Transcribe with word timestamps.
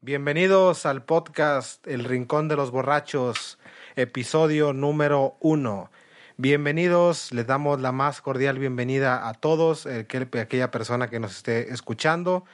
Bienvenidos 0.00 0.86
al 0.86 1.02
podcast 1.04 1.84
El 1.86 2.04
Rincón 2.04 2.46
de 2.48 2.56
los 2.56 2.70
Borrachos, 2.70 3.58
episodio 3.96 4.72
número 4.72 5.36
uno. 5.40 5.90
Bienvenidos, 6.36 7.32
les 7.32 7.46
damos 7.48 7.80
la 7.80 7.90
más 7.90 8.20
cordial 8.20 8.58
bienvenida 8.60 9.28
a 9.28 9.34
todos, 9.34 9.86
aquel- 9.86 10.28
aquella 10.38 10.70
persona 10.70 11.08
que 11.08 11.18
nos 11.18 11.36
esté 11.36 11.72
escuchando. 11.72 12.44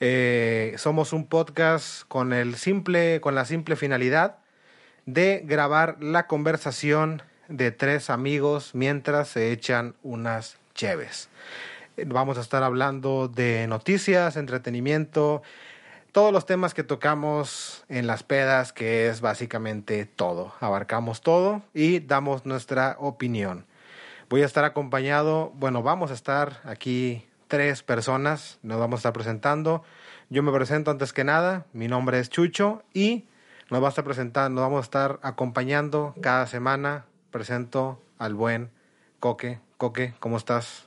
Eh, 0.00 0.74
somos 0.78 1.12
un 1.12 1.26
podcast 1.26 2.04
con 2.08 2.32
el 2.32 2.56
simple, 2.56 3.20
con 3.20 3.34
la 3.34 3.44
simple 3.44 3.76
finalidad 3.76 4.38
de 5.04 5.42
grabar 5.44 5.98
la 6.00 6.26
conversación 6.26 7.22
de 7.48 7.72
tres 7.72 8.08
amigos 8.08 8.74
mientras 8.74 9.28
se 9.28 9.52
echan 9.52 9.94
unas 10.02 10.56
cheves. 10.74 11.28
Eh, 11.98 12.04
Vamos 12.06 12.38
a 12.38 12.40
estar 12.40 12.62
hablando 12.62 13.28
de 13.28 13.66
noticias, 13.66 14.36
entretenimiento, 14.36 15.42
todos 16.16 16.32
los 16.32 16.46
temas 16.46 16.72
que 16.72 16.82
tocamos 16.82 17.84
en 17.90 18.06
las 18.06 18.22
pedas, 18.22 18.72
que 18.72 19.06
es 19.06 19.20
básicamente 19.20 20.06
todo. 20.06 20.54
Abarcamos 20.60 21.20
todo 21.20 21.60
y 21.74 22.00
damos 22.00 22.46
nuestra 22.46 22.96
opinión. 22.98 23.66
Voy 24.30 24.40
a 24.40 24.46
estar 24.46 24.64
acompañado, 24.64 25.52
bueno, 25.56 25.82
vamos 25.82 26.10
a 26.10 26.14
estar 26.14 26.62
aquí 26.64 27.26
tres 27.48 27.82
personas, 27.82 28.58
nos 28.62 28.78
vamos 28.78 28.96
a 28.96 29.00
estar 29.00 29.12
presentando. 29.12 29.84
Yo 30.30 30.42
me 30.42 30.52
presento 30.52 30.90
antes 30.90 31.12
que 31.12 31.22
nada, 31.22 31.66
mi 31.74 31.86
nombre 31.86 32.18
es 32.18 32.30
Chucho 32.30 32.82
y 32.94 33.26
nos 33.70 33.82
va 33.82 33.88
a 33.88 33.90
estar 33.90 34.04
presentando, 34.04 34.62
nos 34.62 34.70
vamos 34.70 34.84
a 34.84 34.86
estar 34.86 35.18
acompañando 35.20 36.14
cada 36.22 36.46
semana. 36.46 37.04
Presento 37.30 38.00
al 38.16 38.32
buen 38.32 38.70
Coque. 39.20 39.58
Coque, 39.76 40.14
¿cómo 40.18 40.38
estás? 40.38 40.86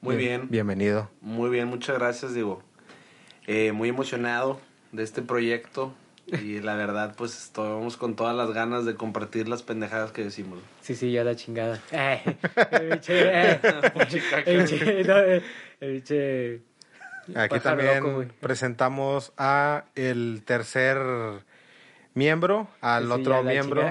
Muy 0.00 0.16
bien. 0.16 0.48
Bienvenido. 0.48 1.10
Muy 1.20 1.50
bien, 1.50 1.68
muchas 1.68 1.98
gracias, 1.98 2.32
digo. 2.32 2.62
Eh, 3.46 3.72
muy 3.72 3.88
emocionado 3.88 4.60
de 4.92 5.02
este 5.02 5.22
proyecto 5.22 5.94
y 6.26 6.60
la 6.60 6.76
verdad, 6.76 7.14
pues 7.16 7.36
estamos 7.36 7.96
con 7.96 8.14
todas 8.14 8.36
las 8.36 8.52
ganas 8.52 8.84
de 8.84 8.94
compartir 8.94 9.48
las 9.48 9.62
pendejadas 9.62 10.12
que 10.12 10.24
decimos. 10.24 10.60
Sí, 10.80 10.94
sí, 10.94 11.10
ya 11.10 11.24
la 11.24 11.34
chingada. 11.34 11.80
Ay, 11.90 12.20
el 12.70 12.90
biche, 12.90 13.52
eh, 13.52 13.60
el 14.46 14.58
biche, 14.62 15.04
no, 15.04 15.18
eh, 15.18 15.42
el 15.80 15.92
biche. 15.92 16.60
Aquí 17.34 17.60
también 17.60 18.02
loco, 18.02 18.32
presentamos 18.40 19.32
a 19.36 19.84
el 19.94 20.42
tercer 20.44 20.98
miembro, 22.14 22.68
al 22.80 23.06
Sí, 23.06 23.12
otro 23.12 23.42
miembro, 23.42 23.88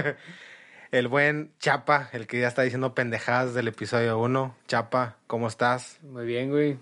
el 0.90 1.08
buen 1.08 1.52
Chapa, 1.58 2.10
el 2.12 2.26
que 2.26 2.40
ya 2.40 2.48
está 2.48 2.62
diciendo 2.62 2.94
pendejadas 2.94 3.54
del 3.54 3.68
episodio 3.68 4.18
1. 4.18 4.56
Chapa, 4.66 5.16
¿cómo 5.26 5.46
estás? 5.46 5.98
Muy 6.02 6.26
bien, 6.26 6.50
güey. 6.50 6.78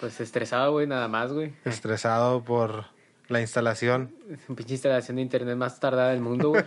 Pues 0.00 0.20
estresado, 0.20 0.72
güey, 0.72 0.86
nada 0.86 1.08
más, 1.08 1.32
güey. 1.32 1.54
Estresado 1.64 2.42
por 2.44 2.84
la 3.28 3.40
instalación. 3.40 4.14
Es 4.30 4.40
una 4.48 4.56
pinche 4.56 4.74
instalación 4.74 5.16
de 5.16 5.22
internet 5.22 5.56
más 5.56 5.80
tardada 5.80 6.10
del 6.10 6.20
mundo, 6.20 6.50
güey. 6.50 6.64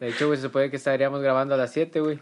De 0.00 0.08
hecho, 0.08 0.26
güey, 0.26 0.36
se 0.38 0.44
supone 0.44 0.70
que 0.70 0.76
estaríamos 0.76 1.20
grabando 1.22 1.54
a 1.54 1.58
las 1.58 1.72
7, 1.72 2.00
güey. 2.00 2.18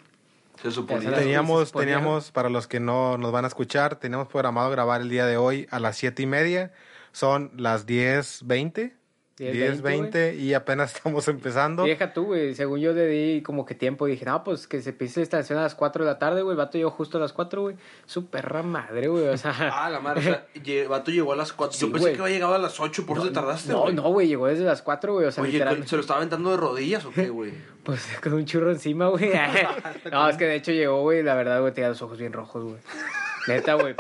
Se 0.63 0.71
suponía. 0.71 1.11
Se 1.11 1.17
Teníamos, 1.17 1.69
suponía. 1.69 1.95
teníamos, 1.97 2.31
para 2.33 2.49
los 2.51 2.67
que 2.67 2.81
no 2.81 3.17
nos 3.17 3.33
van 3.33 3.45
a 3.45 3.49
escuchar, 3.49 3.97
teníamos 3.97 4.29
programado 4.29 4.71
grabar 4.71 5.01
el 5.01 5.09
día 5.09 5.25
de 5.25 5.37
hoy 5.37 5.67
a 5.71 5.79
las 5.81 5.97
siete 5.97 6.23
y 6.23 6.27
media. 6.27 6.73
Son 7.13 7.51
las 7.57 7.87
10.20. 7.87 8.93
10:20, 9.39 9.83
10.20 9.83 10.37
y 10.39 10.55
apenas 10.55 10.95
estamos 10.97 11.27
empezando. 11.29 11.87
Y 11.87 11.91
deja 11.91 12.13
tú, 12.13 12.25
güey. 12.27 12.55
Según 12.55 12.81
yo 12.81 12.93
le 12.93 13.07
di 13.07 13.43
como 13.43 13.65
que 13.65 13.75
tiempo, 13.75 14.07
dije, 14.07 14.25
no, 14.25 14.43
pues 14.45 14.67
que 14.67 14.83
se 14.83 14.93
pise 14.93 15.21
la 15.21 15.23
instalación 15.23 15.59
a 15.59 15.63
las 15.63 15.75
4 15.75 16.05
de 16.05 16.11
la 16.11 16.19
tarde, 16.19 16.43
güey. 16.43 16.53
El 16.53 16.59
vato 16.59 16.77
llegó 16.79 16.91
justo 16.91 17.19
a 17.19 17.21
las 17.21 17.33
4, 17.33 17.63
güey. 17.63 17.77
Su 18.07 18.27
perra 18.27 18.63
madre, 18.63 19.09
güey. 19.09 19.29
O 19.29 19.37
sea. 19.37 19.55
Ah, 19.81 19.89
la 19.91 20.01
madre, 20.01 20.21
o 20.21 20.23
sea, 20.25 20.47
el 20.83 20.89
vato 20.89 21.11
llegó 21.11 21.33
a 21.33 21.37
las 21.37 21.53
4. 21.53 21.73
Sí, 21.79 21.87
Yo 21.87 21.93
pensé 21.93 22.05
güey. 22.09 22.17
que 22.17 22.23
había 22.23 22.35
llegado 22.35 22.55
a 22.55 22.59
las 22.59 22.81
8, 22.81 23.07
por 23.07 23.19
eso 23.19 23.27
te 23.29 23.33
tardaste, 23.33 23.73
No, 23.73 23.83
güey. 23.83 23.95
no, 23.95 24.03
güey. 24.11 24.27
Llegó 24.29 24.47
desde 24.47 24.65
las 24.65 24.83
4, 24.83 25.13
güey. 25.15 25.27
O 25.27 25.33
sea, 25.33 25.43
Oye, 25.43 25.53
literalmente. 25.53 25.89
¿se 25.89 25.97
lo 25.97 26.01
estaba 26.01 26.19
aventando 26.19 26.51
de 26.51 26.57
rodillas 26.57 27.05
o 27.05 27.11
qué, 27.13 27.29
güey? 27.29 27.53
Pues 27.85 28.07
con 28.23 28.33
un 28.35 28.45
churro 28.45 28.71
encima, 28.71 29.09
güey. 29.09 29.31
no, 30.11 30.29
es 30.29 30.37
que 30.37 30.45
de 30.47 30.57
hecho 30.57 30.73
llegó, 30.73 31.01
güey, 31.03 31.23
la 31.23 31.35
verdad, 31.35 31.61
güey, 31.61 31.73
tenía 31.73 31.89
los 31.91 32.03
ojos 32.03 32.19
bien 32.19 32.33
rojos, 32.33 32.65
güey. 32.65 32.77
Neta, 33.49 33.75
güey. 33.75 33.95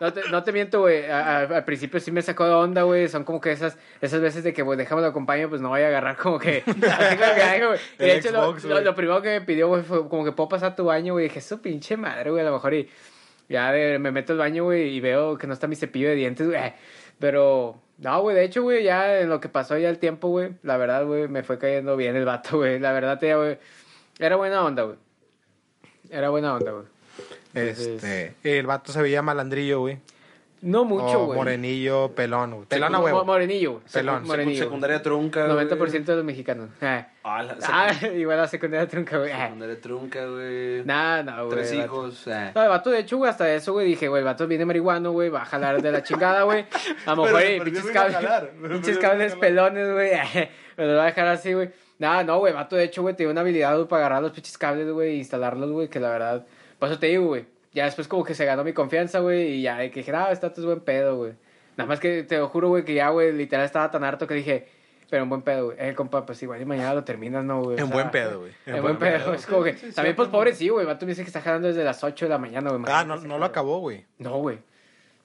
No 0.00 0.12
te, 0.12 0.20
no 0.30 0.42
te 0.42 0.52
miento, 0.52 0.80
güey. 0.80 1.04
Al 1.10 1.64
principio 1.64 1.98
sí 2.00 2.10
me 2.12 2.22
sacó 2.22 2.44
de 2.46 2.52
onda, 2.52 2.82
güey. 2.82 3.08
Son 3.08 3.24
como 3.24 3.40
que 3.40 3.52
esas, 3.52 3.76
esas 4.00 4.20
veces 4.20 4.44
de 4.44 4.52
que, 4.52 4.62
güey, 4.62 4.76
déjame 4.78 5.00
lo 5.02 5.08
acompaño, 5.08 5.48
pues 5.48 5.60
no 5.60 5.70
vaya 5.70 5.86
a 5.86 5.88
agarrar 5.88 6.16
como 6.16 6.38
que. 6.38 6.62
Así 6.66 7.16
como 7.16 7.34
que 7.34 7.42
algo, 7.42 7.68
güey. 7.68 7.80
Y 7.98 8.02
de 8.04 8.16
hecho, 8.16 8.30
lo, 8.32 8.42
Xbox, 8.50 8.64
lo- 8.64 8.70
güey. 8.74 8.84
lo 8.84 8.94
primero 8.94 9.22
que 9.22 9.28
me 9.30 9.40
pidió, 9.40 9.68
güey, 9.68 9.82
fue 9.82 10.08
como 10.08 10.24
que 10.24 10.32
puedo 10.32 10.48
pasar 10.48 10.76
tu 10.76 10.84
baño, 10.84 11.14
güey. 11.14 11.24
Dije, 11.28 11.40
su 11.40 11.60
pinche 11.60 11.96
madre, 11.96 12.30
güey, 12.30 12.42
a 12.42 12.46
lo 12.46 12.52
mejor. 12.52 12.74
Y 12.74 12.88
ya 13.48 13.72
de- 13.72 13.98
me 13.98 14.10
meto 14.12 14.32
al 14.32 14.38
baño, 14.40 14.64
güey, 14.64 14.88
y 14.94 15.00
veo 15.00 15.38
que 15.38 15.46
no 15.46 15.52
está 15.54 15.66
mi 15.66 15.76
cepillo 15.76 16.08
de 16.08 16.14
dientes, 16.16 16.46
güey. 16.48 16.72
Pero, 17.18 17.80
no, 17.98 18.20
güey, 18.22 18.34
de 18.34 18.44
hecho, 18.44 18.62
güey, 18.62 18.82
ya 18.82 19.20
en 19.20 19.28
lo 19.28 19.38
que 19.40 19.48
pasó 19.48 19.78
ya 19.78 19.88
el 19.88 19.98
tiempo, 19.98 20.28
güey, 20.28 20.50
la 20.62 20.76
verdad, 20.76 21.04
güey, 21.06 21.28
me 21.28 21.42
fue 21.44 21.58
cayendo 21.58 21.96
bien 21.96 22.16
el 22.16 22.24
vato, 22.24 22.56
güey. 22.58 22.80
La 22.80 22.92
verdad, 22.92 23.18
güey, 23.20 23.58
era 24.18 24.34
buena 24.36 24.64
onda, 24.64 24.82
güey. 24.82 24.96
Era 26.10 26.30
buena 26.30 26.54
onda, 26.56 26.72
güey. 26.72 26.84
Este, 27.54 28.34
el 28.42 28.66
vato 28.66 28.92
se 28.92 29.02
veía 29.02 29.22
malandrillo, 29.22 29.80
güey. 29.80 29.98
No 30.62 30.84
mucho, 30.84 31.22
O 31.22 31.26
güey. 31.26 31.36
morenillo, 31.38 32.12
pelón, 32.14 32.52
güey. 32.54 32.66
Pelón 32.68 32.94
a 32.94 33.00
huevo. 33.00 33.24
Morenillo, 33.24 33.72
güey. 33.72 33.82
Pelón. 33.92 34.22
Secu- 34.22 34.26
Morenillo. 34.28 34.58
güey. 34.58 34.64
Secundaria 34.68 35.02
trunca, 35.02 35.46
güey. 35.52 35.66
90% 35.66 36.04
de 36.04 36.16
los 36.16 36.24
mexicanos. 36.24 36.70
Ah, 36.80 37.08
Ah, 37.24 37.42
la 37.42 37.56
Ah, 37.68 37.90
igual 38.14 38.36
la 38.38 38.46
secundaria 38.46 38.86
trunca, 38.86 39.18
güey. 39.18 39.32
Ah. 39.32 39.46
secundaria 39.46 39.80
trunca, 39.80 40.24
güey. 40.24 40.84
Nah, 40.84 41.22
no, 41.24 41.46
güey. 41.46 41.56
Tres 41.58 41.72
hijos. 41.72 42.26
No, 42.54 42.62
el 42.62 42.68
vato, 42.68 42.90
de 42.90 43.00
hecho, 43.00 43.16
güey, 43.16 43.28
hasta 43.28 43.52
eso, 43.52 43.72
güey, 43.72 43.88
dije, 43.88 44.06
güey, 44.06 44.20
el 44.20 44.24
vato 44.24 44.46
viene 44.46 44.64
marihuano, 44.64 45.10
güey, 45.10 45.30
va 45.30 45.42
a 45.42 45.46
jalar 45.46 45.82
de 45.82 45.90
la 45.90 46.04
chingada, 46.04 46.44
güey. 46.44 46.64
A 47.06 47.14
lo 47.16 47.24
mejor, 47.24 47.40
perdió 47.42 47.64
pinches 47.64 47.86
cables, 47.90 48.16
pinches 48.70 48.98
cables 48.98 49.34
pelones, 49.34 49.92
güey. 49.92 50.12
Me 50.76 50.86
lo 50.86 50.94
va 50.96 51.02
a 51.02 51.06
dejar 51.06 51.26
así, 51.26 51.52
güey. 51.54 51.70
Nada, 51.98 52.22
no, 52.22 52.38
güey, 52.38 52.52
el 52.52 52.56
vato, 52.56 52.76
de 52.76 52.84
hecho, 52.84 53.02
güey, 53.02 53.16
tiene 53.16 53.32
una 53.32 53.40
habilidad, 53.40 53.74
güey, 53.74 53.88
para 53.88 54.06
agarrar 54.06 54.22
los 54.22 54.30
pinches 54.30 54.56
cables, 54.56 54.88
güey, 54.92 55.10
e 55.10 55.14
instalarlos, 55.16 55.72
güey, 55.72 55.88
que 55.88 55.98
la 55.98 56.10
verdad, 56.10 56.46
por 56.82 56.90
eso 56.90 56.98
te 56.98 57.06
digo, 57.06 57.26
güey. 57.26 57.44
Ya 57.72 57.84
después 57.84 58.08
como 58.08 58.24
que 58.24 58.34
se 58.34 58.44
ganó 58.44 58.64
mi 58.64 58.72
confianza, 58.72 59.20
güey, 59.20 59.52
y 59.52 59.62
ya 59.62 59.78
de 59.78 59.92
que 59.92 60.00
dije, 60.00 60.10
ah, 60.16 60.32
este 60.32 60.48
vato 60.48 60.60
es 60.60 60.66
buen 60.66 60.80
pedo, 60.80 61.16
güey. 61.16 61.34
Nada 61.76 61.86
más 61.86 62.00
que 62.00 62.24
te 62.24 62.38
lo 62.38 62.48
juro, 62.48 62.70
güey, 62.70 62.84
que 62.84 62.92
ya, 62.92 63.10
güey, 63.10 63.30
literal 63.30 63.64
estaba 63.64 63.88
tan 63.92 64.02
harto 64.02 64.26
que 64.26 64.34
dije, 64.34 64.66
pero 65.08 65.22
en 65.22 65.28
buen 65.28 65.42
pedo, 65.42 65.66
güey. 65.66 65.76
Eh, 65.78 65.94
compa, 65.94 66.26
pues 66.26 66.42
igual 66.42 66.60
y 66.60 66.64
mañana 66.64 66.92
lo 66.92 67.04
terminas, 67.04 67.44
¿no, 67.44 67.62
güey? 67.62 67.76
O 67.76 67.78
En 67.78 67.86
sea, 67.86 67.94
buen 67.94 68.10
pedo, 68.10 68.40
güey. 68.40 68.52
En, 68.66 68.82
buen 68.82 68.98
pedo, 68.98 69.32
es 69.32 69.46
como 69.46 69.62
que, 69.62 69.74
Sí, 69.74 69.90
sí, 69.90 69.92
también, 69.94 70.14
sí, 70.14 70.16
pues, 70.16 70.28
pobre, 70.28 70.56
sí, 70.56 70.70
güey, 70.70 70.84
vato 70.84 71.06
me 71.06 71.10
dice 71.12 71.22
que 71.22 71.28
está 71.28 71.40
jalando 71.40 71.68
desde 71.68 71.84
las 71.84 72.02
8 72.02 72.24
de 72.24 72.28
la 72.30 72.38
mañana, 72.38 72.70
güey. 72.70 72.82
Ah, 72.88 73.04
no, 73.04 73.14
no 73.14 73.38
lo 73.38 73.44
acabó, 73.44 73.78
güey. 73.78 74.04
no, 74.18 74.38
güey. 74.38 74.58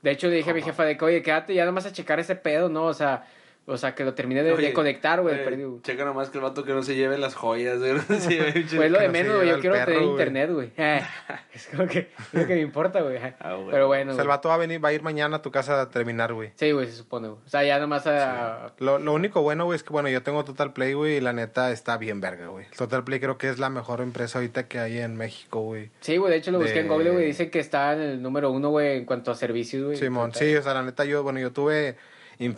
De 0.03 0.11
hecho, 0.11 0.27
le 0.27 0.35
dije 0.35 0.51
a 0.51 0.53
mi 0.53 0.61
jefa 0.61 0.85
de 0.85 0.95
que, 0.95 1.05
oye, 1.05 1.23
quédate 1.23 1.55
ya 1.55 1.65
nomás 1.65 1.87
a 1.87 1.91
checar 1.91 2.19
ese 2.19 2.35
pedo, 2.35 2.69
¿no? 2.69 2.83
O 2.83 2.93
sea, 2.93 3.25
o 3.69 3.77
sea 3.77 3.93
que 3.93 4.05
lo 4.05 4.13
termine 4.13 4.43
de, 4.43 4.49
de 4.49 4.55
Oye, 4.55 4.73
conectar, 4.73 5.21
güey. 5.21 5.35
eh, 5.35 5.39
perdido. 5.43 5.79
Checa 5.83 6.05
nomás 6.05 6.29
que 6.29 6.37
el 6.37 6.43
vato 6.43 6.63
que 6.63 6.71
no 6.71 6.83
se 6.83 6.95
lleve 6.95 7.17
las 7.17 7.35
joyas, 7.35 7.79
güey. 7.79 7.93
No 8.09 8.19
se 8.19 8.29
lleve 8.29 8.51
Pues 8.53 8.73
es 8.73 8.91
lo 8.91 8.99
de 8.99 9.09
menos, 9.09 9.35
güey. 9.35 9.49
Yo 9.49 9.59
quiero 9.59 9.75
perro, 9.75 9.91
tener 9.91 10.03
internet, 10.03 10.51
güey. 10.51 10.71
Es 11.53 11.67
como 11.67 11.87
que 11.87 11.99
es 11.99 12.33
lo 12.33 12.47
que 12.47 12.55
me 12.55 12.61
importa, 12.61 13.01
güey. 13.01 13.17
Ah. 13.39 13.57
Pero 13.69 13.87
bueno, 13.87 14.11
O 14.11 14.15
sea, 14.15 14.21
el 14.23 14.27
vato 14.27 14.49
va 14.49 14.55
a 14.55 14.57
venir, 14.57 14.83
va 14.83 14.89
a 14.89 14.93
ir 14.93 15.01
mañana 15.03 15.37
a 15.37 15.41
tu 15.41 15.51
casa 15.51 15.81
a 15.81 15.89
terminar, 15.89 16.33
güey. 16.33 16.51
Sí, 16.55 16.71
güey, 16.71 16.87
se 16.87 16.93
supone, 16.93 17.27
güey. 17.27 17.39
O 17.45 17.49
sea, 17.49 17.63
ya 17.63 17.77
nomás 17.79 18.07
a... 18.07 18.73
Lo, 18.79 18.99
lo 18.99 19.13
único 19.13 19.41
bueno, 19.41 19.65
güey, 19.65 19.75
es 19.75 19.83
que, 19.83 19.89
bueno, 19.91 20.09
yo 20.09 20.23
tengo 20.23 20.43
Total 20.45 20.73
Play, 20.73 20.93
güey, 20.93 21.17
y 21.17 21.21
la 21.21 21.33
neta 21.33 21.71
está 21.71 21.97
bien 21.97 22.21
verga, 22.21 22.47
güey. 22.47 22.65
Total 22.77 23.03
Play 23.03 23.19
creo 23.19 23.37
que 23.37 23.49
es 23.49 23.59
la 23.59 23.69
mejor 23.69 24.01
empresa 24.01 24.39
ahorita 24.39 24.67
que 24.67 24.79
hay 24.79 24.99
en 24.99 25.15
México, 25.17 25.61
güey. 25.61 25.89
Sí, 25.99 26.17
güey, 26.17 26.31
de 26.31 26.37
hecho 26.37 26.51
lo 26.51 26.59
busqué 26.59 26.79
en 26.79 26.87
Google, 26.87 27.11
güey. 27.11 27.25
Dice 27.25 27.49
que 27.49 27.59
está 27.59 27.93
en 27.93 28.01
el 28.01 28.21
número 28.21 28.49
uno, 28.51 28.69
güey, 28.69 28.97
en 28.97 29.05
cuanto 29.05 29.31
a 29.31 29.35
servicios, 29.35 29.83
güey. 29.83 29.97
Simón, 29.97 30.33
sí, 30.33 30.55
o 30.55 30.61
sea, 30.63 30.73
la 30.73 30.83
neta 30.83 31.05
yo, 31.05 31.23
bueno, 31.23 31.39
yo 31.39 31.51
tuve, 31.51 31.95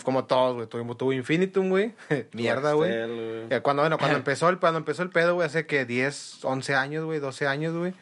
como 0.03 0.25
todos, 0.25 0.55
güey, 0.55 0.67
tuve, 0.67 0.95
tuve 0.95 1.15
Infinitum, 1.15 1.69
güey. 1.69 1.93
Mierda, 2.33 2.73
güey. 2.73 2.91
Eh, 2.93 3.59
Cuando, 3.63 3.83
bueno, 3.83 3.97
cuando 3.97 4.17
empezó 4.17 4.49
el, 4.49 4.59
cuando 4.59 4.79
empezó 4.79 5.03
el 5.03 5.09
pedo, 5.09 5.35
güey, 5.35 5.45
hace 5.47 5.65
que 5.65 5.85
10, 5.85 6.43
11 6.43 6.75
años, 6.75 7.05
güey, 7.05 7.19
12 7.19 7.47
años, 7.47 7.75
güey. 7.75 7.93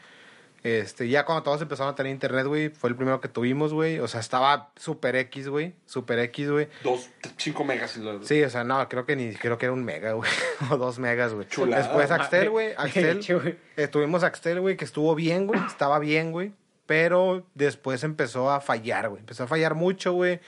Este, 0.64 1.08
ya 1.08 1.24
cuando 1.24 1.44
todos 1.44 1.62
empezaron 1.62 1.94
a 1.94 1.96
tener 1.96 2.12
internet, 2.12 2.46
güey, 2.48 2.70
fue 2.70 2.90
el 2.90 2.96
primero 2.96 3.22
que 3.22 3.30
tuvimos, 3.30 3.74
güey. 3.74 4.00
O 4.00 4.08
sea, 4.08 4.20
estaba 4.20 4.72
super 4.76 5.16
X, 5.16 5.48
güey. 5.48 5.74
Super 5.86 6.20
X, 6.20 6.50
güey. 6.50 6.68
Dos, 6.84 7.10
cinco 7.38 7.64
megas. 7.64 7.96
y 7.96 8.02
lo- 8.02 8.22
Sí, 8.24 8.44
o 8.44 8.50
sea, 8.50 8.64
no, 8.66 8.90
creo 8.90 9.06
que 9.06 9.16
ni, 9.16 9.34
creo 9.36 9.58
que 9.58 9.68
era 9.68 9.74
un 9.74 9.86
mega, 9.86 10.14
güey. 10.14 10.30
o 10.72 10.76
dos 10.78 11.00
megas, 11.00 11.34
güey. 11.34 11.48
Chulada. 11.48 11.84
Después 11.84 12.12
Axtel, 12.12 12.50
güey. 12.50 12.70
De 12.70 12.76
Axtel. 12.78 13.58
Eh, 13.78 13.88
tuvimos 13.88 14.24
Axtel, 14.24 14.60
güey, 14.60 14.76
que 14.76 14.84
estuvo 14.84 15.14
bien, 15.16 15.46
güey. 15.48 15.60
Estaba 15.68 16.00
bien, 16.00 16.32
güey. 16.32 16.52
Pero 16.88 17.46
después 17.54 18.04
empezó 18.04 18.50
a 18.50 18.62
fallar, 18.62 19.10
güey. 19.10 19.20
Empezó 19.20 19.44
a 19.44 19.48
fallar 19.48 19.76
mucho, 19.76 20.14
güey. 20.14 20.40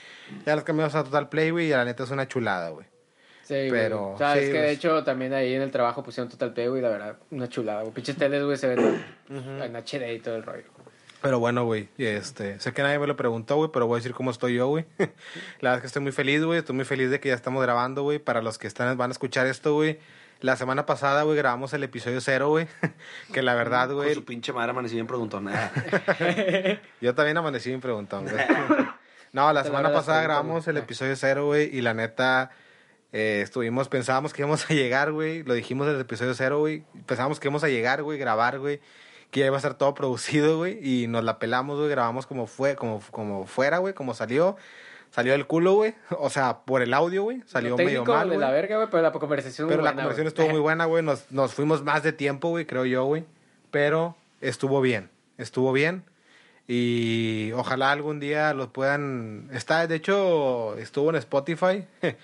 Ya 0.46 0.56
los 0.56 0.64
cambiamos 0.64 0.94
a 0.94 1.04
Total 1.04 1.28
Play, 1.28 1.50
güey. 1.50 1.66
Y 1.66 1.70
la 1.70 1.84
neta 1.84 2.02
es 2.02 2.10
una 2.10 2.26
chulada, 2.26 2.70
güey. 2.70 2.86
Sí, 3.42 3.54
güey. 3.54 3.70
Pero, 3.70 4.12
O 4.12 4.18
sea, 4.18 4.32
sí, 4.34 4.40
es 4.40 4.44
que 4.46 4.50
pues. 4.52 4.62
de 4.62 4.70
hecho 4.72 5.04
también 5.04 5.34
ahí 5.34 5.54
en 5.54 5.62
el 5.62 5.70
trabajo 5.70 6.02
pusieron 6.02 6.30
Total 6.30 6.52
Play, 6.52 6.68
güey, 6.68 6.82
la 6.82 6.88
verdad, 6.88 7.16
una 7.30 7.48
chulada, 7.48 7.82
güey. 7.82 7.92
Pinches 7.92 8.16
teles, 8.16 8.42
güey, 8.42 8.56
se 8.56 8.68
ven 8.68 9.02
en 9.28 9.76
HD 9.76 10.14
y 10.14 10.20
todo 10.20 10.36
el 10.36 10.42
rollo. 10.44 10.64
Pero 11.20 11.38
bueno, 11.38 11.64
güey, 11.64 11.88
este, 11.98 12.58
sé 12.60 12.72
que 12.72 12.82
nadie 12.82 12.98
me 12.98 13.06
lo 13.06 13.16
preguntó, 13.16 13.56
güey, 13.56 13.70
pero 13.70 13.86
voy 13.86 13.96
a 13.96 13.98
decir 13.98 14.14
cómo 14.14 14.30
estoy 14.30 14.54
yo, 14.54 14.68
güey. 14.68 14.86
la 15.60 15.70
verdad 15.70 15.74
es 15.76 15.80
que 15.82 15.86
estoy 15.88 16.02
muy 16.02 16.12
feliz, 16.12 16.42
güey, 16.42 16.60
estoy 16.60 16.74
muy 16.74 16.86
feliz 16.86 17.10
de 17.10 17.20
que 17.20 17.28
ya 17.28 17.34
estamos 17.34 17.62
grabando, 17.62 18.02
güey. 18.02 18.18
Para 18.18 18.40
los 18.40 18.56
que 18.56 18.66
están, 18.66 18.96
van 18.96 19.10
a 19.10 19.12
escuchar 19.12 19.46
esto, 19.46 19.74
güey. 19.74 19.98
La 20.40 20.56
semana 20.56 20.86
pasada, 20.86 21.22
güey, 21.24 21.36
grabamos 21.36 21.74
el 21.74 21.82
episodio 21.84 22.20
cero, 22.22 22.48
güey. 22.48 22.66
que 23.32 23.42
la 23.42 23.54
verdad, 23.54 23.88
Con 23.88 23.96
güey, 23.96 24.14
su 24.14 24.24
pinche 24.24 24.52
madre 24.52 24.70
amanecí 24.70 24.94
bien 24.94 25.06
preguntón. 25.06 25.48
yo 27.00 27.14
también 27.14 27.36
amanecí 27.36 27.68
bien 27.68 27.80
preguntón, 27.80 28.24
güey. 28.24 28.44
No, 29.32 29.52
la 29.52 29.62
Te 29.62 29.68
semana 29.68 29.92
pasada 29.92 30.22
grabamos 30.22 30.66
el 30.66 30.76
episodio 30.76 31.14
cero, 31.14 31.46
güey, 31.46 31.72
y 31.72 31.82
la 31.82 31.94
neta, 31.94 32.50
eh, 33.12 33.42
estuvimos, 33.44 33.88
pensábamos 33.88 34.32
que 34.32 34.42
íbamos 34.42 34.68
a 34.68 34.74
llegar, 34.74 35.12
güey, 35.12 35.44
lo 35.44 35.54
dijimos 35.54 35.86
en 35.86 35.94
el 35.94 36.00
episodio 36.00 36.34
cero, 36.34 36.58
güey, 36.58 36.82
pensábamos 37.06 37.38
que 37.38 37.46
íbamos 37.46 37.62
a 37.62 37.68
llegar, 37.68 38.02
güey, 38.02 38.18
grabar, 38.18 38.58
güey, 38.58 38.80
que 39.30 39.38
ya 39.38 39.46
iba 39.46 39.54
a 39.54 39.58
estar 39.58 39.74
todo 39.74 39.94
producido, 39.94 40.56
güey, 40.58 40.80
y 40.82 41.06
nos 41.06 41.22
la 41.22 41.38
pelamos, 41.38 41.78
güey, 41.78 41.88
grabamos 41.88 42.26
como 42.26 42.48
fue, 42.48 42.74
como, 42.74 43.00
como 43.12 43.46
fuera, 43.46 43.78
güey, 43.78 43.94
como 43.94 44.14
salió, 44.14 44.56
salió 45.10 45.32
del 45.32 45.46
culo, 45.46 45.74
güey, 45.74 45.94
o 46.18 46.30
sea, 46.30 46.58
por 46.60 46.82
el 46.82 46.92
audio, 46.94 47.22
güey, 47.24 47.42
salió 47.46 47.76
medio 47.76 48.04
mal, 48.04 48.28
de 48.30 48.36
güey. 48.36 48.38
la 48.46 48.50
verga, 48.50 48.76
güey, 48.76 48.88
pero 48.90 49.02
la 49.02 49.12
conversación 49.12 49.68
Pero 49.68 49.80
muy 49.80 49.84
la 49.84 49.90
buena, 49.92 50.02
conversación 50.02 50.26
estuvo 50.28 50.48
muy 50.48 50.60
buena, 50.60 50.84
güey. 50.86 51.02
Nos, 51.02 51.30
nos 51.30 51.52
fuimos 51.54 51.82
más 51.84 52.02
de 52.02 52.12
tiempo, 52.12 52.48
güey, 52.50 52.66
creo 52.66 52.84
yo, 52.86 53.04
güey. 53.04 53.24
Pero 53.70 54.16
estuvo 54.40 54.80
bien. 54.80 55.10
Estuvo 55.38 55.72
bien. 55.72 56.04
Y 56.68 57.50
ojalá 57.56 57.90
algún 57.90 58.20
día 58.20 58.54
los 58.54 58.68
puedan. 58.68 59.48
Está, 59.52 59.86
de 59.86 59.96
hecho, 59.96 60.76
estuvo 60.78 61.10
en 61.10 61.16
Spotify. 61.16 61.84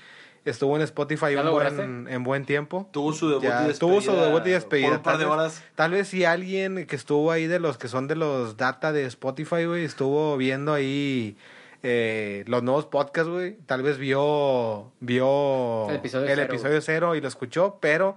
estuvo 0.44 0.76
en 0.76 0.82
Spotify 0.82 1.32
¿Ya 1.34 1.42
un 1.42 1.50
buen, 1.50 2.08
en 2.08 2.22
buen 2.22 2.44
tiempo. 2.44 2.88
Tuvo 2.92 3.12
su 3.12 3.28
debut 3.28 3.42
Ya, 3.44 3.64
y 3.64 3.68
despedida. 3.68 3.78
tuvo 3.78 4.00
su 4.00 4.12
debut 4.12 4.46
y 4.46 4.50
despedida. 4.50 4.88
Por 4.88 4.96
un 4.98 5.02
par 5.02 5.12
Tal 5.14 5.18
de 5.20 5.24
vez- 5.26 5.32
horas. 5.34 5.64
Tal 5.74 5.90
vez 5.90 6.08
si 6.08 6.24
alguien 6.24 6.86
que 6.86 6.94
estuvo 6.94 7.32
ahí 7.32 7.46
de 7.48 7.58
los 7.58 7.76
que 7.78 7.88
son 7.88 8.06
de 8.06 8.14
los 8.14 8.56
data 8.56 8.92
de 8.92 9.04
Spotify, 9.06 9.64
güey, 9.64 9.84
estuvo 9.84 10.36
viendo 10.36 10.72
ahí 10.72 11.36
eh, 11.82 12.44
los 12.46 12.62
nuevos 12.62 12.86
podcasts, 12.86 13.30
güey, 13.30 13.56
tal 13.66 13.82
vez 13.82 13.98
vio 13.98 14.92
vio 15.00 15.88
El 15.90 15.96
episodio 15.96 16.26
cero, 16.28 16.42
episodio 16.42 16.80
cero 16.80 17.14
y 17.14 17.20
lo 17.20 17.28
escuchó, 17.28 17.78
pero 17.80 18.16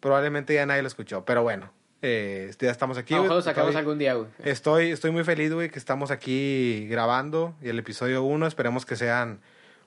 probablemente 0.00 0.54
ya 0.54 0.66
nadie 0.66 0.82
lo 0.82 0.88
escuchó. 0.88 1.24
Pero 1.24 1.42
bueno, 1.42 1.72
eh, 2.02 2.52
ya 2.58 2.70
estamos 2.70 2.98
aquí. 2.98 3.14
A 3.14 3.18
lo 3.18 3.42
sacamos 3.42 3.70
Estoy- 3.70 3.78
algún 3.80 3.98
día, 3.98 4.14
güey. 4.14 4.28
Estoy, 4.44 4.90
estoy 4.90 5.10
muy 5.10 5.24
feliz, 5.24 5.52
güey, 5.52 5.70
que 5.70 5.78
estamos 5.78 6.10
aquí 6.10 6.86
grabando 6.88 7.54
y 7.62 7.68
el 7.68 7.78
episodio 7.78 8.22
1, 8.22 8.46
esperemos 8.46 8.86
que 8.86 8.96
sean 8.96 9.40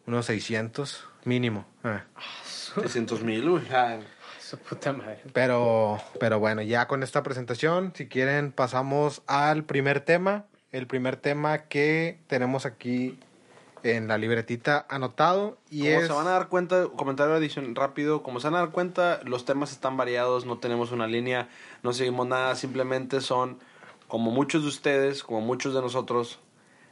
unos 0.07 0.25
600 0.25 1.05
mínimo. 1.25 1.65
Ah. 1.83 2.03
600 2.75 3.23
mil, 3.23 3.49
güey. 3.49 3.63
Ah, 3.71 3.97
Su 4.39 4.57
puta 4.57 4.91
madre. 4.91 5.19
Pero, 5.33 5.97
pero 6.19 6.39
bueno, 6.39 6.61
ya 6.61 6.87
con 6.87 7.03
esta 7.03 7.23
presentación, 7.23 7.93
si 7.95 8.07
quieren, 8.07 8.51
pasamos 8.51 9.21
al 9.27 9.63
primer 9.63 10.01
tema. 10.01 10.45
El 10.71 10.87
primer 10.87 11.17
tema 11.17 11.59
que 11.65 12.19
tenemos 12.27 12.65
aquí 12.65 13.19
en 13.83 14.07
la 14.07 14.17
libretita 14.17 14.85
anotado. 14.89 15.57
Y 15.69 15.83
Como 15.83 15.99
es. 16.01 16.07
se 16.07 16.13
van 16.13 16.27
a 16.27 16.31
dar 16.31 16.47
cuenta, 16.49 16.87
comentario 16.87 17.33
de 17.33 17.39
edición 17.39 17.75
rápido, 17.75 18.23
como 18.23 18.39
se 18.39 18.47
van 18.47 18.55
a 18.55 18.59
dar 18.59 18.71
cuenta, 18.71 19.19
los 19.25 19.45
temas 19.45 19.71
están 19.71 19.97
variados, 19.97 20.45
no 20.45 20.59
tenemos 20.59 20.91
una 20.91 21.07
línea, 21.07 21.49
no 21.83 21.93
seguimos 21.93 22.27
nada, 22.27 22.55
simplemente 22.55 23.21
son, 23.21 23.59
como 24.07 24.31
muchos 24.31 24.63
de 24.63 24.69
ustedes, 24.69 25.23
como 25.23 25.41
muchos 25.41 25.73
de 25.73 25.81
nosotros, 25.81 26.39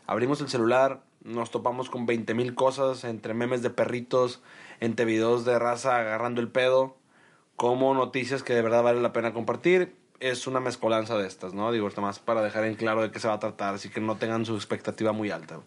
abrimos 0.08 0.42
el 0.42 0.50
celular, 0.50 1.02
nos 1.24 1.52
topamos 1.52 1.90
con 1.90 2.06
20 2.06 2.34
mil 2.34 2.56
cosas, 2.56 3.04
entre 3.04 3.34
memes 3.34 3.62
de 3.62 3.70
perritos, 3.70 4.42
entre 4.80 5.06
videos 5.06 5.46
de 5.46 5.60
raza 5.60 5.98
agarrando 5.98 6.42
el 6.42 6.50
pedo, 6.50 6.96
como 7.56 7.94
noticias 7.94 8.42
que 8.42 8.54
de 8.54 8.62
verdad 8.62 8.84
vale 8.84 9.02
la 9.02 9.14
pena 9.14 9.34
compartir. 9.34 9.96
Es 10.20 10.48
una 10.48 10.60
mezcolanza 10.60 11.18
de 11.18 11.28
estas, 11.28 11.54
¿no? 11.54 11.72
Digo, 11.72 11.88
esto 11.88 12.02
más 12.02 12.20
para 12.20 12.42
dejar 12.42 12.66
en 12.66 12.76
claro 12.76 13.02
de 13.02 13.12
qué 13.12 13.20
se 13.20 13.28
va 13.28 13.36
a 13.36 13.40
tratar, 13.40 13.76
así 13.76 13.90
que 13.90 14.02
no 14.02 14.18
tengan 14.18 14.46
su 14.46 14.56
expectativa 14.56 15.12
muy 15.14 15.32
alta. 15.32 15.60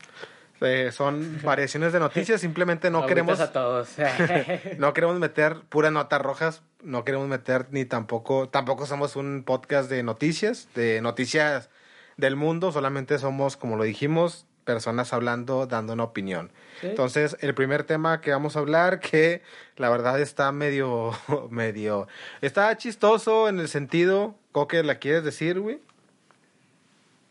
eh, 0.61 0.91
son 0.93 1.41
variaciones 1.43 1.93
de 1.93 1.99
noticias, 2.01 2.41
simplemente 2.41 2.91
no 2.91 3.07
queremos. 3.07 3.41
a 3.41 3.51
todos. 3.53 3.89
No 4.79 4.93
queremos 4.93 5.19
meter 5.19 5.61
puras 5.69 5.91
notas 5.93 6.21
rojas, 6.21 6.63
no 6.83 7.05
queremos 7.05 7.29
meter 7.29 7.67
ni 7.71 7.85
tampoco, 7.85 8.49
tampoco 8.49 8.87
somos 8.87 9.17
un 9.17 9.43
podcast 9.45 9.89
de 9.91 10.03
noticias, 10.03 10.69
de 10.75 11.01
noticias 11.01 11.71
del 12.17 12.37
mundo, 12.37 12.73
solamente 12.73 13.19
somos, 13.19 13.57
como 13.57 13.77
lo 13.77 13.85
dijimos, 13.85 14.47
personas 14.65 15.13
hablando, 15.13 15.67
dando 15.67 15.95
una 15.95 16.05
opinión. 16.05 16.53
Sí. 16.81 16.89
Entonces, 16.89 17.37
el 17.41 17.55
primer 17.55 17.85
tema 17.85 18.21
que 18.21 18.31
vamos 18.31 18.55
a 18.57 18.61
hablar, 18.61 19.01
que 19.01 19.43
la 19.77 19.89
verdad 19.91 20.21
está 20.21 20.53
medio, 20.53 21.13
medio, 21.51 22.07
está 22.41 22.77
chistoso 22.77 23.49
en 23.49 23.59
el 23.59 23.69
sentido, 23.69 24.37
Coque, 24.53 24.83
¿la 24.83 24.99
quieres 24.99 25.25
decir, 25.25 25.59
güey? 25.61 25.81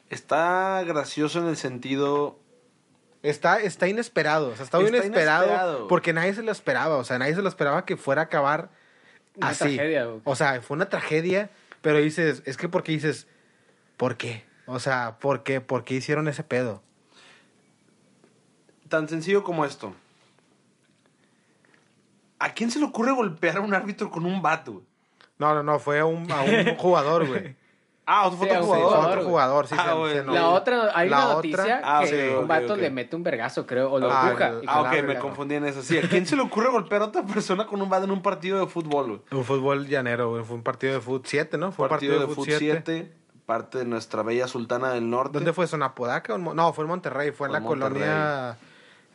Está 0.09 0.83
gracioso 0.83 1.39
en 1.39 1.47
el 1.47 1.55
sentido 1.57 2.37
Está, 3.23 3.61
está 3.61 3.87
inesperado, 3.87 4.47
o 4.49 4.55
sea, 4.55 4.65
está, 4.65 4.79
Está 4.79 4.89
inesperado, 4.89 5.45
inesperado. 5.45 5.87
porque 5.87 6.11
nadie 6.11 6.33
se 6.33 6.41
lo 6.41 6.51
esperaba, 6.51 6.97
o 6.97 7.03
sea, 7.03 7.19
nadie 7.19 7.35
se 7.35 7.43
lo 7.43 7.49
esperaba 7.49 7.85
que 7.85 7.95
fuera 7.95 8.21
a 8.21 8.25
acabar 8.25 8.71
Una 9.35 9.49
así. 9.49 9.75
tragedia, 9.75 10.05
güey. 10.05 10.21
O 10.23 10.35
sea, 10.35 10.59
fue 10.61 10.75
una 10.75 10.89
tragedia, 10.89 11.51
pero 11.83 11.99
dices, 11.99 12.41
es 12.45 12.57
que 12.57 12.67
porque 12.67 12.91
dices, 12.93 13.27
¿por 13.95 14.17
qué? 14.17 14.43
O 14.65 14.79
sea, 14.79 15.17
¿por 15.19 15.43
qué? 15.43 15.61
¿Por 15.61 15.83
qué 15.83 15.95
hicieron 15.95 16.27
ese 16.27 16.43
pedo? 16.43 16.81
tan 18.89 19.07
sencillo 19.07 19.41
como 19.45 19.63
esto. 19.63 19.95
¿A 22.39 22.53
quién 22.53 22.71
se 22.71 22.79
le 22.79 22.83
ocurre 22.85 23.13
golpear 23.13 23.55
a 23.57 23.61
un 23.61 23.73
árbitro 23.73 24.11
con 24.11 24.25
un 24.25 24.41
vato? 24.41 24.83
No, 25.41 25.55
no, 25.55 25.63
no, 25.63 25.79
fue 25.79 25.99
a 25.99 26.05
un, 26.05 26.31
a 26.31 26.41
un 26.43 26.75
jugador, 26.77 27.27
güey. 27.27 27.55
Ah, 28.05 28.27
otro 28.27 28.39
Sí, 28.39 28.45
otro 28.49 28.59
un 28.59 28.75
Sí, 28.75 28.81
jugador. 28.83 29.07
otro 29.09 29.23
jugador, 29.23 29.67
sí. 29.67 29.75
Ah, 29.77 29.85
se- 29.89 29.93
bueno. 29.93 30.15
se 30.15 30.23
nos- 30.23 30.35
La 30.35 30.49
otra, 30.49 30.91
hay 30.93 31.09
La 31.09 31.17
una 31.17 31.25
otra- 31.27 31.35
noticia 31.35 31.81
Ah, 31.83 32.03
que 32.03 32.29
un 32.35 32.43
ok, 32.43 32.47
vato 32.47 32.75
le 32.75 32.89
mete 32.89 33.15
un 33.15 33.23
vergazo, 33.23 33.65
creo, 33.65 33.91
o 33.91 33.99
lo 33.99 34.11
Ah, 34.11 34.23
empuja. 34.27 34.47
el- 34.49 34.61
Ah, 34.67 34.81
ok, 34.81 35.03
me 35.03 35.17
confundí 35.19 35.55
en 35.55 35.65
eso. 35.65 35.81
Sí, 35.81 35.97
¿a 35.97 36.01
quién 36.01 36.25
se 36.25 36.35
le 36.35 36.41
ocurre 36.41 36.69
golpear 36.69 37.01
a 37.03 37.05
otra 37.05 37.23
persona 37.23 37.65
con 37.67 37.81
un 37.81 37.89
vato 37.89 38.05
en 38.05 38.11
un 38.11 38.21
partido 38.21 38.59
de 38.59 38.67
fútbol? 38.67 39.05
güey? 39.07 39.19
Un 39.31 39.43
fútbol 39.45 39.87
llanero, 39.87 40.29
güey. 40.31 40.43
Fue 40.43 40.55
un 40.57 40.63
partido 40.63 40.93
de 40.93 40.99
fútbol 41.01 41.21
7, 41.25 41.57
¿no? 41.57 41.71
Fue 41.71 41.85
un 41.85 41.89
partido, 41.89 42.19
de 42.19 42.27
fútbol 42.27 42.45
7, 42.47 43.11
parte 43.45 43.77
de 43.79 43.85
nuestra 43.85 44.23
bella 44.23 44.47
sultana 44.47 44.91
del 44.91 45.09
norte. 45.09 45.33
¿Dónde 45.33 45.53
fue? 45.53 45.67
¿Sonapodaca? 45.67 46.37
No, 46.37 46.73
fue 46.73 46.83
en 46.83 46.89
Monterrey. 46.89 47.31
Fue 47.31 47.47
en 47.47 47.53
la 47.53 47.61
colonia... 47.61 48.57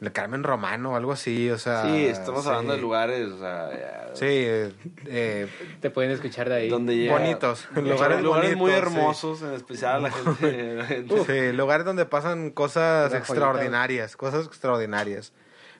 El 0.00 0.12
Carmen 0.12 0.42
Romano 0.44 0.92
o 0.92 0.96
algo 0.96 1.12
así, 1.12 1.48
o 1.50 1.56
sea... 1.58 1.84
Sí, 1.84 2.04
estamos 2.06 2.42
sí. 2.44 2.48
hablando 2.50 2.74
de 2.74 2.80
lugares, 2.82 3.28
o 3.28 3.38
sea, 3.38 3.70
ya- 3.72 4.10
Sí, 4.14 4.26
eh, 4.28 4.72
eh, 5.06 5.48
Te 5.80 5.88
pueden 5.90 6.10
escuchar 6.10 6.48
de 6.50 6.54
ahí. 6.56 6.68
donde 6.68 6.94
llega- 6.96 7.14
Bonitos, 7.18 7.66
lugares, 7.74 8.56
muy 8.56 8.70
sí. 8.72 8.76
hermosos, 8.76 9.40
en 9.42 9.54
especial 9.54 9.96
a 9.96 9.98
la 10.00 10.10
gente. 10.10 10.74
la 10.74 10.84
gente- 10.84 11.24
Sí, 11.24 11.56
lugares 11.56 11.86
donde 11.86 12.04
pasan 12.04 12.50
cosas 12.50 13.10
Una 13.10 13.18
joyita, 13.18 13.18
extraordinarias, 13.18 14.16
cosas 14.18 14.46
extraordinarias. 14.46 15.32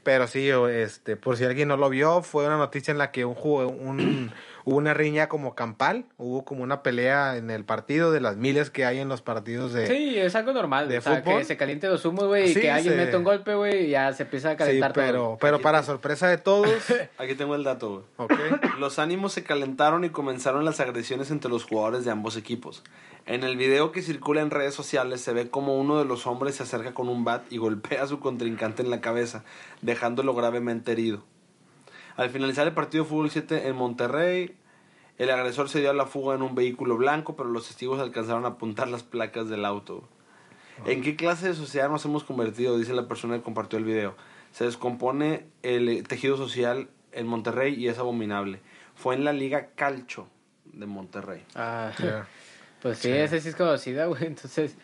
Pero 0.03 0.27
sí, 0.29 0.49
este, 0.71 1.17
por 1.17 1.37
si 1.37 1.45
alguien 1.45 1.69
no 1.69 1.77
lo 1.77 1.91
vio, 1.91 2.23
fue 2.23 2.47
una 2.47 2.57
noticia 2.57 2.93
en 2.93 2.99
la 2.99 3.11
que 3.11 3.25
un, 3.25 3.35
jugo- 3.35 3.67
un 3.69 4.33
hubo 4.69 4.77
una 4.79 4.93
riña 4.95 5.29
como 5.29 5.55
campal, 5.55 6.05
hubo 6.19 6.45
como 6.45 6.63
una 6.65 6.83
pelea 6.83 7.37
en 7.37 7.51
el 7.51 7.65
partido 7.65 8.11
de 8.11 8.21
las 8.21 8.37
miles 8.37 8.69
que 8.69 8.85
hay 8.85 8.99
en 8.99 9.09
los 9.09 9.23
partidos 9.23 9.73
de 9.73 9.87
Sí, 9.87 10.19
es 10.19 10.35
algo 10.35 10.53
normal. 10.53 10.89
de 10.89 10.99
o 10.99 11.01
sea, 11.01 11.23
fútbol. 11.23 11.39
que 11.39 11.45
se 11.45 11.57
caliente 11.57 11.87
los 11.89 12.05
humos, 12.05 12.25
güey, 12.27 12.51
y 12.51 12.55
Sí, 12.55 12.61
que 12.61 12.71
alguien 12.71 12.95
se- 12.95 13.05
mete 13.05 13.17
un 13.17 13.23
golpe, 13.25 13.55
güey, 13.55 13.87
y 13.87 13.91
ya 13.91 14.13
se 14.13 14.25
empieza 14.25 14.49
a 14.49 14.53
Sí, 14.53 14.59
calentar 14.59 14.93
todo. 14.93 15.05
pero, 15.07 15.39
pero 15.41 15.61
para 15.63 15.83
sorpresa 15.85 16.29
de 16.29 16.37
todos, 16.39 16.69
Aquí 17.19 17.35
tengo 17.37 17.55
el 17.55 17.63
dato, 17.65 17.91
güey. 17.91 18.05
ok. 18.19 18.33
Los 18.81 18.99
ánimos 18.99 19.33
se 19.33 19.43
calentaron 19.45 20.05
y 20.05 20.11
comenzaron 20.11 20.65
las 20.65 20.81
agresiones 20.81 21.31
entre 21.31 21.51
los 21.51 21.65
jugadores 21.65 22.05
de 22.05 22.11
ambos 22.11 22.37
equipos. 22.37 22.83
En 23.25 23.43
el 23.45 23.57
video 23.57 23.91
que 23.93 24.03
circula 24.03 24.41
en 24.41 24.51
redes 24.51 24.75
sociales 24.75 25.21
se 25.21 25.33
ve 25.33 25.49
como 25.49 25.81
uno 25.81 25.99
de 25.99 26.05
los 26.05 26.27
hombres 26.27 26.57
se 26.57 26.63
acerca 26.65 26.93
con 26.93 27.09
un 27.09 27.25
bat 27.25 27.43
y 27.51 27.57
golpea 27.59 28.03
a 28.03 28.07
su 28.09 28.19
contrincante 28.21 28.83
en 28.83 28.91
la 28.91 29.01
cabeza, 29.01 29.45
dejándolo 29.81 30.35
gravemente 30.35 30.93
herido. 30.93 31.25
Al 32.17 32.31
finalizar 32.31 32.67
el 32.67 32.73
partido 32.75 33.05
de 33.05 33.11
fútbol 33.11 33.31
7 33.31 33.69
en 33.69 33.77
Monterrey, 33.77 34.57
el 35.19 35.31
agresor 35.31 35.69
se 35.69 35.81
dio 35.81 35.91
a 35.91 35.95
la 35.95 36.07
fuga 36.07 36.35
en 36.35 36.43
un 36.43 36.55
vehículo 36.55 36.97
blanco, 36.97 37.37
pero 37.37 37.49
los 37.49 37.67
testigos 37.69 38.01
alcanzaron 38.01 38.45
a 38.45 38.49
apuntar 38.49 38.89
las 38.89 39.03
placas 39.03 39.49
del 39.49 39.65
auto. 39.65 40.09
¿En 40.85 41.03
qué 41.03 41.17
clase 41.17 41.49
de 41.49 41.55
sociedad 41.55 41.89
nos 41.89 42.05
hemos 42.05 42.25
convertido? 42.25 42.77
Dice 42.79 42.93
la 42.93 43.09
persona 43.09 43.37
que 43.37 43.43
compartió 43.43 43.79
el 43.79 43.85
video. 43.85 44.15
Se 44.53 44.65
descompone 44.65 45.47
el 45.63 45.89
eh, 45.89 46.03
tejido 46.03 46.37
social 46.37 46.89
en 47.13 47.27
Monterrey 47.27 47.75
y 47.75 47.89
es 47.89 47.99
abominable. 47.99 48.61
Fue 48.95 49.15
en 49.15 49.25
la 49.25 49.33
Liga 49.33 49.69
Calcho 49.75 50.29
de 50.65 50.87
Monterrey. 50.87 51.45
Ah, 51.55 51.93
Ya. 51.99 52.27
pues 52.83 52.99
sí, 52.99 53.11
esa 53.11 53.41
sí 53.41 53.49
es 53.49 53.57
conocida, 53.57 54.07
güey, 54.07 54.27
entonces... 54.27 54.77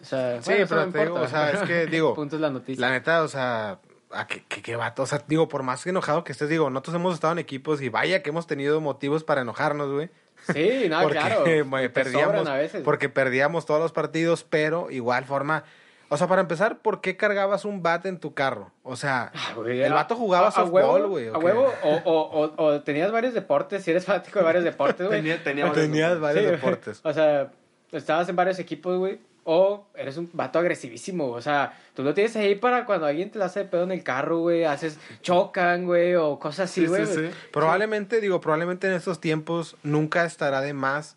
O 0.00 0.04
sea, 0.04 0.40
Sí, 0.42 0.52
bueno, 0.52 0.66
pero 0.68 0.86
no 0.86 0.92
te 0.92 0.98
digo, 0.98 1.16
importa. 1.16 1.22
o 1.22 1.28
sea, 1.28 1.50
es 1.50 1.62
que, 1.68 1.86
digo, 1.90 2.14
Punto 2.14 2.36
es 2.36 2.42
la 2.42 2.50
noticia. 2.50 2.80
La 2.80 2.92
neta, 2.92 3.22
o 3.22 3.28
sea, 3.28 3.80
¿a 4.12 4.26
qué, 4.26 4.44
qué, 4.48 4.62
qué 4.62 4.76
vato? 4.76 5.02
O 5.02 5.06
sea, 5.06 5.22
digo, 5.26 5.48
por 5.48 5.62
más 5.62 5.86
enojado 5.86 6.24
que 6.24 6.32
estés, 6.32 6.48
digo, 6.48 6.70
nosotros 6.70 6.96
hemos 6.96 7.14
estado 7.14 7.32
en 7.34 7.38
equipos 7.38 7.80
y 7.82 7.88
vaya 7.88 8.22
que 8.22 8.30
hemos 8.30 8.46
tenido 8.46 8.80
motivos 8.80 9.24
para 9.24 9.42
enojarnos, 9.42 9.90
güey. 9.90 10.10
Sí, 10.52 10.86
no, 10.88 11.00
porque 11.02 11.18
claro. 11.18 11.42
te 11.44 11.64
perdíamos, 11.90 12.36
sobran 12.36 12.48
a 12.48 12.56
veces. 12.58 12.82
porque 12.82 13.08
perdíamos 13.08 13.66
todos 13.66 13.80
los 13.80 13.92
partidos, 13.92 14.44
pero 14.48 14.90
igual 14.90 15.24
forma, 15.26 15.64
o 16.08 16.16
sea, 16.16 16.26
para 16.26 16.40
empezar, 16.40 16.78
¿por 16.78 17.00
qué 17.00 17.16
cargabas 17.16 17.64
un 17.64 17.82
bat 17.82 18.04
en 18.06 18.18
tu 18.18 18.34
carro? 18.34 18.72
O 18.82 18.96
sea, 18.96 19.30
Ah, 19.34 19.52
güey, 19.54 19.80
el 19.82 19.92
vato 19.92 20.16
jugaba 20.16 20.46
a- 20.46 20.48
a 20.48 20.52
softball, 20.52 20.82
huevo, 21.02 21.08
güey. 21.08 21.28
¿o 21.28 21.34
A 21.36 21.38
huevo, 21.38 21.72
o, 21.84 21.94
o, 22.04 22.44
o, 22.56 22.64
o 22.64 22.80
tenías 22.82 23.12
varios 23.12 23.32
deportes, 23.34 23.84
si 23.84 23.90
eres 23.92 24.04
fanático 24.06 24.38
de 24.40 24.44
varios 24.44 24.64
deportes, 24.64 25.06
güey. 25.06 25.20
Tenía- 25.20 25.42
tenía 25.44 25.66
varios 25.66 25.86
Tenías 25.86 26.18
varios 26.18 26.44
Sí, 26.46 26.50
deportes. 26.50 27.00
O 27.04 27.12
sea, 27.12 27.52
estabas 27.92 28.28
en 28.28 28.34
varios 28.36 28.58
equipos, 28.58 28.98
güey. 28.98 29.20
O 29.52 29.88
eres 29.96 30.16
un 30.16 30.30
vato 30.32 30.60
agresivísimo. 30.60 31.26
O 31.26 31.40
sea, 31.42 31.76
tú 31.94 32.04
lo 32.04 32.14
tienes 32.14 32.36
ahí 32.36 32.54
para 32.54 32.84
cuando 32.86 33.06
alguien 33.06 33.32
te 33.32 33.38
la 33.40 33.46
hace 33.46 33.60
de 33.60 33.64
pedo 33.64 33.82
en 33.82 33.90
el 33.90 34.04
carro, 34.04 34.38
güey. 34.38 34.62
Haces, 34.64 34.96
chocan, 35.22 35.86
güey, 35.86 36.14
o 36.14 36.38
cosas 36.38 36.70
así, 36.70 36.82
Sí, 36.82 36.86
güey. 36.86 37.04
sí, 37.04 37.14
sí. 37.14 37.30
Probablemente, 37.52 38.20
digo, 38.20 38.40
probablemente 38.40 38.86
en 38.86 38.92
estos 38.92 39.20
tiempos 39.20 39.76
nunca 39.82 40.24
estará 40.24 40.60
de 40.60 40.72
más 40.72 41.16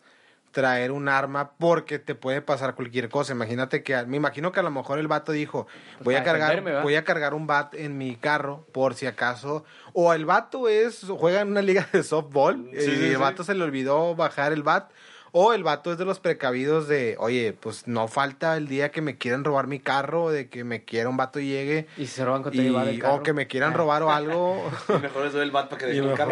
traer 0.52 0.92
un 0.92 1.10
arma 1.10 1.52
porque 1.60 2.00
te 2.00 2.16
puede 2.16 2.42
pasar 2.42 2.74
cualquier 2.74 3.08
cosa. 3.10 3.34
Imagínate 3.34 3.84
que, 3.84 4.04
me 4.08 4.18
imagino 4.18 4.52
que 4.52 4.60
a 4.62 4.64
lo 4.64 4.72
mejor 4.72 4.98
el 4.98 5.08
vato 5.08 5.32
dijo, 5.32 5.68
Pues 5.98 6.06
voy 6.06 6.16
a 6.16 6.24
cargar, 6.24 6.82
voy 6.82 6.96
a 6.96 7.04
cargar 7.04 7.36
un 7.36 7.46
bat 7.46 7.76
en 7.76 8.00
mi 8.00 8.16
carro 8.16 8.66
por 8.72 8.96
si 8.96 9.06
acaso. 9.06 9.64
O 9.94 10.12
el 10.12 10.26
vato 10.26 10.70
es, 10.70 11.06
juega 11.08 11.42
en 11.42 11.50
una 11.50 11.62
liga 11.62 11.88
de 11.94 12.02
softball 12.02 12.68
Sí, 12.72 12.78
y 12.78 12.82
sí, 12.82 12.92
el 13.06 13.10
sí. 13.12 13.16
vato 13.16 13.44
se 13.44 13.54
le 13.54 13.64
olvidó 13.64 14.16
bajar 14.16 14.54
el 14.54 14.64
bat. 14.64 14.90
O 15.36 15.52
el 15.54 15.64
vato 15.64 15.92
es 15.92 15.98
de 15.98 16.06
los 16.06 16.20
precavidos 16.20 16.88
de, 16.88 17.16
oye, 17.18 17.54
pues 17.60 17.88
no 17.88 18.08
falta 18.08 18.56
el 18.56 18.68
día 18.68 18.92
que 18.92 19.02
me 19.02 19.18
quieran 19.18 19.44
robar 19.44 19.66
mi 19.66 19.80
carro, 19.80 20.30
de 20.30 20.48
que 20.48 20.64
me 20.64 20.84
quiera 20.86 21.10
un 21.10 21.18
vato 21.18 21.40
y 21.40 21.48
llegue. 21.48 21.88
Y 21.98 22.06
se 22.06 22.24
roban 22.24 22.44
con 22.44 22.54
Y, 22.54 22.58
del 22.60 23.00
carro. 23.00 23.16
o 23.16 23.24
que 23.24 23.34
me 23.34 23.48
quieran 23.48 23.74
Ah. 23.74 23.78
robar 23.78 24.04
o 24.04 24.12
algo. 24.14 24.72
Y 24.90 24.94
mejor 25.02 25.24
les 25.24 25.34
doy 25.34 25.42
el 25.42 25.50
bat 25.50 25.70
para 25.70 25.80
que 25.80 25.86
deje 25.88 26.00
el 26.08 26.14
carro. 26.14 26.32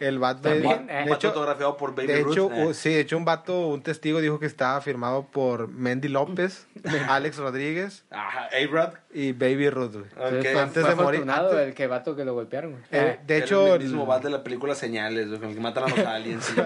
el 0.00 0.20
de, 0.42 0.50
de 0.50 0.58
eh. 0.58 1.04
Bat 1.08 1.08
hecho, 1.12 1.28
autografiado 1.28 1.76
por 1.76 1.94
Baby 1.94 2.08
de 2.08 2.20
hecho, 2.22 2.50
eh. 2.52 2.74
sí, 2.74 2.90
de 2.90 3.00
hecho 3.00 3.16
un 3.16 3.24
vato, 3.24 3.68
un 3.68 3.82
testigo 3.82 4.20
dijo 4.20 4.40
que 4.40 4.46
estaba 4.46 4.80
firmado 4.80 5.26
por 5.30 5.68
Mendy 5.68 6.08
López, 6.08 6.66
Alex 7.08 7.36
Rodríguez 7.38 8.02
Ajá, 8.10 8.48
A-Rod. 8.52 8.94
y 9.14 9.30
Baby 9.30 9.70
Ruth. 9.70 9.94
Antes 10.20 10.84
de 10.86 10.94
morir- 10.96 11.24
antes- 11.30 11.58
el 11.68 11.74
que 11.74 11.86
vato 11.86 12.16
que 12.16 12.24
lo 12.24 12.34
golpearon. 12.34 12.72
güey. 12.72 12.82
Eh, 12.90 13.16
Ah. 13.16 13.22
de 13.24 13.38
hecho, 13.38 13.74
el 13.76 13.82
mismo 13.84 14.06
bat 14.06 14.24
de 14.24 14.30
la 14.30 14.42
película 14.42 14.74
Señales, 14.74 15.28
güey, 15.28 15.50
el 15.50 15.54
que 15.54 15.60
matan 15.60 15.84
a 15.84 15.88
los 15.88 15.98
aliens. 16.04 16.44
sí. 16.44 16.60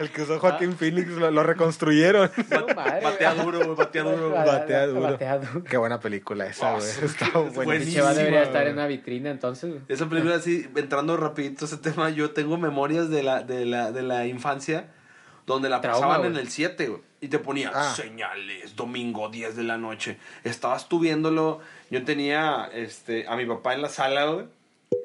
el 0.00 0.10
que 0.10 0.22
usó 0.22 0.40
Joaquín 0.58 0.76
Phoenix 0.76 1.08
lo, 1.08 1.30
lo 1.30 1.42
reconstruyeron. 1.42 2.30
No, 2.50 2.66
madre, 2.74 3.00
Batea 3.04 3.34
duro, 3.34 3.58
güey, 3.64 3.76
batea 3.76 4.02
duro. 4.02 4.30
Ba- 4.30 4.44
Batea 4.44 4.86
duro. 4.86 5.00
batea 5.02 5.38
duro. 5.38 5.64
Qué 5.64 5.76
buena 5.76 6.00
película 6.00 6.46
esa, 6.46 6.72
Oh, 6.72 6.76
güey. 6.78 6.86
sí, 6.88 7.04
Está 7.04 7.26
es 7.26 7.54
buenísima. 7.54 8.14
debería 8.14 8.42
estar 8.42 8.66
en 8.66 8.74
una 8.74 8.86
vitrina 8.86 9.30
entonces. 9.30 9.74
Esa 9.88 10.08
película 10.08 10.36
así, 10.36 10.66
entrando 10.76 11.16
rapidito 11.16 11.64
a 11.64 11.68
ese 11.68 11.76
tema, 11.78 12.10
yo 12.10 12.30
tengo 12.30 12.56
memorias 12.58 13.10
de 13.10 13.22
la, 13.22 13.42
de 13.42 13.64
la, 13.66 13.92
de 13.92 14.02
la 14.02 14.26
infancia 14.26 14.88
donde 15.46 15.68
la 15.68 15.80
Trauma, 15.80 16.08
pasaban 16.08 16.26
en 16.32 16.36
el 16.38 16.48
7, 16.48 16.88
güey. 16.88 17.02
Y 17.20 17.28
te 17.28 17.38
ponía 17.38 17.70
Ah. 17.74 17.94
señales, 17.94 18.76
domingo 18.76 19.28
10 19.28 19.56
de 19.56 19.62
la 19.62 19.78
noche. 19.78 20.18
Estabas 20.44 20.88
tú 20.88 20.98
viéndolo. 21.00 21.60
Yo 21.90 22.04
tenía 22.04 22.68
este, 22.74 23.26
a 23.28 23.36
mi 23.36 23.46
papá 23.46 23.72
en 23.74 23.82
la 23.82 23.88
sala, 23.88 24.24
güey. 24.26 24.46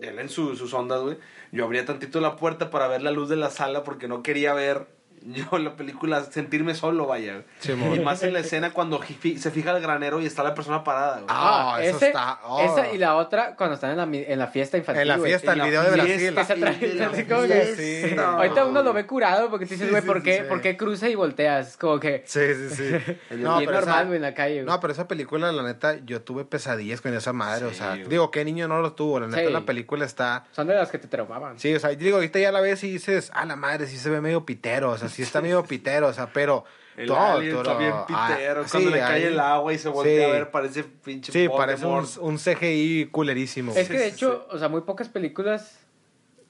Él 0.02 0.20
en 0.20 0.30
su- 0.30 0.56
sus 0.56 0.74
ondas, 0.74 1.02
güey. 1.02 1.18
Yo 1.52 1.64
abría 1.66 1.86
tantito 1.86 2.20
la 2.22 2.36
puerta 2.38 2.70
para 2.70 2.88
ver 2.88 3.02
la 3.02 3.12
luz 3.12 3.30
de 3.30 3.36
la 3.36 3.50
sala 3.50 3.84
porque 3.84 4.08
no 4.08 4.24
quería 4.24 4.54
ver 4.54 4.88
yo 5.24 5.58
la 5.60 5.76
película, 5.76 6.24
sentirme 6.24 6.74
solo, 6.76 7.06
vaya. 7.08 7.44
y 7.64 8.00
más 8.00 8.24
en 8.24 8.34
la 8.34 8.40
escena 8.40 8.72
cuando 8.72 9.02
se 9.04 9.52
fija 9.52 9.72
el 9.72 9.82
granero 9.82 10.22
y 10.22 10.26
está 10.26 10.44
la 10.44 10.54
persona 10.56 10.84
parada, 10.84 11.16
güey. 11.16 11.26
Ah, 11.30 11.78
ese- 11.82 12.08
está- 12.08 12.40
oh. 12.44 12.62
Esa 12.62 12.92
y 12.94 12.98
la 12.98 13.16
otra 13.16 13.56
cuando 13.56 13.76
están 13.76 13.92
en 13.92 13.98
la, 13.98 14.04
en 14.04 14.40
la 14.40 14.48
fiesta 14.48 14.78
infantil. 14.78 15.02
En 15.04 15.08
la 15.08 15.20
fiesta, 15.20 15.54
el 15.54 15.62
video 15.62 15.84
de 15.84 15.92
Brasil. 15.92 16.36
Ahorita 18.20 18.66
uno 18.66 18.84
lo 18.84 18.94
ve 18.94 19.06
curado 19.06 19.50
porque 19.50 19.66
te 19.66 19.74
dices, 19.76 19.88
Sí, 19.88 19.92
güey, 19.92 20.04
¿por, 20.04 20.18
sí, 20.18 20.24
qué, 20.24 20.38
sí. 20.40 20.44
¿por 20.48 20.62
qué 20.62 20.78
cruza 20.78 21.10
y 21.10 21.16
volteas? 21.16 21.70
Es 21.70 21.78
como 21.78 22.00
que. 22.00 22.24
Sí, 22.26 22.40
sí, 22.56 22.70
sí. 22.76 23.18
No, 23.42 23.58
pero 23.60 23.72
normal, 23.72 23.84
esa- 23.84 24.04
güey, 24.06 24.16
en 24.18 24.22
la 24.22 24.34
calle. 24.34 24.56
güey. 24.64 24.66
No, 24.66 24.80
pero 24.80 24.94
esa 24.94 25.08
película, 25.08 25.52
la 25.52 25.64
neta, 25.64 25.98
yo 26.06 26.22
tuve 26.22 26.46
pesadillas 26.46 27.02
con 27.02 27.14
esa 27.14 27.34
madre. 27.34 27.66
o 27.66 27.74
sea, 27.74 27.96
güey. 27.96 28.08
digo, 28.08 28.32
¿qué 28.32 28.46
niño 28.46 28.68
no 28.68 28.82
lo 28.82 28.94
tuvo? 28.94 29.20
La 29.20 29.28
neta, 29.28 29.48
Sí. 29.48 29.54
la 29.54 29.62
película 29.62 30.06
está. 30.06 30.46
Son 30.52 30.68
de 30.68 30.76
las 30.76 30.90
que 30.92 30.98
te 30.98 31.08
traumaban. 31.08 31.60
Sí, 31.60 31.74
o 31.74 31.80
sea, 31.80 31.92
yo 31.92 32.00
digo, 32.00 32.18
ahorita 32.18 32.40
ya 32.40 32.52
la 32.52 32.62
ves 32.62 32.84
y 32.84 32.92
dices, 32.92 33.32
ah, 33.34 33.46
la 33.46 33.56
madre, 33.56 33.88
sí 33.88 33.98
se 33.98 34.10
ve 34.10 34.22
medio 34.22 34.46
pitero, 34.46 34.92
o 34.92 34.98
sea, 34.98 35.10
sí 35.12 35.22
está 35.22 35.42
medio 35.42 35.64
pitero, 35.64 36.08
o 36.08 36.14
sea, 36.14 36.32
pero. 36.34 36.64
El 36.98 37.08
todo, 37.08 37.18
alien 37.20 37.52
todo- 37.54 37.62
está 37.62 37.78
bien 37.78 37.94
ah, 37.94 38.06
pitero. 38.36 38.64
sí, 38.66 38.70
cuando 38.72 38.90
le 38.90 39.00
cae 39.00 39.14
ahí- 39.16 39.24
el 39.24 39.40
agua 39.40 39.74
y 39.74 39.78
se 39.78 39.88
voltea 39.90 40.18
sí. 40.18 40.30
a 40.30 40.34
ver, 40.34 40.52
parece 40.52 40.84
pinche 40.84 41.32
Sí, 41.32 41.48
parece 41.48 41.86
un, 41.86 42.06
un 42.20 42.38
CGI 42.38 43.08
culerísimo. 43.12 43.72
Es 43.74 43.88
que 43.88 43.98
de 43.98 44.10
Sí, 44.10 44.16
hecho, 44.16 44.46
o 44.52 44.58
sea, 44.60 44.68
muy 44.68 44.82
pocas 44.82 45.08
películas 45.08 45.80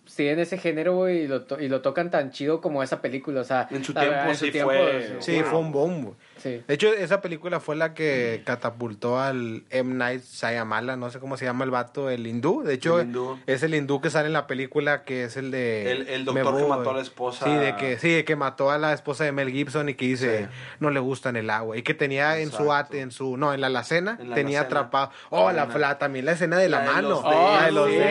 siguen 0.06 0.40
ese 0.40 0.58
género, 0.58 0.96
güey, 0.96 1.22
y 1.24 1.28
lo, 1.28 1.44
to- 1.44 1.60
y 1.62 1.70
lo 1.70 1.82
tocan 1.82 2.10
tan 2.10 2.32
chido 2.32 2.60
como 2.60 2.82
esa 2.82 3.02
película. 3.02 3.42
O 3.42 3.44
sea, 3.44 3.68
En 3.70 3.84
su 3.84 3.94
tiempo 3.94 4.10
verdad, 4.12 4.34
sí 4.34 4.52
fue- 4.52 5.18
Sí, 5.20 5.44
fue 5.44 5.60
un 5.60 5.72
boom. 5.72 6.16
Sí. 6.42 6.64
De 6.68 6.74
hecho, 6.74 6.92
esa 6.94 7.22
película 7.22 7.60
fue 7.60 7.76
la 7.76 7.94
que 7.94 8.42
catapultó 8.46 9.20
al 9.20 9.64
M. 9.70 9.94
Night 9.96 10.24
Shyamalan, 10.24 11.00
no 11.00 11.10
sé 11.10 11.20
cómo 11.20 11.38
se 11.38 11.46
llama 11.46 11.66
el 11.66 11.72
vato, 11.72 12.10
el 12.10 12.26
hindú. 12.26 12.64
De 12.64 12.74
hecho, 12.74 13.00
El 13.00 13.08
hindú. 13.08 13.40
es 13.48 13.64
el 13.64 13.76
hindú 13.76 14.02
que 14.02 14.10
sale 14.10 14.28
en 14.28 14.34
la 14.34 14.48
película, 14.48 15.04
que 15.04 15.24
es 15.26 15.38
el 15.38 15.52
de... 15.52 15.92
El- 15.92 16.08
el 16.08 16.26
doctor 16.26 16.54
Me 16.56 16.62
que 16.64 16.68
mató 16.68 16.90
a 16.90 16.94
la 16.94 17.02
esposa. 17.02 17.46
Sí, 17.46 17.54
de 17.54 17.76
que, 17.76 17.98
sí, 17.98 18.10
de 18.10 18.26
que 18.26 18.36
mató 18.36 18.72
a 18.72 18.78
la 18.78 18.94
esposa 18.94 19.24
de 19.24 19.32
Mel 19.32 19.52
Gibson 19.52 19.90
y 19.90 19.94
que 19.96 20.06
dice, 20.06 20.46
Sí. 20.46 20.46
no 20.80 20.90
le 20.90 21.00
gustan 21.00 21.36
el 21.36 21.50
agua. 21.50 21.78
Y 21.78 21.84
que 21.84 21.94
tenía 21.94 22.38
en 22.40 22.52
su, 22.52 22.72
at- 22.74 22.94
en 22.94 23.12
su, 23.12 23.38
no, 23.38 23.54
en 23.54 23.62
la 23.62 23.68
alacena, 23.68 24.18
En 24.20 24.30
la 24.30 24.36
tenía 24.36 24.60
alacena. 24.62 24.80
atrapado. 24.82 25.12
Oh, 25.30 25.52
la, 25.52 25.66
la- 25.66 25.98
también 25.98 26.26
la 26.26 26.32
escena 26.34 26.58
de 26.58 26.70
la, 26.70 26.80
La 26.80 26.84
de 26.86 26.92
mano. 26.94 27.10
los 27.10 27.22
Oh, 27.24 27.30
la 27.60 27.66
de 27.66 27.72
los 27.72 27.88
dedos. 27.88 28.10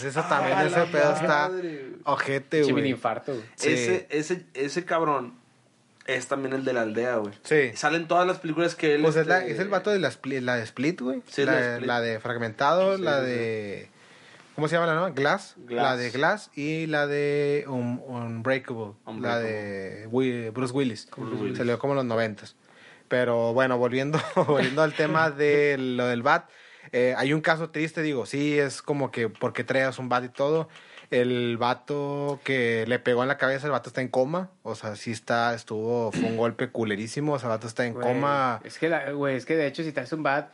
dedos. 0.00 0.04
Eso 0.04 0.22
también, 0.28 0.58
Ah, 0.58 0.64
ese 0.66 0.80
pedo 0.86 1.12
está 1.12 1.50
ojete, 2.04 2.62
güey. 2.64 2.90
infarto. 2.90 3.32
Ese, 3.62 4.06
ese, 4.10 4.46
ese 4.54 4.84
cabrón 4.84 5.39
es 6.06 6.26
también 6.26 6.54
el 6.54 6.64
de 6.64 6.72
la 6.72 6.82
aldea, 6.82 7.16
güey. 7.16 7.32
Sí. 7.44 7.70
Salen 7.76 8.08
todas 8.08 8.26
las 8.26 8.38
películas 8.38 8.74
que 8.74 8.94
él... 8.94 9.02
Pues 9.02 9.16
es, 9.16 9.26
la- 9.26 9.38
este, 9.40 9.52
es 9.52 9.58
el 9.60 9.68
vato 9.68 9.90
de 9.90 9.98
la, 9.98 10.08
Split- 10.08 10.40
la 10.42 10.56
de 10.56 10.62
Split, 10.64 11.00
güey. 11.00 11.22
Sí, 11.28 11.44
la, 11.44 11.52
de- 11.54 11.72
Split. 11.74 11.86
la 11.86 12.00
de 12.00 12.20
Fragmentado, 12.20 12.96
Sí, 12.96 13.02
la 13.02 13.20
sí, 13.20 13.26
de... 13.26 13.90
¿Cómo 14.56 14.68
se 14.68 14.74
llama 14.74 14.86
la 14.88 14.94
nueva? 14.94 15.10
Glass. 15.10 15.54
Glass. 15.58 15.82
La 15.82 15.96
de 15.96 16.10
Glass 16.10 16.50
y 16.54 16.86
la 16.86 17.06
de 17.06 17.64
Un- 17.68 18.02
Unbreakable, 18.06 18.92
La 19.20 19.38
de 19.38 20.06
Bruce 20.52 20.72
Willis. 20.74 21.08
Bruce 21.16 21.36
Willis. 21.42 21.56
Salió 21.58 21.78
como 21.78 21.92
en 21.94 21.98
los 21.98 22.04
noventas. 22.06 22.56
Pero 23.08 23.52
bueno, 23.54 23.78
volviendo, 23.78 24.20
volviendo 24.46 24.82
al 24.82 24.92
tema 24.94 25.30
de 25.30 25.76
lo 25.78 26.06
del 26.06 26.22
bat. 26.22 26.48
eh, 26.92 27.14
hay 27.16 27.32
un 27.32 27.40
caso 27.40 27.70
triste, 27.70 28.02
digo, 28.02 28.26
sí, 28.26 28.58
es 28.58 28.82
como 28.82 29.10
que 29.10 29.28
porque 29.28 29.64
traes 29.64 29.98
un 29.98 30.08
bat 30.08 30.24
y 30.24 30.28
todo. 30.28 30.68
El 31.10 31.56
vato 31.56 32.40
que 32.44 32.84
le 32.86 32.98
pegó 32.98 33.22
en 33.22 33.28
la 33.28 33.36
cabeza, 33.36 33.66
el 33.66 33.72
vato 33.72 33.90
está 33.90 34.00
en 34.00 34.08
coma. 34.08 34.50
O 34.62 34.74
sea, 34.74 34.94
sí 34.96 35.10
está, 35.10 35.54
estuvo, 35.54 36.12
fue 36.12 36.24
un 36.24 36.36
golpe 36.36 36.68
culerísimo. 36.70 37.32
O 37.32 37.38
sea, 37.38 37.48
el 37.48 37.56
vato 37.56 37.66
está 37.66 37.84
en 37.84 37.94
coma. 37.94 38.60
Es 38.64 38.78
que, 38.78 39.12
güey, 39.12 39.36
es 39.36 39.44
que 39.44 39.56
de 39.56 39.66
hecho, 39.66 39.82
si 39.82 39.92
traes 39.92 40.12
un 40.12 40.22
bat 40.22 40.50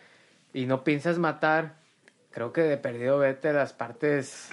y 0.55 0.67
no 0.67 0.83
piensas 0.83 1.19
matar, 1.19 1.75
creo 2.37 2.53
que 2.53 2.61
de 2.61 2.77
perdido 2.77 3.17
vete 3.19 3.51
las 3.55 3.73
partes. 3.73 4.51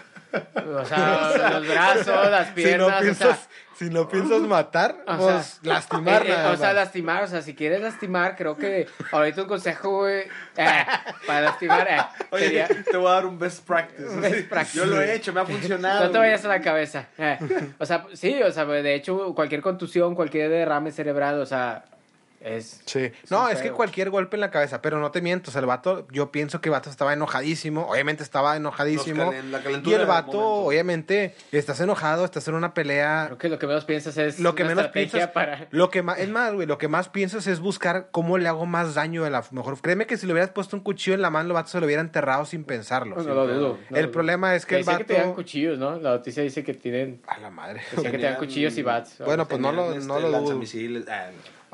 O 0.56 0.86
sea, 0.86 1.34
los 1.60 1.68
brazos, 1.68 2.32
las 2.32 2.48
si 2.48 2.54
piernas. 2.54 2.80
no 2.80 2.98
o 2.98 3.02
piensas, 3.02 3.38
sea, 3.40 3.48
si 3.76 3.90
no 3.90 4.08
piensas 4.08 4.40
matar, 4.44 4.96
o 5.06 5.18
pues 5.18 5.46
sea, 5.62 5.74
lastimar 5.74 6.22
eh, 6.26 6.30
eh, 6.30 6.30
nada 6.30 6.52
o 6.52 6.56
sea, 6.56 6.72
lastimar, 6.72 7.24
o 7.24 7.28
sea, 7.28 7.42
si 7.42 7.54
quieres 7.54 7.82
lastimar, 7.82 8.38
creo 8.38 8.56
que 8.56 8.88
ahorita 9.12 9.42
un 9.42 9.48
consejo, 9.50 9.98
güey, 10.00 10.22
eh, 10.56 10.86
para 11.28 11.42
lastimar, 11.42 11.86
eh, 11.90 11.98
Oye, 12.32 12.44
sería, 12.46 12.68
te 12.90 12.96
voy 12.96 13.08
a 13.12 13.16
dar 13.16 13.26
un 13.26 13.38
best 13.38 13.68
practice. 13.68 14.16
Best 14.22 14.36
Sí, 14.38 14.42
practice. 14.44 14.78
Yo 14.78 14.86
lo 14.86 15.02
he 15.02 15.14
hecho, 15.16 15.34
me 15.34 15.42
ha 15.42 15.46
funcionado. 15.46 16.06
no 16.06 16.10
te 16.12 16.18
vayas 16.20 16.46
a 16.46 16.48
la 16.48 16.62
cabeza. 16.62 17.08
eh. 17.18 17.38
O 17.80 17.86
sea, 17.86 18.06
sí, 18.14 18.42
o 18.42 18.52
sea, 18.54 18.64
de 18.64 18.96
hecho, 18.96 19.36
cualquier 19.36 19.62
contusión, 19.62 20.16
cualquier 20.16 20.50
derrame 20.50 20.90
cerebral, 20.94 21.42
o 21.42 21.46
sea, 21.46 21.84
es... 22.44 22.82
Sí. 22.86 23.12
No, 23.30 23.50
es 23.50 23.60
que 23.62 23.72
cualquier 23.72 24.10
golpe 24.10 24.36
en 24.38 24.42
la 24.42 24.52
cabeza, 24.52 24.82
pero 24.82 25.00
no 25.00 25.12
te 25.12 25.22
miento, 25.22 25.50
o 25.50 25.52
sea, 25.54 25.62
el 25.62 25.68
vato, 25.68 26.08
yo 26.12 26.32
pienso 26.32 26.62
que 26.62 26.70
el 26.70 26.74
vato 26.74 26.90
estaba 26.90 27.14
enojadísimo, 27.14 27.88
obviamente 27.90 28.24
estaba 28.24 28.56
enojadísimo. 28.58 29.26
Los 29.26 29.36
calen- 29.36 29.82
la 29.84 29.90
Y 29.90 29.94
el 29.94 30.06
vato, 30.06 30.40
obviamente, 30.40 31.36
estás 31.52 31.80
enojado, 31.80 32.26
estás 32.26 32.48
en 32.48 32.56
una 32.56 32.74
pelea. 32.74 33.24
Creo 33.28 33.38
que 33.38 33.50
lo 33.50 33.60
que 33.60 33.68
menos 33.68 33.86
piensas 33.86 34.18
es 34.18 34.40
Lo 34.40 34.56
que 34.56 34.64
una 34.64 34.70
menos 34.72 34.86
estrategia 34.86 35.12
piensas, 35.12 35.32
para... 35.32 35.68
lo 35.72 35.90
que 35.90 36.02
más, 36.04 36.20
es 36.20 36.30
más, 36.30 36.54
güey, 36.54 36.68
lo 36.68 36.78
que 36.78 36.88
más 36.88 37.10
piensas 37.10 37.48
es 37.48 37.60
buscar 37.60 38.10
cómo 38.12 38.38
le 38.38 38.48
hago 38.48 38.66
más 38.66 38.94
daño 38.96 39.26
a 39.26 39.30
la 39.30 39.44
mejor. 39.52 39.80
Créeme 39.82 40.06
que 40.06 40.18
si 40.18 40.26
le 40.28 40.34
hubieras 40.34 40.52
puesto 40.52 40.76
un 40.76 40.84
cuchillo 40.84 41.16
en 41.16 41.22
la 41.22 41.30
mano, 41.30 41.48
el 41.48 41.54
vato 41.54 41.70
se 41.70 41.80
lo 41.80 41.86
hubiera 41.86 42.02
enterrado 42.02 42.46
sin 42.46 42.64
pensarlo. 42.64 43.16
No, 43.18 43.24
no 43.24 43.34
lo 43.34 43.48
dudo. 43.48 43.78
no 43.90 43.98
el 43.98 44.10
problema 44.10 44.56
es 44.56 44.66
que 44.66 44.78
el 44.78 44.84
vato. 44.84 45.00
que 45.00 45.04
tenían 45.06 45.34
cuchillos, 45.34 45.78
¿no? 45.80 45.98
La 46.00 46.12
noticia 46.12 46.44
dice 46.44 46.64
que 46.64 46.74
tienen... 46.74 47.22
A 47.28 47.38
la 47.40 47.50
madre. 47.50 47.80
Decía 47.92 47.96
que 47.96 48.18
tenían 48.18 48.22
Tenían- 48.34 48.40
cuchillos 48.40 48.78
y 48.78 48.82
bats. 48.84 49.18
Bueno, 49.26 49.48
pues 49.48 49.60
no 49.62 49.72
lo, 49.72 49.90
no 49.92 49.94
este, 49.96 50.08
lo 50.08 50.40
dudo. 50.42 50.60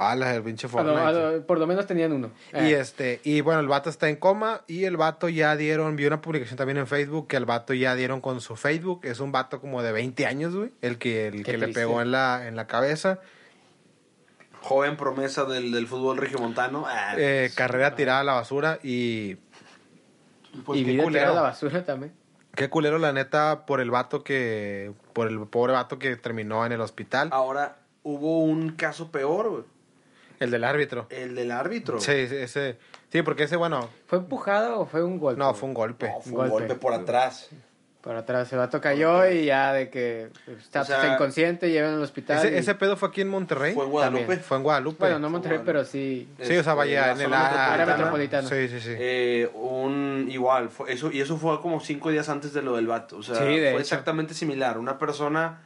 Ah, 0.02 0.16
la 0.16 0.32
del 0.32 0.44
pinche 0.44 0.66
A 0.68 0.70
lo- 0.70 0.74
Fortnite. 0.78 1.02
a 1.02 1.12
lo- 1.12 1.46
por 1.46 1.60
lo 1.60 1.68
menos 1.68 1.86
tenían 1.86 2.14
uno. 2.14 2.32
Y 2.54 2.58
Eh, 2.58 2.80
este, 2.80 3.20
y 3.26 3.42
bueno, 3.42 3.60
el 3.60 3.68
vato 3.68 3.90
está 3.90 4.08
en 4.08 4.16
coma 4.16 4.62
y 4.66 4.86
el 4.86 4.96
vato 4.96 5.28
ya 5.28 5.58
dieron, 5.58 5.98
vi 5.98 6.06
una 6.06 6.22
publicación 6.22 6.58
también 6.58 6.78
en 6.78 6.88
Facebook 6.88 7.28
que 7.28 7.36
el 7.36 7.44
vato 7.46 7.74
ya 7.74 7.96
dieron 7.96 8.22
con 8.22 8.40
su 8.40 8.56
Facebook, 8.56 9.02
es 9.04 9.20
un 9.20 9.34
vato 9.34 9.60
como 9.60 9.84
de 9.84 9.92
20 9.92 10.26
años, 10.26 10.56
güey, 10.56 10.72
el 10.82 10.98
que 10.98 11.28
el 11.28 11.44
Qué 11.44 11.52
que 11.52 11.58
le 11.58 11.68
pegó 11.70 12.02
en 12.02 12.12
la 12.12 12.48
en 12.48 12.56
la 12.56 12.66
cabeza, 12.66 13.20
joven 14.62 14.96
promesa 14.98 15.44
del, 15.46 15.72
del 15.72 15.88
fútbol 15.88 16.18
regiomontano. 16.18 16.86
Ah, 16.88 17.16
eh, 17.18 17.52
carrera 17.56 17.96
tirada 17.96 18.22
a 18.22 18.24
la 18.24 18.34
basura 18.36 18.80
y 18.84 19.36
pues 20.66 20.80
y 20.80 20.86
qué 20.86 20.92
vida 20.92 21.04
tirada 21.04 21.04
culero. 21.06 21.32
a 21.32 21.36
la 21.36 21.42
basura 21.42 21.86
también. 21.86 22.14
Qué 22.56 22.70
culero 22.70 22.98
la 23.00 23.14
neta 23.14 23.66
por 23.66 23.80
el 23.80 23.92
vato 23.92 24.24
que 24.24 24.92
por 25.14 25.28
el 25.28 25.40
pobre 25.48 25.74
vato 25.74 26.00
que 26.00 26.16
terminó 26.16 26.66
en 26.66 26.72
el 26.72 26.82
hospital, 26.82 27.30
Ahora, 27.32 27.78
hubo 28.04 28.40
un 28.40 28.72
caso 28.72 29.12
peor, 29.12 29.50
güey. 29.50 29.64
El 30.40 30.52
del 30.52 30.64
árbitro. 30.64 31.08
El 31.10 31.36
del 31.36 31.52
árbitro. 31.52 32.00
Sí, 32.00 32.28
sí, 32.28 32.36
ese 32.36 32.78
sí, 33.12 33.22
porque 33.22 33.44
ese 33.44 33.56
bueno, 33.56 33.90
¿Fue 34.08 34.18
empujado 34.20 34.80
o 34.82 34.86
fue 34.86 35.04
un 35.04 35.20
golpe? 35.20 35.40
no, 35.40 35.54
fue 35.54 35.68
un 35.70 35.74
golpe. 35.74 36.08
No, 36.08 36.22
fue 36.22 36.32
un 36.32 36.38
Golpe. 36.38 36.52
golpe 36.52 36.76
por 36.76 36.94
atrás. 36.94 37.50
Por 38.02 38.16
atrás, 38.16 38.50
el 38.54 38.60
vato 38.60 38.80
cayó 38.80 39.30
y 39.30 39.44
ya 39.48 39.74
de 39.74 39.90
que 39.90 40.30
está 40.58 40.82
O 40.82 40.86
sea, 40.86 41.02
está 41.02 41.14
inconsciente, 41.16 41.70
llevan 41.70 41.96
al 41.96 42.02
hospital. 42.02 42.38
Ese, 42.38 42.56
y- 42.56 42.58
ese 42.58 42.74
pedo 42.76 42.96
fue 42.96 43.10
aquí 43.10 43.20
en 43.20 43.28
Monterrey. 43.28 43.74
Fue 43.74 43.84
en 43.84 43.92
Guadalupe. 43.92 44.22
También. 44.22 44.40
Fue 44.42 44.56
en 44.58 44.64
Guadalupe. 44.64 44.98
Bueno, 45.00 45.20
no 45.20 45.30
Monterrey, 45.30 45.60
pero 45.66 45.84
sí. 45.84 46.30
Sí, 46.42 46.56
o 46.56 46.64
sea, 46.64 46.76
vaya 46.76 47.08
en 47.08 47.12
Este, 47.12 47.24
el 47.26 47.30
zona 47.30 47.46
ah, 47.46 47.74
Área 47.74 47.86
metropolitana. 47.86 48.42
metropolitana. 48.44 48.48
Sí, 48.48 48.80
sí, 48.80 48.80
sí. 48.80 48.96
Eh, 48.98 49.52
un 49.54 50.28
igual, 50.30 50.70
fue 50.70 50.94
eso, 50.94 51.12
y 51.12 51.20
eso 51.20 51.36
fue 51.36 51.60
como 51.60 51.82
cinco 51.82 52.10
días 52.10 52.30
antes 52.30 52.54
de 52.54 52.62
lo 52.62 52.78
del 52.78 52.88
vato. 52.88 53.18
O 53.18 53.22
sea, 53.24 53.36
Sí, 53.36 53.44
de 53.44 53.58
fue 53.58 53.70
hecho. 53.72 53.80
exactamente 53.80 54.34
similar. 54.34 54.78
Una 54.78 54.98
persona 54.98 55.60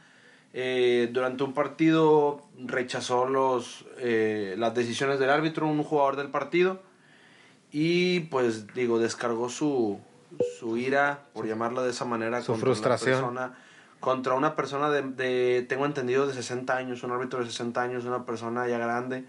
Eh, 0.56 1.08
durante 1.12 1.42
un 1.42 1.52
partido 1.52 2.40
rechazó 2.64 3.26
los, 3.26 3.84
eh, 3.98 4.54
las 4.56 4.72
decisiones 4.74 5.18
del 5.18 5.30
árbitro, 5.30 5.66
un 5.66 5.82
jugador 5.82 6.14
del 6.16 6.28
partido, 6.28 6.80
y 7.72 8.20
pues 8.20 8.72
digo, 8.72 9.00
descargó 9.00 9.48
su, 9.48 9.98
su 10.60 10.76
ira, 10.76 11.24
por 11.32 11.46
llamarlo 11.48 11.82
de 11.82 11.90
esa 11.90 12.04
manera, 12.04 12.40
Su 12.40 12.52
contra 12.52 12.68
una 12.68 12.74
frustración. 12.76 13.14
persona- 13.20 13.54
contra 13.98 14.34
una 14.34 14.54
persona 14.54 14.90
de, 14.90 15.02
de, 15.02 15.66
tengo 15.68 15.86
entendido, 15.86 16.26
de 16.28 16.34
60 16.34 16.76
años, 16.76 17.02
un 17.02 17.10
árbitro 17.10 17.40
de 17.40 17.46
60 17.46 17.82
años, 17.82 18.04
una 18.04 18.24
persona 18.24 18.68
ya 18.68 18.78
grande, 18.78 19.24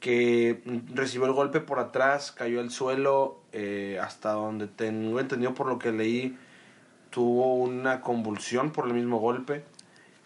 que 0.00 0.60
recibió 0.94 1.26
el 1.26 1.32
golpe 1.32 1.58
por 1.60 1.78
atrás, 1.80 2.30
cayó 2.30 2.60
al 2.60 2.70
suelo, 2.70 3.38
eh, 3.52 3.98
hasta 4.00 4.32
donde 4.32 4.68
tengo 4.68 5.18
entendido 5.18 5.54
por 5.54 5.66
lo 5.66 5.78
que 5.78 5.90
leí, 5.92 6.36
tuvo 7.10 7.54
una 7.54 8.02
convulsión 8.02 8.70
por 8.70 8.86
el 8.86 8.92
mismo 8.94 9.18
golpe, 9.18 9.64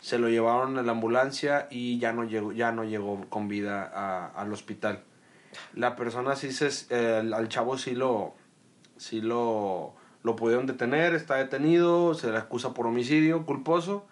se 0.00 0.19
lo 0.19 0.28
llevaron 0.28 0.78
a 0.78 0.83
la 0.83 0.92
ambulancia 0.92 1.69
y 1.71 1.99
ya 1.99 2.12
no 2.12 2.25
llegó, 2.25 2.52
ya 2.52 2.73
no 2.73 2.85
llegó 2.85 3.25
con 3.28 3.49
vida 3.49 3.90
a- 3.95 4.26
al 4.28 4.52
hospital. 4.52 5.00
La 5.75 5.95
persona 5.97 6.37
sí 6.37 6.52
se, 6.52 6.69
eh, 6.90 7.19
al- 7.33 7.49
chavo 7.49 7.76
sí 7.78 7.95
lo, 7.95 8.35
sí 8.97 9.21
lo, 9.21 9.95
lo 10.23 10.37
pudieron 10.37 10.66
detener, 10.66 11.14
está 11.14 11.37
detenido, 11.37 12.14
se 12.14 12.30
le 12.30 12.38
acusa 12.38 12.73
por 12.75 12.87
homicidio 12.87 13.45
culposo 13.47 14.07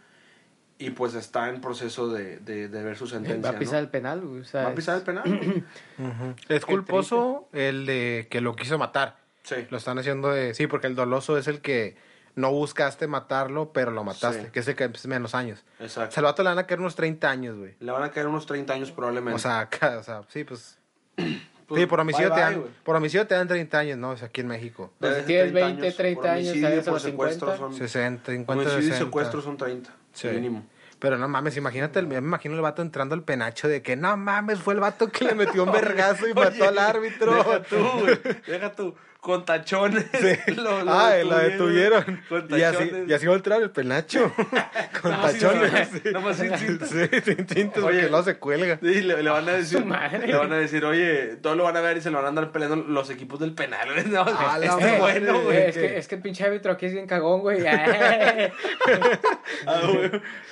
y 0.81 0.91
pues 0.91 1.15
está 1.15 1.49
en 1.49 1.61
proceso 1.61 2.09
de, 2.09 2.39
de, 2.39 2.69
de 2.69 2.83
ver 2.83 2.97
su 2.97 3.07
sentencia. 3.07 3.51
Va 3.51 3.57
a 3.57 3.59
pisar 3.59 3.75
¿no? 3.75 3.81
el 3.81 3.89
penal. 3.89 4.25
O 4.25 4.45
sea, 4.45 4.65
¿Va 4.65 4.71
a 4.71 4.75
pisar 4.75 4.97
el 4.99 5.03
penal? 5.03 5.65
Es 6.49 6.65
culposo 6.65 7.49
el 7.53 7.87
de 7.87 8.27
que 8.31 8.41
lo 8.41 8.55
quiso 8.55 8.79
matar. 8.79 9.17
sí. 9.43 9.57
Lo 9.71 9.79
están 9.79 9.99
haciendo 9.99 10.29
de... 10.31 10.55
Sí, 10.55 10.67
porque 10.67 10.87
el 10.87 10.95
doloso 10.95 11.37
es 11.39 11.49
el 11.49 11.61
que 11.61 11.97
no 12.39 12.53
buscaste 12.53 13.07
matarlo, 13.07 13.73
pero 13.73 13.91
lo 13.91 14.05
mataste. 14.05 14.45
Sí. 14.45 14.49
Que 14.53 14.61
es 14.61 14.69
el 14.69 14.77
que 14.77 14.85
es 14.85 15.07
menos 15.07 15.35
años. 15.35 15.65
Exacto. 15.81 16.11
O 16.11 16.13
sea, 16.13 16.21
al 16.21 16.25
vato 16.25 16.43
le 16.43 16.51
van 16.51 16.59
a 16.59 16.67
caer 16.67 16.81
unos 16.81 16.95
30 16.95 17.29
años, 17.29 17.57
güey. 17.59 17.75
Le 17.81 17.91
van 17.93 18.03
a 18.05 18.11
caer 18.11 18.27
unos 18.29 18.47
30 18.47 18.73
años 18.73 18.93
probablemente. 18.93 19.35
O 19.35 19.39
sea, 19.39 19.61
acá, 19.61 19.99
o 19.99 20.03
sea, 20.03 20.23
sí, 20.29 20.45
pues... 20.45 20.79
Pues, 21.17 21.27
sí, 21.81 21.87
por 21.87 22.01
homicidio, 22.01 22.31
bye, 22.31 22.39
te 22.39 22.45
bye, 22.47 22.55
dan, 22.63 22.71
por 22.85 22.97
homicidio 22.97 23.27
te 23.27 23.35
dan 23.35 23.49
30 23.49 23.79
años, 23.79 23.99
¿no? 23.99 24.13
Es 24.13 24.23
aquí 24.23 24.41
en 24.41 24.47
México. 24.47 24.93
Pues 25.01 25.11
Desde 25.11 25.23
si 25.23 25.27
tienes 25.27 25.53
30 25.53 25.67
20, 25.83 25.93
30 25.97 26.21
por 26.21 26.31
años, 26.31 26.49
homicidio, 26.49 26.69
sales 26.69 26.81
a 26.81 26.85
por 26.85 26.93
los 26.95 27.03
secuestro 27.03 27.53
50. 27.53 27.59
son... 27.59 27.89
60, 27.89 28.33
50, 28.33 28.53
Homicidio 28.53 28.79
y 28.79 28.83
60. 28.83 29.05
secuestro 29.05 29.43
son 29.43 29.57
30, 29.57 29.91
Sí. 30.13 30.29
mínimo. 30.29 30.65
Pero 31.01 31.17
no 31.17 31.29
mames, 31.29 31.57
imagínate, 31.57 32.01
el, 32.01 32.09
me 32.09 32.17
imagino 32.17 32.55
el 32.57 32.61
vato 32.61 32.83
entrando 32.83 33.15
al 33.15 33.23
penacho 33.23 33.69
de 33.69 33.83
que 33.83 33.97
no 33.97 34.17
mames, 34.17 34.59
fue 34.59 34.75
el 34.75 34.81
vato 34.81 35.09
que 35.09 35.25
le 35.27 35.35
metió 35.35 35.63
un 35.63 35.71
vergazo 35.73 36.27
y 36.29 36.35
mató 36.35 36.69
al 36.69 36.79
árbitro. 36.79 37.35
Deja 37.35 37.63
tú, 37.63 37.77
güey. 38.01 38.19
Deja 38.47 38.73
tú. 38.73 38.95
Con 39.21 39.45
tachones. 39.45 40.07
Lo- 40.57 40.85
lo 40.85 40.93
ah, 40.93 41.13
la 41.25 41.39
detuvieron. 41.41 42.23
Con 42.29 42.47
Y 42.57 42.63
así, 42.63 42.79
tachones. 42.79 43.09
y 43.09 43.13
así 43.13 43.27
va 43.27 43.33
a 43.33 43.37
entrar 43.37 43.61
el 43.61 43.71
penacho. 43.71 44.33
Con 45.03 45.11
Nada 45.11 45.23
más 45.25 45.33
sin- 45.33 45.41
tachones. 45.41 46.05
nada 46.05 46.21
más 46.21 46.37
sin 46.37 46.57
cinta. 46.57 46.87
Sí, 46.87 47.09
sin 47.25 47.49
cintas, 47.49 47.83
Oye. 47.83 47.99
porque 48.01 48.11
no 48.11 48.23
se 48.23 48.37
cuelga. 48.39 48.79
Sí, 48.81 49.03
le, 49.03 49.23
le 49.23 49.31
van 49.31 49.49
a 49.49 49.53
decir, 49.53 49.81
Su 49.81 49.85
madre. 49.85 50.27
le 50.27 50.37
van 50.37 50.53
a 50.53 50.57
decir, 50.57 50.85
oye, 50.85 51.37
todos 51.43 51.57
lo 51.57 51.65
van 51.65 51.77
a 51.77 51.81
ver 51.81 51.97
y 51.97 52.01
se 52.01 52.11
lo 52.11 52.17
van 52.19 52.27
a 52.27 52.29
andar 52.29 52.53
peleando 52.53 52.77
los 52.77 53.11
equipos 53.11 53.41
del 53.41 53.55
penal. 53.55 53.89
No, 54.09 54.25
Ah, 54.27 54.59
es 54.63 54.75
que 54.77 54.99
bueno, 54.99 55.43
güey. 55.43 55.57
es, 55.67 55.75
que, 55.77 55.99
es 55.99 56.09
que 56.09 56.15
el 56.15 56.23
pinche 56.23 56.45
árbitro 56.45 56.73
aquí 56.73 56.87
es 56.87 56.93
bien 56.93 57.07
cagón, 57.07 57.41
güey. 57.41 57.61
Eh, 57.67 58.53
Ah, 59.67 59.81
güey. 59.93 60.11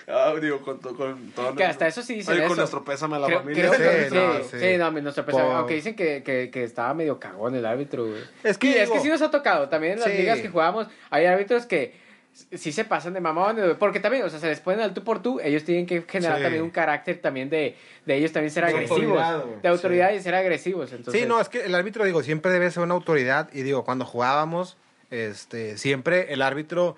Ah, 0.09 0.35
digo, 0.41 0.61
con, 0.61 0.81
to- 0.81 0.95
con 0.95 1.31
todo 1.33 1.55
que 1.55 1.65
hasta 1.65 1.87
eso 1.87 2.03
sí 2.03 2.15
dicen 2.15 2.33
Oye, 2.35 2.41
eso. 2.43 2.49
con 2.49 2.57
nuestro 2.59 2.85
pésame 2.85 3.17
a 3.17 3.19
la 3.21 3.27
Creo- 3.27 3.39
familia. 3.41 3.71
creo 3.71 3.79
que- 3.79 4.03
Sí, 4.05 4.09
sí, 4.11 4.15
no, 4.17 4.35
sí, 4.45 4.59
sí. 4.61 4.77
no, 4.79 4.91
nuestro. 4.91 5.25
Por- 5.27 5.41
Aunque 5.41 5.75
dicen 5.75 5.95
que, 5.97 6.23
que, 6.23 6.51
que 6.51 6.65
estaba 6.65 6.95
medio 6.95 7.19
cagón 7.19 7.55
el 7.55 7.65
árbitro, 7.67 8.07
güey. 8.07 8.21
Es 8.57 8.59
que 8.59 8.73
Sí, 8.73 8.79
es 8.79 8.91
que 8.91 9.01
sí 9.01 9.09
nos 9.09 9.23
ha 9.23 9.31
tocado. 9.31 9.69
También 9.69 9.95
en 9.95 10.01
las 10.01 10.11
Sí. 10.11 10.17
ligas 10.19 10.41
que 10.41 10.49
jugamos 10.49 10.87
hay 11.11 11.27
árbitros 11.27 11.67
que 11.67 11.95
sí 12.53 12.73
se 12.73 12.85
pasan 12.85 13.13
de 13.15 13.21
mamones. 13.21 13.77
Porque 13.79 14.01
también, 14.01 14.25
o 14.25 14.29
sea, 14.31 14.39
se 14.39 14.47
les 14.49 14.61
ponen 14.61 14.81
al 14.81 14.93
tú 14.95 15.05
por 15.05 15.23
tú. 15.23 15.41
Ellos 15.43 15.65
tienen 15.65 15.87
que 15.87 16.03
generar 16.09 16.39
Sí. 16.39 16.43
también 16.43 16.63
un 16.63 16.71
carácter 16.71 17.19
también 17.21 17.49
de, 17.51 17.77
de 18.05 18.15
ellos 18.17 18.33
también 18.33 18.51
ser 18.51 18.65
De 18.65 18.71
agresivos. 18.73 19.01
autoridad, 19.23 19.45
de 19.63 19.69
autoridad 19.69 20.13
y 20.13 20.21
ser 20.21 20.35
agresivos. 20.35 20.93
Entonces, 20.93 21.23
Sí, 21.23 21.27
no, 21.29 21.41
es 21.41 21.49
que 21.49 21.65
el 21.65 21.75
árbitro, 21.75 22.05
digo, 22.05 22.23
siempre 22.23 22.51
debe 22.53 22.71
ser 22.71 22.83
una 22.83 22.95
autoridad. 22.95 23.49
Y 23.53 23.63
digo, 23.63 23.85
cuando 23.85 24.05
jugábamos, 24.05 24.77
este, 25.11 25.79
siempre 25.79 26.33
el 26.33 26.43
árbitro, 26.43 26.97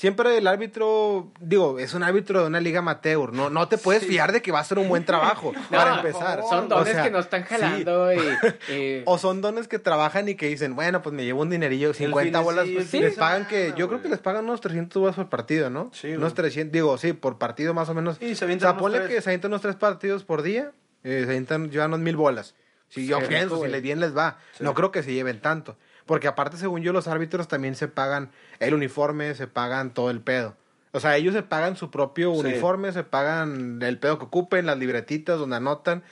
siempre 0.00 0.38
el 0.38 0.46
árbitro, 0.46 1.30
digo, 1.40 1.78
es 1.78 1.92
un 1.92 2.02
árbitro 2.02 2.40
de 2.40 2.46
una 2.46 2.58
liga 2.58 2.78
amateur. 2.78 3.34
No, 3.34 3.50
no 3.50 3.68
te 3.68 3.76
puedes 3.76 4.06
fiar 4.06 4.32
de 4.32 4.40
que 4.40 4.50
va 4.50 4.58
a 4.58 4.62
hacer 4.62 4.78
un 4.78 4.88
buen 4.88 5.04
trabajo, 5.04 5.52
No, 5.70 5.76
para 5.76 5.96
empezar. 5.96 6.40
Son 6.48 6.64
O 6.64 6.68
dones 6.76 6.94
sea, 6.94 7.02
que 7.04 7.10
nos 7.10 7.26
están 7.26 7.42
sí. 7.42 7.48
jalando 7.50 8.12
y, 8.14 8.18
y- 8.72 9.02
O 9.04 9.18
son 9.18 9.42
dones 9.42 9.68
que 9.68 9.78
trabajan 9.78 10.26
y 10.30 10.36
que 10.36 10.46
dicen, 10.48 10.74
bueno, 10.74 11.02
pues 11.02 11.14
me 11.14 11.24
llevo 11.24 11.42
un 11.42 11.50
dinerillo, 11.50 11.92
50 11.92 12.22
fin 12.24 12.32
de- 12.32 12.38
bolas. 12.44 12.66
sí, 12.66 12.74
pues, 12.74 12.92
les 12.94 13.14
pagan 13.16 13.46
que, 13.46 13.74
yo 13.76 13.88
creo 13.88 14.00
que 14.00 14.08
les 14.08 14.18
pagan 14.20 14.44
unos 14.44 14.62
300 14.62 14.98
bolas 15.00 15.16
por 15.16 15.28
partido, 15.28 15.68
¿no? 15.68 15.90
Sí, 15.92 16.08
unos 16.08 16.32
güey. 16.32 16.34
300, 16.34 16.72
digo, 16.72 16.96
sí, 16.96 17.12
por 17.12 17.36
partido 17.36 17.74
más 17.74 17.88
o 17.90 17.94
menos. 17.94 18.16
Sí, 18.18 18.34
se 18.34 18.44
o 18.44 18.46
avientan 18.46 18.68
sea, 18.68 18.70
unos 18.72 18.82
ponle 18.82 18.98
tres. 19.00 19.10
que 19.10 19.20
se 19.20 19.28
avientan 19.30 19.50
unos 19.50 19.60
tres 19.62 19.76
partidos 19.76 20.24
por 20.24 20.40
día, 20.42 20.72
eh, 21.04 21.22
se 21.24 21.30
avientan, 21.30 21.70
llevan 21.70 21.88
unos 21.90 22.00
mil 22.00 22.16
bolas. 22.16 22.54
Si 22.88 23.06
yo 23.06 23.18
pienso, 23.28 23.62
si 23.62 23.68
les 23.68 23.82
bien 23.82 24.00
les 24.00 24.16
va. 24.16 24.38
Sí. 24.58 24.64
No 24.64 24.74
creo 24.74 24.90
que 24.90 25.04
se 25.04 25.12
lleven 25.12 25.40
tanto. 25.40 25.76
Porque 26.06 26.28
aparte, 26.28 26.56
según 26.56 26.82
yo, 26.82 26.92
los 26.92 27.08
árbitros 27.08 27.48
también 27.48 27.74
se 27.74 27.88
pagan 27.88 28.30
el 28.58 28.74
uniforme, 28.74 29.34
se 29.34 29.46
pagan 29.46 29.92
todo 29.94 30.10
el 30.10 30.20
pedo. 30.20 30.56
O 30.92 30.98
sea, 31.00 31.16
ellos 31.16 31.34
se 31.34 31.42
pagan 31.42 31.76
su 31.76 31.90
propio 31.90 32.32
Sí. 32.34 32.40
uniforme, 32.40 32.92
se 32.92 33.04
pagan 33.04 33.80
el 33.82 33.98
pedo 33.98 34.18
que 34.18 34.24
ocupen, 34.24 34.66
las 34.66 34.78
libretitas 34.78 35.38
donde 35.38 35.56
anotan. 35.56 36.02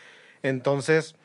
Entonces, 0.42 1.16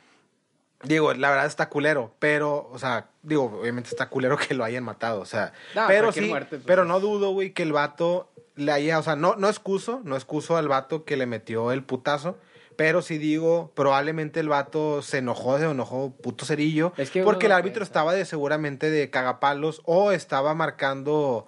digo, 0.84 1.14
la 1.14 1.30
verdad 1.30 1.46
está 1.46 1.70
culero, 1.70 2.14
pero, 2.20 2.70
o 2.72 2.80
sea, 2.80 3.08
digo, 3.22 3.60
obviamente 3.62 3.90
está 3.90 4.10
culero 4.10 4.38
que 4.48 4.54
lo 4.54 4.64
hayan 4.64 4.84
matado, 4.84 5.22
o 5.22 5.26
sea, 5.26 5.54
No, 5.76 5.84
pero 5.88 6.12
sí, 6.12 6.22
muerte, 6.22 6.58
pues, 6.58 6.64
pero 6.66 6.86
no 6.86 7.00
dudo, 7.00 7.32
güey, 7.32 7.52
que 7.54 7.64
el 7.64 7.74
vato 7.74 8.30
le 8.56 8.72
haya, 8.72 9.00
o 9.00 9.04
sea, 9.04 9.16
no, 9.16 9.36
no 9.36 9.48
excuso, 9.50 10.02
no 10.04 10.16
excuso 10.16 10.58
al 10.58 10.68
vato 10.68 11.06
que 11.06 11.16
le 11.18 11.26
metió 11.26 11.72
el 11.72 11.84
putazo, 11.84 12.38
pero 12.76 13.02
sí 13.02 13.18
digo, 13.18 13.72
probablemente 13.76 14.40
el 14.40 14.50
vato 14.50 15.02
se 15.02 15.20
enojó, 15.20 15.58
se 15.60 15.66
enojó 15.66 16.12
puto 16.12 16.46
cerillo, 16.46 16.94
Es 16.98 17.10
que 17.12 17.24
porque 17.24 17.46
el 17.48 17.52
árbitro 17.52 17.80
piensa. 17.80 17.90
estaba 17.90 18.14
de 18.14 18.26
seguramente 18.26 18.90
de 18.90 19.10
cagapalos 19.10 19.82
o 19.86 20.12
estaba 20.12 20.54
marcando 20.54 21.48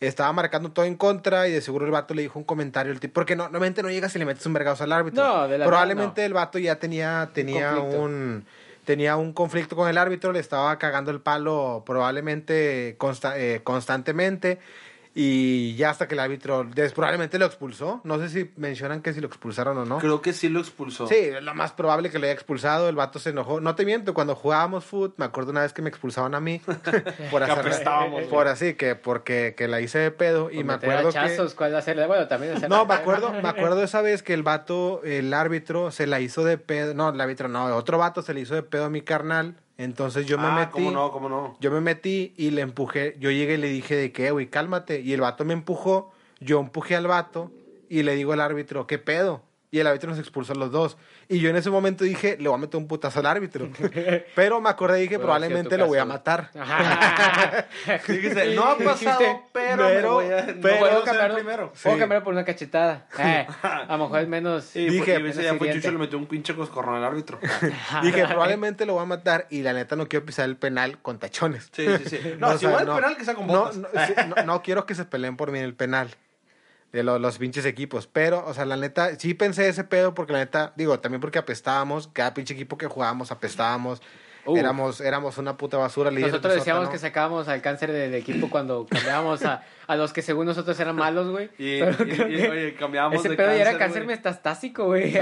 estaba 0.00 0.32
marcando 0.32 0.72
todo 0.72 0.84
en 0.84 0.96
contra 0.96 1.46
y 1.46 1.52
de 1.52 1.60
seguro 1.60 1.84
el 1.86 1.92
vato 1.92 2.12
le 2.12 2.22
dijo 2.22 2.36
un 2.36 2.44
comentario 2.44 2.90
el 2.90 2.98
tipo 2.98 3.14
porque 3.14 3.36
no 3.36 3.44
normalmente 3.44 3.84
no 3.84 3.88
llegas 3.90 4.12
y 4.16 4.18
le 4.18 4.24
metes 4.24 4.44
un 4.46 4.52
vergazo 4.52 4.82
al 4.82 4.90
árbitro 4.92 5.22
No, 5.22 5.46
de 5.46 5.58
la 5.58 5.64
probablemente 5.64 6.22
no. 6.22 6.26
el 6.26 6.32
vato 6.32 6.58
ya 6.58 6.80
tenía 6.80 7.30
tenía 7.32 7.70
conflicto. 7.70 8.02
un 8.02 8.44
tenía 8.84 9.14
un 9.16 9.32
conflicto 9.32 9.76
con 9.76 9.88
el 9.88 9.96
árbitro 9.96 10.32
le 10.32 10.40
estaba 10.40 10.76
cagando 10.80 11.12
el 11.12 11.20
palo 11.20 11.84
probablemente 11.86 12.96
consta- 12.98 13.38
eh, 13.38 13.60
constantemente 13.62 14.58
y 15.14 15.74
ya 15.76 15.90
hasta 15.90 16.08
que 16.08 16.14
el 16.14 16.20
árbitro 16.20 16.64
des- 16.64 16.92
probablemente 16.94 17.38
lo 17.38 17.44
expulsó 17.44 18.00
no 18.04 18.18
sé 18.18 18.28
si 18.30 18.50
mencionan 18.56 19.02
que 19.02 19.12
si 19.12 19.20
lo 19.20 19.26
expulsaron 19.26 19.76
o 19.78 19.84
no 19.84 19.98
Creo 19.98 20.22
que 20.22 20.32
sí 20.32 20.48
lo 20.48 20.60
expulsó. 20.60 21.06
Sí, 21.06 21.16
es 21.16 21.42
lo 21.42 21.54
más 21.54 21.72
probable 21.72 22.10
que 22.10 22.18
lo 22.18 22.24
haya 22.24 22.32
expulsado. 22.32 22.88
El 22.88 22.96
vato 22.96 23.18
se 23.18 23.30
enojó. 23.30 23.60
No 23.60 23.74
te 23.74 23.84
miento, 23.84 24.14
cuando 24.14 24.34
jugábamos 24.34 24.84
foot, 24.84 25.14
me 25.18 25.24
acuerdo 25.24 25.50
una 25.50 25.60
vez 25.62 25.72
que 25.72 25.82
me 25.82 25.88
expulsaban 25.90 26.34
a 26.34 26.40
mí 26.40 26.60
por 27.30 27.42
hacer 27.42 27.84
por 28.30 28.48
así 28.48 28.74
que 28.74 28.94
porque 28.96 29.54
que 29.56 29.68
la 29.68 29.80
hice 29.80 29.98
de 29.98 30.10
pedo 30.10 30.50
y 30.50 30.64
me 30.64 30.74
acuerdo 30.74 31.08
hachazos, 31.10 31.52
que 31.52 31.56
¿cuál 31.58 31.74
va 31.74 31.78
a 31.78 31.82
ser? 31.82 32.06
Bueno, 32.06 32.26
también 32.28 32.56
hacer- 32.56 32.68
no, 32.70 32.86
me 32.86 32.94
acuerdo, 32.94 33.32
me 33.32 33.48
acuerdo 33.48 33.82
esa 33.82 34.00
vez 34.02 34.22
que 34.22 34.32
el 34.34 34.42
vato, 34.42 35.02
el 35.04 35.32
árbitro 35.34 35.90
se 35.90 36.06
la 36.06 36.20
hizo 36.20 36.44
de 36.44 36.58
pedo, 36.58 36.94
no, 36.94 37.10
el 37.10 37.20
árbitro 37.20 37.48
no, 37.48 37.64
otro 37.76 37.98
vato 37.98 38.22
se 38.22 38.32
le 38.34 38.40
hizo 38.40 38.54
de 38.54 38.62
pedo 38.62 38.86
a 38.86 38.90
mi 38.90 39.02
carnal. 39.02 39.56
Entonces 39.82 40.26
yo 40.26 40.38
me 40.38 40.46
ah, 40.46 40.54
metí 40.54 40.72
cómo 40.72 40.90
no, 40.92 41.10
cómo 41.10 41.28
no. 41.28 41.56
yo 41.60 41.70
me 41.70 41.80
metí 41.80 42.34
y 42.36 42.50
le 42.50 42.62
empujé. 42.62 43.16
Yo 43.18 43.30
llegué 43.30 43.54
y 43.54 43.58
le 43.58 43.68
dije 43.68 43.96
de 43.96 44.12
que, 44.12 44.30
güey, 44.30 44.48
cálmate. 44.48 45.00
Y 45.00 45.12
el 45.12 45.20
vato 45.20 45.44
me 45.44 45.54
empujó. 45.54 46.12
Yo 46.40 46.60
empujé 46.60 46.94
al 46.94 47.06
vato 47.06 47.50
y 47.88 48.02
le 48.02 48.14
digo 48.14 48.32
al 48.32 48.40
árbitro, 48.40 48.86
¿qué 48.86 48.98
pedo? 48.98 49.42
Y 49.70 49.80
el 49.80 49.86
árbitro 49.86 50.10
nos 50.10 50.18
expulsó 50.18 50.52
a 50.52 50.56
los 50.56 50.70
dos. 50.70 50.96
Y 51.32 51.40
yo 51.40 51.48
en 51.48 51.56
ese 51.56 51.70
momento 51.70 52.04
dije, 52.04 52.36
le 52.38 52.48
voy 52.48 52.56
a 52.58 52.60
meter 52.60 52.76
un 52.78 52.86
putazo 52.86 53.20
al 53.20 53.26
árbitro. 53.26 53.68
Pero 54.34 54.60
me 54.60 54.68
acordé 54.68 54.98
y 54.98 55.02
dije, 55.02 55.18
probablemente 55.18 55.78
lo 55.78 55.86
voy 55.86 55.96
a 55.98 56.04
matar. 56.04 56.50
Dijiste, 58.08 58.54
no 58.54 58.64
ha 58.64 58.76
pasado, 58.84 59.18
pero, 59.52 59.86
pero- 59.86 60.18
me 60.18 60.24
voy 60.24 60.24
a, 60.26 60.40
no 60.42 60.46
pero- 60.46 60.60
puedo 60.60 60.78
Puedo 60.80 60.94
ser 60.96 61.04
cambiarlo, 61.04 61.34
primero. 61.36 61.72
puedo 61.82 61.94
Sí. 61.96 62.00
cambiarlo 62.00 62.24
por 62.24 62.32
una 62.34 62.44
cachetada. 62.44 63.06
Eh, 63.18 63.46
a 63.62 63.86
lo 63.96 64.04
mejor 64.04 64.20
es 64.20 64.28
menos. 64.28 64.64
Sí, 64.64 64.88
Dije, 64.88 65.16
ese 65.28 65.42
ya 65.44 65.54
fue. 65.54 65.72
Chucho 65.72 65.90
le 65.90 65.98
metió 65.98 66.18
un 66.18 66.26
pinche 66.26 66.54
coscorrón 66.54 66.96
al 66.96 67.04
árbitro. 67.04 67.38
dije, 68.02 68.26
probablemente 68.26 68.84
lo 68.86 68.94
voy 68.94 69.02
a 69.02 69.06
matar. 69.06 69.46
Y 69.50 69.62
la 69.62 69.72
neta 69.72 69.96
no 69.96 70.08
quiero 70.08 70.24
pisar 70.26 70.44
el 70.46 70.56
penal 70.56 70.98
con 71.00 71.18
tachones. 71.18 71.70
Sí, 71.72 71.86
sí, 72.04 72.08
sí. 72.16 72.34
No, 72.38 72.48
o 72.48 72.52
si 72.52 72.58
sea, 72.60 72.70
va 72.70 72.80
al 72.80 72.86
no. 72.86 72.94
penal 72.96 73.16
que 73.16 73.24
sea 73.24 73.34
con 73.34 73.46
No, 73.46 73.52
botas. 73.64 73.76
no, 73.76 73.88
sí, 74.06 74.12
no- 74.36 74.42
no 74.44 74.62
quiero 74.62 74.86
que 74.86 74.94
se 74.94 75.04
peleen 75.04 75.36
por 75.36 75.50
mí 75.50 75.58
en 75.58 75.64
el 75.64 75.74
penal. 75.74 76.10
De 76.92 77.02
lo- 77.02 77.18
los 77.18 77.38
pinches 77.38 77.64
equipos. 77.64 78.06
Pero, 78.06 78.44
o 78.46 78.52
sea, 78.54 78.64
la 78.66 78.76
neta, 78.76 79.18
sí 79.18 79.34
pensé 79.34 79.68
ese 79.68 79.84
pedo 79.84 80.14
porque 80.14 80.32
la 80.34 80.40
neta, 80.40 80.72
digo, 80.76 81.00
también 81.00 81.20
porque 81.20 81.38
apestábamos. 81.38 82.08
Cada 82.12 82.34
pinche 82.34 82.54
equipo 82.54 82.76
que 82.78 82.86
jugábamos 82.86 83.32
apestábamos. 83.32 84.02
Uh. 84.44 84.56
éramos, 84.56 85.00
éramos 85.00 85.38
una 85.38 85.56
puta 85.56 85.76
basura. 85.76 86.10
líderes 86.10 86.32
Nosotros 86.32 86.54
de 86.54 86.58
decíamos 86.58 86.88
que 86.88 86.98
sacábamos 86.98 87.48
al 87.48 87.62
cáncer 87.62 87.92
del 87.92 88.14
equipo 88.14 88.50
cuando 88.50 88.86
cambiábamos 88.90 89.44
a, 89.44 89.62
a 89.86 89.96
los 89.96 90.12
que 90.12 90.20
según 90.22 90.46
nosotros 90.46 90.78
eran 90.80 90.96
malos, 90.96 91.28
güey. 91.30 91.48
Y, 91.58 91.78
Pero 91.80 91.90
y- 92.04 92.10
creo 92.10 92.28
y, 92.28 92.36
que 92.36 92.50
oye, 92.50 92.74
cambiábamos 92.74 93.20
Ese 93.20 93.28
de 93.28 93.36
pedo 93.36 93.48
ya 93.48 93.54
era 93.54 93.64
cáncer, 93.64 93.78
cáncer 93.78 94.04
güey. 94.04 94.16
metastásico, 94.16 94.84
güey. 94.86 95.12
Sí, 95.12 95.18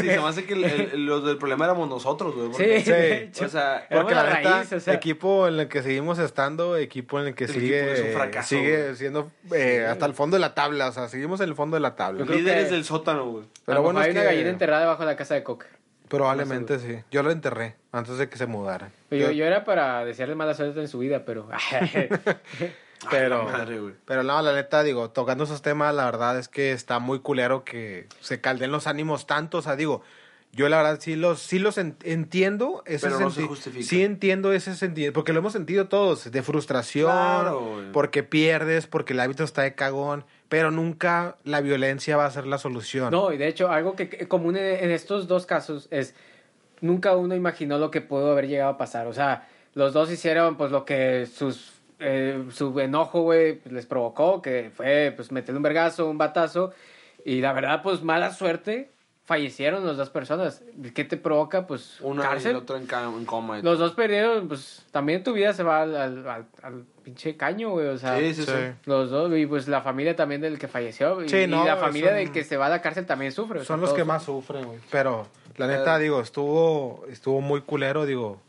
sí, 0.00 0.08
se 0.08 0.18
me 0.18 0.26
hace 0.28 0.44
que 0.44 0.54
el- 0.54 0.64
el- 0.64 1.06
los 1.06 1.24
del 1.24 1.38
problema 1.38 1.64
éramos 1.66 1.88
nosotros, 1.88 2.34
güey. 2.34 2.48
Sí, 2.48 2.52
porque- 2.54 2.80
Sí, 2.82 2.90
de 2.90 3.22
hecho. 3.24 3.44
o 3.44 3.48
sea, 3.48 3.86
Porque 3.90 4.14
la 4.14 4.62
o 4.74 4.80
sea. 4.80 4.94
equipo 4.94 5.46
en 5.48 5.60
el 5.60 5.68
que 5.68 5.82
seguimos 5.82 6.18
estando, 6.18 6.76
equipo 6.76 7.20
en 7.20 7.28
el 7.28 7.34
que 7.34 7.44
El 7.44 7.50
sigue, 7.52 7.78
equipo 7.78 7.92
es 7.92 8.00
un 8.06 8.20
fracaso, 8.20 8.48
sigue 8.48 8.82
güey. 8.84 8.96
siendo 8.96 9.30
eh, 9.54 9.86
hasta 9.88 10.06
el 10.06 10.14
fondo 10.14 10.36
de 10.36 10.40
la 10.40 10.54
tabla, 10.54 10.88
o 10.88 10.92
sea, 10.92 11.08
seguimos 11.08 11.40
en 11.40 11.48
el 11.48 11.54
fondo 11.54 11.76
de 11.76 11.80
la 11.80 11.94
tabla. 11.94 12.24
Líderes 12.24 12.66
que- 12.68 12.74
del 12.74 12.84
sótano, 12.84 13.26
güey. 13.30 13.44
Pero 13.64 13.82
bueno, 13.82 14.00
hay 14.00 14.10
una 14.10 14.22
gallina 14.24 14.48
enterrada 14.50 14.82
debajo 14.82 15.02
de 15.02 15.06
la 15.06 15.16
casa 15.16 15.34
de 15.34 15.42
Coca. 15.42 15.66
Probablemente 16.08 16.78
sí. 16.78 16.98
Yo 17.10 17.22
lo 17.22 17.30
enterré 17.30 17.76
antes 17.92 18.18
de 18.18 18.28
que 18.28 18.36
se 18.38 18.46
mudara. 18.46 18.90
Yo, 19.10 19.30
yo 19.30 19.44
era 19.44 19.64
para 19.64 20.04
desearle 20.04 20.34
mala 20.34 20.54
suerte 20.54 20.80
en 20.80 20.88
su 20.88 20.98
vida, 20.98 21.24
pero... 21.24 21.48
Pero, 23.10 23.44
madre, 23.44 23.78
pero 24.04 24.22
no, 24.22 24.40
la 24.40 24.52
neta, 24.52 24.82
digo, 24.82 25.10
tocando 25.10 25.44
esos 25.44 25.62
temas, 25.62 25.94
la 25.94 26.06
verdad 26.06 26.38
es 26.38 26.48
que 26.48 26.72
está 26.72 26.98
muy 26.98 27.20
culero 27.20 27.64
que 27.64 28.08
se 28.20 28.40
calden 28.40 28.72
los 28.72 28.86
ánimos 28.86 29.26
tanto. 29.26 29.58
O 29.58 29.62
sea, 29.62 29.76
digo, 29.76 30.02
yo 30.56 30.68
la 30.68 30.78
verdad 30.78 30.98
sí 31.00 31.14
los, 31.14 31.40
sí 31.40 31.58
los 31.58 31.78
en- 31.78 31.96
entiendo. 32.02 32.82
Ese 32.86 33.06
Pero 33.06 33.20
no 33.20 33.30
se 33.30 33.42
justifica. 33.42 33.84
Sí 33.86 34.02
entiendo 34.02 34.52
ese 34.52 34.74
sentido, 34.74 35.12
porque 35.12 35.32
lo 35.32 35.38
hemos 35.38 35.52
sentido 35.52 35.86
todos, 35.88 36.30
de 36.30 36.42
frustración, 36.42 37.10
Claro, 37.12 37.82
porque 37.92 38.22
pierdes, 38.22 38.86
porque 38.86 39.12
el 39.12 39.20
hábito 39.20 39.44
está 39.44 39.62
de 39.62 39.74
cagón, 39.74 40.24
pero 40.48 40.70
nunca 40.70 41.36
la 41.44 41.60
violencia 41.60 42.16
va 42.16 42.24
a 42.26 42.30
ser 42.30 42.46
la 42.46 42.58
solución. 42.58 43.10
No, 43.12 43.32
y 43.32 43.36
de 43.38 43.46
hecho, 43.48 43.70
algo 43.70 43.94
que 43.94 44.08
que 44.08 44.26
común 44.26 44.56
en, 44.56 44.64
en 44.84 44.90
estos 44.90 45.28
dos 45.28 45.46
casos 45.46 45.86
es 45.90 46.14
nunca 46.80 47.14
uno 47.16 47.34
imaginó 47.34 47.78
lo 47.78 47.90
que 47.90 48.00
pudo 48.00 48.32
haber 48.32 48.48
llegado 48.48 48.70
a 48.72 48.78
pasar. 48.78 49.06
O 49.06 49.12
sea, 49.12 49.48
los 49.74 49.92
dos 49.92 50.10
hicieron 50.10 50.56
pues 50.56 50.70
lo 50.70 50.84
que 50.84 51.26
sus 51.26 51.72
eh, 51.98 52.44
su 52.52 52.78
enojo, 52.80 53.22
güey, 53.22 53.60
les 53.70 53.86
provocó, 53.86 54.42
que 54.42 54.70
fue 54.74 55.12
pues 55.16 55.32
meterle 55.32 55.56
un 55.58 55.62
vergazo, 55.62 56.08
un 56.10 56.18
batazo, 56.18 56.72
y 57.24 57.40
la 57.40 57.52
verdad, 57.54 57.82
pues 57.82 58.02
mala 58.02 58.32
suerte, 58.32 58.90
fallecieron 59.26 59.84
las 59.86 59.96
dos 59.96 60.08
personas. 60.10 60.62
¿Qué 60.94 61.04
te 61.04 61.16
provoca? 61.16 61.66
Pues 61.66 62.00
Una 62.00 62.22
y 62.24 62.26
cárcel. 62.28 62.50
el 62.52 62.56
otro 62.58 62.76
en, 62.76 62.86
ca- 62.86 63.02
en 63.04 63.24
coma. 63.24 63.58
Los 63.58 63.78
dos 63.78 63.92
perdieron, 63.92 64.46
pues 64.48 64.86
también 64.92 65.22
tu 65.24 65.32
vida 65.32 65.52
se 65.52 65.62
va 65.64 65.82
al, 65.82 65.96
al, 65.96 66.28
al- 66.28 66.46
al 66.62 66.84
pinche 67.02 67.36
caño, 67.36 67.70
güey, 67.70 67.88
o 67.88 67.98
sea... 67.98 68.16
Sí, 68.18 68.34
sí, 68.34 68.44
sí. 68.44 68.52
Los 68.84 69.10
dos, 69.10 69.30
y 69.36 69.44
pues 69.46 69.66
la 69.68 69.82
familia 69.82 70.16
también 70.16 70.40
del 70.40 70.58
que 70.58 70.68
falleció. 70.68 71.22
Y, 71.24 71.28
Sí, 71.28 71.38
y 71.42 71.46
no, 71.46 71.64
la 71.64 71.76
familia 71.76 72.10
son- 72.10 72.18
del 72.18 72.32
que 72.32 72.44
se 72.44 72.56
va 72.56 72.66
a 72.66 72.68
la 72.70 72.80
cárcel 72.80 73.04
también 73.04 73.32
sufre. 73.32 73.58
o 73.58 73.62
sea, 73.62 73.66
Son 73.66 73.80
los 73.80 73.92
que 73.92 74.04
más 74.04 74.22
sufren, 74.24 74.64
güey. 74.64 74.78
Pero, 74.90 75.26
la 75.56 75.66
neta, 75.66 75.98
digo, 75.98 76.20
estuvo, 76.20 77.04
estuvo 77.10 77.40
muy 77.40 77.60
culero, 77.62 78.06
digo. 78.06 78.40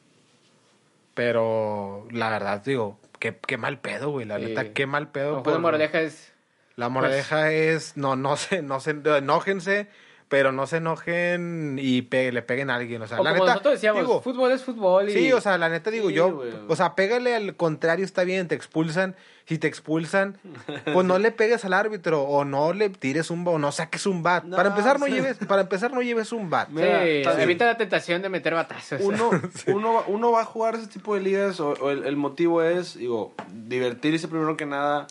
Pero, 1.14 2.08
la 2.12 2.30
verdad, 2.30 2.62
digo, 2.64 3.00
qué, 3.20 3.36
qué 3.46 3.58
mal 3.58 3.80
pedo, 3.80 4.10
güey. 4.12 4.26
La 4.26 4.38
Sí. 4.38 4.46
neta, 4.46 4.74
qué 4.74 4.86
mal 4.86 5.10
pedo. 5.10 5.38
la 5.38 5.44
por- 5.44 5.60
moraleja 5.60 6.02
es... 6.02 6.32
La 6.76 6.90
moraleja 6.90 7.52
es, 7.52 7.98
no, 7.98 8.16
no 8.16 8.38
se, 8.38 8.62
no 8.62 8.80
se, 8.80 8.92
enójense, 8.92 9.88
pero 10.30 10.52
no 10.52 10.68
se 10.68 10.78
enojen 10.78 11.78
y 11.82 12.02
pe- 12.02 12.32
le 12.32 12.42
peguen 12.42 12.70
a 12.70 12.76
alguien. 12.76 13.02
O 13.02 13.08
sea, 13.08 13.20
O 13.20 13.24
la 13.24 13.32
como 13.32 13.44
neta, 13.44 13.54
nosotros 13.54 13.74
decíamos, 13.76 14.02
digo, 14.02 14.22
fútbol 14.22 14.52
es 14.52 14.64
fútbol. 14.64 15.10
Y... 15.10 15.14
Sí, 15.14 15.32
o 15.34 15.40
sea, 15.42 15.58
la 15.58 15.70
neta 15.70 15.90
digo 15.90 16.10
Sí, 16.10 16.16
yo, 16.16 16.42
o 16.68 16.76
sea, 16.76 16.96
pégale 16.96 17.36
al 17.36 17.56
contrario, 17.56 18.04
está 18.06 18.24
bien, 18.24 18.48
te 18.48 18.56
expulsan. 18.56 19.16
Si 19.46 19.58
te 19.58 19.68
expulsan, 19.68 20.38
pues 20.94 21.06
no 21.08 21.18
le 21.20 21.32
pegues 21.32 21.64
al 21.64 21.72
árbitro 21.72 22.24
o 22.24 22.44
no 22.44 22.74
le 22.74 22.90
tires 22.90 23.32
un 23.32 23.48
o 23.48 23.58
no 23.58 23.72
saques 23.72 24.06
un 24.06 24.22
bat. 24.22 24.44
No, 24.44 24.58
para 24.58 24.70
empezar 24.70 25.00
no 25.00 25.06
sí. 25.06 25.14
lleves, 25.14 25.38
para 25.48 25.62
empezar 25.62 25.94
no 25.94 26.02
lleves 26.02 26.34
un 26.34 26.50
bat. 26.50 26.68
Sí, 26.68 26.74
Mira, 26.76 27.06
evita 27.42 27.66
la 27.66 27.78
tentación 27.78 28.22
de 28.22 28.28
meter 28.28 28.54
batazos. 28.54 29.00
Uno, 29.02 29.30
uno, 29.68 29.94
va- 29.94 30.04
uno 30.08 30.32
va 30.34 30.42
a 30.42 30.46
jugar 30.46 30.76
ese 30.76 30.88
tipo 30.88 31.16
de 31.16 31.22
ligas 31.22 31.62
o, 31.62 31.70
o 31.80 31.90
el, 31.92 32.04
el 32.06 32.18
motivo 32.18 32.62
es, 32.62 32.98
digo, 32.98 33.34
divertirse 33.54 34.28
primero 34.28 34.58
que 34.58 34.66
nada, 34.66 35.08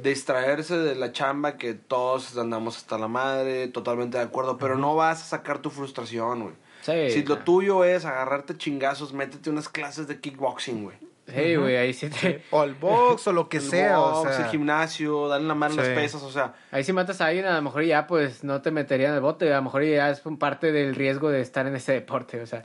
distraerse 0.00 0.78
de 0.78 0.94
la 0.94 1.12
chamba 1.12 1.56
que 1.56 1.74
todos 1.74 2.36
andamos 2.36 2.76
hasta 2.76 2.98
la 2.98 3.08
madre, 3.08 3.68
totalmente 3.68 4.18
de 4.18 4.24
acuerdo, 4.24 4.56
pero 4.58 4.76
no 4.78 4.94
vas 4.96 5.20
a 5.22 5.24
sacar 5.24 5.58
tu 5.60 5.70
frustración, 5.70 6.42
güey. 6.42 6.54
Sí, 6.82 7.10
si 7.10 7.24
lo 7.24 7.38
tuyo 7.38 7.84
es 7.84 8.04
agarrarte 8.04 8.56
chingazos, 8.56 9.12
métete 9.12 9.50
unas 9.50 9.68
clases 9.68 10.06
de 10.08 10.18
kickboxing, 10.18 10.84
güey. 10.84 10.96
Sí, 11.28 11.54
güey, 11.54 11.76
ahí 11.76 11.92
sí 11.92 12.08
te... 12.08 12.42
O 12.50 12.64
el 12.64 12.74
box 12.74 13.28
o 13.28 13.32
lo 13.32 13.48
que 13.48 13.56
El 13.58 13.62
sea, 13.62 14.00
o 14.00 14.22
box, 14.24 14.34
sea. 14.34 14.44
el 14.46 14.50
gimnasio, 14.50 15.28
darle 15.28 15.46
la 15.46 15.54
mano 15.54 15.74
a 15.74 15.84
Sí. 15.84 15.90
las 15.90 15.98
pesas, 15.98 16.22
o 16.22 16.30
sea, 16.32 16.54
Ahí 16.72 16.82
si 16.82 16.92
matas 16.92 17.20
a 17.20 17.26
alguien, 17.26 17.44
a 17.46 17.54
lo 17.54 17.62
mejor 17.62 17.84
ya 17.84 18.06
pues 18.06 18.42
no 18.42 18.62
te 18.62 18.70
meterían 18.70 19.10
en 19.10 19.16
el 19.16 19.20
bote. 19.20 19.52
A 19.52 19.56
lo 19.58 19.62
mejor 19.62 19.84
ya 19.84 20.10
es 20.10 20.22
parte 20.38 20.72
del 20.72 20.94
riesgo 20.96 21.30
de 21.30 21.40
estar 21.40 21.66
en 21.66 21.76
ese 21.76 21.92
deporte, 21.92 22.40
o 22.40 22.46
sea... 22.46 22.62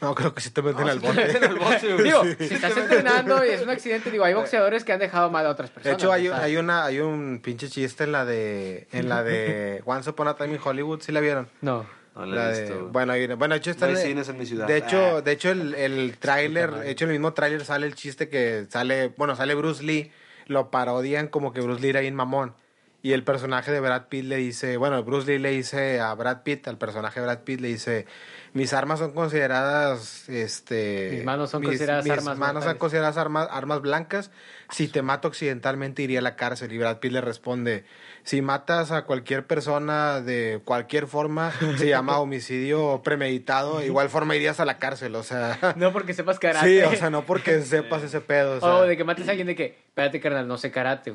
No, 0.00 0.14
creo 0.14 0.34
que 0.34 0.40
sí 0.40 0.50
te 0.50 0.62
meten 0.62 0.84
No, 0.86 0.92
al 0.92 1.00
sí 1.00 1.00
te 1.00 1.06
bote. 1.08 1.26
meten 1.26 1.44
al 1.44 1.58
bote. 1.58 2.02
Digo, 2.02 2.24
Sí. 2.24 2.48
si 2.48 2.54
estás 2.54 2.76
entrenando 2.76 3.44
y 3.44 3.48
es 3.50 3.62
un 3.62 3.70
accidente, 3.70 4.10
digo, 4.10 4.24
hay 4.24 4.34
boxeadores 4.34 4.84
que 4.84 4.92
han 4.92 5.00
dejado 5.00 5.30
mal 5.30 5.46
a 5.46 5.50
otras 5.50 5.70
De 5.70 5.74
personas. 5.74 5.98
hecho, 6.00 6.12
hay, 6.12 6.28
hay 6.28 6.56
una, 6.56 6.84
hay 6.84 7.00
un 7.00 7.40
pinche 7.42 7.68
chiste 7.68 8.04
en 8.04 8.12
la 8.12 8.24
de, 8.24 8.86
en 8.92 9.08
la 9.08 9.22
de 9.22 9.82
Once 9.86 10.08
Upon 10.10 10.28
a 10.28 10.34
Time 10.36 10.54
in 10.54 10.60
Hollywood, 10.62 11.00
¿sí 11.00 11.12
la 11.12 11.20
vieron? 11.20 11.48
No. 11.60 11.84
No 12.14 12.26
la 12.26 12.34
La 12.36 12.50
he 12.50 12.54
de- 12.54 12.60
visto, 12.62 12.78
güey. 12.80 12.92
bueno, 12.92 13.12
hay 13.12 13.24
una- 13.26 13.34
bueno, 13.36 13.54
de 13.54 13.58
hecho 13.58 13.70
está 13.70 13.86
No 13.86 13.90
hay 13.90 13.94
en 13.96 14.00
el- 14.02 14.08
cines 14.08 14.28
en 14.28 14.38
mi 14.38 14.46
ciudad. 14.46 14.66
De 14.66 14.76
hecho, 14.76 15.16
Ah. 15.18 15.20
de 15.20 15.30
hecho 15.32 15.50
el, 15.50 15.74
el 15.74 16.16
tráiler, 16.18 16.72
de 16.72 16.90
hecho 16.90 17.04
en 17.04 17.10
el 17.10 17.18
mismo 17.18 17.32
tráiler 17.32 17.64
sale 17.64 17.86
el 17.86 17.94
chiste 17.94 18.28
que 18.28 18.66
sale, 18.70 19.12
bueno, 19.16 19.36
sale 19.36 19.54
Bruce 19.54 19.84
Lee, 19.84 20.10
lo 20.46 20.70
parodian 20.70 21.28
como 21.28 21.52
que 21.52 21.60
Bruce 21.60 21.80
Lee 21.80 21.90
era 21.90 22.00
bien 22.00 22.14
mamón. 22.16 22.54
Y 23.00 23.12
el 23.12 23.22
personaje 23.22 23.70
de 23.70 23.78
Brad 23.78 24.06
Pitt 24.08 24.24
le 24.24 24.36
dice, 24.36 24.76
bueno, 24.76 25.02
Bruce 25.04 25.28
Lee 25.30 25.38
le 25.38 25.50
dice 25.50 26.00
a 26.00 26.12
Brad 26.14 26.42
Pitt, 26.42 26.66
al 26.66 26.78
personaje 26.78 27.20
de 27.20 27.26
Brad 27.26 27.38
Pitt 27.44 27.60
le 27.60 27.68
dice, 27.68 28.06
mis 28.54 28.72
armas 28.72 28.98
son 28.98 29.12
consideradas, 29.12 30.28
este... 30.28 31.10
Mis 31.12 31.24
manos 31.24 31.50
son 31.50 31.62
consideradas 31.62 32.04
mis 32.04 32.12
armas 32.12 32.36
manos 32.38 32.64
son 32.64 32.70
mortales". 32.72 32.80
consideradas 32.80 33.16
armas, 33.16 33.48
armas 33.52 33.80
blancas. 33.82 34.32
Si 34.70 34.88
te 34.88 35.00
mato 35.02 35.28
accidentalmente 35.28 36.02
iría 36.02 36.18
a 36.18 36.22
la 36.22 36.34
cárcel. 36.36 36.72
Y 36.72 36.78
Brad 36.78 36.98
Pitt 36.98 37.12
le 37.12 37.20
responde, 37.20 37.84
si 38.24 38.42
matas 38.42 38.90
a 38.90 39.04
cualquier 39.04 39.46
persona 39.46 40.20
de 40.20 40.60
cualquier 40.64 41.06
forma, 41.06 41.52
se 41.76 41.86
llama 41.88 42.18
homicidio 42.18 43.00
premeditado. 43.04 43.80
Igual 43.82 44.08
forma 44.08 44.34
irías 44.34 44.58
a 44.58 44.64
la 44.64 44.78
cárcel, 44.78 45.14
o 45.14 45.22
sea... 45.22 45.56
No 45.76 45.92
porque 45.92 46.14
sepas 46.14 46.38
karate. 46.40 46.66
Sí, 46.66 46.80
o 46.82 46.98
sea, 46.98 47.10
no 47.10 47.24
porque 47.24 47.62
sepas 47.62 48.02
ese 48.02 48.20
pedo, 48.20 48.56
o 48.56 48.60
sea... 48.60 48.74
O 48.74 48.82
de 48.82 48.96
que 48.96 49.04
mates 49.04 49.28
a 49.28 49.30
alguien 49.30 49.46
de 49.46 49.54
que, 49.54 49.78
espérate, 49.86 50.20
carnal, 50.20 50.48
no 50.48 50.58
sé 50.58 50.72
karate. 50.72 51.14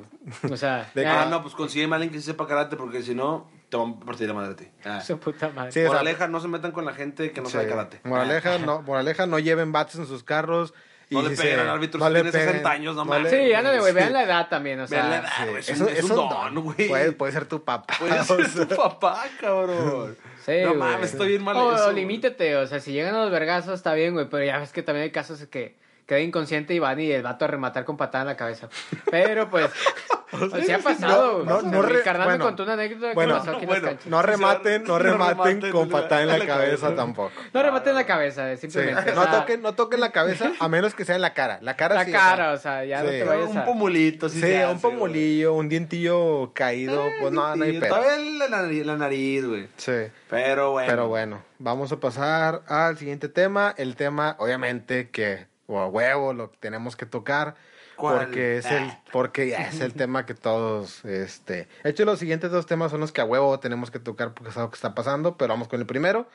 O 0.50 0.56
sea, 0.56 0.89
De 0.96 1.02
que- 1.04 1.08
Ah, 1.08 1.28
no, 1.30 1.41
pues 1.41 1.54
a 1.91 1.96
alguien 1.96 2.13
que 2.13 2.22
sepa 2.22 2.48
karate 2.48 2.76
porque 2.78 3.02
si 3.02 3.13
no, 3.13 3.50
te 3.69 3.78
van 3.78 3.98
a 4.02 4.06
partir 4.06 4.28
la 4.28 4.34
madre 4.34 4.54
a 4.54 4.56
ti. 4.56 4.67
Ah. 4.86 5.02
su 5.02 5.19
puta 5.19 5.50
madre. 5.50 5.72
Sí, 5.72 5.82
Moraleja, 5.82 6.28
no 6.28 6.39
se 6.39 6.48
metan 6.48 6.72
con 6.72 6.86
la 6.86 6.93
gente 6.93 7.32
que 7.32 7.41
no 7.41 7.48
sí. 7.48 7.54
sabe 7.54 7.67
karate. 7.67 8.00
Moraleja, 8.04 8.58
no, 8.60 8.82
moraleja, 8.84 9.26
no 9.26 9.39
lleven 9.39 9.72
bates 9.72 9.96
en 9.96 10.06
sus 10.08 10.24
carros. 10.24 10.74
Y 11.10 11.15
No 11.15 11.22
le 11.22 11.36
si 11.36 11.41
peguen 11.43 11.60
al 11.60 11.69
árbitro 11.69 12.00
no 12.00 12.08
si 12.08 12.13
le 12.13 12.22
tiene 12.22 12.32
60 12.46 12.72
años, 12.72 12.96
no 12.96 13.04
mames. 13.06 13.30
Sí, 13.30 13.54
ándale, 13.54 13.80
güey, 13.80 13.91
Sí. 13.91 13.96
vean 13.96 14.13
la 14.13 14.24
edad 14.24 14.48
también, 14.50 14.80
o 14.80 14.88
sea. 14.88 15.00
Vean 15.00 15.12
la 15.12 15.17
edad. 15.19 15.30
Sí, 15.38 15.43
güey, 15.50 15.60
es 15.60 15.82
un- 15.82 15.89
es 15.89 15.98
es 16.00 16.04
un 16.06 16.15
don, 16.15 16.56
güey. 16.63 16.88
Puede, 16.88 17.12
puede 17.12 17.32
ser 17.34 17.46
tu 17.46 17.63
papá. 17.63 17.93
Puede 18.00 18.19
o 18.19 18.24
ser 18.24 18.48
sea. 18.50 18.67
tu 18.67 18.76
papá, 18.76 19.24
cabrón. 19.39 20.17
Sí, 20.46 20.54
no 20.63 20.74
mames, 20.76 21.12
estoy 21.12 21.28
bien 21.30 21.43
mal 21.43 21.56
O, 21.58 21.76
eso, 21.76 21.88
o 21.88 21.91
limítate, 21.91 22.56
o 22.56 22.65
sea, 22.67 22.80
si 22.80 22.93
llegan 22.93 23.13
a 23.15 23.22
los 23.24 23.32
vergazos 23.32 23.74
está 23.76 23.93
bien, 23.93 24.13
güey, 24.13 24.28
pero 24.30 24.43
ya 24.43 24.58
ves 24.60 24.72
que 24.72 24.82
también 24.82 25.04
hay 25.04 25.12
casos 25.12 25.46
que 25.48 25.78
queda 26.06 26.20
inconsciente 26.20 26.74
y 26.74 26.80
van 26.80 27.00
y 27.00 27.12
el 27.12 27.24
vato 27.24 27.46
a 27.46 27.48
rematar 27.48 27.86
con 27.86 27.98
patada 27.98 28.24
en 28.24 28.28
la 28.28 28.38
cabeza. 28.38 28.68
Pero 29.12 29.50
pues, 29.50 29.70
o 30.32 30.50
sea, 30.50 30.63
sí 30.63 30.72
ha 30.72 30.80
pasado. 30.80 31.44
no, 31.46 31.60
güey. 31.62 31.72
no 31.72 31.82
Mi 31.84 31.89
re- 31.94 32.02
carnal 32.04 32.28
bueno, 32.28 32.39
me 32.44 32.50
contó 32.50 32.63
una 32.63 32.74
anécdota 32.74 33.10
que 33.10 33.13
bueno, 33.16 33.38
pasó 33.38 33.52
aquí 33.52 33.62
en 33.62 33.66
bueno, 33.68 33.82
las 33.84 33.89
canchas. 33.92 34.08
No 34.12 34.22
rematen, 34.22 34.84
no 34.84 34.88
No 34.94 35.00
rematen 35.00 35.72
con 35.72 35.89
patada 35.89 36.22
en 36.22 36.28
la 36.28 36.34
en 36.36 36.39
la 36.39 36.46
cabeza 36.48 36.78
cabeza. 36.88 36.96
tampoco. 36.96 37.32
No 37.54 37.63
rematen 37.63 37.89
en 37.89 37.96
la 37.96 38.06
cabeza, 38.06 38.52
eh, 38.52 38.58
Sí. 38.58 38.62
simplemente. 38.70 39.13
No, 39.13 39.22
o 39.22 39.24
sea, 39.24 39.39
toquen, 39.42 39.62
no 39.62 39.74
toquen 39.76 40.00
la 40.00 40.12
cabeza 40.12 40.52
a 40.60 40.68
menos 40.68 40.94
que 40.96 41.06
sea 41.06 41.16
en 41.16 41.22
la 41.22 41.34
cara. 41.34 41.60
La 41.62 41.76
cara 41.76 41.96
la 41.96 42.06
sí, 42.06 42.12
cara, 42.12 42.52
o 42.52 42.58
sea, 42.58 42.84
ya 42.86 43.02
no 43.04 43.10
Sí. 43.10 43.16
te 43.20 43.24
vayas 43.24 43.50
Un 43.50 43.58
a... 43.60 43.66
pomulito, 43.66 44.30
sí. 44.30 44.39
sea, 44.42 44.70
un 44.70 44.80
pomulillo, 44.82 45.54
un 45.54 45.70
dientillo 45.70 46.52
caído, 46.54 47.04
pues 47.22 47.32
no, 47.32 47.56
no 47.56 47.63
hay 47.63 47.80
pedo. 47.80 47.96
Todavía 47.96 48.48
la 48.48 48.62
nariz, 48.62 48.86
la 48.86 48.98
nariz, 48.98 49.46
güey. 49.46 49.68
Sí. 49.78 49.94
Pero 50.30 50.72
bueno. 50.72 50.88
Pero 50.89 51.08
bueno, 51.08 51.42
vamos 51.60 51.92
a 51.92 52.00
pasar 52.00 52.62
al 52.68 52.98
siguiente 52.98 53.30
tema. 53.30 53.74
El 53.78 53.96
tema, 53.96 54.36
obviamente, 54.39 55.10
que 55.10 55.48
o 55.74 55.80
a 55.80 55.88
huevo 55.88 56.34
lo 56.34 56.50
tenemos 56.50 56.96
que 56.96 57.06
tocar. 57.06 57.56
¿Cuál? 57.96 58.26
Porque 58.26 58.58
es 58.58 58.66
el, 58.66 58.84
Ah. 58.84 59.02
porque 59.12 59.54
es 59.54 59.80
el 59.80 59.94
tema 59.96 60.26
que 60.26 60.34
todos, 60.34 61.06
este. 61.06 61.68
De 61.84 61.90
hecho, 61.90 62.06
los 62.06 62.20
siguientes 62.20 62.50
dos 62.52 62.66
temas 62.66 62.92
son 62.92 63.00
los 63.02 63.12
que 63.12 63.22
a 63.22 63.26
huevo 63.26 63.60
tenemos 63.60 63.92
que 63.92 64.00
tocar 64.00 64.34
porque 64.34 64.50
es 64.50 64.58
algo 64.58 64.70
que 64.72 64.76
está 64.76 64.96
pasando. 64.96 65.38
Pero 65.38 65.54
vamos 65.54 65.68
con 65.68 65.80
el 65.80 65.86
primero. 65.86 66.28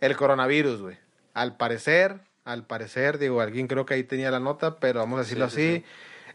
El 0.00 0.16
coronavirus, 0.16 0.80
güey. 0.82 0.98
Al 1.34 1.56
parecer, 1.56 2.20
al 2.44 2.64
parecer, 2.66 3.18
digo, 3.18 3.40
alguien 3.40 3.66
creo 3.66 3.84
que 3.86 3.94
ahí 3.94 4.04
tenía 4.04 4.30
la 4.30 4.40
nota, 4.40 4.78
pero 4.78 5.00
vamos 5.00 5.18
a 5.18 5.22
decirlo 5.22 5.48
Sí, 5.50 5.56
sí, 5.56 5.74
así. 5.76 5.84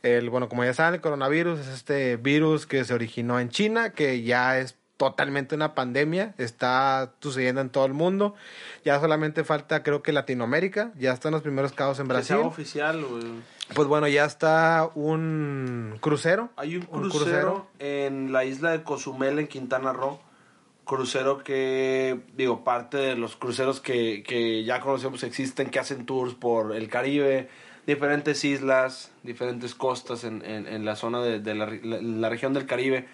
El, 0.03 0.29
bueno, 0.29 0.47
como 0.49 0.63
ya 0.63 0.73
saben, 0.73 0.95
el 0.95 1.01
coronavirus 1.01 1.59
es 1.59 1.67
este 1.67 2.17
virus 2.17 2.65
que 2.67 2.83
se 2.85 2.93
originó 2.93 3.39
en 3.39 3.49
China, 3.49 3.91
que 3.93 4.21
ya 4.21 4.59
es 4.59 4.75
totalmente 4.97 5.55
una 5.55 5.75
pandemia, 5.75 6.33
está 6.37 7.11
sucediendo 7.21 7.61
en 7.61 7.69
todo 7.69 7.85
el 7.85 7.93
mundo. 7.93 8.33
Ya 8.83 8.99
solamente 8.99 9.43
falta, 9.43 9.83
creo 9.83 10.01
que 10.01 10.11
Latinoamérica, 10.11 10.91
ya 10.97 11.13
están 11.13 11.31
los 11.33 11.41
primeros 11.43 11.71
casos 11.71 11.99
en 11.99 12.07
Que 12.07 12.23
sea 12.23 12.35
Brasil. 12.37 12.47
oficial, 12.47 13.05
güey. 13.05 13.23
Pues 13.75 13.87
bueno, 13.87 14.07
ya 14.07 14.25
está 14.25 14.89
un 14.95 15.97
crucero. 15.99 16.49
Hay 16.55 16.77
un 16.77 16.83
crucero, 16.85 17.67
en 17.79 18.31
la 18.31 18.43
isla 18.45 18.71
de 18.71 18.83
Cozumel, 18.83 19.39
en 19.39 19.47
Quintana 19.47 19.93
Roo, 19.93 20.19
crucero 20.85 21.43
que, 21.43 22.21
digo, 22.35 22.63
parte 22.63 22.97
de 22.97 23.15
los 23.15 23.35
cruceros 23.35 23.81
que, 23.81 24.23
que 24.23 24.63
ya 24.63 24.79
conocemos 24.79 25.21
existen, 25.23 25.69
que 25.69 25.79
hacen 25.79 26.05
tours 26.05 26.33
por 26.33 26.73
el 26.75 26.87
Caribe, 26.89 27.49
diferentes 27.85 28.43
islas, 28.45 29.11
diferentes 29.23 29.75
costas 29.75 30.23
en, 30.23 30.43
en, 30.45 30.65
en 30.65 30.85
la 30.85 30.95
zona 30.95 31.21
de, 31.21 31.39
de 31.39 31.53
la, 31.55 31.65
la- 31.67 32.01
la 32.01 32.29
región 32.29 32.53
del 32.53 32.65
Caribe. 32.65 33.07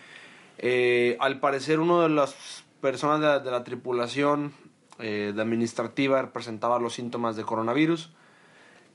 Eh, 0.58 1.18
al 1.20 1.40
parecer, 1.40 1.80
uno 1.80 2.02
de 2.02 2.10
las 2.10 2.64
personas 2.82 3.44
de 3.44 3.52
la, 3.52 3.64
tripulación 3.64 4.54
eh, 5.00 5.34
administrativa 5.38 6.34
presentaba 6.34 6.80
los 6.80 6.94
síntomas 6.94 7.36
de 7.36 7.44
coronavirus. 7.44 8.12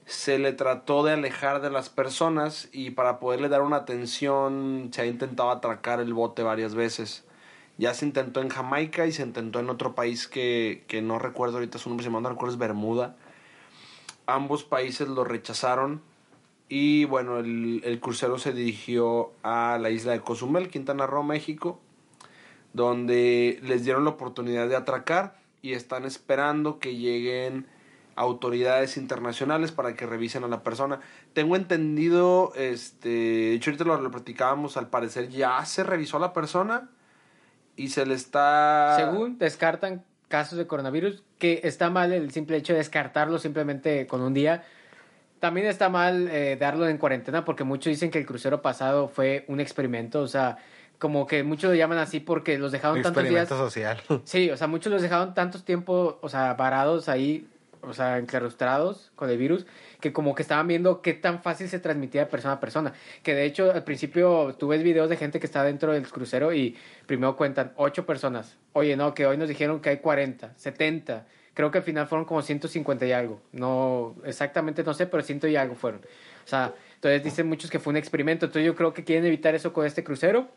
Se 0.04 0.38
le 0.38 0.52
trató 0.52 1.04
de 1.04 1.12
alejar 1.12 1.60
de 1.60 1.70
las 1.70 1.90
personas 1.90 2.68
y 2.72 2.90
para 2.90 3.18
poderle 3.18 3.48
dar 3.48 3.62
una 3.62 3.76
atención 3.76 4.90
se 4.92 5.02
ha 5.02 5.06
intentado 5.06 5.50
atracar 5.50 6.00
el 6.00 6.14
bote 6.14 6.42
varias 6.42 6.74
veces. 6.74 7.24
Ya 7.76 7.94
se 7.94 8.06
intentó 8.06 8.40
en 8.40 8.48
Jamaica 8.48 9.06
y 9.06 9.12
se 9.12 9.22
intentó 9.22 9.60
en 9.60 9.70
otro 9.70 9.94
país 9.94 10.26
que, 10.26 10.84
que 10.88 11.02
no 11.02 11.18
recuerdo 11.18 11.56
ahorita 11.56 11.78
su 11.78 11.90
nombre, 11.90 12.04
si 12.04 12.10
mal 12.10 12.22
no 12.22 12.30
recuerdo 12.30 12.54
es 12.54 12.58
Bermuda. 12.58 13.16
Ambos 14.26 14.64
países 14.64 15.08
lo 15.08 15.24
rechazaron 15.24 16.02
y 16.68 17.04
bueno, 17.04 17.38
el, 17.38 17.80
el 17.84 18.00
crucero 18.00 18.38
se 18.38 18.52
dirigió 18.52 19.32
a 19.42 19.78
la 19.80 19.90
isla 19.90 20.12
de 20.12 20.20
Cozumel, 20.20 20.68
Quintana 20.68 21.06
Roo, 21.06 21.22
México, 21.22 21.80
donde 22.72 23.58
les 23.62 23.84
dieron 23.84 24.04
la 24.04 24.10
oportunidad 24.10 24.68
de 24.68 24.76
atracar 24.76 25.36
y 25.62 25.72
están 25.72 26.04
esperando 26.04 26.78
que 26.78 26.96
lleguen 26.96 27.66
autoridades 28.16 28.96
internacionales 28.96 29.72
para 29.72 29.94
que 29.94 30.04
revisen 30.04 30.44
a 30.44 30.48
la 30.48 30.62
persona. 30.62 31.00
Tengo 31.32 31.56
entendido, 31.56 32.52
este, 32.56 33.08
de 33.08 33.54
hecho 33.54 33.70
ahorita 33.70 33.84
lo, 33.84 34.00
lo 34.00 34.10
platicábamos, 34.10 34.76
al 34.76 34.88
parecer 34.88 35.28
ya 35.28 35.64
se 35.64 35.84
revisó 35.84 36.16
a 36.16 36.20
la 36.20 36.32
persona 36.32 36.90
y 37.76 37.88
se 37.88 38.04
le 38.04 38.14
está... 38.14 38.96
Según 38.96 39.38
descartan 39.38 40.04
casos 40.26 40.58
de 40.58 40.66
coronavirus, 40.66 41.22
que 41.38 41.60
está 41.64 41.90
mal 41.90 42.12
el 42.12 42.30
simple 42.32 42.56
hecho 42.56 42.72
de 42.72 42.80
descartarlo 42.80 43.38
simplemente 43.38 44.06
con 44.06 44.20
un 44.20 44.34
día. 44.34 44.64
También 45.40 45.66
está 45.66 45.88
mal 45.88 46.28
eh, 46.28 46.56
darlo 46.58 46.88
en 46.88 46.98
cuarentena 46.98 47.44
porque 47.44 47.64
muchos 47.64 47.90
dicen 47.90 48.10
que 48.10 48.18
el 48.18 48.26
crucero 48.26 48.60
pasado 48.62 49.08
fue 49.08 49.44
un 49.48 49.60
experimento, 49.60 50.20
o 50.20 50.26
sea, 50.26 50.58
como 50.98 51.26
que 51.26 51.42
muchos 51.42 51.70
lo 51.70 51.76
llaman 51.76 51.98
así 51.98 52.20
porque 52.20 52.58
los 52.58 52.72
dejaron 52.72 53.02
tantos 53.02 53.22
días. 53.22 53.42
Experimento 53.42 53.56
social. 53.56 54.00
Sí, 54.24 54.50
o 54.50 54.56
sea, 54.56 54.66
muchos 54.66 54.92
los 54.92 55.00
dejaron 55.00 55.34
tantos 55.34 55.64
tiempo, 55.64 56.18
o 56.20 56.28
sea, 56.28 56.54
varados 56.54 57.08
ahí, 57.08 57.46
o 57.82 57.92
sea, 57.94 58.18
enclaustrados 58.18 59.12
con 59.14 59.30
el 59.30 59.38
virus, 59.38 59.66
que 60.00 60.12
como 60.12 60.34
que 60.34 60.42
estaban 60.42 60.66
viendo 60.66 61.00
qué 61.02 61.14
tan 61.14 61.40
fácil 61.40 61.68
se 61.68 61.78
transmitía 61.78 62.22
de 62.22 62.26
persona 62.26 62.54
a 62.54 62.60
persona. 62.60 62.92
Que 63.22 63.34
de 63.34 63.44
hecho, 63.44 63.72
al 63.72 63.84
principio 63.84 64.56
tú 64.58 64.68
ves 64.68 64.82
videos 64.82 65.08
de 65.08 65.16
gente 65.16 65.38
que 65.38 65.46
está 65.46 65.62
dentro 65.62 65.92
del 65.92 66.08
crucero 66.08 66.52
y 66.52 66.76
primero 67.06 67.36
cuentan 67.36 67.72
ocho 67.76 68.04
personas. 68.04 68.56
Oye, 68.72 68.96
no, 68.96 69.14
que 69.14 69.26
hoy 69.26 69.36
nos 69.36 69.48
dijeron 69.48 69.80
que 69.80 69.90
hay 69.90 69.98
40, 69.98 70.54
70. 70.56 71.26
Creo 71.58 71.72
que 71.72 71.78
al 71.78 71.84
final 71.84 72.06
fueron 72.06 72.24
como 72.24 72.40
150 72.40 73.04
y 73.04 73.10
algo. 73.10 73.40
No, 73.50 74.14
exactamente 74.24 74.84
no 74.84 74.94
sé, 74.94 75.08
pero 75.08 75.24
ciento 75.24 75.48
y 75.48 75.56
algo 75.56 75.74
fueron. 75.74 76.02
O 76.44 76.48
sea, 76.48 76.72
entonces 76.94 77.24
dicen 77.24 77.48
muchos 77.48 77.68
que 77.68 77.80
fue 77.80 77.90
un 77.90 77.96
experimento. 77.96 78.46
Entonces 78.46 78.64
yo 78.64 78.76
creo 78.76 78.94
que 78.94 79.02
quieren 79.02 79.26
evitar 79.26 79.56
eso 79.56 79.72
con 79.72 79.84
este 79.84 80.04
crucero 80.04 80.48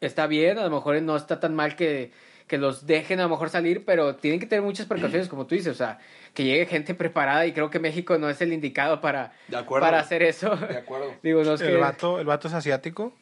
está 0.00 0.26
bien, 0.26 0.58
a 0.58 0.64
lo 0.64 0.70
mejor 0.70 1.00
no 1.02 1.16
está 1.16 1.40
tan 1.40 1.54
mal 1.54 1.76
que, 1.76 2.12
que 2.46 2.58
los 2.58 2.86
dejen 2.86 3.20
a 3.20 3.24
lo 3.24 3.30
mejor 3.30 3.50
salir, 3.50 3.84
pero 3.84 4.16
tienen 4.16 4.40
que 4.40 4.46
tener 4.46 4.62
muchas 4.62 4.86
precauciones, 4.86 5.28
como 5.28 5.46
tú 5.46 5.54
dices, 5.54 5.72
o 5.72 5.76
sea, 5.76 5.98
que 6.34 6.44
llegue 6.44 6.66
gente 6.66 6.94
preparada 6.94 7.46
y 7.46 7.52
creo 7.52 7.70
que 7.70 7.78
México 7.78 8.18
no 8.18 8.28
es 8.28 8.40
el 8.40 8.52
indicado 8.52 9.00
para, 9.00 9.32
De 9.48 9.56
acuerdo. 9.56 9.86
para 9.86 9.98
hacer 10.00 10.22
eso. 10.22 10.54
De 10.56 10.76
acuerdo. 10.78 11.12
Digo, 11.22 11.42
no 11.42 11.54
es 11.54 11.60
¿El, 11.60 11.68
que... 11.70 11.76
vato, 11.76 12.20
¿El 12.20 12.26
vato 12.26 12.48
es 12.48 12.54
asiático? 12.54 13.12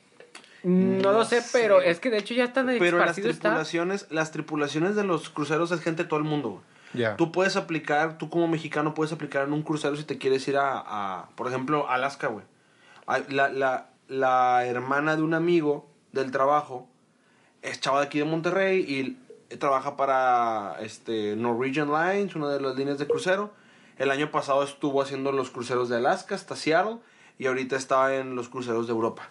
No, 0.64 1.10
lo 1.12 1.24
sé, 1.24 1.40
sé. 1.40 1.58
pero 1.60 1.80
es 1.80 1.98
que 1.98 2.08
de 2.08 2.18
hecho 2.18 2.34
ya 2.34 2.44
están 2.44 2.66
Pero 2.78 2.98
las 2.98 3.18
está. 3.18 3.30
tripulaciones, 3.48 4.06
las 4.10 4.30
tripulaciones 4.30 4.94
de 4.94 5.02
los 5.02 5.28
cruceros 5.28 5.72
es 5.72 5.80
gente 5.80 6.04
de 6.04 6.08
todo 6.08 6.20
el 6.20 6.24
mundo. 6.24 6.62
Ya. 6.94 7.16
Tú 7.16 7.32
puedes 7.32 7.56
aplicar, 7.56 8.18
tú 8.18 8.28
como 8.28 8.48
mexicano 8.48 8.94
puedes 8.94 9.12
aplicar 9.12 9.46
en 9.46 9.52
un 9.52 9.62
crucero 9.62 9.96
si 9.96 10.04
te 10.04 10.18
quieres 10.18 10.46
ir 10.48 10.56
a, 10.56 10.82
a, 10.84 11.28
por 11.36 11.48
ejemplo, 11.48 11.88
Alaska, 11.88 12.28
güey. 12.28 12.44
La, 13.28 13.48
la, 13.48 13.90
la 14.08 14.66
hermana 14.66 15.16
de 15.16 15.22
un 15.22 15.34
amigo 15.34 15.88
del 16.12 16.30
trabajo 16.30 16.88
es 17.62 17.80
chava 17.80 18.00
de 18.00 18.06
aquí 18.06 18.18
de 18.18 18.24
Monterrey 18.24 18.80
y 18.80 19.56
trabaja 19.56 19.96
para 19.96 20.76
este 20.80 21.36
Norwegian 21.36 21.88
Lines, 21.90 22.34
una 22.34 22.48
de 22.48 22.60
las 22.60 22.76
líneas 22.76 22.98
de 22.98 23.06
crucero. 23.06 23.52
El 23.98 24.10
año 24.10 24.30
pasado 24.30 24.62
estuvo 24.62 25.02
haciendo 25.02 25.32
los 25.32 25.50
cruceros 25.50 25.88
de 25.88 25.96
Alaska 25.96 26.34
hasta 26.34 26.56
Seattle 26.56 26.98
y 27.38 27.46
ahorita 27.46 27.76
está 27.76 28.14
en 28.16 28.34
los 28.34 28.48
cruceros 28.48 28.86
de 28.86 28.92
Europa. 28.92 29.28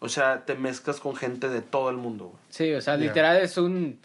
O 0.00 0.08
sea, 0.08 0.44
te 0.44 0.54
mezclas 0.54 0.98
con 0.98 1.14
gente 1.14 1.48
de 1.48 1.62
todo 1.62 1.90
el 1.90 1.96
mundo, 1.96 2.26
güey. 2.26 2.38
Sí, 2.48 2.72
o 2.74 2.80
sea, 2.80 2.96
literal 2.96 3.36
es 3.36 3.56
un... 3.56 4.00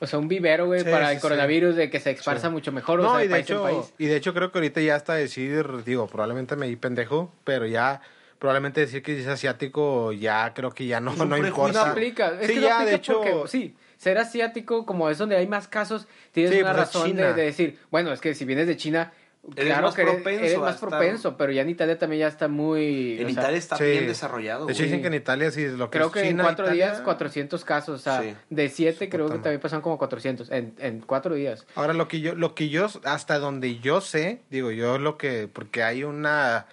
o 0.00 0.06
sea, 0.06 0.18
un 0.18 0.28
vivero, 0.28 0.66
güey, 0.66 0.80
Sí, 0.80 0.90
para 0.90 1.06
sí, 1.08 1.12
el 1.12 1.18
sí. 1.18 1.22
coronavirus 1.22 1.76
de 1.76 1.90
que 1.90 2.00
se 2.00 2.10
esparza 2.10 2.48
Sí. 2.48 2.52
mucho 2.52 2.72
mejor, 2.72 3.00
o 3.00 3.02
No, 3.04 3.14
sea, 3.14 3.24
y 3.24 3.28
de 3.28 3.34
país 3.34 3.44
hecho, 3.50 3.62
país. 3.62 3.94
y 3.98 4.06
de 4.06 4.16
hecho 4.16 4.34
creo 4.34 4.50
que 4.52 4.58
ahorita 4.58 4.80
ya 4.80 4.96
hasta 4.96 5.14
decir, 5.14 5.66
digo, 5.84 6.06
probablemente 6.06 6.56
me 6.56 6.66
di 6.68 6.76
pendejo, 6.76 7.32
pero 7.44 7.66
ya 7.66 8.00
probablemente 8.38 8.80
decir 8.80 9.02
que 9.02 9.18
es 9.18 9.26
asiático 9.26 10.12
ya 10.12 10.52
creo 10.54 10.70
que 10.72 10.86
ya 10.86 11.00
no, 11.00 11.12
no 11.12 11.16
prejuicio. 11.16 11.42
No 11.42 11.48
importa. 11.48 11.90
aplica. 11.90 12.28
Es 12.40 12.46
sí, 12.48 12.54
que 12.54 12.60
no 12.60 12.66
ya, 12.66 12.74
aplica 12.76 12.90
de 12.90 12.96
hecho, 12.96 13.22
porque, 13.22 13.48
sí, 13.48 13.74
ser 13.96 14.18
asiático, 14.18 14.84
como 14.84 15.08
es 15.08 15.16
donde 15.18 15.36
hay 15.36 15.46
más 15.46 15.66
casos, 15.68 16.06
tienes 16.32 16.52
Sí, 16.52 16.60
una 16.60 16.72
pues 16.74 16.88
es 16.88 16.94
razón 16.94 17.16
de 17.16 17.32
decir, 17.34 17.78
bueno, 17.90 18.12
es 18.12 18.20
que 18.20 18.34
si 18.34 18.44
vienes 18.44 18.66
de 18.66 18.76
China, 18.76 19.12
Eres 19.56 19.66
claro 19.66 19.86
más 19.88 19.94
que 19.94 20.02
eres, 20.02 20.14
propenso 20.14 20.40
eres 20.44 20.56
a 20.56 20.60
más 20.60 20.74
estar- 20.76 20.88
propenso, 20.88 21.36
pero 21.36 21.52
ya 21.52 21.62
en 21.62 21.68
Italia 21.68 21.98
también 21.98 22.20
ya 22.20 22.28
está 22.28 22.48
muy... 22.48 23.12
En 23.18 23.26
o 23.26 23.30
sea, 23.30 23.30
Italia 23.42 23.58
está 23.58 23.76
sí. 23.76 23.84
bien 23.84 24.06
desarrollado, 24.06 24.64
de 24.66 24.72
hecho 24.72 24.82
dicen 24.84 25.02
que 25.02 25.08
en 25.08 25.14
Italia 25.14 25.50
sí 25.50 25.66
lo 25.68 25.90
que 25.90 25.98
Creo 25.98 26.06
es 26.06 26.12
que 26.14 26.28
en 26.28 26.38
cuatro 26.38 26.64
Italia- 26.64 26.86
días 26.92 27.00
400 27.02 27.64
casos, 27.64 28.00
o 28.00 28.02
sea, 28.02 28.22
Sí. 28.22 28.34
de 28.48 28.68
siete 28.70 29.08
creo 29.10 29.26
que 29.28 29.34
también 29.38 29.60
pasaron 29.60 29.82
como 29.82 29.98
400 29.98 30.50
en, 30.50 30.74
en 30.78 31.00
cuatro 31.00 31.34
días. 31.34 31.66
Ahora 31.74 31.92
lo 31.92 32.08
que 32.08 32.20
yo, 32.20 32.34
lo 32.34 32.54
que 32.54 32.70
yo, 32.70 32.86
hasta 33.04 33.38
donde 33.38 33.78
yo 33.80 34.00
sé, 34.00 34.40
digo 34.50 34.70
yo 34.70 34.98
lo 34.98 35.18
que, 35.18 35.46
porque 35.52 35.82
hay 35.82 36.04
una 36.04 36.66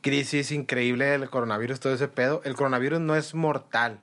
crisis 0.00 0.52
increíble 0.52 1.04
del 1.06 1.28
coronavirus, 1.28 1.80
todo 1.80 1.92
ese 1.94 2.08
pedo, 2.08 2.40
el 2.44 2.54
coronavirus 2.54 3.00
no 3.00 3.16
es 3.16 3.34
mortal. 3.34 4.00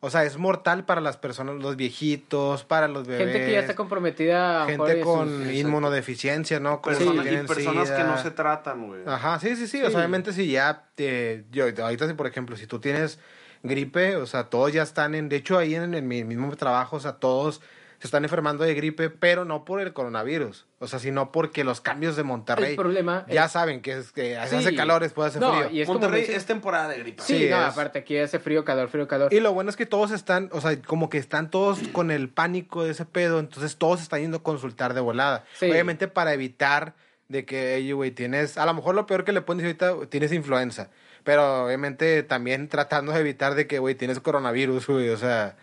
O 0.00 0.10
sea, 0.10 0.24
es 0.24 0.36
mortal 0.36 0.84
para 0.84 1.00
las 1.00 1.16
personas, 1.16 1.56
los 1.56 1.74
viejitos, 1.76 2.64
para 2.64 2.86
los 2.86 3.06
bebés. 3.06 3.26
Gente 3.32 3.46
que 3.46 3.52
ya 3.52 3.60
está 3.60 3.74
comprometida. 3.74 4.66
gente 4.66 4.98
en 4.98 5.04
con 5.04 5.28
sus- 5.44 5.52
inmunodeficiencia, 5.54 6.60
¿no? 6.60 6.82
Con 6.82 6.94
y 6.94 7.46
personas 7.46 7.90
que 7.90 8.04
no 8.04 8.18
se 8.18 8.30
tratan, 8.30 8.86
güey. 8.86 9.00
Ajá, 9.06 9.40
sí, 9.40 9.56
sí, 9.56 9.66
sí, 9.66 9.82
O 9.82 9.88
sea, 9.90 9.98
obviamente 9.98 10.32
si 10.32 10.50
ya, 10.50 10.84
te, 10.94 11.44
yo, 11.50 11.64
ahorita 11.82 12.06
si 12.06 12.14
por 12.14 12.26
ejemplo, 12.26 12.56
si 12.56 12.66
tú 12.66 12.78
tienes 12.78 13.18
gripe, 13.62 14.16
o 14.16 14.26
sea, 14.26 14.44
todos 14.44 14.72
ya 14.72 14.82
están 14.82 15.14
en, 15.14 15.28
de 15.28 15.36
hecho 15.36 15.58
ahí 15.58 15.74
en, 15.74 15.94
en 15.94 16.06
mi 16.06 16.24
mismo 16.24 16.54
trabajo, 16.56 16.96
o 16.96 17.00
sea, 17.00 17.12
todos 17.14 17.62
se 18.06 18.08
están 18.08 18.24
enfermando 18.24 18.64
de 18.64 18.74
gripe, 18.74 19.10
pero 19.10 19.44
no 19.44 19.64
por 19.64 19.80
el 19.80 19.92
coronavirus, 19.92 20.66
o 20.78 20.86
sea, 20.88 20.98
sino 20.98 21.32
porque 21.32 21.64
los 21.64 21.80
cambios 21.80 22.16
de 22.16 22.22
Monterrey, 22.22 22.70
El 22.70 22.76
problema 22.76 23.26
ya 23.28 23.46
es- 23.46 23.52
saben 23.52 23.80
que, 23.82 23.92
es, 23.98 24.12
que 24.12 24.38
Sí. 24.48 24.56
hace 24.56 24.74
calor, 24.74 25.02
después 25.02 25.28
hace 25.30 25.40
No, 25.40 25.52
frío. 25.54 25.70
y 25.70 25.80
es 25.82 25.88
Monterrey 25.88 26.20
dice- 26.22 26.36
es 26.36 26.46
temporada 26.46 26.88
de 26.88 26.98
gripa. 27.00 27.22
Sí, 27.22 27.38
Sí, 27.38 27.48
no, 27.50 27.56
es- 27.66 27.72
aparte 27.72 27.98
aquí 27.98 28.16
hace 28.18 28.38
frío, 28.38 28.64
calor, 28.64 28.88
frío, 28.88 29.06
calor. 29.08 29.32
Y 29.32 29.40
lo 29.40 29.52
bueno 29.52 29.68
es 29.70 29.76
que 29.76 29.86
todos 29.86 30.10
están, 30.10 30.48
o 30.52 30.60
sea, 30.60 30.80
como 30.82 31.10
que 31.10 31.18
están 31.18 31.50
todos 31.50 31.78
con 31.92 32.10
el 32.10 32.28
pánico 32.28 32.84
de 32.84 32.92
ese 32.92 33.04
pedo, 33.04 33.38
entonces 33.40 33.76
todos 33.76 34.00
están 34.00 34.20
yendo 34.20 34.38
a 34.38 34.42
consultar 34.42 34.94
de 34.94 35.00
volada. 35.00 35.44
Sí. 35.58 35.70
Obviamente 35.70 36.08
para 36.08 36.32
evitar 36.32 36.94
de 37.28 37.44
que, 37.44 37.74
"Ey, 37.74 37.90
güey, 37.92 38.12
tienes, 38.12 38.56
a 38.56 38.66
lo 38.66 38.72
mejor 38.74 38.94
lo 38.94 39.06
peor 39.06 39.24
que 39.24 39.32
le 39.32 39.40
pueden 39.40 39.62
decir 39.64 39.76
ahorita, 39.82 40.08
tienes 40.08 40.32
influenza, 40.32 40.90
pero 41.24 41.64
obviamente 41.66 42.22
también 42.22 42.68
tratando 42.68 43.10
de 43.12 43.18
evitar 43.18 43.56
de 43.56 43.66
que, 43.66 43.80
güey, 43.80 43.96
tienes 43.96 44.20
coronavirus, 44.20 44.86
güey, 44.86 45.08
o 45.08 45.16
sea, 45.16 45.56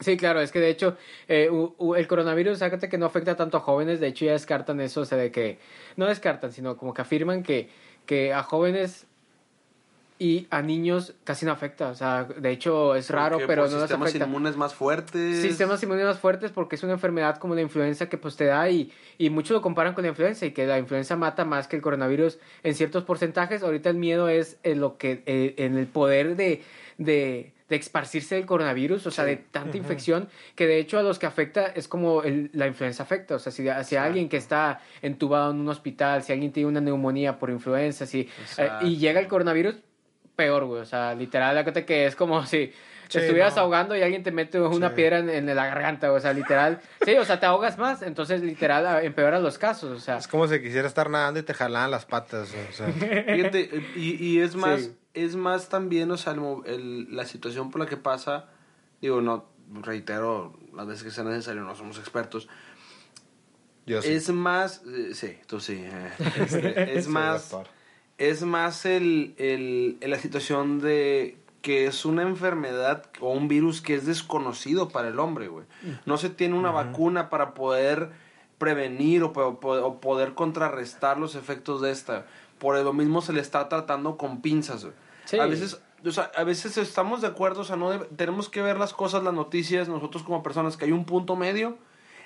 Sí, 0.00 0.16
claro, 0.16 0.40
es 0.40 0.50
que 0.50 0.60
de 0.60 0.70
hecho 0.70 0.96
eh, 1.28 1.50
u- 1.50 1.74
u- 1.78 1.94
el 1.94 2.06
coronavirus, 2.08 2.58
sácate 2.58 2.88
que 2.88 2.98
no 2.98 3.06
afecta 3.06 3.36
tanto 3.36 3.58
a 3.58 3.60
jóvenes, 3.60 4.00
de 4.00 4.08
hecho 4.08 4.24
ya 4.24 4.32
descartan 4.32 4.80
eso, 4.80 5.02
o 5.02 5.04
sea, 5.04 5.18
de 5.18 5.30
que, 5.30 5.58
no 5.96 6.06
descartan, 6.06 6.52
sino 6.52 6.76
como 6.76 6.94
que 6.94 7.02
afirman 7.02 7.42
que, 7.42 7.68
que 8.06 8.32
a 8.32 8.42
jóvenes 8.42 9.06
y 10.18 10.46
a 10.50 10.60
niños 10.60 11.14
casi 11.24 11.46
no 11.46 11.52
afecta, 11.52 11.88
o 11.88 11.94
sea, 11.94 12.24
de 12.24 12.50
hecho 12.50 12.94
es 12.94 13.08
raro, 13.08 13.36
Porque 13.36 13.46
pero 13.46 13.62
por 13.62 13.70
no 13.72 13.78
sistemas 13.80 14.08
afecta. 14.10 14.26
inmunes 14.26 14.54
más 14.54 14.74
fuertes. 14.74 15.40
Sistemas 15.40 15.82
inmunes 15.82 16.04
más 16.04 16.18
fuertes 16.18 16.50
porque 16.50 16.76
es 16.76 16.82
una 16.82 16.92
enfermedad 16.92 17.38
como 17.38 17.54
la 17.54 17.62
influenza 17.62 18.10
que 18.10 18.18
pues 18.18 18.36
te 18.36 18.44
da 18.44 18.68
y, 18.68 18.92
y 19.16 19.30
muchos 19.30 19.54
lo 19.54 19.62
comparan 19.62 19.94
con 19.94 20.02
la 20.02 20.08
influenza 20.10 20.44
y 20.44 20.50
que 20.50 20.66
la 20.66 20.78
influenza 20.78 21.16
mata 21.16 21.46
más 21.46 21.68
que 21.68 21.76
el 21.76 21.82
coronavirus 21.82 22.38
en 22.62 22.74
ciertos 22.74 23.04
porcentajes. 23.04 23.62
Ahorita 23.62 23.88
el 23.88 23.96
miedo 23.96 24.28
es 24.28 24.58
en 24.62 24.80
lo 24.80 24.98
que 24.98 25.22
eh, 25.24 25.54
en 25.56 25.78
el 25.78 25.86
poder 25.86 26.36
de, 26.36 26.62
de, 26.98 27.52
de 27.70 27.76
esparcirse 27.76 28.34
del 28.34 28.44
coronavirus, 28.44 29.06
o 29.06 29.10
sea, 29.10 29.24
Sí. 29.24 29.30
de 29.30 29.36
tanta 29.36 29.76
infección 29.78 30.28
que 30.56 30.66
de 30.66 30.78
hecho 30.78 30.98
a 30.98 31.02
los 31.02 31.18
que 31.18 31.24
afecta 31.26 31.66
es 31.68 31.88
como 31.88 32.22
el- 32.22 32.50
la 32.52 32.66
influenza 32.66 33.04
afecta, 33.04 33.36
o 33.36 33.38
sea, 33.38 33.52
si, 33.52 33.96
alguien 33.96 34.28
que 34.28 34.36
está 34.36 34.80
entubado 35.00 35.52
en 35.52 35.60
un 35.60 35.68
hospital, 35.68 36.22
si 36.22 36.32
alguien 36.32 36.52
tiene 36.52 36.68
una 36.68 36.80
neumonía 36.80 37.38
por 37.38 37.48
influenza, 37.48 38.04
si, 38.06 38.28
eh, 38.58 38.68
y 38.82 38.96
llega 38.98 39.20
el 39.20 39.28
coronavirus, 39.28 39.76
peor, 40.36 40.64
güey, 40.64 40.82
o 40.82 40.84
sea, 40.84 41.14
literal, 41.14 41.56
acuérdate 41.56 41.84
que 41.86 42.06
es 42.06 42.16
como 42.16 42.44
si 42.44 42.72
te 43.10 43.18
Sí, 43.18 43.24
estuvieras 43.26 43.56
no. 43.56 43.62
ahogando 43.62 43.96
y 43.96 44.02
alguien 44.02 44.22
te 44.22 44.30
mete 44.32 44.60
una 44.60 44.88
Sí. 44.90 44.94
piedra 44.94 45.18
en, 45.18 45.28
en 45.30 45.46
la 45.54 45.66
garganta, 45.66 46.12
o 46.12 46.20
sea, 46.20 46.32
literal. 46.32 46.80
Sí, 47.04 47.14
o 47.16 47.24
sea, 47.24 47.40
te 47.40 47.46
ahogas 47.46 47.76
más, 47.78 48.02
entonces 48.02 48.40
literal 48.42 48.86
a- 48.86 49.02
empeora 49.02 49.38
los 49.40 49.58
casos, 49.58 49.90
o 49.90 50.00
sea. 50.00 50.16
es 50.18 50.28
como 50.28 50.46
si 50.48 50.60
quisiera 50.60 50.86
estar 50.88 51.10
nadando 51.10 51.40
y 51.40 51.42
te 51.42 51.54
jalaban 51.54 51.90
las 51.90 52.06
patas, 52.06 52.50
o 52.70 52.72
sea. 52.72 52.86
Fíjate, 53.26 53.70
y, 53.96 54.24
y 54.24 54.40
es 54.40 54.54
más, 54.56 54.80
Sí. 54.82 54.96
es 55.14 55.36
más 55.36 55.68
también, 55.68 56.10
o 56.10 56.16
sea, 56.16 56.32
el 56.34 56.40
el- 56.66 57.14
la 57.16 57.24
situación 57.26 57.70
por 57.70 57.80
la 57.80 57.86
que 57.86 57.96
pasa, 57.96 58.46
digo, 59.00 59.20
no, 59.20 59.46
reitero 59.82 60.58
las 60.74 60.86
veces 60.86 61.04
que 61.04 61.10
sea 61.10 61.24
necesario, 61.24 61.62
no 61.62 61.74
somos 61.74 61.98
expertos. 61.98 62.48
Yo 63.86 64.02
sí. 64.02 64.12
Es 64.12 64.28
más, 64.30 64.82
eh, 64.86 65.14
sí, 65.14 65.36
tú 65.46 65.58
sí. 65.60 65.82
eh, 65.82 66.10
este, 66.40 66.96
es 66.96 67.04
Soy 67.04 67.12
más, 67.12 67.50
doctor. 67.50 67.72
es 68.18 68.42
más 68.42 68.84
el, 68.86 69.34
el, 69.38 69.98
la 70.00 70.18
situación 70.18 70.80
de 70.80 71.36
que 71.62 71.86
es 71.86 72.04
una 72.04 72.22
enfermedad 72.22 73.04
o 73.20 73.32
un 73.32 73.46
virus 73.48 73.80
que 73.82 73.94
es 73.94 74.06
desconocido 74.06 74.88
para 74.88 75.08
el 75.08 75.18
hombre, 75.18 75.48
güey. 75.48 75.66
No 76.06 76.16
se 76.16 76.30
tiene 76.30 76.56
una 76.58 76.70
vacuna 76.70 77.28
para 77.28 77.52
poder 77.54 78.10
prevenir 78.58 79.22
o, 79.22 79.32
o 79.32 80.00
poder 80.00 80.34
contrarrestar 80.34 81.18
los 81.18 81.34
efectos 81.34 81.80
de 81.80 81.90
esta. 81.90 82.26
Por 82.58 82.78
lo 82.78 82.92
mismo 82.92 83.22
se 83.22 83.32
le 83.32 83.40
está 83.40 83.68
tratando 83.68 84.16
con 84.16 84.40
pinzas, 84.42 84.84
güey. 84.84 84.94
Sí. 85.24 85.38
A 85.38 85.46
veces, 85.46 85.80
o 86.04 86.10
sea, 86.10 86.30
a 86.36 86.44
veces 86.44 86.76
estamos 86.76 87.20
de 87.20 87.28
acuerdo, 87.28 87.60
o 87.60 87.64
sea, 87.64 87.76
no 87.76 87.90
debe- 87.90 88.06
tenemos 88.16 88.48
que 88.48 88.62
ver 88.62 88.78
las 88.78 88.92
cosas, 88.92 89.22
las 89.22 89.34
noticias, 89.34 89.88
nosotros 89.88 90.22
como 90.22 90.42
personas, 90.42 90.76
que 90.76 90.84
hay 90.86 90.92
un 90.92 91.04
punto 91.04 91.36
medio 91.36 91.76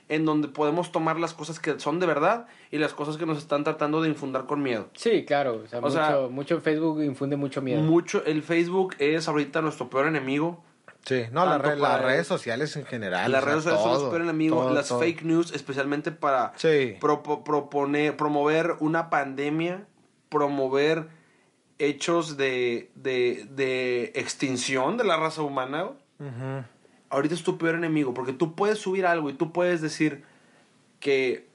en 0.08 0.24
donde 0.26 0.48
podemos 0.48 0.92
tomar 0.92 1.18
las 1.18 1.32
cosas 1.34 1.58
que 1.58 1.78
son 1.80 1.98
de 2.00 2.06
verdad 2.06 2.46
y 2.70 2.78
las 2.78 2.92
cosas 2.92 3.16
que 3.16 3.24
nos 3.26 3.38
están 3.38 3.64
tratando 3.64 4.02
de 4.02 4.08
infundar 4.10 4.44
con 4.46 4.62
miedo. 4.62 4.88
Sí, 4.94 5.24
claro. 5.24 5.62
O 5.64 5.66
sea, 5.68 5.78
O 5.78 5.82
mucho, 5.82 5.94
sea, 5.94 6.16
mucho 6.30 6.60
Facebook 6.60 7.02
infunde 7.02 7.36
mucho 7.36 7.62
miedo. 7.62 7.80
Mucho, 7.82 8.22
el 8.24 8.42
Facebook 8.42 8.94
es 8.98 9.26
ahorita 9.28 9.62
nuestro 9.62 9.88
peor 9.88 10.06
enemigo. 10.06 10.62
Sí, 11.06 11.24
no, 11.32 11.44
la 11.44 11.52
Tanto 11.52 11.68
re- 11.70 11.76
las 11.76 12.02
redes 12.02 12.26
sociales 12.26 12.74
en 12.76 12.86
general. 12.86 13.30
las 13.30 13.42
o 13.42 13.44
sea, 13.44 13.50
redes 13.52 13.64
sociales 13.64 13.82
son 13.82 13.90
todo, 13.92 14.00
nuestro 14.00 14.10
peor 14.10 14.22
enemigo. 14.22 14.56
todo, 14.62 14.74
las 14.74 14.88
todo. 14.88 15.00
fake 15.00 15.22
news, 15.22 15.52
especialmente 15.52 16.12
para 16.12 16.52
Sí. 16.56 16.96
propo- 17.00 17.44
proponer, 17.44 18.16
promover 18.16 18.76
una 18.80 19.10
pandemia, 19.10 19.86
promover 20.30 21.08
hechos 21.78 22.36
de, 22.36 22.90
de, 22.94 23.46
de 23.50 24.12
extinción 24.14 24.96
de 24.96 25.04
la 25.04 25.16
raza 25.16 25.42
humana. 25.42 25.90
Ujú. 26.18 26.64
Ahorita 27.14 27.34
es 27.34 27.42
tu 27.42 27.56
peor 27.58 27.74
enemigo, 27.76 28.12
porque 28.14 28.32
tú 28.32 28.54
puedes 28.54 28.78
subir 28.78 29.06
algo 29.06 29.30
y 29.30 29.32
tú 29.34 29.52
puedes 29.52 29.80
decir 29.80 30.22
que 31.00 31.46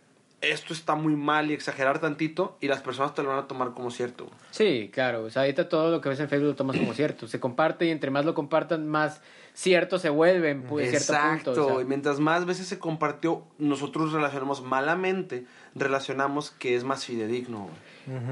esto 0.42 0.74
está 0.74 0.96
muy 0.96 1.16
mal 1.18 1.52
y 1.52 1.54
exagerar 1.54 2.00
tantito 2.00 2.58
y 2.62 2.68
las 2.70 2.82
personas 2.82 3.14
te 3.14 3.22
lo 3.24 3.30
van 3.30 3.40
a 3.40 3.48
tomar 3.48 3.74
como 3.74 3.92
cierto. 3.92 4.24
güey. 4.26 4.36
Sí, 4.52 4.90
claro. 4.94 5.24
O 5.26 5.30
sea, 5.30 5.42
ahorita 5.42 5.68
todo 5.68 5.92
lo 5.92 6.00
que 6.00 6.08
ves 6.08 6.20
en 6.22 6.30
Facebook 6.30 6.48
lo 6.52 6.56
tomas 6.56 6.78
como 6.78 6.94
cierto. 6.94 7.28
Se 7.28 7.42
comparte 7.42 7.86
y 7.86 7.90
entre 7.90 8.10
más 8.10 8.24
lo 8.24 8.34
compartan, 8.34 8.88
más 8.88 9.22
cierto 9.54 10.00
se 10.00 10.10
vuelve 10.10 10.52
en 10.52 10.64
pu- 10.66 10.80
en 10.82 10.90
cierto 10.92 11.12
Exacto, 11.14 11.54
punto. 11.54 11.68
o 11.68 11.74
sea. 11.76 11.82
y 11.82 11.86
mientras 11.86 12.22
más 12.22 12.46
veces 12.46 12.68
se 12.68 12.80
compartió, 12.80 13.44
nosotros 13.58 14.14
relacionamos 14.14 14.62
malamente, 14.64 15.46
relacionamos 15.76 16.52
que 16.52 16.76
es 16.78 16.86
más 16.86 17.04
fidedigno. 17.06 17.64
güey. 17.64 17.76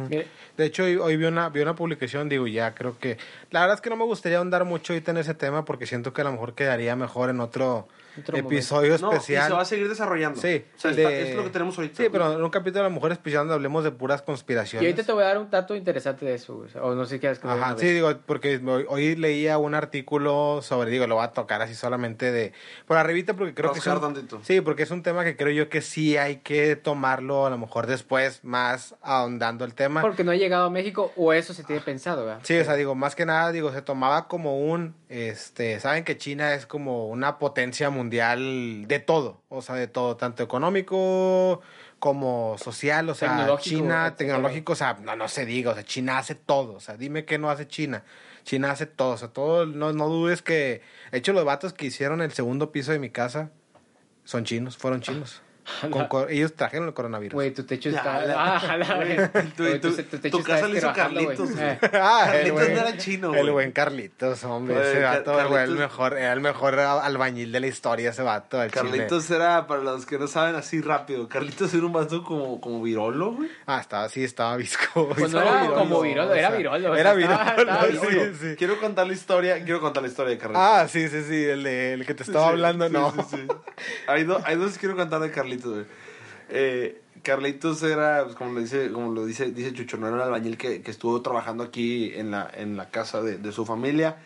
De 0.09 0.65
hecho, 0.65 0.83
hoy, 0.83 0.95
hoy 0.95 1.17
vi, 1.17 1.25
una, 1.25 1.49
vi 1.49 1.61
una 1.61 1.75
publicación, 1.75 2.29
digo, 2.29 2.47
ya 2.47 2.73
creo 2.73 2.97
que... 2.97 3.17
La 3.51 3.61
verdad 3.61 3.75
es 3.75 3.81
que 3.81 3.89
no 3.89 3.95
me 3.95 4.05
gustaría 4.05 4.37
ahondar 4.37 4.65
mucho 4.65 4.93
ahorita 4.93 5.11
en 5.11 5.17
ese 5.17 5.33
tema 5.33 5.65
porque 5.65 5.85
siento 5.85 6.13
que 6.13 6.21
a 6.21 6.23
lo 6.23 6.31
mejor 6.31 6.55
quedaría 6.55 6.95
mejor 6.95 7.29
en 7.29 7.39
otro, 7.39 7.87
Episodio 8.33 8.97
No, 8.99 9.11
y 9.11 9.15
especial. 9.15 9.47
se 9.47 9.53
va 9.53 9.61
a 9.61 9.65
seguir 9.65 9.89
desarrollando. 9.89 10.39
Sí, 10.41 10.63
O 10.75 10.79
sea, 10.79 10.91
de- 10.91 11.03
está- 11.03 11.15
es 11.29 11.35
lo 11.35 11.43
que 11.43 11.49
tenemos 11.49 11.77
ahorita. 11.77 12.03
Sí, 12.03 12.09
pero 12.11 12.33
en 12.33 12.43
un 12.43 12.49
capítulo 12.49 12.81
a 12.85 12.89
lo 12.89 12.93
mejor 12.93 13.11
especial 13.11 13.41
donde 13.41 13.53
hablemos 13.55 13.83
de 13.83 13.91
puras 13.91 14.21
y 14.21 14.25
conspiraciones. 14.25 14.85
ahorita 14.87 15.03
te 15.05 15.11
voy 15.11 15.23
a 15.23 15.27
dar 15.27 15.37
un 15.37 15.49
dato 15.49 15.75
interesante 15.75 16.25
de 16.25 16.33
eso. 16.35 16.65
O 16.81 16.93
no 16.95 17.05
sé 17.05 17.19
qué 17.19 17.29
es 17.31 17.39
que 17.39 17.47
Ajá, 17.47 17.75
sí, 17.77 17.87
digo, 17.87 18.13
porque 18.25 18.57
hoy, 18.65 18.85
hoy 18.89 19.15
leía 19.15 19.57
un 19.57 19.75
artículo 19.75 20.61
sobre, 20.61 20.91
digo, 20.91 21.07
lo 21.07 21.15
voy 21.15 21.23
a 21.25 21.31
tocar 21.31 21.61
así 21.61 21.75
solamente 21.75 22.31
de 22.31 22.53
por 22.85 22.97
arribita 22.97 23.33
porque 23.35 23.53
creo 23.53 23.71
que 23.73 23.79
es 23.79 23.87
un, 23.87 23.99
tantito. 23.99 24.39
sí, 24.43 24.61
porque 24.61 24.83
es 24.83 24.91
un 24.91 25.03
tema 25.03 25.23
que 25.23 25.35
creo 25.35 25.51
yo 25.51 25.69
que 25.69 25.81
sí 25.81 26.17
hay 26.17 26.37
que 26.37 26.75
tomarlo 26.75 27.45
a 27.45 27.49
lo 27.49 27.57
mejor 27.57 27.87
después 27.87 28.43
más 28.43 28.95
ahondando 29.01 29.65
el 29.65 29.73
tema. 29.73 30.01
Porque 30.01 30.23
no 30.23 30.31
ha 30.31 30.35
llegado 30.35 30.65
a 30.65 30.69
México 30.69 31.11
o 31.15 31.33
eso 31.33 31.53
se 31.53 31.63
tiene 31.63 31.81
pensado, 31.81 32.25
¿verdad? 32.25 32.39
Sí, 32.43 32.57
o 32.57 32.63
sea, 32.63 32.75
digo, 32.75 32.95
más 32.95 33.15
que 33.15 33.25
nada, 33.25 33.51
digo, 33.51 33.71
se 33.71 33.81
tomaba 33.81 34.27
como 34.27 34.59
un, 34.59 34.95
este, 35.09 35.79
saben 35.79 36.03
que 36.03 36.17
China 36.17 36.53
es 36.53 36.65
como 36.65 37.07
una 37.07 37.39
potencia 37.39 37.89
mundial 37.89 38.85
de 38.87 38.99
todo, 38.99 39.41
o 39.49 39.61
sea, 39.61 39.75
de 39.75 39.87
todo, 39.87 40.17
tanto 40.17 40.43
económico 40.43 41.61
como 41.99 42.57
social, 42.57 43.09
o 43.09 43.15
sea, 43.15 43.57
China, 43.59 44.15
tecnológico, 44.15 44.73
o 44.73 44.75
sea, 44.75 44.97
no, 45.01 45.15
no 45.15 45.27
se 45.27 45.45
diga, 45.45 45.71
o 45.71 45.73
sea, 45.73 45.83
China 45.83 46.17
hace 46.17 46.35
todo, 46.35 46.73
o 46.73 46.79
sea, 46.79 46.97
dime 46.97 47.25
qué 47.25 47.37
no 47.37 47.49
hace 47.49 47.67
China. 47.67 48.03
China 48.43 48.71
hace 48.71 48.85
todo, 48.85 49.11
o 49.11 49.17
sea, 49.17 49.29
todo, 49.29 49.65
no, 49.65 49.91
no 49.91 50.07
dudes 50.07 50.41
que, 50.41 50.81
de 51.11 51.17
hecho, 51.17 51.33
los 51.33 51.43
vatos 51.43 51.73
que 51.73 51.85
hicieron 51.85 52.21
el 52.21 52.31
segundo 52.31 52.71
piso 52.71 52.91
de 52.91 52.99
mi 52.99 53.09
casa 53.09 53.51
son 54.23 54.45
chinos, 54.45 54.77
fueron 54.77 55.01
chinos. 55.01 55.41
Con 55.91 56.07
cor- 56.07 56.31
ellos 56.31 56.53
trajeron 56.53 56.87
el 56.87 56.93
coronavirus. 56.93 57.33
Güey, 57.33 57.51
tu 57.53 57.63
techo 57.63 57.89
está... 57.89 58.21
Ah, 58.35 58.77
la 58.77 58.87
tu- 59.55 59.79
tu- 59.79 59.95
tu 59.95 60.37
está 60.39 60.43
casa 60.43 60.67
le 60.67 60.77
hizo. 60.77 60.93
Carlitos, 60.93 61.49
Eh. 61.59 61.79
Ah, 61.93 62.25
el 62.25 62.31
Carlitos 62.31 62.53
buen- 62.53 62.73
no 62.75 62.79
era 62.81 62.97
chino, 62.97 63.35
El 63.35 63.51
buen 63.51 63.71
Carlitos, 63.71 64.43
hombre. 64.45 64.79
Ese 64.91 65.01
Car- 65.01 65.17
vato, 65.23 65.31
güey, 65.33 65.63
el 65.63 65.69
Carlitos- 65.69 65.77
mejor, 65.77 66.13
era 66.17 66.33
el 66.33 66.39
mejor 66.39 66.79
albañil 66.79 67.51
de 67.51 67.59
la 67.59 67.67
historia, 67.67 68.09
ese 68.11 68.21
vato. 68.23 68.57
chile. 68.67 68.71
Carlitos 68.71 69.29
era, 69.31 69.67
para 69.67 69.81
los 69.81 70.05
que 70.05 70.17
no 70.17 70.27
saben 70.27 70.55
así 70.55 70.81
rápido, 70.81 71.27
Carlitos 71.27 71.73
era 71.73 71.85
un 71.85 71.93
vato 71.93 72.23
como, 72.23 72.61
como 72.61 72.81
virolo, 72.81 73.33
güey. 73.33 73.49
Ah, 73.65 73.79
estaba, 73.81 74.07
sí, 74.09 74.23
estaba 74.23 74.55
visco. 74.57 75.09
Pues 75.17 75.31
no 75.33 75.41
era 75.41 75.67
como 75.73 76.01
virolo, 76.01 76.33
era 76.33 76.49
virolo, 76.51 76.77
o 76.77 76.93
sea, 76.93 76.99
Era 77.01 77.13
virolo, 77.13 77.33
estaba 77.57 77.85
sí, 77.87 77.97
virolo. 78.07 78.33
sí. 78.39 78.55
Quiero 78.57 78.79
contar 78.79 79.07
la 79.07 79.13
historia, 79.13 79.63
quiero 79.63 79.81
contar 79.81 80.01
la 80.03 80.09
historia 80.09 80.31
de 80.31 80.37
Carlitos. 80.37 80.63
Ah, 80.65 80.87
sí, 80.87 81.07
sí, 81.09 81.23
sí, 81.27 81.43
el, 81.43 81.63
de, 81.63 81.93
el 81.93 82.05
que 82.05 82.13
te 82.13 82.23
estaba 82.23 82.45
Sí, 82.45 82.51
hablando, 82.51 82.87
sí, 82.87 82.93
no. 82.93 83.11
sí, 83.11 83.21
sí. 83.31 83.47
Hay, 84.07 84.23
do- 84.23 84.41
hay 84.45 84.55
dos 84.55 84.73
que 84.73 84.79
quiero 84.79 84.95
contar 84.95 85.19
de 85.19 85.31
Carlitos, 85.31 85.56
Eh, 86.49 87.01
Carlitos 87.23 87.83
era, 87.83 88.23
pues, 88.23 88.35
como 88.35 88.53
lo 88.53 88.61
dice, 88.61 88.91
como 88.91 89.11
lo 89.11 89.25
dice, 89.25 89.51
dice 89.51 89.73
Chucho, 89.73 89.97
no 89.97 90.07
era 90.07 90.17
el 90.17 90.21
albañil 90.23 90.57
que, 90.57 90.81
estuvo 90.85 91.21
trabajando 91.21 91.63
aquí 91.63 92.13
en 92.13 92.31
la, 92.31 92.49
en 92.53 92.77
la 92.77 92.89
casa 92.89 93.21
de, 93.21 93.37
de 93.37 93.51
su 93.51 93.65
familia. 93.65 94.17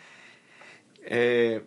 Eh, 1.04 1.64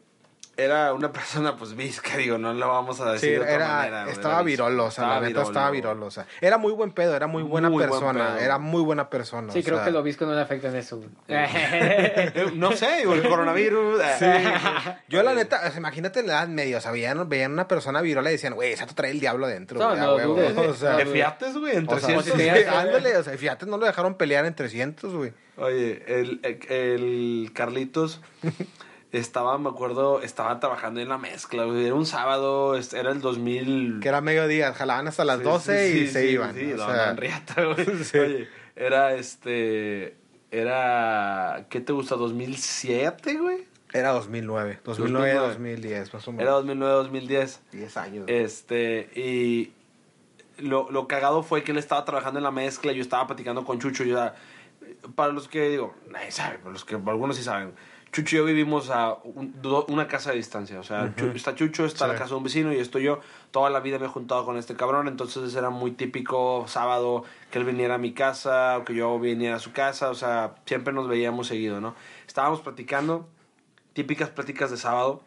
era 0.58 0.94
una 0.94 1.12
persona, 1.14 1.56
pues, 1.58 1.76
visca, 1.76 2.18
digo, 2.18 2.38
no 2.38 2.54
lo 2.54 2.68
vamos 2.68 3.00
a 3.02 3.18
Sí, 3.18 3.28
decir 3.28 3.32
de 3.32 3.40
otra 3.40 3.54
era, 3.56 3.68
manera. 3.68 4.02
güey, 4.04 4.14
estaba 4.16 4.42
virolo, 4.42 4.86
o 4.86 4.92
sea, 4.92 5.08
la 5.08 5.20
neta 5.22 5.42
estaba 5.42 5.72
virolo, 5.72 6.06
o 6.06 6.12
sea, 6.12 6.26
era 6.42 6.58
muy 6.58 6.72
buen 6.72 6.92
pedo, 6.92 7.16
era 7.16 7.28
muy 7.28 7.44
buena 7.44 7.70
Muy 7.70 7.84
persona, 7.84 8.38
era 8.40 8.58
muy 8.58 8.82
buena 8.82 9.10
persona. 9.10 9.52
Sí, 9.52 9.60
o 9.60 9.64
creo 9.64 9.78
sea, 9.78 9.86
que 9.86 9.92
los 9.92 10.04
viscos 10.04 10.28
no 10.28 10.34
le 10.36 10.42
afectan 10.42 10.76
eso, 10.76 10.98
güey. 10.98 11.10
Eh, 11.28 12.52
no 12.56 12.72
sé, 12.72 12.98
digo, 13.00 13.14
el 13.14 13.28
coronavirus. 13.28 14.02
Sí, 14.20 14.26
yo 15.10 15.24
la 15.24 15.34
neta, 15.34 15.62
o 15.66 15.70
sea, 15.70 15.78
imagínate 15.78 16.20
en 16.22 16.28
la 16.28 16.34
edad 16.34 16.48
media, 16.48 16.78
o 16.78 16.82
sea, 16.82 16.92
veían, 16.92 17.28
veían 17.28 17.52
una 17.54 17.68
persona 17.68 18.02
virola 18.02 18.30
y 18.30 18.34
decían, 18.34 18.54
güey, 18.54 18.72
esa 18.74 18.86
te 18.86 18.94
trae 18.94 19.12
el 19.12 19.20
diablo 19.20 19.48
dentro. 19.48 19.80
No, 19.80 19.90
güey, 19.90 20.00
a 20.00 20.04
no 20.06 20.16
huevo". 20.16 20.36
dudes, 20.36 20.58
o 20.58 20.74
sea, 20.74 20.96
De 20.98 21.06
fiates, 21.06 21.58
güey, 21.58 21.76
en 21.76 21.86
o 21.88 22.00
sea, 22.00 22.16
300. 22.18 22.26
si 22.26 22.32
sí, 22.32 22.38
tenías- 22.38 22.68
ándale, 22.76 23.18
o 23.18 23.24
sea, 23.24 23.38
fíjate, 23.38 23.66
no 23.66 23.78
lo 23.78 23.86
dejaron 23.86 24.16
pelear 24.16 24.46
en 24.46 24.56
300, 24.56 25.14
güey. 25.14 25.34
Oye, 25.58 26.04
el, 26.08 26.40
el, 26.44 26.60
el 26.70 27.52
Carlitos 27.54 28.22
estaba, 29.12 29.58
me 29.58 29.70
acuerdo, 29.70 30.22
estaba 30.22 30.60
trabajando 30.60 31.00
en 31.00 31.10
la 31.10 31.18
mezcla. 31.18 31.64
Era 31.66 31.94
un 31.96 32.06
sábado, 32.06 32.76
era 32.76 33.12
el 33.12 33.22
2000. 33.22 34.00
Que 34.02 34.10
era 34.10 34.22
mediodía, 34.22 34.74
jalaban 34.74 35.08
hasta 35.08 35.24
las 35.26 35.38
Sí, 35.40 35.44
12 35.44 35.92
sí, 35.92 35.98
y 35.98 36.08
sí, 36.08 36.14
se 36.14 36.28
iban. 36.32 36.54
Sí, 36.56 36.74
o 36.74 36.78
sea, 36.78 37.14
riata, 37.14 37.64
güey. 37.64 37.88
Oye, 38.26 38.48
era 38.76 39.14
este. 39.16 40.16
Era. 40.52 41.66
¿Qué 41.70 41.82
te 41.82 41.94
gusta? 41.94 42.16
¿2007, 42.16 43.40
güey? 43.40 43.66
Era 43.94 44.12
2009, 44.12 44.80
2009, 44.84 45.34
2009. 45.34 45.48
2010, 45.48 46.14
más 46.14 46.28
o 46.28 46.32
Era 46.34 46.62
menos. 46.62 47.10
2009-2010. 47.12 47.60
10 47.72 47.98
años. 47.98 48.26
Este, 48.28 49.10
y 49.16 49.72
lo, 50.58 50.92
lo 50.92 51.08
cagado 51.08 51.44
fue 51.44 51.64
que 51.64 51.72
él 51.72 51.78
estaba 51.78 52.04
trabajando 52.04 52.40
en 52.40 52.44
la 52.44 52.52
mezcla, 52.52 52.92
yo 52.92 53.02
estaba 53.02 53.26
platicando 53.28 53.64
con 53.64 53.80
Chucho, 53.80 54.04
yo 54.04 54.16
ya- 54.18 54.36
para 55.16 55.32
los 55.32 55.48
que 55.48 55.70
digo, 55.70 55.96
nadie 56.12 56.32
sabe, 56.32 56.58
para 56.60 56.72
los 56.72 56.84
que 56.84 56.96
algunos 56.96 57.38
sí 57.38 57.44
saben, 57.44 57.72
Chucho 58.16 58.36
y 58.38 58.40
yo 58.40 58.46
vivimos 58.46 58.90
a 58.92 59.16
un- 59.26 59.54
do- 59.62 59.86
una 59.90 60.08
casa 60.08 60.30
de 60.32 60.38
distancia, 60.38 60.80
o 60.80 60.84
sea, 60.84 61.14
Chu- 61.18 61.34
está 61.36 61.54
Chucho, 61.54 61.86
está 61.86 62.06
Sí. 62.06 62.12
la 62.14 62.18
casa 62.18 62.30
de 62.30 62.36
un 62.36 62.44
vecino 62.46 62.72
y 62.72 62.78
estoy 62.78 63.04
yo, 63.04 63.20
toda 63.52 63.70
la 63.70 63.82
vida 63.82 64.00
me 64.00 64.06
he 64.06 64.08
juntado 64.08 64.46
con 64.46 64.56
este 64.56 64.74
cabrón, 64.74 65.10
entonces 65.10 65.54
era 65.54 65.70
muy 65.70 65.92
típico 65.92 66.64
sábado 66.70 67.26
que 67.52 67.60
él 67.60 67.66
viniera 67.66 67.96
a 67.96 67.98
mi 67.98 68.14
casa 68.14 68.78
o 68.78 68.86
que 68.86 68.96
yo 68.96 69.20
viniera 69.20 69.58
a 69.58 69.60
su 69.60 69.74
casa, 69.74 70.10
o 70.10 70.16
sea, 70.16 70.56
siempre 70.66 70.94
nos 70.94 71.10
veíamos 71.10 71.48
seguido, 71.48 71.82
¿no? 71.82 71.94
Estábamos 72.26 72.62
platicando, 72.62 73.28
típicas 73.92 74.30
pláticas 74.30 74.72
de 74.72 74.78
sábado, 74.78 75.22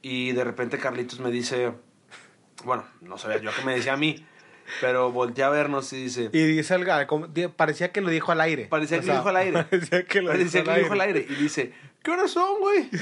y 0.00 0.32
de 0.32 0.44
repente 0.44 0.78
Carlitos 0.78 1.20
me 1.20 1.30
dice, 1.30 1.72
bueno, 2.64 2.84
no 3.02 3.18
sabía 3.18 3.36
yo 3.42 3.50
que 3.54 3.62
me 3.66 3.74
decía 3.74 3.92
a 3.92 3.96
mí, 3.98 4.24
pero 4.80 5.12
volteé 5.12 5.44
a 5.44 5.50
vernos 5.50 5.92
y 5.92 6.04
dice, 6.04 6.30
Y 6.32 6.42
dice 6.44 6.74
el 6.74 6.86
di- 7.34 7.48
parecía 7.48 7.92
que 7.92 8.00
lo 8.00 8.08
dijo 8.08 8.32
al 8.32 8.40
aire. 8.40 8.64
Parecía 8.64 8.96
O 8.96 9.00
que 9.00 9.04
sea, 9.06 9.14
lo 9.16 9.20
dijo 9.20 9.28
al 9.28 9.36
aire. 9.36 9.62
Parecía 9.70 10.04
que 10.06 10.22
lo 10.22 10.28
parecía 10.30 10.60
dijo 10.62 10.72
que 10.72 10.78
lo 10.78 10.82
dijo 10.84 10.92
al 10.94 11.00
aire, 11.02 11.26
y 11.28 11.34
dice, 11.34 11.74
¿qué 12.04 12.10
horas 12.12 12.30
son, 12.30 12.60
güey? 12.60 12.88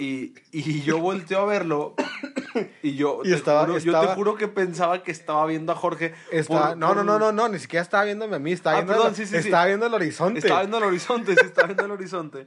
Y, 0.00 0.32
y 0.50 0.80
yo 0.80 0.98
volteo 0.98 1.40
a 1.40 1.44
verlo 1.44 1.94
y 2.82 2.94
yo, 2.94 3.20
Y 3.22 3.28
te 3.28 3.34
estaba- 3.34 3.66
juro, 3.66 3.78
yo 3.78 3.90
estaba- 3.92 4.06
te 4.08 4.14
juro 4.14 4.34
que 4.36 4.48
pensaba 4.48 5.02
que 5.02 5.10
estaba 5.10 5.44
viendo 5.44 5.72
a 5.72 5.74
Jorge. 5.74 6.14
Estaba- 6.32 6.68
por- 6.68 6.76
no, 6.78 6.86
por- 6.86 6.96
no, 6.96 7.04
no, 7.04 7.18
no, 7.18 7.32
no, 7.32 7.48
ni 7.50 7.58
siquiera 7.58 7.82
estaba 7.82 8.04
viéndome 8.04 8.36
a 8.36 8.38
mí, 8.38 8.52
estaba, 8.52 8.76
Ah, 8.76 8.80
viendo, 8.80 8.92
perdón, 8.94 9.08
el, 9.10 9.14
sí, 9.16 9.26
sí, 9.26 9.32
sí. 9.32 9.48
estaba 9.48 9.66
viendo 9.66 9.84
el 9.86 9.92
horizonte. 9.92 10.38
Estaba 10.38 10.60
viendo 10.60 10.78
el 10.78 10.84
horizonte, 10.84 11.34
sí, 11.34 11.44
estaba 11.44 11.66
viendo 11.66 11.84
el 11.84 11.90
horizonte. 11.90 12.46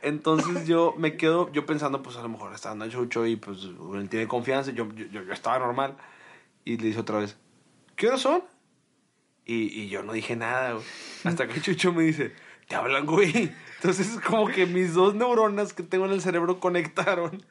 Entonces 0.00 0.66
yo 0.68 0.94
me 0.96 1.16
quedo, 1.16 1.50
yo 1.50 1.66
pensando, 1.66 2.02
pues 2.04 2.16
a 2.18 2.22
lo 2.22 2.28
mejor 2.28 2.52
está 2.54 2.68
dando 2.68 2.88
Chucho 2.88 3.26
y 3.26 3.34
pues 3.34 3.58
él 3.94 4.08
tiene 4.08 4.28
confianza. 4.28 4.70
Yo, 4.70 4.88
yo, 4.94 5.06
yo, 5.06 5.22
yo 5.24 5.32
estaba 5.32 5.58
normal. 5.58 5.96
Y 6.64 6.76
le 6.76 6.86
dice 6.86 7.00
otra 7.00 7.18
vez, 7.18 7.36
¿qué 7.96 8.06
horas 8.06 8.20
son? 8.20 8.44
Y, 9.44 9.80
y 9.82 9.88
yo 9.88 10.04
no 10.04 10.12
dije 10.12 10.36
nada, 10.36 10.74
güey. 10.74 10.84
Hasta 11.24 11.48
que 11.48 11.60
Chucho 11.60 11.92
me 11.92 12.04
dice, 12.04 12.32
te 12.68 12.74
hablan, 12.74 13.06
güey. 13.06 13.52
Entonces 13.76 14.18
como 14.24 14.48
que 14.48 14.66
mis 14.66 14.94
dos 14.94 15.14
neuronas 15.14 15.72
que 15.72 15.82
tengo 15.82 16.06
en 16.06 16.12
el 16.12 16.20
cerebro 16.20 16.60
conectaron. 16.60 17.44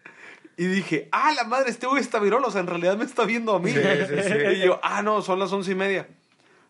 Y 0.58 0.66
dije, 0.66 1.10
ah, 1.12 1.32
la 1.34 1.44
madre, 1.44 1.72
este 1.72 1.88
güey 1.88 2.02
está 2.02 2.20
virolo, 2.20 2.48
o 2.48 2.52
sea, 2.52 2.62
en 2.62 2.68
realidad 2.68 2.98
me 2.98 3.06
está 3.06 3.26
viendo 3.26 3.56
a 3.56 3.60
mí. 3.60 3.72
Sí, 3.72 3.80
sí, 3.80 4.24
sí. 4.24 4.34
Y 4.58 4.66
yo, 4.66 4.80
ah, 4.84 5.02
no, 5.02 5.22
son 5.22 5.40
las 5.40 5.52
once 5.52 5.72
y 5.72 5.76
media. 5.76 6.08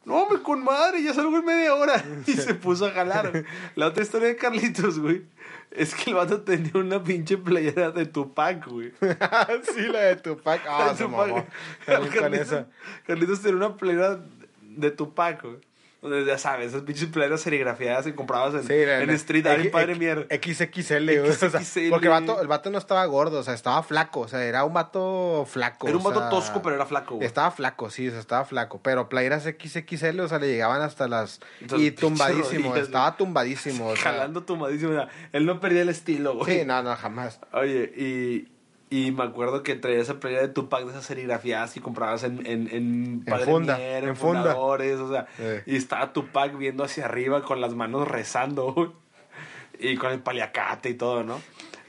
No, 0.04 0.28
me 0.30 0.42
con 0.42 0.64
madre, 0.64 1.04
ya 1.04 1.14
salgo 1.14 1.38
en 1.38 1.46
media 1.46 1.76
hora. 1.76 2.04
Y 2.28 2.34
se 2.34 2.56
puso 2.56 2.88
a 2.88 2.92
jalar. 2.92 3.44
La 3.76 3.88
otra 3.88 4.04
historia 4.04 4.30
de 4.30 4.36
Carlitos, 4.36 5.00
güey, 5.00 5.24
es 5.72 5.94
que 5.94 6.10
el 6.10 6.16
vato 6.16 6.42
tenía 6.42 6.72
una 6.76 7.04
pinche 7.04 7.38
playera 7.38 7.92
de 7.92 8.06
Tupac, 8.06 8.68
güey. 8.68 8.92
sí, 9.76 9.82
la 9.92 10.00
de 10.02 10.16
Tupac. 10.16 10.62
Ah, 10.68 10.94
se 10.96 11.04
Tupac. 11.04 11.30
mamó. 11.30 11.46
Carlitos. 11.86 12.66
Carlitos 13.06 13.42
tenía 13.42 13.58
una 13.58 13.78
playera 13.78 14.20
de 14.62 14.92
Tupac, 14.92 15.44
güey. 15.44 15.58
Donde, 16.02 16.26
ya 16.26 16.40
sabes, 16.40 16.70
esas 16.70 16.82
pinches 16.82 17.10
playeras 17.10 17.42
serigrafiadas 17.42 18.08
y 18.08 18.14
compradas 18.14 18.56
en, 18.56 18.64
Sí, 18.64 18.74
en 18.74 19.10
Street 19.12 19.46
X- 19.46 19.70
padre 19.72 19.94
mierda. 19.94 20.26
XXL, 20.36 21.06
güey. 21.06 21.20
o 21.20 21.32
sea, 21.34 21.50
XXL. 21.52 21.90
porque 21.92 22.08
el 22.08 22.12
vato, 22.12 22.42
el 22.42 22.48
vato 22.48 22.72
no 22.72 22.80
estaba 22.80 23.06
gordo, 23.06 23.38
o 23.40 23.44
sea, 23.44 23.54
estaba 23.54 23.84
flaco. 23.84 24.22
O 24.22 24.28
sea, 24.28 24.44
era 24.44 24.64
un 24.66 24.74
vato 24.74 25.46
flaco. 25.48 25.88
Era 25.88 25.98
un 25.98 26.02
o 26.04 26.10
vato 26.10 26.20
sea, 26.22 26.30
tosco, 26.30 26.64
pero 26.64 26.76
era 26.76 26.88
flaco, 26.88 27.16
güey. 27.18 27.28
Estaba 27.28 27.52
flaco, 27.52 27.92
sí, 27.92 28.08
o 28.08 28.12
sea, 28.12 28.20
estaba 28.20 28.46
flaco. 28.46 28.80
Pero 28.82 29.10
playeras 29.10 29.44
XXL, 29.44 30.20
o 30.22 30.28
sea, 30.28 30.40
le 30.40 30.48
llegaban 30.48 30.82
hasta 30.82 31.08
las. 31.08 31.40
Entonces, 31.62 31.88
y 31.88 31.92
tumbadísimo, 31.96 32.70
rodillas, 32.70 32.88
estaba 32.88 33.16
tumbadísimo. 33.16 33.88
o 33.90 33.96
sea. 33.96 34.12
Jalando 34.12 34.44
tomadísimo. 34.44 34.90
mira, 34.92 35.08
Él 35.34 35.46
no 35.46 35.60
perdía 35.60 35.84
el 35.84 35.90
estilo, 35.90 36.34
güey. 36.36 36.62
Sí, 36.62 36.66
no, 36.66 36.82
no, 36.82 36.96
jamás. 36.96 37.40
Oye, 37.54 37.84
y, 37.96 38.48
y 38.92 39.12
me 39.12 39.24
acuerdo 39.24 39.64
que 39.64 39.76
traía 39.76 40.00
esa 40.02 40.20
playera 40.20 40.44
de 40.44 40.50
Tupac 40.50 40.84
de 40.84 40.92
esas 40.92 41.06
serigrafías 41.06 41.76
y 41.78 41.80
comprabas 41.80 42.24
en, 42.24 42.46
en, 42.46 42.68
en, 42.72 43.24
Padre 43.26 43.46
funda, 43.46 43.78
Mier, 43.78 44.04
en 44.04 44.16
funda. 44.16 44.42
fundadores, 44.42 45.00
o 45.00 45.10
sea, 45.10 45.28
Sí. 45.38 45.72
y 45.72 45.76
estaba 45.78 46.14
Tupac 46.14 46.56
viendo 46.58 46.84
hacia 46.84 47.06
arriba 47.06 47.42
con 47.42 47.60
las 47.62 47.74
manos 47.74 48.08
rezando, 48.08 48.94
y 49.80 49.96
con 49.96 50.12
el 50.12 50.20
paliacate 50.20 50.90
y 50.90 50.94
todo, 50.94 51.24
¿no? 51.24 51.42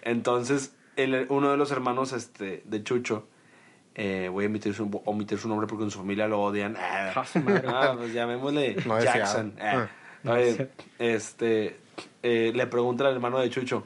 Entonces, 0.03 0.75
el, 0.97 1.27
uno 1.29 1.51
de 1.51 1.57
los 1.57 1.71
hermanos 1.73 2.13
este, 2.13 2.63
de 2.65 2.83
Chucho, 2.83 3.27
eh, 3.95 4.29
voy 4.33 4.45
a 4.45 4.49
omitir 4.49 4.73
su, 4.73 5.03
omitir 5.05 5.39
su 5.39 5.49
nombre 5.49 5.67
porque 5.67 5.85
en 5.85 5.91
su 5.91 5.99
familia 5.99 6.27
lo 6.29 6.41
odian. 6.41 6.77
Ah, 6.79 7.13
Ah, 7.15 7.25
ah, 7.67 7.95
pues 7.99 8.13
llamémosle 8.15 8.77
No. 8.87 8.99
Jackson. 9.01 9.55
Ah. 9.61 9.89
Oye, 10.25 10.69
este, 10.99 11.77
eh, 12.23 12.53
le 12.55 12.67
pregunta 12.69 13.07
al 13.07 13.15
hermano 13.15 13.39
de 13.41 13.51
Chucho, 13.51 13.85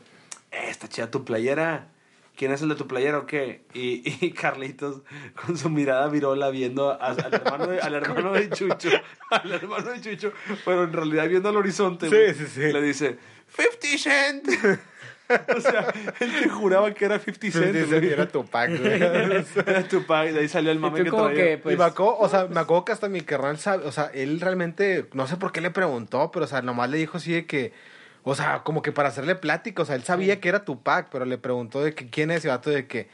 eh, 0.52 0.66
está 0.68 0.86
chida 0.88 1.10
tu 1.10 1.24
playera. 1.24 1.88
¿Quién 2.36 2.52
es 2.52 2.60
el 2.62 2.68
de 2.68 2.74
tu 2.74 2.86
playera 2.86 3.18
o 3.18 3.26
qué? 3.26 3.62
Y, 3.74 4.02
y 4.26 4.30
Carlitos, 4.32 5.02
con 5.34 5.56
su 5.56 5.70
mirada 5.70 6.08
virola, 6.08 6.50
viendo 6.50 6.90
a- 6.90 6.96
al, 6.96 7.18
hermano 7.32 7.66
de, 7.66 7.80
al 7.80 7.94
hermano 7.94 8.32
de 8.32 8.50
Chucho, 8.50 8.90
al 9.30 9.52
hermano 9.52 9.90
de 9.92 10.00
Chucho, 10.00 10.32
pero 10.64 10.84
en 10.84 10.92
realidad 10.92 11.28
viendo 11.28 11.48
al 11.48 11.56
horizonte, 11.56 12.08
Sí, 12.08 12.38
sí, 12.38 12.46
sí. 12.46 12.72
le 12.72 12.82
dice, 12.82 13.18
50 13.56 13.98
Cent. 13.98 14.48
o 15.56 15.60
sea, 15.60 15.92
él 16.20 16.30
te 16.40 16.48
juraba 16.48 16.92
que 16.94 17.04
era 17.04 17.18
50 17.18 17.58
Cent. 17.58 17.72
Dice 17.74 17.86
güey. 17.86 18.00
que 18.00 18.12
era 18.12 18.28
Tupac, 18.28 18.70
güey. 18.78 19.02
Era 19.02 19.88
Tupac, 19.88 20.28
de 20.30 20.40
ahí 20.40 20.48
salió 20.48 20.70
el 20.70 20.78
mame 20.78 21.02
que 21.04 21.10
traía. 21.10 21.34
que, 21.34 21.58
pues- 21.58 21.74
y 21.74 21.78
me 21.78 21.84
acuerdo, 21.84 22.18
o 22.18 22.28
sea, 22.28 22.46
me 22.46 22.60
acuerdo 22.60 22.84
que 22.84 22.92
hasta 22.92 23.08
mi 23.08 23.22
carnal 23.22 23.58
sabe, 23.58 23.86
o 23.86 23.92
sea, 23.92 24.10
él 24.14 24.40
realmente, 24.40 25.06
no 25.14 25.26
sé 25.26 25.36
por 25.36 25.52
qué 25.52 25.60
le 25.60 25.70
preguntó, 25.70 26.30
pero, 26.30 26.44
o 26.44 26.48
sea, 26.48 26.62
nomás 26.62 26.90
le 26.90 26.98
dijo 26.98 27.16
así 27.16 27.32
de 27.32 27.46
que, 27.46 27.72
o 28.28 28.34
sea, 28.34 28.62
como 28.64 28.82
que 28.82 28.90
para 28.92 29.08
hacerle 29.08 29.36
plática, 29.36 29.82
o 29.82 29.84
sea, 29.86 29.94
él 29.94 30.02
sabía 30.02 30.40
que 30.40 30.48
era 30.48 30.64
Tupac, 30.64 31.08
pero 31.12 31.24
le 31.24 31.38
preguntó 31.38 31.82
de 31.82 31.94
que 31.94 32.10
quién 32.10 32.30
es 32.32 32.44
y 32.44 32.48
vato 32.48 32.70
de 32.70 32.86
que 32.86 33.08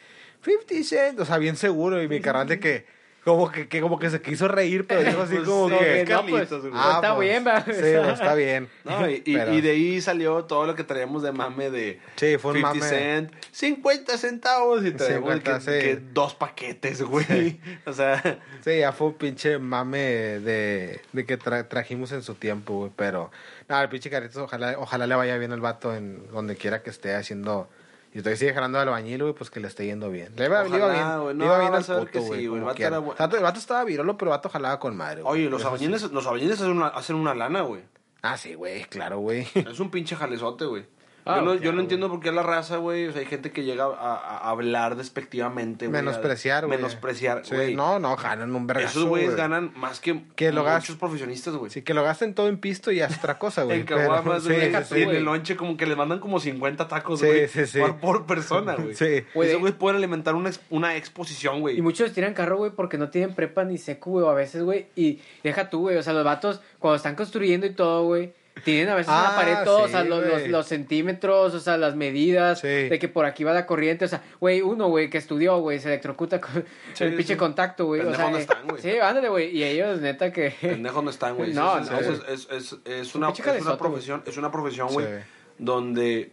50 0.45 0.83
Cent, 0.85 1.21
o 1.21 1.25
sea, 1.27 1.37
bien 1.39 1.57
seguro, 1.57 2.03
y 2.03 2.09
mi 2.09 2.21
carnal 2.21 2.49
de 2.49 2.59
que, 2.59 2.87
como 3.25 3.53
que, 3.53 3.69
que 3.69 3.81
como 3.81 4.01
que 4.01 4.11
se 4.11 4.21
quiso 4.21 4.49
reír, 4.49 4.85
pero 4.89 5.05
dijo 5.05 5.23
así 5.23 5.37
Pues, 5.37 5.47
como 5.49 5.69
sí, 5.69 5.77
que, 5.79 6.01
es 6.01 6.09
Carlitos, 6.09 6.63
güey. 6.63 6.73
ah, 6.75 6.93
está 6.97 7.15
pues, 7.15 7.29
bien, 7.29 7.47
va. 7.47 7.61
Sí, 7.61 7.71
pues, 7.75 8.09
está 8.15 8.35
bien. 8.35 8.69
No, 8.85 9.09
y, 9.09 9.23
y- 9.25 9.37
Pero- 9.37 9.55
y 9.55 9.61
de 9.61 9.71
ahí 9.71 10.01
salió 10.01 10.45
todo 10.47 10.67
lo 10.67 10.75
que 10.75 10.83
traíamos 10.83 11.23
de 11.23 11.31
mame 11.31 11.71
de 11.71 12.01
Sí, 12.17 12.37
fue 12.39 12.51
un 12.51 12.57
50 12.57 12.79
mame. 12.81 12.89
cent, 12.91 13.33
50 13.53 14.19
centavos 14.19 14.85
y 14.85 14.91
traemos 14.91 15.31
50, 15.35 15.55
que, 15.55 15.61
sí. 15.61 15.71
que 15.87 16.01
dos 16.13 16.35
paquetes, 16.35 17.03
güey. 17.03 17.61
O 17.87 17.93
sea, 17.93 18.41
Sí, 18.65 18.79
ya 18.81 18.91
fue 18.91 19.07
un 19.09 19.15
pinche 19.15 19.57
mame 19.59 20.01
de, 20.01 21.01
de 21.13 21.25
que 21.25 21.39
tra- 21.39 21.69
trajimos 21.69 22.11
en 22.11 22.23
su 22.23 22.35
tiempo, 22.35 22.75
güey. 22.79 22.91
Pero, 22.97 23.31
nada, 23.73 23.83
el 23.85 23.89
pinche 23.89 24.11
Carlitos, 24.11 24.37
ojalá, 24.37 24.77
ojalá 24.79 25.07
le 25.07 25.14
vaya 25.14 25.37
bien 25.39 25.53
al 25.53 25.61
vato 25.61 25.95
en 25.95 26.31
donde 26.31 26.57
quiera 26.57 26.83
que 26.83 26.91
esté 26.91 27.14
haciendo. 27.14 27.68
Y 28.14 28.18
estoy 28.18 28.37
sigue 28.37 28.53
jalando 28.53 28.79
al 28.79 28.89
albañil, 28.89 29.23
güey, 29.23 29.35
pues 29.35 29.49
que 29.51 29.59
le 29.59 29.68
esté 29.68 29.87
yendo 29.87 30.11
bien. 30.11 30.35
Le 30.37 30.45
iba, 30.45 30.62
le 30.64 30.68
iba 30.77 30.87
Ojalá, 30.87 30.93
bien. 31.16 31.23
güey. 31.23 31.35
le 31.35 31.39
No, 31.39 31.45
iba 31.47 31.59
bien 31.61 31.75
al 31.75 31.85
puto, 31.85 32.20
sí, 32.20 32.47
güey. 32.47 32.61
el 32.62 32.81
era 32.81 32.97
el 32.99 33.43
vato 33.43 33.59
estaba 33.59 33.85
virolo, 33.85 34.18
pero 34.18 34.31
el 34.31 34.37
vato 34.37 34.51
jalaba 34.51 34.79
con 34.79 34.95
madre, 34.97 35.23
oye, 35.25 35.49
los 35.49 35.62
sí. 35.62 35.66
albañiles, 35.66 36.03
los 36.12 36.27
albañiles 36.27 36.61
hacen 36.61 36.73
una, 36.73 36.89
hacen 36.89 37.16
una 37.16 37.35
lana, 37.35 37.62
güey. 37.62 37.81
Ah, 38.20 38.37
sí, 38.37 38.55
güey, 38.55 38.85
claro, 38.85 39.18
güey. 39.18 39.49
Es 39.55 39.81
un 39.81 39.91
pinche 39.91 40.14
jalezote, 40.14 40.66
güey. 40.66 40.85
Ah, 41.25 41.37
yo 41.37 41.43
no, 41.43 41.55
yo 41.55 41.73
no 41.73 41.81
entiendo 41.81 42.09
por 42.09 42.20
qué 42.20 42.33
la 42.33 42.43
raza, 42.43 42.79
güey. 42.79 43.07
O 43.07 43.12
sea, 43.12 43.20
hay 43.20 43.27
gente 43.27 43.53
que 43.53 43.62
llega 43.64 43.85
a, 43.85 44.51
hablar 44.51 44.97
despectivamente, 44.97 45.87
güey. 45.87 46.03
Menospreciar, 46.03 46.66
güey. 46.66 46.77
Menospreciar, 46.79 47.45
Sí, 47.45 47.55
güey. 47.55 47.75
no, 47.77 47.99
no, 47.99 48.16
ganan 48.16 48.55
un 48.55 48.66
vergazo, 48.66 48.89
Esos 49.01 49.05
güeyes 49.09 49.31
güey. 49.31 49.39
ganan 49.39 49.73
más 49.77 50.01
que, 50.01 50.25
Que 50.35 50.51
lo 50.53 50.64
muchos 50.64 50.97
profesionistas, 50.97 51.55
güey. 51.55 51.70
Sí, 51.70 51.83
que 51.83 51.95
lo 51.95 52.03
gasten 52.03 52.35
todo 52.35 52.49
en 52.49 52.59
pisto 52.59 52.91
y 52.91 53.01
haz 53.01 53.16
otra 53.18 53.39
cosa, 53.39 53.62
güey. 53.62 53.81
En 53.81 53.87
pero- 53.87 53.99
caguamas, 54.01 54.43
sí, 54.43 54.49
güey. 54.53 54.73
sí, 54.73 54.79
y 54.79 54.85
sí. 54.97 55.03
en 55.03 55.11
el 55.11 55.25
lonche 55.25 55.57
como 55.57 55.77
que 55.77 55.87
les 55.87 55.97
mandan 55.97 56.18
como 56.18 56.41
50 56.41 56.89
tacos, 56.89 57.20
Sí, 57.20 57.27
güey. 57.27 57.49
sí, 57.49 57.66
sí. 57.66 57.79
Por, 57.79 57.97
por 57.99 58.27
persona, 58.27 58.75
güey. 58.75 58.95
Sí. 59.03 59.25
Güey, 59.35 59.49
Esos 59.51 59.61
güeyes 59.61 59.79
pueden 59.79 59.97
alimentar 59.99 60.35
una, 60.35 60.49
ex- 60.49 60.61
una 60.70 60.97
exposición, 60.97 61.61
güey. 61.61 61.79
Y 61.79 61.83
muchos 61.83 62.12
tiran 62.12 62.35
carro, 62.35 62.57
güey, 62.57 62.73
porque 62.73 62.99
no 62.99 63.11
tienen 63.11 63.35
prepa 63.35 63.64
ni 63.64 63.79
seco, 63.79 64.11
güey, 64.11 64.27
a 64.27 64.33
veces, 64.33 64.62
güey. 64.64 64.87
Y 64.97 65.20
deja 65.45 65.70
tú, 65.70 65.81
güey, 65.83 65.97
o 65.97 66.03
sea, 66.03 66.12
los 66.12 66.25
vatos, 66.25 66.61
cuando 66.79 66.97
están 66.97 67.14
construyendo 67.14 67.66
y 67.66 67.70
todo, 67.75 68.05
güey, 68.05 68.33
tienen 68.64 68.88
a 68.90 68.94
veces 68.94 69.09
en 69.09 69.14
Ah, 69.18 69.28
la 69.30 69.36
pared 69.36 69.64
todo, 69.64 69.82
o 69.84 69.88
sea, 69.88 70.05
los, 70.05 70.24
los, 70.26 70.46
los 70.48 70.66
centímetros, 70.66 71.55
o 71.55 71.61
sea, 71.61 71.76
las 71.78 71.96
medidas, 71.96 72.61
Sí. 72.61 72.68
de 72.68 72.98
que 72.98 73.09
por 73.09 73.24
aquí 73.24 73.44
va 73.44 73.53
la 73.53 73.66
corriente, 73.66 74.05
o 74.05 74.09
sea, 74.09 74.22
güey, 74.40 74.61
uno, 74.61 74.88
güey, 74.88 75.11
que 75.11 75.18
estudió, 75.18 75.59
güey, 75.61 75.80
se 75.80 75.88
electrocuta 75.88 76.40
con 76.40 76.64
Sí, 76.92 77.05
el 77.05 77.14
pinche 77.16 77.36
contacto, 77.36 77.86
güey. 77.86 78.00
O 78.03 78.05
Pendejos 78.05 78.22
sea, 78.22 78.30
no 78.30 78.36
eh, 78.36 78.40
están, 78.40 78.68
güey. 78.68 78.82
Sí, 78.82 78.90
ándale, 78.98 79.28
güey. 79.30 79.57
Y 79.57 79.64
ellos, 79.64 80.00
neta, 80.00 80.32
que. 80.32 80.55
Pendejos 80.61 81.03
no 81.03 81.11
están, 81.11 81.34
güey. 81.36 81.53
No, 81.55 81.78
es, 81.78 81.90
no, 81.90 81.98
es, 81.98 82.09
es, 82.28 82.48
es, 82.50 82.76
es 82.84 83.14
Un 83.14 83.24
una, 83.24 83.32
profesión, 83.78 84.22
es 84.26 84.36
una 84.36 84.50
profesión, 84.50 84.88
güey, 84.92 85.07
Sí. 85.07 85.12
donde 85.59 86.32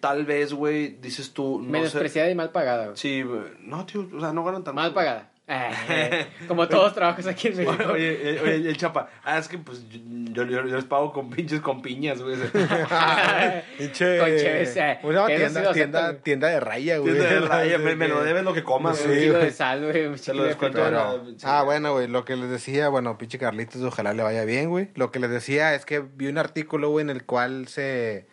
tal 0.00 0.24
vez, 0.24 0.52
güey, 0.52 0.96
dices 1.00 1.32
tú, 1.32 1.58
no 1.58 1.64
sé. 1.64 1.70
menospreciada 1.70 2.30
y 2.30 2.34
mal 2.34 2.50
pagada, 2.50 2.84
güey. 2.86 2.96
Sí, 2.96 3.24
no, 3.60 3.84
tío, 3.86 4.08
o 4.16 4.20
sea, 4.20 4.32
no 4.32 4.44
ganan 4.44 4.62
tan 4.64 4.74
Mal 4.74 4.92
pagada. 4.94 5.30
Eh, 5.50 6.26
como 6.48 6.68
todos 6.68 6.84
los 6.84 6.94
trabajos 6.94 7.26
aquí 7.26 7.48
en 7.48 7.56
México. 7.56 7.92
Oye, 7.92 8.20
oye, 8.20 8.40
oye, 8.40 8.68
el 8.68 8.76
chapa, 8.76 9.08
ah, 9.24 9.38
es 9.38 9.48
que 9.48 9.56
pues 9.56 9.82
yo, 9.90 10.44
yo, 10.44 10.66
yo 10.66 10.76
les 10.76 10.84
pago 10.84 11.10
con 11.12 11.30
pinches 11.30 11.60
con 11.60 11.80
piñas, 11.80 12.20
güey. 12.20 12.36
Pinche. 13.78 14.18
Con 14.18 14.28
cheves, 14.28 14.76
eh, 14.76 14.98
Una 15.02 15.26
sí 15.26 15.34
tienda, 15.36 15.72
tienda, 15.72 16.08
güey. 16.10 16.22
tienda 16.22 16.48
de 16.48 16.60
raya, 16.60 16.98
güey. 16.98 17.14
Tienda 17.14 17.30
de 17.30 17.40
raya, 17.48 17.78
me, 17.78 17.96
me 17.96 18.08
lo 18.08 18.22
debes 18.22 18.44
lo 18.44 18.52
que 18.52 18.62
comas, 18.62 18.98
Sí, 18.98 19.04
un 19.04 19.08
güey. 19.10 19.20
kilo 19.20 19.32
güey. 19.34 19.44
de 19.46 19.50
sal, 19.52 19.84
güey. 19.84 20.18
Se 20.18 20.34
lo 20.34 20.44
descuento. 20.44 20.80
Pero- 20.82 21.24
ah, 21.44 21.62
bueno, 21.64 21.92
güey, 21.94 22.08
lo 22.08 22.24
que 22.24 22.36
les 22.36 22.50
decía, 22.50 22.88
bueno, 22.88 23.16
pinche 23.18 23.38
Carlitos, 23.38 23.82
ojalá 23.82 24.12
le 24.12 24.22
vaya 24.22 24.44
bien, 24.44 24.68
güey. 24.68 24.90
Lo 24.94 25.10
que 25.10 25.18
les 25.18 25.30
decía 25.30 25.74
es 25.74 25.84
que 25.84 26.00
vi 26.00 26.26
un 26.26 26.38
artículo, 26.38 26.90
güey, 26.90 27.02
en 27.04 27.10
el 27.10 27.24
cual 27.24 27.68
se, 27.68 28.26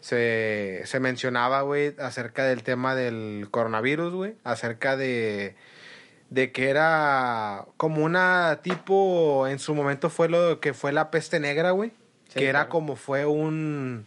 se, 0.00 0.82
se 0.84 1.00
mencionaba, 1.00 1.62
güey, 1.62 1.94
acerca 1.98 2.44
del 2.44 2.62
tema 2.62 2.94
del 2.94 3.48
coronavirus, 3.50 4.12
güey, 4.14 4.34
acerca 4.44 4.96
de, 4.96 5.54
de 6.30 6.52
que 6.52 6.68
era 6.68 7.64
como 7.76 8.04
una 8.04 8.60
tipo, 8.62 9.46
en 9.46 9.58
su 9.58 9.74
momento 9.74 10.10
fue 10.10 10.28
lo 10.28 10.60
que 10.60 10.74
fue 10.74 10.92
la 10.92 11.10
peste 11.10 11.40
negra, 11.40 11.70
güey, 11.70 11.92
Sí, 12.28 12.40
que 12.40 12.46
era 12.46 12.68
como 12.68 12.96
fue 12.96 13.24
un, 13.24 14.06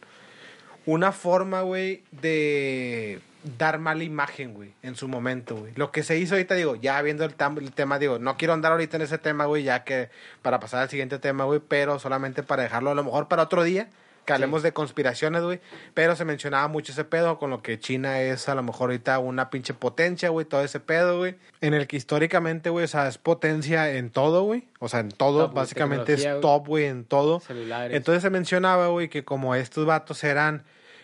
una 0.85 1.11
forma, 1.11 1.61
güey, 1.61 2.03
de 2.11 3.19
dar 3.57 3.79
mala 3.79 4.03
imagen, 4.03 4.53
güey, 4.53 4.73
en 4.83 4.95
su 4.95 5.07
momento, 5.07 5.55
güey. 5.55 5.73
Lo 5.75 5.91
que 5.91 6.03
se 6.03 6.17
hizo 6.19 6.35
ahorita, 6.35 6.53
digo, 6.55 6.75
ya 6.75 7.01
viendo 7.01 7.25
el, 7.25 7.33
el 7.57 7.71
tema, 7.71 7.97
digo, 7.97 8.19
no 8.19 8.37
quiero 8.37 8.53
andar 8.53 8.71
ahorita 8.71 8.97
en 8.97 9.03
ese 9.03 9.17
tema, 9.17 9.45
güey, 9.45 9.63
ya 9.63 9.83
que 9.83 10.09
para 10.43 10.59
pasar 10.59 10.81
al 10.81 10.89
siguiente 10.89 11.17
tema, 11.17 11.45
güey, 11.45 11.59
pero 11.59 11.97
solamente 11.97 12.43
para 12.43 12.63
dejarlo 12.63 12.91
a 12.91 12.95
lo 12.95 13.03
mejor 13.03 13.27
para 13.27 13.43
otro 13.43 13.63
día, 13.63 13.89
que 14.25 14.33
hablemos 14.33 14.63
de 14.63 14.73
conspiraciones, 14.73 15.43
güey, 15.43 15.59
pero 15.93 16.15
se 16.15 16.25
mencionaba 16.25 16.67
mucho 16.67 16.91
ese 16.91 17.03
pedo 17.03 17.39
con 17.39 17.49
lo 17.49 17.61
que 17.61 17.79
China 17.79 18.21
es 18.21 18.47
a 18.49 18.55
lo 18.55 18.63
mejor 18.63 18.89
ahorita 18.89 19.19
una 19.19 19.49
pinche 19.49 19.73
potencia, 19.73 20.29
güey, 20.29 20.45
todo 20.45 20.63
ese 20.63 20.79
pedo, 20.79 21.17
güey, 21.17 21.35
en 21.61 21.73
el 21.73 21.87
que 21.87 21.97
históricamente, 21.97 22.69
güey, 22.69 22.85
o 22.85 22.87
sea, 22.87 23.07
es 23.07 23.17
potencia 23.17 23.91
en 23.91 24.09
todo, 24.11 24.43
güey, 24.43 24.67
o 24.79 24.89
sea, 24.89 24.99
en 24.99 25.09
todo, 25.09 25.47
Top, 25.47 25.55
básicamente 25.55 26.13
es 26.13 26.27
top, 26.41 26.67
güey, 26.67 26.85
en 26.85 27.05
todo. 27.05 27.39
Celulares. 27.39 27.95
Entonces 27.95 28.21
se 28.21 28.29
mencionaba, 28.29 28.87
güey, 28.87 29.09
que 29.09 29.23
como 29.23 29.55
estos 29.55 29.85
vatos 29.85 30.23
eran 30.23 30.63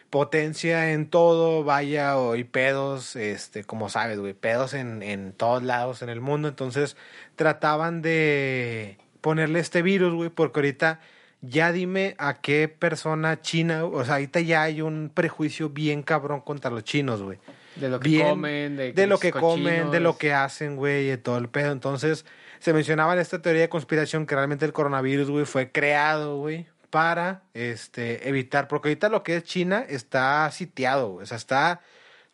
potencia 0.09 0.91
en 0.93 1.09
todo, 1.09 1.63
vaya, 1.63 2.17
o 2.17 2.35
y 2.35 2.43
pedos, 2.43 3.15
este, 3.15 3.63
como 3.63 3.89
sabes, 3.89 4.19
güey, 4.19 4.33
pedos 4.33 4.73
en, 4.73 5.03
en 5.03 5.33
todos 5.33 5.63
lados 5.63 6.01
en 6.01 6.09
el 6.09 6.21
mundo. 6.21 6.47
Entonces 6.47 6.95
trataban 7.35 8.01
de 8.01 8.97
ponerle 9.21 9.59
este 9.59 9.81
virus, 9.81 10.13
güey, 10.13 10.29
porque 10.29 10.59
ahorita 10.59 10.99
ya 11.41 11.71
dime 11.71 12.15
a 12.17 12.41
qué 12.41 12.67
persona 12.67 13.41
china, 13.41 13.85
o 13.85 14.03
sea, 14.03 14.15
ahorita 14.15 14.39
ya 14.41 14.63
hay 14.63 14.81
un 14.81 15.11
prejuicio 15.13 15.69
bien 15.69 16.03
cabrón 16.03 16.41
contra 16.41 16.71
los 16.71 16.83
chinos, 16.83 17.21
güey 17.21 17.39
De 17.75 17.89
lo 17.89 17.99
que 17.99 18.09
bien 18.09 18.27
comen, 18.27 18.75
de, 18.75 18.93
de 18.93 19.07
lo 19.07 19.19
que 19.19 19.31
cochinos. 19.31 19.53
comen, 19.53 19.91
de 19.91 19.99
lo 19.99 20.17
que 20.17 20.33
hacen, 20.33 20.75
güey, 20.75 21.11
y 21.11 21.17
todo 21.17 21.37
el 21.37 21.47
pedo. 21.49 21.71
Entonces, 21.71 22.25
se 22.59 22.73
mencionaba 22.73 23.13
en 23.13 23.19
esta 23.19 23.41
teoría 23.41 23.61
de 23.61 23.69
conspiración 23.69 24.25
que 24.25 24.35
realmente 24.35 24.65
el 24.65 24.73
coronavirus, 24.73 25.29
güey, 25.29 25.45
fue 25.45 25.71
creado, 25.71 26.37
güey, 26.37 26.65
para 26.89 27.43
este 27.53 28.27
evitar, 28.27 28.67
porque 28.67 28.89
ahorita 28.89 29.09
lo 29.09 29.23
que 29.23 29.35
es 29.37 29.43
China 29.43 29.85
está 29.87 30.49
sitiado, 30.51 31.11
güey, 31.11 31.23
o 31.23 31.25
sea, 31.27 31.37
está 31.37 31.81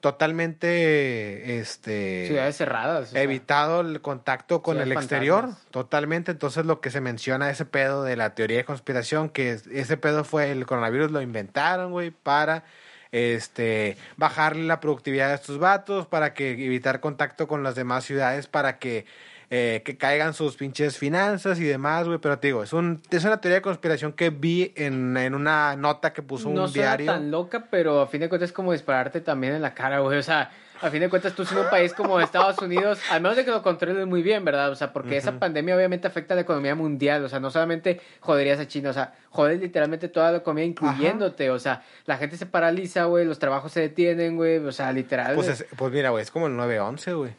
totalmente 0.04 1.60
este 1.60 2.28
Ciudades 2.28 2.58
cerradas. 2.58 3.10
o 3.10 3.12
sea. 3.14 3.22
evitado 3.22 3.82
el 3.82 4.02
contacto 4.02 4.62
con 4.62 4.80
el 4.80 4.92
exterior 4.92 5.42
fantasmas. 5.46 5.72
totalmente 5.72 6.32
entonces 6.32 6.66
lo 6.66 6.82
que 6.82 6.92
se 6.92 7.02
menciona 7.02 7.50
ese 7.50 7.66
pedo 7.66 8.04
de 8.04 8.16
la 8.16 8.36
teoría 8.36 8.58
de 8.58 8.66
conspiración 8.66 9.30
que 9.30 9.52
es- 9.54 9.68
ese 9.68 9.98
pedo 9.98 10.24
fue 10.24 10.52
el 10.52 10.66
coronavirus 10.66 11.12
lo 11.12 11.22
inventaron 11.22 11.92
güey 11.92 12.12
para 12.12 12.64
este 13.12 13.98
bajarle 14.18 14.64
la 14.64 14.80
productividad 14.80 15.30
de 15.30 15.36
estos 15.36 15.60
vatos 15.60 16.08
para 16.08 16.34
que 16.34 16.52
evitar 16.52 17.00
contacto 17.00 17.48
con 17.48 17.64
las 17.64 17.76
demás 17.76 18.04
ciudades 18.06 18.48
para 18.48 18.80
que 18.80 19.06
eh, 19.56 19.84
que 19.86 19.98
caigan 19.98 20.34
sus 20.34 20.56
pinches 20.56 20.98
finanzas 20.98 21.60
y 21.60 21.64
demás, 21.64 22.08
güey. 22.08 22.18
Pero 22.18 22.40
te 22.40 22.48
digo, 22.48 22.64
es, 22.64 22.74
un, 22.74 23.02
es 23.12 23.24
una 23.24 23.40
teoría 23.40 23.58
de 23.58 23.62
conspiración 23.62 24.14
que 24.14 24.32
vi 24.32 24.74
en, 24.76 25.16
en 25.16 25.36
una 25.36 25.76
nota 25.76 26.12
que 26.12 26.24
puso 26.24 26.50
no 26.50 26.66
un 26.66 26.74
diario. 26.74 27.06
tan 27.06 27.30
loca, 27.30 27.68
pero 27.70 28.02
a 28.02 28.08
fin 28.08 28.22
de 28.22 28.30
cuentas 28.30 28.50
es 28.50 28.54
como 28.54 28.72
dispararte 28.72 29.22
también 29.22 29.54
en 29.54 29.62
la 29.62 29.76
cara, 29.76 30.00
güey. 30.00 30.18
O 30.18 30.24
sea, 30.24 30.50
a 30.82 30.90
fin 30.90 31.02
de 31.02 31.08
cuentas 31.10 31.34
tú 31.34 31.46
siendo 31.46 31.66
un 31.66 31.70
país 31.70 31.94
como 31.94 32.20
Estados 32.20 32.58
Unidos, 32.58 33.00
al 33.12 33.22
menos 33.22 33.38
de 33.38 33.46
que 33.46 33.52
lo 33.52 33.62
controles 33.62 34.08
muy 34.08 34.24
bien, 34.24 34.44
¿verdad? 34.44 34.72
O 34.72 34.76
sea, 34.76 34.92
porque 34.92 35.18
esa 35.18 35.38
pandemia 35.40 35.76
obviamente 35.76 36.08
afecta 36.08 36.34
a 36.34 36.36
la 36.36 36.42
economía 36.42 36.74
mundial. 36.74 37.24
O 37.24 37.30
sea, 37.30 37.40
no 37.40 37.52
solamente 37.52 38.02
joderías 38.22 38.60
a 38.60 38.68
China, 38.68 38.90
o 38.90 38.94
sea, 38.94 39.14
jodes 39.30 39.62
literalmente 39.62 40.10
toda 40.10 40.32
la 40.32 40.40
economía, 40.40 40.66
incluyéndote. 40.66 41.52
O 41.52 41.60
sea, 41.60 41.84
la 42.06 42.18
gente 42.18 42.38
se 42.38 42.48
paraliza, 42.48 43.06
güey, 43.06 43.24
los 43.24 43.38
trabajos 43.38 43.72
se 43.72 43.82
detienen, 43.82 44.36
güey. 44.36 44.58
O 44.58 44.72
sea, 44.72 44.92
literal. 44.92 45.36
Pues, 45.36 45.48
es- 45.48 45.66
pues 45.78 45.94
mira, 45.94 46.10
güey, 46.10 46.24
es 46.24 46.32
como 46.32 46.48
el 46.48 46.54
9-11, 46.58 47.14
güey. 47.16 47.32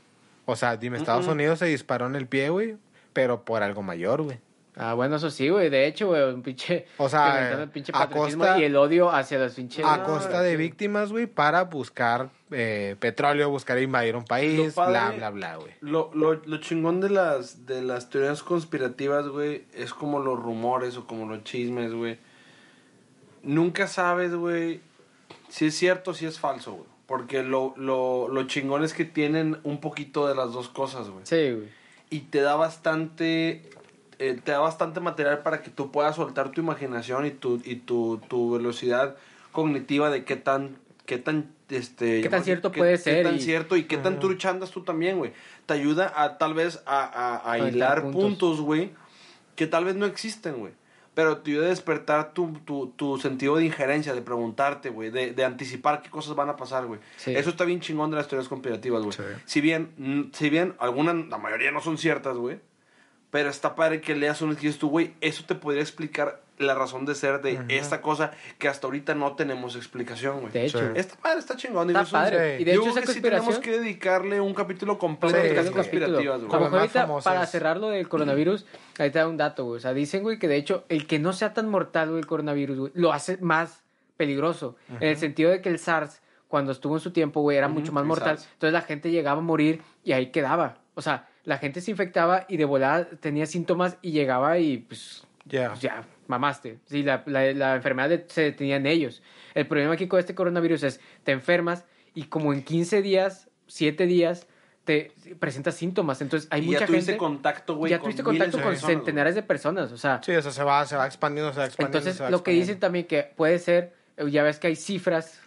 O 0.46 0.56
sea, 0.56 0.76
dime, 0.76 0.98
Estados 0.98 1.26
Unidos 1.26 1.58
se 1.58 1.66
disparó 1.66 2.06
en 2.06 2.16
el 2.16 2.26
pie, 2.26 2.50
güey, 2.50 2.76
pero 3.12 3.44
por 3.44 3.62
algo 3.62 3.82
mayor, 3.82 4.22
güey. 4.22 4.38
Ah, 4.76 4.92
bueno, 4.94 5.16
eso 5.16 5.30
sí, 5.30 5.48
güey. 5.50 5.70
De 5.70 5.86
hecho, 5.86 6.08
güey, 6.08 6.20
un 6.34 6.42
pinche. 6.42 6.86
O 6.98 7.08
sea, 7.08 7.26
incrementando 7.28 7.62
el 7.62 7.70
pinche 7.70 7.92
a 7.94 8.08
costa- 8.08 8.58
y 8.58 8.64
el 8.64 8.74
odio 8.74 9.08
hacia 9.08 9.38
los 9.38 9.54
pinches. 9.54 9.86
A 9.86 10.02
costa 10.02 10.42
de 10.42 10.56
víctimas, 10.56 11.12
güey, 11.12 11.26
para 11.26 11.62
buscar 11.62 12.30
eh, 12.50 12.96
petróleo, 12.98 13.50
buscar 13.50 13.78
invadir 13.80 14.16
un 14.16 14.24
país, 14.24 14.58
Lo 14.58 14.72
padre- 14.72 14.90
bla, 14.90 15.10
bla, 15.12 15.30
bla, 15.30 15.56
güey. 15.58 15.72
Lo, 15.80 16.10
lo, 16.12 16.34
lo 16.34 16.56
chingón 16.58 17.00
de 17.00 17.10
las, 17.10 17.66
de 17.66 17.82
las 17.82 18.10
teorías 18.10 18.42
conspirativas, 18.42 19.28
güey, 19.28 19.64
es 19.74 19.94
como 19.94 20.18
los 20.18 20.40
rumores 20.42 20.96
o 20.96 21.06
como 21.06 21.26
los 21.26 21.44
chismes, 21.44 21.92
güey. 21.94 22.18
Nunca 23.42 23.86
sabes, 23.86 24.34
güey, 24.34 24.80
si 25.48 25.66
es 25.66 25.76
cierto 25.76 26.10
o 26.12 26.14
si 26.14 26.26
es 26.26 26.38
falso, 26.40 26.72
güey. 26.72 26.88
Porque 27.06 27.42
lo, 27.42 27.74
lo, 27.76 28.28
lo 28.28 28.42
chingón 28.46 28.82
es 28.82 28.94
que 28.94 29.04
tienen 29.04 29.58
un 29.62 29.80
poquito 29.80 30.26
de 30.26 30.34
las 30.34 30.52
dos 30.52 30.68
cosas, 30.68 31.08
güey. 31.10 31.26
Sí, 31.26 31.52
güey. 31.52 31.68
Y 32.10 32.20
te 32.20 32.40
da 32.40 32.54
bastante... 32.56 33.68
eh, 34.18 34.40
te 34.42 34.52
da 34.52 34.60
bastante 34.60 35.00
material 35.00 35.42
para 35.42 35.60
que 35.62 35.70
tú 35.70 35.90
puedas 35.90 36.16
soltar 36.16 36.50
tu 36.52 36.60
imaginación 36.60 37.26
y 37.26 37.30
tu, 37.30 37.60
y 37.64 37.76
tu, 37.76 38.18
tu 38.28 38.52
velocidad 38.52 39.16
cognitiva 39.52 40.10
de 40.10 40.24
qué 40.24 40.36
tan... 40.36 40.78
Qué 41.06 41.18
tan, 41.18 41.50
este, 41.68 42.22
Qué 42.22 42.30
tan 42.30 42.42
cierto 42.44 42.72
qué- 42.72 42.78
puede 42.78 42.92
qué 42.92 42.98
ser 42.98 43.24
tan 43.26 43.34
y- 43.36 43.40
cierto 43.40 43.76
y 43.76 43.84
qué 43.84 43.98
tan 43.98 44.18
trucha 44.20 44.48
andas 44.48 44.70
tú 44.70 44.82
también, 44.84 45.18
güey. 45.18 45.32
Te 45.66 45.74
ayuda 45.74 46.10
a 46.16 46.38
tal 46.38 46.54
vez 46.54 46.82
a, 46.86 47.04
a, 47.04 47.52
a 47.52 47.58
hilar 47.58 48.00
puntos. 48.02 48.22
puntos, 48.22 48.60
güey, 48.62 48.90
que 49.54 49.66
tal 49.66 49.84
vez 49.84 49.96
no 49.96 50.06
existen, 50.06 50.54
güey. 50.56 50.72
Pero 51.14 51.38
te 51.38 51.52
ayuda 51.52 51.66
a 51.66 51.68
despertar 51.70 52.32
tu, 52.32 52.58
tu, 52.64 52.88
tu 52.96 53.18
sentido 53.18 53.56
de 53.56 53.64
injerencia, 53.64 54.14
de 54.14 54.22
preguntarte, 54.22 54.90
güey, 54.90 55.10
de, 55.10 55.32
de 55.32 55.44
anticipar 55.44 56.02
qué 56.02 56.10
cosas 56.10 56.34
van 56.34 56.48
a 56.48 56.56
pasar, 56.56 56.86
güey. 56.86 57.00
Sí. 57.16 57.34
Eso 57.34 57.50
está 57.50 57.64
bien 57.64 57.80
chingón 57.80 58.10
de 58.10 58.16
las 58.16 58.28
teorías 58.28 58.48
conspirativas, 58.48 59.02
güey. 59.02 59.12
Sí. 59.12 59.22
Si 59.44 59.60
bien, 59.60 60.30
si 60.32 60.50
bien 60.50 60.74
algunas, 60.78 61.14
la 61.28 61.38
mayoría 61.38 61.70
no 61.70 61.80
son 61.80 61.98
ciertas, 61.98 62.36
güey. 62.36 62.58
Pero 63.30 63.50
está 63.50 63.74
padre 63.74 64.00
que 64.00 64.14
leas 64.14 64.42
uno 64.42 64.52
y 64.52 64.56
dices 64.56 64.78
tú, 64.78 64.88
güey, 64.88 65.14
eso 65.20 65.44
te 65.44 65.54
podría 65.54 65.82
explicar 65.82 66.43
la 66.64 66.74
razón 66.74 67.06
de 67.06 67.14
ser 67.14 67.40
de 67.42 67.62
esta 67.68 68.00
cosa 68.00 68.32
que 68.58 68.68
hasta 68.68 68.86
ahorita 68.86 69.14
no 69.14 69.36
tenemos 69.36 69.76
explicación, 69.76 70.40
güey. 70.40 70.52
De 70.52 70.66
hecho. 70.66 70.78
Sí. 70.78 70.84
Está 70.96 71.16
padre, 71.16 71.38
está 71.38 71.56
chingón. 71.56 71.88
Está 71.90 72.04
padre. 72.04 72.56
sí. 72.56 72.62
Y 72.62 72.64
de 72.64 72.74
yo 72.74 72.82
hecho 72.82 72.92
creo 72.92 73.02
esa 73.04 73.06
que 73.06 73.12
sí 73.12 73.20
tenemos 73.20 73.58
que 73.58 73.70
dedicarle 73.78 74.40
un 74.40 74.54
capítulo 74.54 74.98
completo 74.98 75.36
Sí, 75.40 75.48
de 75.48 75.62
sí. 75.64 75.70
conspirativas, 75.70 76.20
A 76.20 76.36
güey. 76.38 76.42
lo 76.42 76.48
Como 76.48 76.66
ahorita, 76.76 77.02
famosas. 77.02 77.32
para 77.32 77.46
cerrar 77.46 77.76
lo 77.78 77.88
del 77.90 78.08
coronavirus, 78.08 78.66
ahí 78.98 79.10
te 79.10 79.18
da 79.18 79.28
un 79.28 79.36
dato, 79.36 79.64
güey. 79.64 79.76
O 79.76 79.80
sea, 79.80 79.92
dicen, 79.94 80.22
güey, 80.22 80.38
que 80.38 80.48
de 80.48 80.56
hecho 80.56 80.84
el 80.88 81.06
que 81.06 81.18
no 81.18 81.32
sea 81.32 81.52
tan 81.54 81.68
mortal, 81.68 82.08
güey, 82.08 82.20
el 82.20 82.26
coronavirus, 82.26 82.78
güey, 82.78 82.92
lo 82.94 83.12
hace 83.12 83.36
más 83.38 83.82
peligroso. 84.16 84.76
En 85.00 85.08
el 85.08 85.16
sentido 85.16 85.50
de 85.50 85.60
que 85.60 85.68
el 85.68 85.78
SARS, 85.78 86.20
cuando 86.48 86.72
estuvo 86.72 86.94
en 86.96 87.00
su 87.00 87.10
tiempo, 87.10 87.40
güey, 87.40 87.56
era 87.56 87.68
mucho 87.68 87.92
más 87.92 88.04
mortal. 88.04 88.38
SARS. 88.38 88.48
Entonces 88.54 88.72
la 88.72 88.82
gente 88.82 89.10
llegaba 89.10 89.38
a 89.40 89.42
morir 89.42 89.82
y 90.04 90.12
ahí 90.12 90.26
quedaba. 90.30 90.78
O 90.94 91.02
sea, 91.02 91.28
la 91.44 91.58
gente 91.58 91.80
se 91.80 91.90
infectaba 91.90 92.46
y 92.48 92.56
de 92.56 92.64
volada 92.64 93.06
tenía 93.20 93.44
síntomas 93.46 93.96
y 94.02 94.12
llegaba 94.12 94.58
y 94.58 94.78
pues 94.78 95.24
Ya. 95.44 95.68
pues 95.70 95.80
ya, 95.80 96.04
mamaste. 96.26 96.78
Sí, 96.86 97.02
la, 97.02 97.22
la, 97.26 97.52
la 97.52 97.76
enfermedad 97.76 98.08
de- 98.08 98.24
se 98.28 98.42
detenía 98.42 98.76
en 98.76 98.86
ellos. 98.86 99.22
El 99.54 99.66
problema 99.66 99.94
aquí 99.94 100.06
con 100.08 100.18
este 100.20 100.34
coronavirus 100.34 100.82
es, 100.82 101.00
te 101.22 101.32
enfermas 101.32 101.84
y 102.14 102.24
como 102.24 102.52
en 102.52 102.62
15 102.62 103.02
días, 103.02 103.48
7 103.66 104.06
días, 104.06 104.46
te 104.84 105.12
presentas 105.38 105.74
síntomas. 105.76 106.20
Entonces 106.20 106.48
hay 106.52 106.62
y 106.62 106.66
mucha 106.66 106.80
ya 106.80 106.86
tuviste 106.86 107.12
gente... 107.12 107.18
contacto, 107.18 107.76
güey. 107.76 107.90
ya 107.90 107.98
con 107.98 108.04
tuviste 108.04 108.22
miles 108.22 108.38
contacto 108.38 108.62
con 108.62 108.72
personas, 108.72 108.96
centenares 108.96 109.34
de 109.34 109.42
personas, 109.42 109.92
o 109.92 109.96
sea... 109.96 110.20
Sí, 110.22 110.32
eso 110.32 110.50
se 110.50 110.62
va, 110.62 110.84
se 110.86 110.96
va 110.96 111.06
expandiendo, 111.06 111.52
se 111.52 111.60
va 111.60 111.66
expandiendo. 111.66 111.98
Entonces, 111.98 112.18
se 112.18 112.24
va 112.24 112.30
lo 112.30 112.42
que 112.42 112.50
dicen 112.50 112.78
también 112.78 113.06
que 113.06 113.22
puede 113.22 113.58
ser, 113.58 113.94
eh, 114.16 114.30
ya 114.30 114.42
ves 114.42 114.58
que 114.58 114.66
hay 114.66 114.76
cifras 114.76 115.40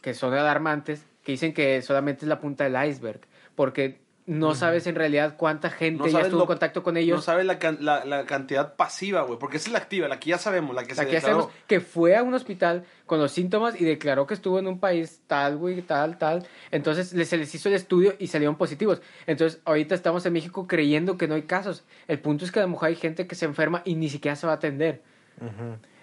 que 0.00 0.14
son 0.14 0.32
alarmantes, 0.34 1.04
que 1.24 1.32
dicen 1.32 1.52
que 1.54 1.82
solamente 1.82 2.24
es 2.24 2.28
la 2.28 2.38
punta 2.38 2.64
del 2.68 2.88
iceberg, 2.88 3.20
porque 3.54 4.03
no 4.26 4.54
sabes 4.54 4.86
en 4.86 4.94
realidad 4.94 5.34
cuánta 5.36 5.68
gente 5.68 6.04
No 6.04 6.08
ya 6.08 6.20
estuvo 6.20 6.38
lo- 6.38 6.44
en 6.44 6.46
contacto 6.46 6.82
con 6.82 6.94
No 6.94 7.00
ellos. 7.00 7.24
sabes 7.24 7.44
la, 7.44 7.58
can- 7.58 7.78
la, 7.80 8.06
la 8.06 8.24
cantidad 8.24 8.74
pasiva, 8.74 9.20
güey. 9.22 9.38
Porque 9.38 9.58
esa 9.58 9.68
es 9.68 9.72
la 9.72 9.78
activa, 9.80 10.08
la 10.08 10.18
que 10.18 10.30
ya 10.30 10.38
sabemos, 10.38 10.74
la 10.74 10.84
que 10.84 10.94
se 10.94 11.04
que 11.06 11.12
declaró. 11.16 11.38
hacemos 11.40 11.54
que 11.66 11.80
fue 11.80 12.16
a 12.16 12.22
un 12.22 12.32
hospital 12.32 12.84
con 13.04 13.18
los 13.20 13.32
síntomas 13.32 13.78
y 13.78 13.84
declaró 13.84 14.26
que 14.26 14.32
estuvo 14.32 14.58
en 14.58 14.66
un 14.66 14.80
país 14.80 15.20
tal, 15.26 15.58
güey, 15.58 15.82
tal, 15.82 16.16
tal. 16.16 16.46
Entonces 16.70 17.08
se 17.28 17.36
les 17.36 17.54
hizo 17.54 17.68
el 17.68 17.74
estudio 17.74 18.14
y 18.18 18.28
salieron 18.28 18.56
positivos. 18.56 19.02
Entonces 19.26 19.60
ahorita 19.66 19.94
estamos 19.94 20.24
en 20.24 20.32
México 20.32 20.66
creyendo 20.66 21.18
que 21.18 21.28
no 21.28 21.34
hay 21.34 21.42
casos. 21.42 21.84
El 22.08 22.18
punto 22.18 22.46
es 22.46 22.50
que 22.50 22.60
a 22.60 22.62
lo 22.62 22.68
mejor 22.68 22.88
hay 22.88 22.96
gente 22.96 23.26
que 23.26 23.34
se 23.34 23.44
enferma 23.44 23.82
y 23.84 23.94
ni 23.94 24.08
siquiera 24.08 24.36
se 24.36 24.46
va 24.46 24.54
a 24.54 24.56
atender. 24.56 25.02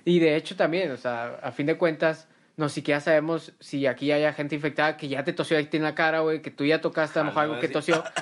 Y 0.06 0.20
de 0.20 0.36
hecho 0.36 0.56
también, 0.56 0.92
o 0.92 0.98
sea, 0.98 1.40
a 1.42 1.52
fin 1.52 1.66
de 1.66 1.78
cuentas, 1.78 2.28
no 2.58 2.70
siquiera 2.70 3.00
sabemos 3.00 3.54
si 3.60 3.88
aquí 3.88 4.12
haya 4.12 4.34
gente 4.34 4.56
infectada 4.56 4.98
que 4.98 5.08
ya 5.08 5.24
te 5.24 5.34
tosió 5.34 5.58
aquí 5.58 5.78
en 5.78 5.84
la 5.84 5.96
cara, 5.96 6.20
güey, 6.20 6.42
que 6.42 6.52
tú 6.52 6.66
ya 6.66 6.82
tocaste 6.82 7.20
a 7.20 7.24
lo 7.24 7.28
mejor 7.30 7.44
algo 7.44 7.60
que 7.60 7.68
tosió. 7.70 8.04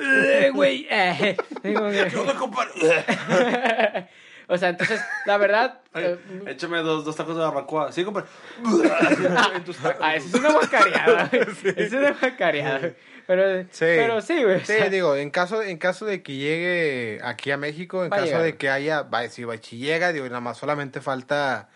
Eh, 0.00 0.50
Güey, 0.52 0.86
eh, 0.90 1.36
digo 1.62 1.88
que- 1.90 2.08
¿Qué 2.10 2.16
onda, 2.16 2.34
compadre? 2.34 2.72
o 4.48 4.58
sea, 4.58 4.70
entonces, 4.70 5.00
la 5.26 5.36
verdad, 5.36 5.80
eh, 5.94 6.18
Échame 6.46 6.78
dos, 6.78 7.04
dos 7.04 7.14
tacos 7.16 7.36
de 7.36 7.42
barbacoa. 7.42 7.92
Sí, 7.92 8.04
compadre. 8.04 8.28
Ah, 10.00 10.14
eso 10.16 10.28
es 10.28 10.34
una 10.34 10.52
guacareada. 10.52 11.28
güey. 11.30 11.74
Es 11.76 11.92
una 11.92 12.12
guacareada. 12.12 12.78
güey. 12.78 12.94
Pero 13.26 13.62
Sí. 13.70 13.78
pero 13.80 14.20
sí, 14.20 14.42
güey. 14.42 14.56
o 14.56 14.60
Sí, 14.60 14.66
sea, 14.66 14.88
digo, 14.88 15.14
en 15.14 15.30
caso, 15.30 15.62
en 15.62 15.78
caso 15.78 16.04
de 16.06 16.22
que 16.22 16.34
llegue 16.34 17.20
aquí 17.22 17.50
a 17.52 17.56
México, 17.56 18.02
en 18.04 18.10
caso 18.10 18.24
llegar. 18.24 18.42
de 18.42 18.56
que 18.56 18.68
haya, 18.68 19.02
va, 19.02 19.28
si, 19.28 19.44
va- 19.44 19.56
si 19.58 19.78
llega, 19.78 20.12
digo, 20.12 20.26
nada 20.26 20.40
más 20.40 20.58
solamente 20.58 21.00
falta 21.00 21.68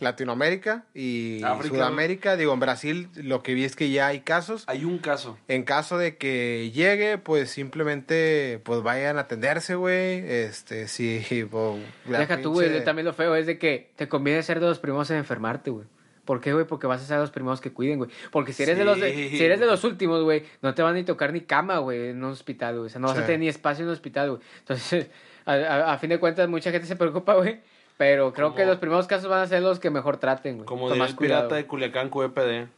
Latinoamérica 0.00 0.84
y 0.94 1.42
África. 1.42 1.74
Sudamérica. 1.76 2.36
Digo, 2.36 2.52
en 2.54 2.60
Brasil 2.60 3.08
lo 3.16 3.42
que 3.42 3.54
vi 3.54 3.64
es 3.64 3.76
que 3.76 3.90
ya 3.90 4.06
hay 4.08 4.20
casos. 4.20 4.64
Hay 4.66 4.84
un 4.84 4.98
caso. 4.98 5.38
En 5.48 5.62
caso 5.64 5.98
de 5.98 6.16
que 6.16 6.70
llegue, 6.74 7.18
pues 7.18 7.50
simplemente, 7.50 8.60
pues 8.64 8.82
vayan 8.82 9.16
a 9.18 9.22
atenderse, 9.22 9.74
güey. 9.74 10.18
Este, 10.30 10.88
sí, 10.88 11.24
la 12.08 12.18
Deja 12.18 12.40
tú, 12.40 12.52
güey. 12.52 12.84
También 12.84 13.06
lo 13.06 13.12
feo 13.12 13.34
es 13.36 13.46
de 13.46 13.58
que 13.58 13.90
te 13.96 14.08
conviene 14.08 14.42
ser 14.42 14.60
de 14.60 14.66
los 14.66 14.78
primeros 14.78 15.10
en 15.10 15.16
enfermarte, 15.18 15.70
güey. 15.70 15.86
¿Por 16.24 16.40
qué, 16.40 16.52
güey? 16.52 16.64
Porque 16.66 16.86
vas 16.86 17.00
a 17.02 17.04
ser 17.06 17.16
de 17.16 17.22
los 17.22 17.30
primeros 17.32 17.60
que 17.60 17.72
cuiden, 17.72 17.98
güey. 17.98 18.10
Porque 18.30 18.52
si 18.52 18.62
eres, 18.62 18.78
de 18.78 18.84
los 18.84 19.00
de- 19.00 19.30
si 19.30 19.44
eres 19.44 19.58
de 19.58 19.66
los 19.66 19.82
últimos, 19.82 20.22
güey, 20.22 20.44
no 20.62 20.74
te 20.74 20.82
van 20.82 20.94
a 20.94 20.98
ni 20.98 21.02
tocar 21.04 21.32
ni 21.32 21.40
cama, 21.40 21.78
güey, 21.78 22.10
en 22.10 22.22
un 22.22 22.30
hospital, 22.30 22.76
güey. 22.76 22.86
O 22.86 22.88
sea, 22.88 23.00
no 23.00 23.08
vas 23.08 23.16
Sí. 23.16 23.22
a 23.22 23.26
tener 23.26 23.40
ni 23.40 23.48
espacio 23.48 23.82
en 23.82 23.88
un 23.88 23.94
hospital, 23.94 24.30
güey. 24.30 24.42
Entonces, 24.60 25.08
a, 25.46 25.52
a- 25.54 25.92
a 25.94 25.98
fin 25.98 26.10
de 26.10 26.20
cuentas, 26.20 26.48
mucha 26.48 26.70
gente 26.70 26.86
se 26.86 26.94
preocupa, 26.94 27.34
güey. 27.34 27.60
Pero 28.00 28.32
creo 28.32 28.46
Como- 28.46 28.56
que 28.56 28.64
los 28.64 28.78
primeros 28.78 29.06
casos 29.06 29.28
van 29.28 29.42
a 29.42 29.46
ser 29.46 29.60
los 29.60 29.78
que 29.78 29.90
mejor 29.90 30.16
traten, 30.16 30.54
güey. 30.56 30.64
Como 30.66 30.86
diría 30.88 31.02
más 31.02 31.10
el 31.10 31.16
pirata 31.18 31.40
cuidado. 31.48 31.54
de 31.56 31.66
Culiacán, 31.66 32.08
QEPD. 32.08 32.68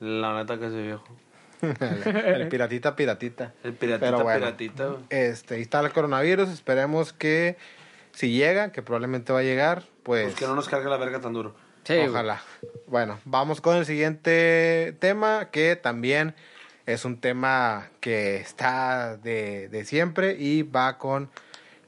La 0.00 0.34
neta 0.34 0.58
que 0.58 0.66
ese 0.66 0.82
viejo. 0.82 1.04
el 1.62 2.48
piratita, 2.48 2.96
piratita. 2.96 3.52
El 3.62 3.74
piratita, 3.74 4.04
Pero 4.10 4.24
bueno. 4.24 4.40
piratita, 4.40 4.86
güey. 4.86 5.02
Este, 5.10 5.54
ahí 5.54 5.60
está 5.62 5.78
el 5.78 5.92
coronavirus. 5.92 6.48
Esperemos 6.48 7.12
que 7.12 7.56
si 8.10 8.32
llega, 8.32 8.72
que 8.72 8.82
probablemente 8.82 9.32
va 9.32 9.38
a 9.38 9.42
llegar, 9.44 9.84
pues, 10.02 10.24
Pues 10.24 10.34
que 10.34 10.46
no 10.48 10.56
nos 10.56 10.68
cargue 10.68 10.88
la 10.90 10.96
verga 10.96 11.20
tan 11.20 11.32
duro. 11.34 11.54
Sí, 11.84 11.94
güey. 11.94 12.08
ojalá. 12.08 12.42
Bueno, 12.88 13.20
vamos 13.24 13.60
con 13.60 13.76
el 13.76 13.86
siguiente 13.86 14.96
tema, 14.98 15.50
que 15.52 15.76
también 15.76 16.34
es 16.86 17.04
un 17.04 17.20
tema 17.20 17.90
que 18.00 18.38
está 18.38 19.16
de, 19.18 19.68
de 19.68 19.84
siempre 19.84 20.32
y 20.36 20.62
va 20.64 20.98
con 20.98 21.30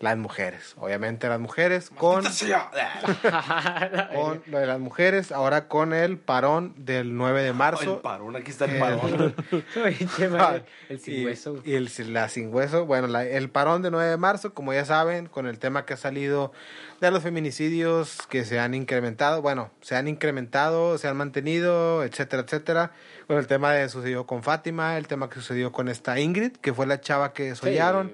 las 0.00 0.16
mujeres. 0.16 0.74
Obviamente 0.78 1.28
las 1.28 1.40
mujeres 1.40 1.90
con, 1.90 2.24
con 4.14 4.42
lo 4.46 4.58
de 4.58 4.66
las 4.66 4.78
mujeres, 4.78 5.32
ahora 5.32 5.68
con 5.68 5.92
el 5.92 6.18
parón 6.18 6.74
del 6.76 7.16
9 7.16 7.42
de 7.42 7.48
El 7.48 7.54
marzo. 7.54 8.02
parón, 8.02 8.36
aquí 8.36 8.50
está 8.50 8.64
el 8.66 8.76
Eh, 8.76 8.80
parón. 8.80 9.34
El 10.88 11.00
sin 11.00 11.24
hueso, 11.26 11.60
y 11.64 11.74
el, 11.74 11.90
la 12.12 12.28
sin 12.28 12.54
hueso. 12.54 12.86
Bueno, 12.86 13.06
la- 13.08 13.24
el 13.24 13.50
parón 13.50 13.82
de 13.82 13.90
9 13.90 14.10
de 14.10 14.16
marzo, 14.16 14.54
como 14.54 14.72
ya 14.72 14.84
saben, 14.84 15.26
con 15.26 15.46
el 15.46 15.58
tema 15.58 15.84
que 15.84 15.94
ha 15.94 15.96
salido 15.96 16.52
de 17.00 17.10
los 17.10 17.22
feminicidios 17.22 18.18
que 18.28 18.44
se 18.44 18.58
han 18.60 18.74
incrementado, 18.74 19.42
bueno, 19.42 19.70
se 19.80 19.96
han 19.96 20.08
incrementado, 20.08 20.96
se 20.98 21.08
han 21.08 21.16
mantenido, 21.16 22.04
etcétera, 22.04 22.42
etcétera. 22.42 22.92
Bueno, 23.26 23.40
el 23.40 23.48
tema 23.48 23.74
que 23.74 23.88
sucedió 23.88 24.24
con 24.24 24.42
Fátima, 24.42 24.96
el 24.96 25.08
tema 25.08 25.28
que 25.28 25.36
sucedió 25.36 25.72
con 25.72 25.88
esta 25.88 26.20
Ingrid, 26.20 26.52
que 26.52 26.72
fue 26.72 26.86
la 26.86 27.00
chava 27.00 27.32
que 27.32 27.56
sollaron. 27.56 28.12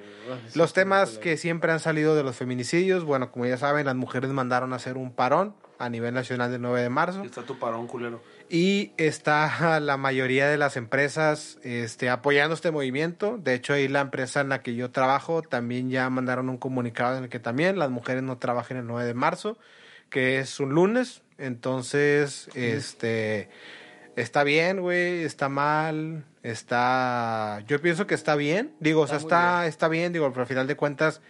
Sí, 0.48 0.58
los 0.58 0.70
sí, 0.70 0.74
temas 0.74 1.10
sí, 1.10 1.20
que 1.20 1.36
siempre 1.36 1.70
han 1.70 1.80
salido 1.80 2.16
de 2.16 2.22
los 2.22 2.36
feminicidios, 2.36 3.04
bueno, 3.04 3.30
como 3.30 3.44
ya 3.44 3.58
saben, 3.58 3.84
las 3.84 3.94
mujeres 3.94 4.30
mandaron 4.30 4.72
a 4.72 4.76
hacer 4.76 4.96
un 4.96 5.12
parón 5.12 5.54
a 5.78 5.88
nivel 5.88 6.14
nacional 6.14 6.50
del 6.50 6.62
9 6.62 6.80
de 6.80 6.88
marzo. 6.88 7.24
Está 7.24 7.42
tu 7.42 7.58
parón, 7.58 7.88
culero. 7.88 8.22
Y 8.48 8.92
está 8.96 9.80
la 9.80 9.96
mayoría 9.96 10.48
de 10.48 10.56
las 10.56 10.76
empresas 10.76 11.58
este, 11.62 12.08
apoyando 12.08 12.54
este 12.54 12.70
movimiento. 12.70 13.36
De 13.36 13.54
hecho, 13.54 13.74
ahí 13.74 13.88
la 13.88 14.00
empresa 14.00 14.40
en 14.40 14.48
la 14.48 14.62
que 14.62 14.74
yo 14.74 14.92
trabajo 14.92 15.42
también 15.42 15.90
ya 15.90 16.08
mandaron 16.08 16.48
un 16.48 16.56
comunicado 16.56 17.18
en 17.18 17.24
el 17.24 17.28
que 17.28 17.40
también 17.40 17.78
las 17.78 17.90
mujeres 17.90 18.22
no 18.22 18.38
trabajen 18.38 18.76
el 18.78 18.86
9 18.86 19.04
de 19.06 19.14
marzo, 19.14 19.58
que 20.08 20.38
es 20.38 20.58
un 20.60 20.70
lunes. 20.70 21.22
Entonces, 21.36 22.48
este, 22.54 23.50
está 24.16 24.44
bien, 24.44 24.80
güey, 24.80 25.24
está 25.24 25.48
mal, 25.48 26.24
está... 26.42 27.62
Yo 27.66 27.80
pienso 27.80 28.06
que 28.06 28.14
está 28.14 28.36
bien. 28.36 28.74
Digo, 28.80 29.02
o 29.02 29.06
sea, 29.06 29.16
Está 29.16 29.26
muy 29.26 29.32
está, 29.32 29.66
está 29.66 29.88
bien, 29.88 30.12
digo, 30.12 30.28
pero 30.30 30.42
al 30.42 30.48
final 30.48 30.66
de 30.66 30.76
cuentas 30.76 31.20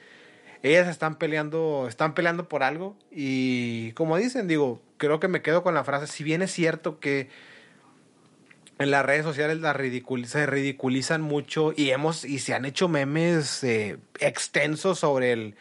ellas 0.63 0.89
están 0.89 1.17
peleando, 1.17 1.87
están 1.89 2.15
peleando 2.15 2.49
por 2.49 2.63
algo 2.63 2.97
y 3.11 3.93
como 3.93 4.17
dicen, 4.17 4.47
digo, 4.47 4.81
creo 4.97 5.19
que 5.19 5.29
me 5.29 5.43
quedo 5.43 5.63
con 5.63 5.75
la 5.75 5.85
frase, 5.85 6.07
si 6.07 6.23
bien 6.23 6.41
es 6.41 6.53
cierto 6.53 7.01
que 7.01 7.29
en 8.79 8.91
las 8.91 9.05
redes 9.05 9.25
sociales 9.25 9.59
la 9.59 9.73
ridicul 9.73 10.27
se 10.27 10.47
ridiculizan 10.47 11.21
mucho 11.21 11.73
y 11.77 11.91
hemos 11.91 12.25
y 12.25 12.39
se 12.39 12.55
han 12.55 12.65
hecho 12.65 12.89
memes 12.89 13.63
eh, 13.65 13.99
extensos 14.21 15.01
sobre 15.01 15.33
el 15.33 15.57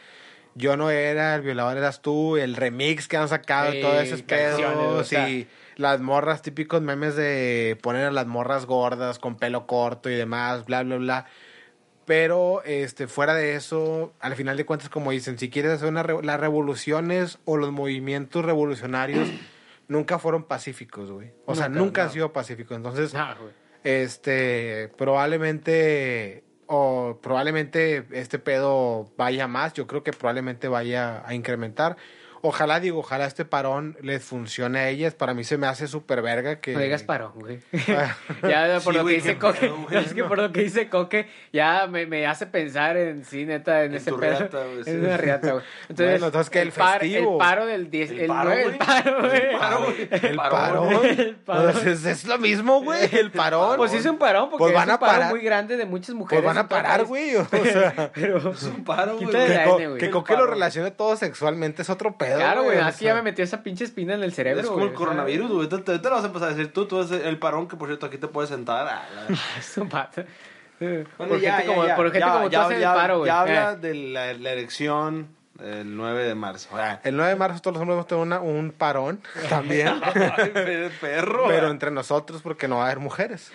yo 0.54 0.76
no 0.76 0.90
era, 0.92 1.36
el 1.36 1.42
violador 1.42 1.78
eras 1.78 2.02
tú, 2.02 2.38
el 2.38 2.56
remix 2.56 3.08
que 3.08 3.18
han 3.18 3.30
sacado, 3.30 3.72
Sí, 3.72 3.82
todos 3.82 4.04
esos 4.04 4.22
pedos 4.22 5.12
y 5.14 5.48
las 5.76 6.00
morras, 6.02 6.42
típicos 6.42 6.82
memes 6.82 7.16
de 7.16 7.78
poner 7.82 8.06
a 8.06 8.12
las 8.12 8.28
morras 8.28 8.66
gordas 8.66 9.20
con 9.20 9.38
pelo 9.38 9.66
corto 9.68 10.10
y 10.10 10.16
demás, 10.16 10.66
bla, 10.66 10.84
bla, 10.84 10.98
bla. 10.98 11.26
Pero 12.06 12.64
este, 12.64 13.08
fuera 13.08 13.34
de 13.36 13.56
eso, 13.56 14.14
al 14.20 14.36
final 14.36 14.58
de 14.58 14.66
cuentas, 14.66 14.90
como 14.90 15.12
dicen, 15.12 15.38
si 15.38 15.50
quieres 15.50 15.72
hacer 15.74 15.88
una 15.88 16.04
re- 16.04 16.24
las 16.24 16.40
revoluciones 16.40 17.38
o 17.46 17.58
los 17.58 17.72
movimientos 17.72 18.44
revolucionarios 18.44 19.30
nunca 19.88 20.20
fueron 20.20 20.44
pacíficos, 20.44 21.12
güey. 21.12 21.32
O 21.46 21.56
sea, 21.56 21.70
Nunca, 21.70 21.80
nunca 21.82 22.04
han 22.04 22.10
sido 22.12 22.34
pacíficos. 22.34 22.76
Entonces, 22.76 23.14
este, 23.84 24.90
probablemente, 24.98 26.44
o 26.68 27.20
probablemente 27.22 28.06
este 28.12 28.40
pedo 28.40 29.12
vaya 29.18 29.48
más. 29.48 29.74
Yo 29.74 29.88
creo 29.88 30.04
que 30.04 30.12
probablemente 30.12 30.68
vaya 30.68 31.24
a 31.26 31.34
incrementar. 31.34 31.98
Ojalá, 32.44 32.80
digo, 32.80 33.00
ojalá 33.00 33.26
este 33.26 33.46
parón 33.46 33.98
les 34.02 34.24
funcione 34.24 34.80
a 34.80 34.90
ellas. 34.90 35.14
Para 35.14 35.34
mí 35.34 35.44
se 35.44 35.58
me 35.58 35.68
hace 35.68 35.88
súper 35.88 36.22
verga 36.22 36.60
que... 36.60 36.74
No 36.74 36.80
digas 36.80 37.04
parón, 37.04 37.34
güey. 37.36 37.60
ya 38.42 38.80
por 38.84 38.94
Sí, 38.94 38.98
lo 38.98 39.04
güey, 39.04 39.16
que 39.16 39.22
dice 39.22 39.38
Coque, 39.38 39.70
güey. 39.70 40.04
es 40.06 40.14
que 40.14 40.24
por 40.24 40.38
lo 40.38 40.52
que 40.52 40.62
dice 40.62 40.90
Coque, 40.90 41.28
ya 41.54 41.88
me, 41.88 42.06
me 42.06 42.26
hace 42.26 42.48
pensar 42.48 42.98
en 42.98 43.26
sí, 43.26 43.46
neta, 43.46 43.84
en, 43.84 43.92
En 43.92 43.98
ese 43.98 44.12
pedo. 44.14 44.40
riata, 44.40 44.64
güey, 44.66 44.84
sí. 44.84 44.90
En 44.92 45.06
una 45.06 45.18
riata, 45.18 45.52
güey. 45.52 45.64
Entonces, 45.90 46.12
Bueno, 46.14 46.26
entonces, 46.28 46.50
¿qué? 46.50 46.62
El 46.62 46.72
par- 46.72 47.00
festivo. 47.00 47.32
el 47.34 47.38
paro 47.38 47.66
del 47.66 47.90
10, 47.92 48.12
El 48.12 48.20
el, 48.22 48.28
paro, 48.28 48.50
güey. 48.52 48.66
el 48.66 48.78
paro, 48.78 49.20
güey. 49.22 49.42
El 49.42 49.58
paro, 49.58 49.84
güey. 49.86 50.10
El 50.12 50.36
Parón, 50.36 50.52
parón. 50.52 51.06
El 51.06 51.36
parón. 51.36 51.68
Entonces, 51.70 52.06
es 52.06 52.26
lo 52.26 52.38
mismo, 52.38 52.82
güey, 52.82 53.10
el 53.16 53.32
parón. 53.32 53.78
Pues 53.78 53.92
sí 53.92 53.98
es 53.98 54.06
un 54.06 54.18
parón, 54.18 54.50
porque 54.50 54.64
Pues 54.64 54.74
van 54.74 54.84
es 54.84 54.90
a 54.90 54.94
un 54.96 55.00
paro 55.00 55.14
parar. 55.14 55.30
muy 55.32 55.42
grande 55.42 55.78
de 55.78 55.86
muchas 55.86 56.16
mujeres. 56.16 56.44
Pues 56.44 56.46
van 56.56 56.58
a 56.58 56.62
el 56.62 56.68
parar, 56.68 57.06
güey. 57.06 57.36
O 57.36 57.46
sea, 57.46 58.12
Pero, 58.14 58.52
Es 58.52 58.64
un 58.64 58.84
paro, 58.84 59.18
güey. 59.18 59.28
Que, 59.28 59.98
que 60.00 60.06
El 60.06 60.12
Coque 60.12 60.36
lo 60.36 60.48
relacione 60.48 60.92
todo 60.92 61.16
sexualmente 61.16 61.82
es 61.84 61.90
otro 61.90 62.18
pedo. 62.18 62.31
Claro, 62.36 62.64
güey, 62.64 62.80
aquí 62.80 63.00
sea. 63.00 63.08
ya 63.10 63.16
me 63.16 63.22
metió 63.22 63.44
esa 63.44 63.64
pinche 63.64 63.84
espina 63.84 64.14
en 64.14 64.24
el 64.24 64.34
cerebro, 64.34 64.62
Es 64.62 64.68
como 64.70 64.86
el 64.86 64.94
coronavirus, 64.94 65.52
güey. 65.52 65.68
Te, 65.70 65.78
te- 65.80 66.00
te 66.00 66.10
lo 66.10 66.16
vas 66.16 66.24
a 66.24 66.28
empezar 66.28 66.50
a 66.50 66.52
decir 66.54 66.72
tú. 66.74 66.86
Tú 66.88 67.02
eres 67.02 67.12
el 67.12 67.38
parón 67.40 67.68
que, 67.68 67.76
por 67.76 67.88
cierto, 67.88 68.06
aquí 68.06 68.18
te 68.18 68.28
puedes 68.28 68.50
sentar. 68.50 69.02
Es 69.60 69.80
pato. 69.90 70.24
Bueno, 70.80 71.06
por 71.18 71.40
gente 71.40 71.66
como, 71.68 72.50
tú 72.50 72.58
hacen 72.60 72.78
el 72.78 72.84
paro, 72.84 73.18
güey. 73.20 73.28
Ya 73.28 73.36
Eh. 73.36 73.40
habla 73.58 73.76
de 73.76 73.94
la, 73.94 74.34
la 74.34 74.52
elección 74.52 75.28
el 75.64 75.96
9 75.96 76.24
de 76.24 76.34
marzo. 76.34 76.70
Ah. 76.74 77.00
El 77.04 77.16
9 77.16 77.30
de 77.34 77.36
marzo 77.36 77.62
todos 77.62 77.76
los 77.76 77.82
hombres 77.82 77.96
vamos 77.98 78.06
a 78.06 78.08
tener 78.08 78.24
una- 78.24 78.40
un 78.40 78.72
parón 78.72 79.22
también. 79.50 79.90
Ay, 80.02 80.50
pe- 80.54 80.90
perro. 81.00 81.44
pero 81.48 81.70
entre 81.70 81.92
nosotros 81.92 82.42
porque 82.42 82.68
no 82.68 82.78
va 82.78 82.84
a 82.84 82.86
haber 82.88 82.98
mujeres. 82.98 83.52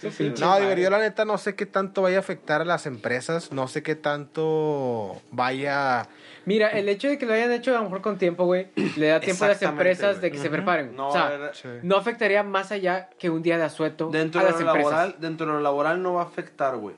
pinche 0.00 0.40
No, 0.40 0.60
digo, 0.60 0.72
yo 0.74 0.88
la 0.90 0.98
neta 1.00 1.24
no 1.24 1.36
sé 1.38 1.56
qué 1.56 1.66
tanto 1.66 2.02
vaya 2.02 2.18
a 2.18 2.20
afectar 2.20 2.60
a 2.60 2.64
las 2.64 2.86
empresas, 2.86 3.50
no 3.50 3.66
sé 3.66 3.82
qué 3.82 3.96
tanto 3.96 5.20
vaya... 5.32 6.06
Mira, 6.44 6.68
el 6.70 6.88
hecho 6.88 7.08
de 7.08 7.18
que 7.18 7.26
lo 7.26 7.34
hayan 7.34 7.52
hecho 7.52 7.70
a 7.70 7.78
lo 7.78 7.84
mejor 7.84 8.00
con 8.02 8.18
tiempo, 8.18 8.44
güey, 8.44 8.68
le 8.96 9.06
da 9.08 9.20
tiempo 9.20 9.44
a 9.44 9.48
las 9.48 9.62
empresas 9.62 10.20
de 10.20 10.30
que 10.32 10.38
se 10.38 10.50
preparen. 10.50 10.96
No, 10.96 11.08
o 11.08 11.12
sea, 11.12 11.32
era- 11.34 11.54
Sí. 11.54 11.68
no 11.82 11.96
afectaría 11.96 12.42
más 12.42 12.72
allá 12.72 13.10
que 13.18 13.30
un 13.30 13.42
día 13.42 13.58
de 13.58 13.64
asueto 13.64 14.08
Dentro 14.10 14.40
a 14.40 14.44
de, 14.44 14.50
lo 14.50 14.56
empresas. 14.58 14.82
laboral, 14.92 15.16
dentro 15.20 15.46
de 15.46 15.52
lo 15.52 15.60
laboral 15.60 16.02
no 16.02 16.14
va 16.14 16.22
a 16.22 16.24
afectar, 16.24 16.76
güey. 16.76 16.96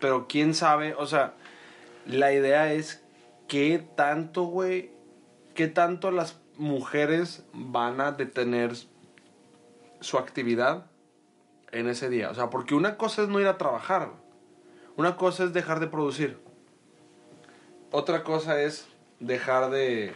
Pero 0.00 0.26
quién 0.28 0.54
sabe, 0.54 0.94
o 0.94 1.06
sea, 1.06 1.34
la 2.06 2.32
idea 2.32 2.72
es 2.72 3.02
qué 3.48 3.82
tanto, 3.96 4.44
güey, 4.44 4.90
qué 5.54 5.66
tanto 5.68 6.10
las 6.10 6.38
mujeres 6.56 7.44
van 7.52 8.00
a 8.00 8.12
detener 8.12 8.72
su 10.00 10.18
actividad 10.18 10.86
en 11.72 11.88
ese 11.88 12.08
día. 12.08 12.30
O 12.30 12.34
sea, 12.34 12.50
porque 12.50 12.74
una 12.74 12.96
cosa 12.96 13.22
es 13.22 13.28
no 13.28 13.40
ir 13.40 13.46
a 13.46 13.58
trabajar, 13.58 14.06
güey. 14.08 14.20
una 14.96 15.16
cosa 15.16 15.44
es 15.44 15.52
dejar 15.52 15.80
de 15.80 15.88
producir. 15.88 16.38
Otra 17.96 18.22
cosa 18.22 18.60
es 18.60 18.86
dejar 19.20 19.70
de, 19.70 20.12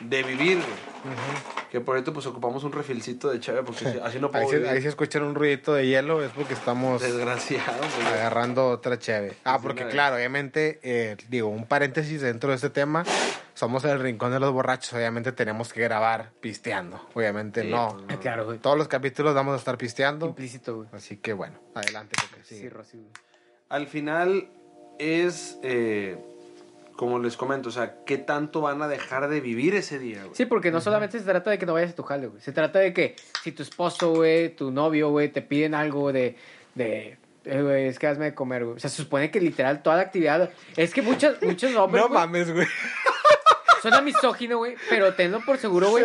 de 0.00 0.22
vivir, 0.22 0.56
güey. 0.58 1.62
Que 1.70 1.80
por 1.80 1.94
cierto, 1.96 2.12
pues 2.12 2.26
ocupamos 2.26 2.64
un 2.64 2.72
refilcito 2.72 3.30
de 3.30 3.40
chave 3.40 3.62
porque 3.62 3.98
así 4.04 4.18
no 4.20 4.30
puedo 4.30 4.44
Ahí 4.44 4.50
se, 4.50 4.56
vivir. 4.58 4.70
ahí 4.70 4.82
se 4.82 4.88
escuchan 4.88 5.22
un 5.22 5.34
ruidito 5.34 5.72
de 5.72 5.86
hielo, 5.86 6.22
es 6.22 6.30
porque 6.32 6.52
estamos 6.52 7.00
Desgraciado, 7.00 7.78
güey. 7.78 8.06
agarrando 8.08 8.68
otra 8.68 8.98
cheve. 8.98 9.32
Ah, 9.44 9.56
Sí, 9.56 9.62
porque 9.62 9.86
claro, 9.88 10.16
obviamente, 10.16 10.80
eh, 10.82 11.16
digo, 11.30 11.48
un 11.48 11.64
paréntesis 11.64 12.20
dentro 12.20 12.50
de 12.50 12.56
este 12.56 12.68
tema, 12.68 13.04
somos 13.54 13.84
el 13.84 13.98
rincón 14.00 14.32
de 14.32 14.38
los 14.40 14.52
borrachos, 14.52 14.92
obviamente 14.92 15.32
tenemos 15.32 15.72
que 15.72 15.80
grabar 15.80 16.32
pisteando, 16.42 17.00
obviamente 17.14 17.62
Sí, 17.62 17.68
no. 17.70 17.88
pues, 18.06 18.18
Ah, 18.18 18.20
Claro, 18.20 18.44
güey. 18.44 18.58
Todos 18.58 18.76
los 18.76 18.86
capítulos 18.88 19.34
vamos 19.34 19.54
a 19.54 19.56
estar 19.56 19.78
pisteando, 19.78 20.26
Implícito, 20.26 20.76
güey. 20.76 20.88
así 20.92 21.16
que 21.16 21.32
bueno, 21.32 21.58
adelante. 21.74 22.16
Sí. 22.44 22.68
Rosy, 22.68 22.98
güey. 22.98 23.10
Al 23.70 23.86
final 23.86 24.50
es, 24.98 25.58
eh, 25.62 26.18
como 26.96 27.18
les 27.18 27.36
comento, 27.36 27.68
o 27.68 27.72
sea, 27.72 27.96
¿qué 28.04 28.18
tanto 28.18 28.60
van 28.60 28.82
a 28.82 28.88
dejar 28.88 29.28
de 29.28 29.40
vivir 29.40 29.74
ese 29.74 29.98
día, 29.98 30.22
güey? 30.22 30.34
Sí, 30.34 30.46
porque 30.46 30.70
no 30.70 30.80
solamente 30.80 31.18
se 31.18 31.24
trata 31.24 31.50
de 31.50 31.58
que 31.58 31.66
no 31.66 31.72
vayas 31.72 31.92
a 31.92 31.94
tu 31.94 32.02
jale, 32.02 32.26
güey. 32.26 32.40
Se 32.40 32.52
trata 32.52 32.78
de 32.78 32.92
que 32.92 33.16
si 33.42 33.52
tu 33.52 33.62
esposo, 33.62 34.14
güey, 34.14 34.54
tu 34.54 34.70
novio, 34.70 35.10
güey, 35.10 35.28
te 35.28 35.42
piden 35.42 35.74
algo 35.74 36.12
de... 36.12 36.36
de 36.74 37.16
eh, 37.44 37.62
güey, 37.62 37.86
es 37.86 37.98
que 37.98 38.06
hazme 38.06 38.26
de 38.26 38.34
comer, 38.34 38.64
güey. 38.64 38.76
O 38.76 38.80
sea, 38.80 38.90
se 38.90 39.02
supone 39.02 39.30
que 39.30 39.40
literal 39.40 39.82
toda 39.82 39.96
la 39.96 40.02
actividad... 40.02 40.50
Es 40.76 40.94
que 40.94 41.02
muchos, 41.02 41.40
muchos 41.42 41.74
hombres, 41.76 42.02
No 42.02 42.08
güey, 42.08 42.20
mames, 42.20 42.52
güey. 42.52 42.66
suena 43.80 44.00
misógino, 44.00 44.58
güey, 44.58 44.76
pero 44.88 45.14
tenlo 45.14 45.40
por 45.40 45.58
seguro, 45.58 45.90
güey. 45.90 46.04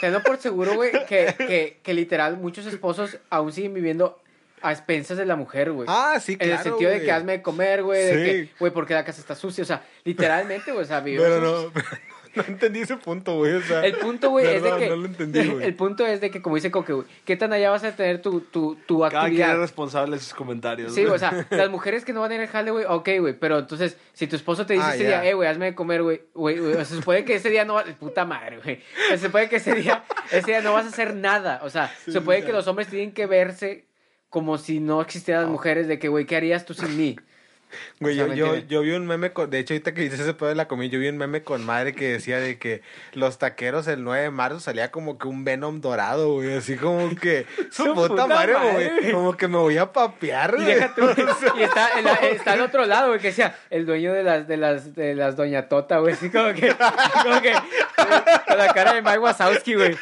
Tenlo 0.00 0.22
por 0.22 0.38
seguro, 0.38 0.74
güey, 0.74 0.92
que, 1.06 1.34
que, 1.36 1.80
que 1.82 1.94
literal 1.94 2.38
muchos 2.38 2.64
esposos 2.66 3.18
aún 3.28 3.52
siguen 3.52 3.74
viviendo 3.74 4.18
a 4.62 4.72
expensas 4.72 5.16
de 5.16 5.26
la 5.26 5.36
mujer, 5.36 5.72
güey. 5.72 5.86
Ah, 5.90 6.18
sí, 6.20 6.32
En 6.32 6.38
claro. 6.38 6.54
el 6.54 6.62
sentido 6.62 6.90
de 6.90 7.02
que 7.02 7.12
hazme 7.12 7.32
de 7.32 7.42
comer, 7.42 7.82
güey, 7.82 8.02
de 8.04 8.12
Sí. 8.12 8.24
que, 8.48 8.54
güey, 8.58 8.72
porque 8.72 8.94
la 8.94 9.04
casa 9.04 9.20
está 9.20 9.34
sucia. 9.34 9.62
O 9.62 9.66
sea, 9.66 9.82
literalmente, 10.04 10.72
güey, 10.72 10.84
o 10.84 10.86
sea, 10.86 11.00
vivimos 11.00 11.26
Pero 11.26 11.40
no, 11.40 11.72
no 12.34 12.44
entendí 12.46 12.80
ese 12.80 12.96
punto, 12.96 13.36
güey. 13.36 13.54
O 13.54 13.62
sea, 13.62 13.84
El 13.84 13.96
punto, 13.96 14.30
güey, 14.30 14.46
es 14.46 14.62
de 14.62 14.76
que. 14.76 14.88
No 14.88 14.96
lo 14.96 15.06
entendí, 15.06 15.48
güey. 15.48 15.64
El 15.66 15.74
punto 15.74 16.06
es 16.06 16.20
de 16.20 16.30
que, 16.30 16.40
como 16.42 16.56
dice 16.56 16.70
Coque, 16.70 16.92
güey, 16.92 17.06
¿qué 17.24 17.36
tan 17.36 17.52
allá 17.52 17.70
vas 17.70 17.82
a 17.84 17.92
tener 17.96 18.20
tu, 18.22 18.40
tu, 18.42 18.76
tu 18.86 18.98
Cada 19.00 19.10
quien 19.10 19.22
actividad? 19.24 19.52
es 19.54 19.58
responsable 19.58 20.16
de 20.16 20.22
sus 20.22 20.34
comentarios. 20.34 20.94
Sí, 20.94 21.04
o 21.06 21.18
sea, 21.18 21.46
las 21.50 21.70
mujeres 21.70 22.04
que 22.04 22.12
no 22.12 22.20
van 22.20 22.30
a 22.32 22.34
ir 22.36 22.40
al 22.42 22.46
jale, 22.48 22.70
güey, 22.70 22.84
ok, 22.88 23.08
güey, 23.20 23.32
pero 23.34 23.58
entonces, 23.58 23.96
si 24.12 24.26
tu 24.26 24.36
esposo 24.36 24.66
te 24.66 24.74
dice 24.74 24.86
Ah, 24.86 24.94
ese 24.94 25.06
día, 25.06 25.24
eh, 25.24 25.34
güey, 25.34 25.48
hazme 25.48 25.66
de 25.66 25.74
comer, 25.74 26.02
güey, 26.02 26.22
güey, 26.34 26.58
güey, 26.58 26.72
o 26.72 26.76
sea, 26.76 26.84
se 26.84 26.94
supone 26.96 27.24
que 27.24 27.34
ese 27.34 27.50
día 27.50 27.64
no 27.64 27.74
va, 27.74 27.84
puta 27.98 28.24
madre, 28.24 28.58
güey, 28.62 28.80
se 29.08 29.18
supone 29.18 29.48
que 29.48 29.56
ese 29.56 29.74
día, 29.74 30.04
ese 30.30 30.46
día 30.46 30.60
no 30.60 30.74
vas 30.74 30.84
a 30.84 30.88
hacer 30.88 31.14
nada, 31.14 31.60
o 31.64 31.70
sea, 31.70 31.92
se 32.04 32.12
supone 32.12 32.44
que 32.44 32.52
los 32.52 32.66
hombres 32.68 32.88
tienen 32.88 33.12
que 33.12 33.26
verse 33.26 33.86
como 34.30 34.58
si 34.58 34.80
no 34.80 35.00
existieran 35.00 35.44
las 35.44 35.50
mujeres, 35.50 35.88
de 35.88 35.98
que, 35.98 36.08
güey, 36.08 36.26
¿qué 36.26 36.36
harías 36.36 36.64
tú 36.64 36.74
sin 36.74 36.96
mí? 36.96 37.16
Güey, 38.00 38.16
yo, 38.16 38.28
¿me 38.28 38.36
yo, 38.66 38.80
vi 38.82 38.92
un 38.92 39.06
meme 39.06 39.32
con. 39.32 39.50
De 39.50 39.58
hecho, 39.58 39.74
ahorita 39.74 39.92
que 39.92 40.02
dices 40.02 40.20
ese 40.20 40.34
pedo 40.34 40.48
de 40.48 40.54
la 40.54 40.68
comida, 40.68 40.90
yo 40.90 41.00
vi 41.00 41.08
un 41.08 41.18
meme 41.18 41.42
con 41.42 41.64
madre 41.64 41.94
que 41.94 42.12
decía 42.12 42.38
de 42.38 42.58
que 42.58 42.82
los 43.12 43.38
taqueros 43.38 43.86
el 43.88 44.04
9 44.04 44.22
de 44.22 44.30
marzo 44.30 44.60
salía 44.60 44.90
como 44.90 45.18
que 45.18 45.28
un 45.28 45.44
Venom 45.44 45.80
dorado, 45.80 46.34
güey. 46.34 46.54
Así 46.54 46.76
como 46.76 47.14
que. 47.16 47.46
Su, 47.70 47.84
Su 47.86 47.94
puta, 47.94 48.08
puta 48.08 48.26
madre, 48.26 48.54
madre, 48.54 48.90
güey. 49.00 49.12
Como 49.12 49.36
que 49.36 49.48
me 49.48 49.58
voy 49.58 49.76
a 49.78 49.92
papear, 49.92 50.54
Y 50.58 50.62
güey. 50.62 50.76
y 51.58 51.62
está, 51.62 51.88
está 52.30 52.52
al 52.52 52.60
otro 52.60 52.86
lado, 52.86 53.08
güey, 53.08 53.20
que 53.20 53.28
decía, 53.28 53.56
el 53.70 53.84
dueño 53.84 54.12
de 54.12 54.22
las, 54.22 54.48
de 54.48 54.56
las, 54.56 54.94
de 54.94 55.14
las 55.14 55.36
Doña 55.36 55.68
Tota, 55.68 55.98
güey, 55.98 56.14
así 56.14 56.30
como 56.30 56.52
que, 56.54 56.74
como 57.22 57.42
que, 57.42 57.52
con 58.46 58.58
la 58.58 58.72
cara 58.72 58.94
de 58.94 59.02
Mike 59.02 59.18
Wazowski, 59.18 59.74
güey. 59.74 59.96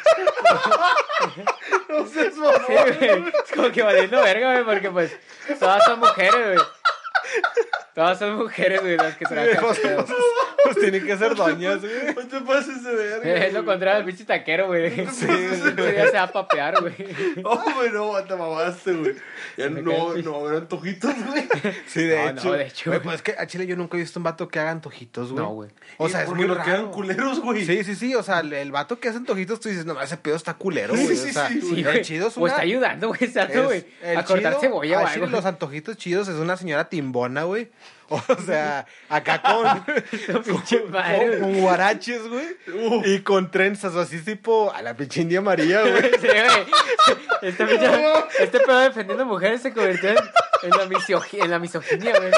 No 1.89 2.05
seas 2.05 2.33
Sí, 2.33 2.73
güey. 2.73 3.33
Es 3.45 3.51
como 3.53 3.71
que 3.71 3.81
valiendo 3.81 4.21
verga, 4.21 4.53
güey, 4.53 4.65
porque 4.65 4.91
pues 4.91 5.17
todas 5.59 5.83
son 5.85 5.99
mujeres, 5.99 6.55
güey. 6.55 6.67
Todas 7.97 8.19
son 8.19 8.35
mujeres, 8.37 8.79
güey, 8.81 8.95
las 8.95 9.17
que 9.17 9.25
trabajan. 9.25 9.57
pero- 9.81 9.97
vamos- 9.97 10.13
Pues 10.63 10.75
tienen 10.79 11.03
que 11.05 11.17
ser 11.17 11.33
doñas, 11.33 11.79
güey. 11.81 12.13
No 12.15 12.27
te 12.27 12.41
pases 12.41 12.83
de 12.83 12.93
verga. 12.95 13.45
Es 13.45 13.53
lo 13.53 13.63
güey. 13.63 13.65
contrario 13.73 13.97
del 13.97 14.05
pinche 14.05 14.23
taquero, 14.25 14.67
güey. 14.67 14.91
Sí, 15.11 15.25
Ese 15.29 15.71
día 15.71 16.05
se 16.07 16.11
va 16.17 16.23
a 16.23 16.31
papear, 16.31 16.79
güey. 16.81 16.93
Oh, 17.43 17.59
güey, 17.75 17.89
no, 17.91 18.11
te 18.23 18.35
mamaste, 18.35 18.93
güey. 18.93 19.15
Ya 19.55 19.69
no, 19.69 19.81
no, 19.81 20.47
eran 20.47 20.61
antojitos, 20.61 21.11
güey. 21.25 21.47
Sí, 21.87 22.03
de 22.03 22.17
No, 22.17 22.29
hecho. 22.29 22.45
no, 22.49 22.51
de 22.53 22.67
hecho. 22.67 22.89
Güey, 22.91 23.01
pues 23.01 23.15
es 23.15 23.21
que 23.23 23.35
a 23.37 23.47
Chile 23.47 23.65
yo 23.65 23.75
nunca 23.75 23.97
he 23.97 23.99
visto 24.01 24.19
un 24.19 24.25
vato 24.25 24.47
que 24.47 24.59
haga 24.59 24.69
antojitos, 24.71 25.31
güey. 25.31 25.43
No, 25.43 25.49
güey. 25.53 25.69
O 25.97 26.07
sea, 26.09 26.21
es 26.23 26.29
muy 26.29 26.45
nos 26.45 26.57
quedan 26.59 26.77
raro. 26.81 26.91
culeros, 26.91 27.39
güey. 27.39 27.65
Sí, 27.65 27.83
sí, 27.83 27.95
sí. 27.95 28.13
O 28.13 28.21
sea, 28.21 28.41
el, 28.41 28.53
el 28.53 28.71
vato 28.71 28.99
que 28.99 29.09
hace 29.09 29.17
antojitos, 29.17 29.59
tú 29.59 29.69
dices, 29.69 29.85
no, 29.85 29.99
ese 29.99 30.17
pedo 30.17 30.35
está 30.35 30.53
culero, 30.53 30.95
Sí, 30.95 31.03
güey. 31.05 31.15
sí, 31.17 31.29
o 31.29 31.33
sea, 31.33 31.47
sí, 31.47 31.61
Sí, 31.61 31.75
el 31.79 31.83
güey. 31.83 32.01
chido 32.03 32.27
es 32.27 32.37
O 32.37 32.41
una... 32.41 32.51
está 32.51 32.61
ayudando, 32.61 33.07
güey, 33.07 33.23
exacto, 33.23 33.63
güey. 33.63 33.85
A 34.15 34.23
cortar 34.23 34.57
cebolla, 34.59 35.01
güey. 35.17 35.29
Los 35.31 35.45
antojitos 35.45 35.97
chidos 35.97 36.27
es 36.27 36.35
una 36.35 36.57
señora 36.57 36.89
timbona, 36.89 37.43
güey. 37.43 37.69
O 38.09 38.41
sea, 38.45 38.85
acá 39.09 39.41
con, 39.43 40.43
con, 40.43 40.43
con 41.39 41.59
guaraches, 41.61 42.27
güey. 42.27 42.57
Y 43.05 43.19
con 43.19 43.51
trenzas, 43.51 43.93
o 43.95 43.99
así 43.99 44.21
tipo 44.21 44.71
a 44.73 44.81
la 44.81 44.95
pinche 44.95 45.21
India 45.21 45.41
María, 45.41 45.81
güey. 45.81 46.11
Sí, 46.21 46.27
güey. 46.27 46.65
Este, 47.41 47.63
este 48.39 48.59
pedo 48.59 48.79
defendiendo 48.79 49.25
mujeres 49.25 49.61
se 49.61 49.73
convirtió 49.73 50.09
en, 50.11 50.17
en 50.63 50.69
la 50.71 50.85
misoginia, 51.59 52.13
güey. 52.17 52.31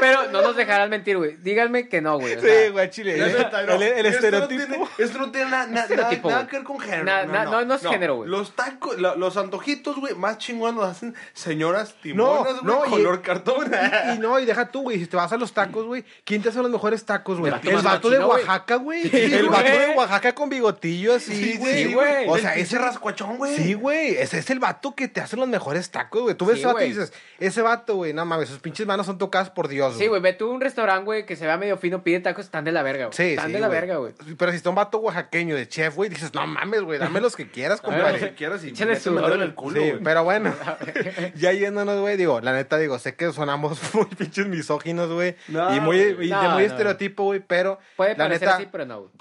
Pero 0.00 0.28
no 0.30 0.42
nos 0.42 0.56
dejarán 0.56 0.90
mentir, 0.90 1.16
güey. 1.16 1.36
Díganme 1.36 1.88
que 1.88 2.00
no, 2.00 2.18
güey. 2.18 2.34
o 2.34 2.40
sea, 2.40 2.64
Sí, 2.66 2.70
güey, 2.70 2.90
Chile. 2.90 3.14
El, 3.14 3.20
no. 3.66 3.72
el- 3.74 3.82
el 3.82 4.06
Esto 4.06 4.30
no 4.30 4.38
estereotipo. 4.38 4.66
tiene- 4.66 4.88
Esto 4.98 5.18
no 5.18 5.30
tiene 5.30 5.50
na- 5.50 5.66
na- 5.66 5.80
Estereotipo, 5.82 6.28
nada, 6.28 6.42
nada 6.42 6.42
güey. 6.42 6.50
que 6.50 6.56
ver 6.56 6.64
con 6.64 6.80
género. 6.80 7.04
Na- 7.04 7.24
na- 7.26 7.44
no, 7.44 7.64
no 7.64 7.74
es 7.74 7.82
género, 7.86 8.16
güey. 8.16 8.28
Los 8.30 8.54
tacos, 8.56 8.98
lo- 8.98 9.16
los 9.16 9.36
antojitos, 9.36 9.96
güey, 9.96 10.14
más 10.14 10.38
chingón 10.38 10.76
los 10.76 10.84
hacen 10.86 11.14
señoras 11.32 11.94
No, 12.14 12.44
timonas, 12.44 12.60
güey, 12.62 12.88
y- 12.88 12.90
color 12.90 13.22
cartón. 13.22 13.70
Y, 14.08 14.14
y 14.14 14.18
no, 14.18 14.38
y 14.38 14.44
deja 14.44 14.68
tú, 14.68 14.82
güey. 14.82 14.98
Si 14.98 15.06
te 15.06 15.16
vas 15.16 15.32
a 15.32 15.36
los 15.36 15.52
tacos, 15.52 15.84
güey, 15.86 16.04
¿quién 16.24 16.42
te 16.42 16.48
hace 16.48 16.60
los 16.62 16.70
mejores 16.70 17.04
tacos, 17.04 17.38
güey? 17.38 17.52
El 17.62 17.76
vato 17.82 18.10
de. 18.10 18.18
Oaxaca, 18.18 18.76
güey. 18.76 19.08
El 19.14 19.48
vato 19.48 19.62
de 19.78 19.94
Oaxaca 19.96 20.34
con 20.34 20.48
bigotillo 20.48 21.14
así, 21.14 21.34
Sí, 21.52 21.56
güey. 21.58 21.84
sí, 21.84 21.94
güey. 21.94 22.28
O 22.28 22.36
sea, 22.38 22.54
ese 22.56 22.78
rascuachón, 22.78 23.36
güey. 23.38 23.56
Sí, 23.56 23.74
güey. 23.74 24.16
Ese 24.16 24.38
es 24.38 24.50
el 24.50 24.58
vato 24.58 24.94
que 24.94 25.08
te 25.08 25.20
hace 25.20 25.36
los 25.36 25.48
mejores 25.48 25.90
tacos, 25.90 26.22
güey. 26.22 26.34
Tú 26.34 26.46
ves 26.46 26.58
ese 26.58 26.66
vato 26.66 26.82
y 26.84 26.88
dices, 26.88 27.12
ese 27.38 27.62
vato, 27.62 27.96
güey, 27.96 28.12
no 28.12 28.24
mames, 28.26 28.48
sus 28.48 28.58
pinches 28.58 28.86
manos 28.86 29.06
son 29.06 29.18
tocadas 29.18 29.50
por 29.50 29.68
Dios, 29.68 29.87
Sí, 29.96 30.06
güey, 30.08 30.20
ve 30.20 30.32
tú 30.32 30.50
a 30.50 30.54
un 30.54 30.60
restaurante, 30.60 31.04
güey, 31.04 31.24
que 31.26 31.36
se 31.36 31.46
vea 31.46 31.56
medio 31.56 31.76
fino, 31.76 32.02
pide 32.02 32.20
tacos, 32.20 32.44
están 32.46 32.64
de 32.64 32.72
la 32.72 32.82
verga, 32.82 33.06
güey. 33.06 33.16
Sí, 33.16 33.22
Están 33.34 33.46
sí, 33.46 33.52
de 33.52 33.60
la 33.60 33.68
verga, 33.68 33.96
güey. 33.96 34.12
Pero 34.36 34.50
si 34.50 34.56
está 34.56 34.68
un 34.70 34.76
vato 34.76 34.98
oaxaqueño 34.98 35.54
de 35.56 35.68
chef, 35.68 35.94
güey, 35.96 36.10
dices, 36.10 36.32
no 36.34 36.46
mames, 36.46 36.82
güey, 36.82 36.98
dame 36.98 37.20
los 37.20 37.36
que 37.36 37.50
quieras, 37.50 37.80
Lo 37.82 37.88
que 37.90 37.94
compadre. 37.96 38.34
quieras 38.34 38.64
y 38.64 38.68
Échale 38.70 38.98
sudor. 38.98 39.32
en 39.32 39.42
el 39.42 39.54
culo, 39.54 39.80
Sí, 39.80 39.90
güey. 39.90 40.02
pero 40.02 40.24
bueno, 40.24 40.54
ya 41.36 41.52
yéndonos, 41.52 42.00
güey, 42.00 42.16
digo, 42.16 42.40
la 42.40 42.52
neta, 42.52 42.78
digo, 42.78 42.98
sé 42.98 43.14
que 43.14 43.32
sonamos 43.32 43.78
muy 43.94 44.06
pinches 44.06 44.46
misóginos, 44.46 45.10
güey, 45.10 45.36
No, 45.48 45.74
y 45.74 45.80
muy, 45.80 45.98
y 46.20 46.30
no, 46.30 46.42
de 46.42 46.48
muy 46.48 46.62
no. 46.64 46.70
estereotipo, 46.70 47.24
güey, 47.24 47.40
pero 47.40 47.78
Puede 47.96 48.12
la 48.12 48.24
parecer 48.24 48.48
neta, 48.48 48.56
así, 48.56 48.68
pero 48.70 48.84
no, 48.86 49.00
güey. 49.00 49.12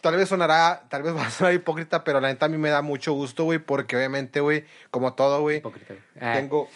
tal 0.00 0.16
vez 0.16 0.28
sonará, 0.28 0.84
tal 0.88 1.02
vez 1.02 1.14
va 1.16 1.26
a 1.26 1.30
sonar 1.30 1.52
hipócrita, 1.54 2.04
pero 2.04 2.20
la 2.20 2.28
neta 2.28 2.46
a 2.46 2.48
mí 2.48 2.56
me 2.58 2.70
da 2.70 2.82
mucho 2.82 3.12
gusto, 3.12 3.44
güey, 3.44 3.58
porque 3.58 3.96
obviamente, 3.96 4.40
güey, 4.40 4.64
como 4.90 5.14
todo, 5.14 5.40
güey. 5.40 5.62
Ah, 6.20 6.34
tengo, 6.34 6.68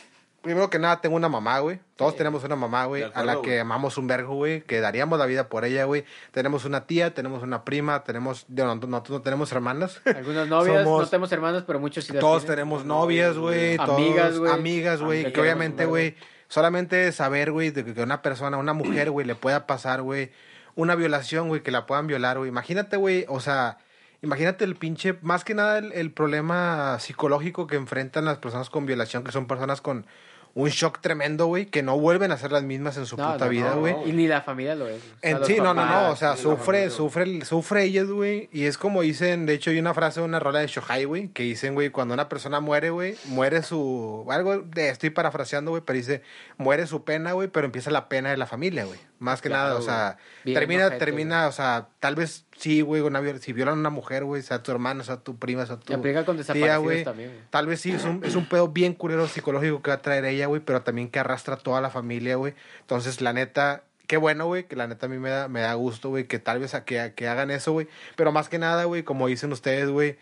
primero 0.43 0.69
que 0.71 0.79
nada, 0.79 1.01
tengo 1.01 1.17
una 1.17 1.29
mamá, 1.29 1.61
güey. 1.61 1.81
Todos 1.97 2.17
tenemos 2.17 2.43
una 2.45 2.57
mamá, 2.57 2.85
güey, 2.87 3.05
a 3.05 3.23
la 3.25 3.35
güey. 3.37 3.49
que 3.49 3.61
amamos 3.61 3.97
un 3.97 4.07
vergo, 4.09 4.35
güey, 4.35 4.63
que 4.63 4.81
daríamos 4.81 5.19
la 5.19 5.27
vida 5.27 5.49
por 5.49 5.65
ella, 5.65 5.85
güey. 5.85 6.05
Tenemos 6.33 6.65
una 6.65 6.85
tía, 6.87 7.15
tenemos 7.15 7.43
una 7.43 7.65
prima, 7.65 8.03
tenemos, 8.05 8.45
no, 8.49 8.75
no, 8.75 8.87
no 9.09 9.23
tenemos 9.23 9.53
hermanas. 9.53 10.01
Algunas 10.05 10.49
novias, 10.49 10.85
Somos- 10.85 11.03
no 11.03 11.09
tenemos 11.09 11.33
hermanos, 11.33 11.65
pero 11.67 11.79
muchos 11.81 12.05
sí 12.05 12.13
Todos 12.13 12.43
tienen. 12.43 12.57
tenemos 12.57 12.85
novias, 12.85 13.39
güey. 13.39 13.77
Amigas, 13.79 14.39
güey. 14.39 14.53
Amigas, 14.53 15.01
güey. 15.01 15.33
Que 15.33 15.41
obviamente, 15.41 15.87
güey, 15.87 16.17
solamente 16.49 17.11
saber, 17.13 17.53
güey, 17.53 17.71
de 17.71 17.85
que 17.85 18.03
una 18.03 18.21
persona, 18.21 18.57
una 18.59 18.73
mujer, 18.73 19.11
güey, 19.11 19.27
le 19.27 19.35
pueda 19.35 19.67
pasar, 19.67 20.03
güey, 20.03 20.33
una 20.75 20.95
violación, 20.95 21.49
güey, 21.49 21.63
que 21.63 21.71
la 21.71 21.87
puedan 21.87 22.07
violar, 22.07 22.39
güey. 22.39 22.49
Imagínate, 22.49 22.97
güey, 22.97 23.27
o 23.29 23.41
sea, 23.41 23.79
imagínate 24.23 24.65
el 24.65 24.75
pinche, 24.77 25.17
más 25.23 25.45
que 25.45 25.55
nada 25.55 25.79
el, 25.79 25.93
el 25.93 26.11
problema 26.13 26.99
psicológico 26.99 27.67
que 27.67 27.77
enfrentan 27.77 28.25
las 28.25 28.39
personas 28.39 28.71
con 28.71 28.87
violación, 28.87 29.23
que 29.25 29.33
son 29.33 29.47
personas 29.47 29.81
con 29.81 30.07
un 30.55 30.69
shock 30.69 31.01
tremendo, 31.01 31.47
güey, 31.47 31.67
que 31.67 31.83
no 31.83 31.99
vuelven 31.99 32.31
a 32.31 32.37
ser 32.37 32.53
las 32.53 32.63
mismas 32.63 32.97
en 32.99 33.07
su 33.07 33.17
No, 33.17 33.33
puta 33.33 33.47
no, 33.47 33.51
vida, 33.51 33.75
no, 33.75 33.81
güey. 33.81 33.95
Y 34.05 34.13
ni 34.13 34.27
la 34.29 34.43
familia 34.43 34.75
lo 34.75 34.87
es. 34.89 35.01
güey. 35.01 35.13
O 35.15 35.21
sea, 35.21 35.31
En 35.31 35.45
sí, 35.47 35.57
no, 35.57 35.73
no, 35.73 35.87
no, 35.87 36.11
o 36.11 36.17
sea, 36.17 36.37
sufre, 36.37 36.91
sufre, 36.91 37.45
sufre 37.45 37.85
ellos, 37.85 38.11
güey, 38.11 38.49
y 38.53 38.65
es 38.65 38.77
como 38.77 39.03
dicen, 39.03 39.47
de 39.47 39.55
hecho 39.55 39.71
hay 39.71 39.79
una 39.79 39.95
frase 39.95 40.21
de 40.21 40.27
una 40.27 40.41
rola 40.41 40.59
de 40.61 40.67
Shohai, 40.67 41.05
güey, 41.05 41.29
que 41.29 41.43
dicen, 41.43 41.75
güey, 41.75 41.91
cuando 41.91 42.13
una 42.15 42.29
persona 42.29 42.61
muere, 42.61 42.91
güey, 42.91 43.17
muere 43.27 43.63
su, 43.63 44.27
algo 44.31 44.59
de, 44.59 44.91
estoy 44.91 45.11
parafraseando, 45.11 45.71
güey, 45.71 45.83
pero 45.85 45.97
dice, 45.97 46.23
muere 46.59 46.87
su 46.87 47.05
pena, 47.05 47.33
güey, 47.33 47.49
pero 47.49 47.65
empieza 47.65 47.91
la 47.91 48.09
pena 48.09 48.31
de 48.31 48.37
la 48.37 48.47
familia, 48.47 48.85
güey, 48.85 49.01
más 49.19 49.41
que 49.41 49.49
Claro, 49.49 49.69
nada, 49.69 49.79
o 49.79 49.83
sea. 49.83 50.19
Bien 50.45 50.59
termina, 50.59 50.99
termina, 50.99 51.47
o 51.47 51.53
sea, 51.53 51.89
tal 52.01 52.15
vez 52.17 52.45
sí, 52.63 52.81
güey, 52.81 53.03
una 53.03 53.21
viol- 53.21 53.41
si 53.41 53.53
violan 53.53 53.75
a 53.75 53.81
una 53.81 53.91
mujer, 53.91 54.25
güey, 54.25 54.41
sea 54.41 54.63
tu 54.63 54.71
hermano, 54.71 55.03
sea 55.03 55.17
tu 55.17 55.37
prima, 55.37 55.67
sea 55.67 55.79
tu 55.79 55.93
Y 55.93 55.97
aplica 55.97 56.25
con 56.25 56.37
tía, 56.37 56.43
desaparecidos 56.45 56.83
güey, 56.83 57.05
también, 57.05 57.31
güey. 57.31 57.41
Tal 57.51 57.67
vez 57.67 57.81
sí, 57.81 57.91
es 57.91 58.05
un, 58.05 58.25
es 58.25 58.37
un 58.37 58.47
pedo 58.49 58.69
bien 58.69 58.95
culero 58.95 59.27
psicológico 59.27 59.83
que 59.83 59.91
va 59.91 59.97
a 59.97 60.03
traer 60.03 60.25
ella, 60.25 60.47
güey, 60.47 60.61
pero 60.61 60.83
también 60.83 61.09
que 61.11 61.19
arrastra 61.19 61.55
a 61.55 61.59
toda 61.59 61.81
la 61.81 61.91
familia, 61.91 62.37
güey. 62.37 62.55
Entonces, 62.81 63.21
la 63.21 63.33
neta, 63.33 63.83
qué 64.07 64.17
bueno, 64.17 64.47
güey, 64.47 64.69
que 64.69 64.77
la 64.77 64.87
neta 64.87 65.07
a 65.07 65.09
mí 65.09 65.19
me 65.19 65.31
da, 65.31 65.49
me 65.49 65.61
da 65.61 65.75
gusto, 65.75 66.09
güey, 66.11 66.29
que 66.29 66.39
tal 66.39 66.61
vez 66.61 66.75
a 66.75 66.85
que, 66.85 67.13
que 67.17 67.27
hagan 67.27 67.51
eso, 67.51 67.73
güey. 67.73 67.89
Pero 68.15 68.31
más 68.31 68.49
que 68.49 68.59
nada, 68.59 68.85
güey, 68.85 69.03
como 69.03 69.27
dicen 69.27 69.51
ustedes, 69.53 69.89
güey, 69.91 70.17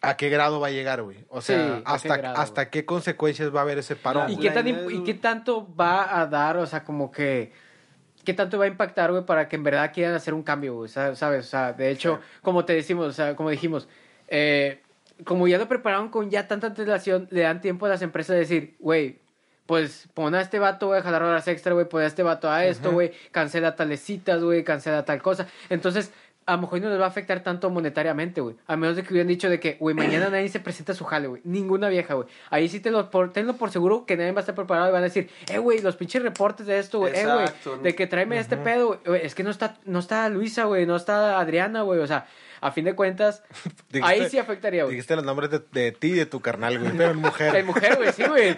¿a 0.00 0.16
qué 0.16 0.30
grado 0.30 0.58
va 0.58 0.68
a 0.68 0.70
llegar, 0.70 1.02
güey? 1.02 1.18
O 1.28 1.40
sea, 1.40 1.56
Sí, 1.56 1.70
¿a 1.72 1.76
qué 1.76 1.82
hasta, 1.84 2.16
grado, 2.16 2.36
hasta 2.36 2.62
güey? 2.62 2.70
qué 2.72 2.84
consecuencias 2.84 3.54
va 3.54 3.60
a 3.60 3.62
haber 3.62 3.78
ese 3.78 3.94
parón. 3.96 4.30
¿Y 4.30 4.38
qué, 4.38 4.50
tan, 4.50 4.66
¿Y 4.66 5.04
qué 5.04 5.14
tanto 5.14 5.72
va 5.76 6.20
a 6.20 6.26
dar, 6.26 6.56
o 6.56 6.66
sea, 6.66 6.82
como 6.84 7.12
que... 7.12 7.52
¿Qué 8.28 8.34
tanto 8.34 8.58
va 8.58 8.66
a 8.66 8.68
impactar, 8.68 9.10
güey, 9.10 9.24
para 9.24 9.48
que 9.48 9.56
en 9.56 9.62
verdad 9.62 9.90
quieran 9.90 10.12
hacer 10.14 10.34
un 10.34 10.42
cambio, 10.42 10.74
güey? 10.74 10.90
sa- 10.90 11.16
¿Sabes? 11.16 11.46
O 11.46 11.48
sea, 11.48 11.72
de 11.72 11.88
hecho, 11.90 12.20
como 12.42 12.66
te 12.66 12.74
decimos, 12.74 13.06
o 13.06 13.12
sea, 13.12 13.34
como 13.34 13.48
dijimos, 13.48 13.88
eh, 14.28 14.82
como 15.24 15.48
ya 15.48 15.56
lo 15.56 15.66
prepararon 15.66 16.10
con 16.10 16.28
ya 16.28 16.46
tanta 16.46 16.66
antelación, 16.66 17.26
le 17.30 17.40
dan 17.40 17.62
tiempo 17.62 17.86
a 17.86 17.88
las 17.88 18.02
empresas 18.02 18.34
de 18.34 18.40
decir, 18.40 18.76
güey, 18.80 19.20
pues 19.64 20.08
pon 20.12 20.34
a 20.34 20.42
este 20.42 20.58
vato, 20.58 20.88
güey, 20.88 21.00
a 21.00 21.02
jalar 21.02 21.22
horas 21.22 21.48
extra, 21.48 21.72
güey, 21.72 21.88
pon 21.88 22.02
a 22.02 22.06
este 22.06 22.22
vato 22.22 22.50
a 22.50 22.66
esto, 22.66 22.92
güey, 22.92 23.12
cancela 23.32 23.76
tales 23.76 24.00
citas, 24.00 24.42
güey, 24.42 24.62
cancela 24.62 25.06
tal 25.06 25.22
cosa. 25.22 25.46
Entonces, 25.70 26.12
a 26.48 26.52
lo 26.56 26.62
mejor 26.62 26.80
no 26.80 26.88
les 26.88 26.98
va 26.98 27.04
a 27.04 27.08
afectar 27.08 27.42
tanto 27.42 27.68
monetariamente, 27.68 28.40
güey. 28.40 28.56
A 28.66 28.74
menos 28.76 28.96
de 28.96 29.02
que 29.02 29.12
hubieran 29.12 29.28
dicho 29.28 29.50
de 29.50 29.60
que, 29.60 29.76
güey, 29.78 29.94
mañana 29.94 30.30
nadie 30.30 30.48
se 30.48 30.60
presenta 30.60 30.92
a 30.92 30.94
su 30.94 31.04
jale, 31.04 31.28
güey. 31.28 31.42
Ninguna 31.44 31.88
vieja, 31.88 32.14
güey. 32.14 32.26
Ahí 32.50 32.68
sí 32.68 32.80
te 32.80 32.90
lo, 32.90 33.10
por, 33.10 33.32
tenlo 33.32 33.56
por 33.56 33.70
seguro 33.70 34.06
que 34.06 34.16
nadie 34.16 34.32
va 34.32 34.38
a 34.38 34.40
estar 34.40 34.54
preparado 34.54 34.88
y 34.88 34.92
van 34.92 35.02
a 35.02 35.04
decir, 35.04 35.28
eh, 35.52 35.58
güey, 35.58 35.80
los 35.82 35.96
pinches 35.96 36.22
reportes 36.22 36.66
de 36.66 36.78
esto, 36.78 36.98
güey, 37.00 37.14
eh, 37.14 37.26
güey, 37.26 37.78
de 37.82 37.94
que 37.94 38.06
tráeme 38.06 38.38
este 38.38 38.56
pedo, 38.56 39.00
güey. 39.04 39.20
Es 39.24 39.34
que 39.34 39.42
no 39.42 39.50
está, 39.50 39.76
no 39.84 39.98
está 39.98 40.28
Luisa, 40.30 40.64
güey, 40.64 40.86
no 40.86 40.96
está 40.96 41.38
Adriana, 41.38 41.82
güey. 41.82 42.00
O 42.00 42.06
sea, 42.06 42.26
a 42.60 42.72
fin 42.72 42.86
de 42.86 42.94
cuentas, 42.94 43.42
Dijiste- 43.90 44.02
ahí 44.04 44.28
sí 44.30 44.38
afectaría, 44.38 44.84
güey. 44.84 44.94
Dijiste 44.96 45.16
los 45.16 45.24
nombres 45.24 45.50
de, 45.50 45.60
de 45.70 45.92
ti 45.92 46.08
y 46.08 46.14
de 46.14 46.26
tu 46.26 46.40
carnal, 46.40 46.78
güey, 46.78 46.92
pero 46.96 47.10
en 47.10 47.18
mujer. 47.18 47.54
Es 47.54 47.64
mujer, 47.66 47.96
güey, 47.96 48.12
sí, 48.12 48.24
güey. 48.26 48.56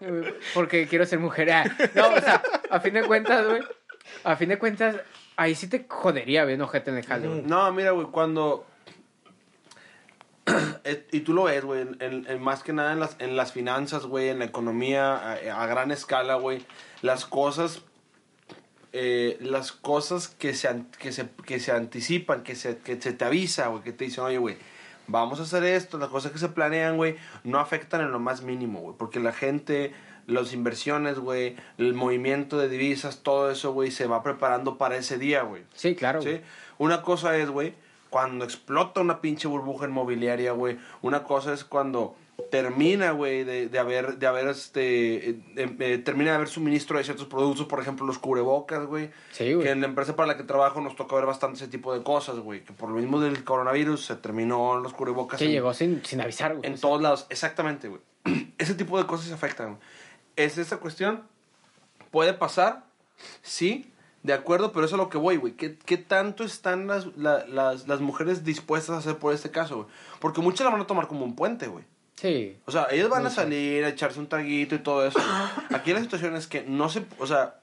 Porque 0.54 0.86
quiero 0.86 1.06
ser 1.06 1.18
mujer. 1.18 1.50
Ah, 1.52 1.64
No, 1.94 2.08
o 2.14 2.20
sea, 2.20 2.42
a 2.70 2.80
fin 2.80 2.94
de 2.94 3.02
cuentas, 3.04 3.46
güey. 3.46 3.62
A 4.24 4.34
fin 4.36 4.48
de 4.48 4.58
cuentas, 4.58 4.96
ahí 5.40 5.54
sí 5.54 5.68
te 5.68 5.86
jodería, 5.88 6.44
güey, 6.44 6.60
ojete 6.60 6.90
en 6.90 6.98
el. 6.98 7.46
No, 7.46 7.72
mira, 7.72 7.92
güey, 7.92 8.06
cuando... 8.08 8.66
Eh, 10.84 11.06
y 11.12 11.20
tú 11.20 11.34
lo 11.34 11.44
ves, 11.44 11.64
güey, 11.64 11.86
en, 12.00 12.42
más 12.42 12.62
que 12.62 12.72
nada 12.72 12.92
en 12.92 13.00
las, 13.00 13.14
en 13.18 13.36
las 13.36 13.52
finanzas, 13.52 14.06
güey, 14.06 14.30
en 14.30 14.38
la 14.38 14.46
economía 14.46 15.14
a, 15.14 15.62
a 15.62 15.66
gran 15.66 15.90
escala, 15.90 16.34
güey. 16.36 16.64
Las 17.02 17.26
cosas... 17.26 17.82
eh, 18.92 19.36
las 19.40 19.72
cosas 19.72 20.28
que 20.28 20.54
se, 20.54 20.68
que 20.98 21.12
se, 21.12 21.28
que 21.46 21.60
se 21.60 21.72
anticipan, 21.72 22.42
que 22.42 22.54
se, 22.56 22.78
que 22.78 23.00
se 23.00 23.12
te 23.12 23.24
avisa, 23.24 23.68
güey, 23.68 23.82
que 23.82 23.92
te 23.92 24.04
dicen, 24.06 24.24
oye, 24.24 24.38
güey, 24.38 24.56
vamos 25.06 25.38
a 25.40 25.44
hacer 25.44 25.64
esto, 25.64 25.98
las 25.98 26.08
cosas 26.08 26.32
que 26.32 26.38
se 26.38 26.48
planean, 26.48 26.96
güey, 26.96 27.16
no 27.44 27.60
afectan 27.60 28.00
en 28.00 28.10
lo 28.10 28.18
más 28.18 28.42
mínimo, 28.42 28.80
güey, 28.80 28.96
porque 28.98 29.20
la 29.20 29.32
gente, 29.32 29.92
las 30.30 30.52
inversiones, 30.52 31.18
güey, 31.18 31.56
el 31.78 31.94
movimiento 31.94 32.58
de 32.58 32.68
divisas, 32.68 33.22
todo 33.22 33.50
eso, 33.50 33.72
güey, 33.72 33.90
se 33.90 34.06
va 34.06 34.22
preparando 34.22 34.78
para 34.78 34.96
ese 34.96 35.18
día, 35.18 35.42
güey. 35.42 35.62
Sí, 35.74 35.94
claro. 35.94 36.22
¿sí? 36.22 36.40
Una 36.78 37.02
cosa 37.02 37.36
es, 37.36 37.50
güey, 37.50 37.74
cuando 38.10 38.44
explota 38.44 39.00
una 39.00 39.20
pinche 39.20 39.46
burbuja 39.48 39.86
inmobiliaria, 39.86 40.52
güey. 40.52 40.78
Una 41.02 41.22
cosa 41.24 41.52
es 41.52 41.64
cuando 41.64 42.16
termina, 42.50 43.12
güey, 43.12 43.44
de, 43.44 43.68
de 43.68 43.78
haber, 43.78 44.16
de 44.18 44.26
haber, 44.26 44.48
este, 44.48 45.30
eh, 45.30 45.36
eh, 45.56 45.98
termina 45.98 46.30
de 46.30 46.36
haber 46.36 46.48
suministro 46.48 46.98
de 46.98 47.04
ciertos 47.04 47.26
productos, 47.26 47.66
por 47.66 47.80
ejemplo, 47.80 48.06
los 48.06 48.18
cubrebocas, 48.18 48.86
güey. 48.86 49.10
Sí, 49.30 49.52
güey. 49.52 49.66
Que 49.66 49.70
en 49.72 49.80
la 49.82 49.86
empresa 49.86 50.16
para 50.16 50.28
la 50.28 50.36
que 50.36 50.42
trabajo 50.44 50.80
nos 50.80 50.96
toca 50.96 51.14
ver 51.16 51.26
bastante 51.26 51.58
ese 51.58 51.68
tipo 51.68 51.92
de 51.92 52.02
cosas, 52.02 52.38
güey. 52.38 52.64
Que 52.64 52.72
por 52.72 52.88
lo 52.88 52.96
mismo 52.96 53.20
del 53.20 53.44
coronavirus 53.44 54.04
se 54.06 54.16
terminó 54.16 54.80
los 54.80 54.92
cubrebocas. 54.94 55.38
Que 55.38 55.44
en- 55.44 55.52
llegó 55.52 55.72
sin, 55.74 56.02
sin 56.04 56.20
avisar, 56.20 56.56
güey. 56.56 56.66
en 56.68 56.80
todos 56.80 57.00
lados, 57.02 57.26
exactamente, 57.30 57.88
güey. 57.88 58.00
Ese 58.58 58.74
tipo 58.74 58.98
de 58.98 59.06
cosas 59.06 59.30
afectan. 59.32 59.68
güey. 59.76 59.78
Es 60.36 60.58
esa 60.58 60.78
cuestión. 60.78 61.22
Puede 62.10 62.34
pasar, 62.34 62.84
sí, 63.42 63.92
de 64.22 64.32
acuerdo, 64.32 64.72
pero 64.72 64.84
eso 64.84 64.96
es 64.96 65.00
a 65.00 65.02
lo 65.04 65.08
que 65.10 65.18
voy, 65.18 65.36
güey. 65.36 65.54
¿Qué, 65.54 65.78
qué 65.78 65.96
tanto 65.96 66.44
están 66.44 66.86
las, 66.86 67.06
la- 67.16 67.46
las, 67.46 67.86
las 67.88 68.00
mujeres 68.00 68.44
dispuestas 68.44 68.96
a 68.96 68.98
hacer 68.98 69.16
por 69.18 69.32
este 69.32 69.50
caso, 69.50 69.76
güey? 69.76 69.88
Porque 70.20 70.40
muchas 70.40 70.64
la 70.64 70.70
van 70.72 70.80
a 70.80 70.86
tomar 70.86 71.06
como 71.08 71.24
un 71.24 71.36
puente, 71.36 71.68
güey. 71.68 71.84
Sí. 72.16 72.58
O 72.66 72.70
sea, 72.72 72.88
ellos 72.90 73.08
van 73.08 73.24
a 73.26 73.30
salir 73.30 73.84
a 73.84 73.88
echarse 73.88 74.18
un 74.20 74.28
traguito 74.28 74.74
y 74.74 74.80
todo 74.80 75.06
eso. 75.06 75.18
Aquí 75.74 75.92
la 75.94 76.00
situación 76.00 76.36
es 76.36 76.46
que 76.46 76.62
no 76.64 76.88
se. 76.90 77.04
O 77.18 77.26
sea, 77.26 77.60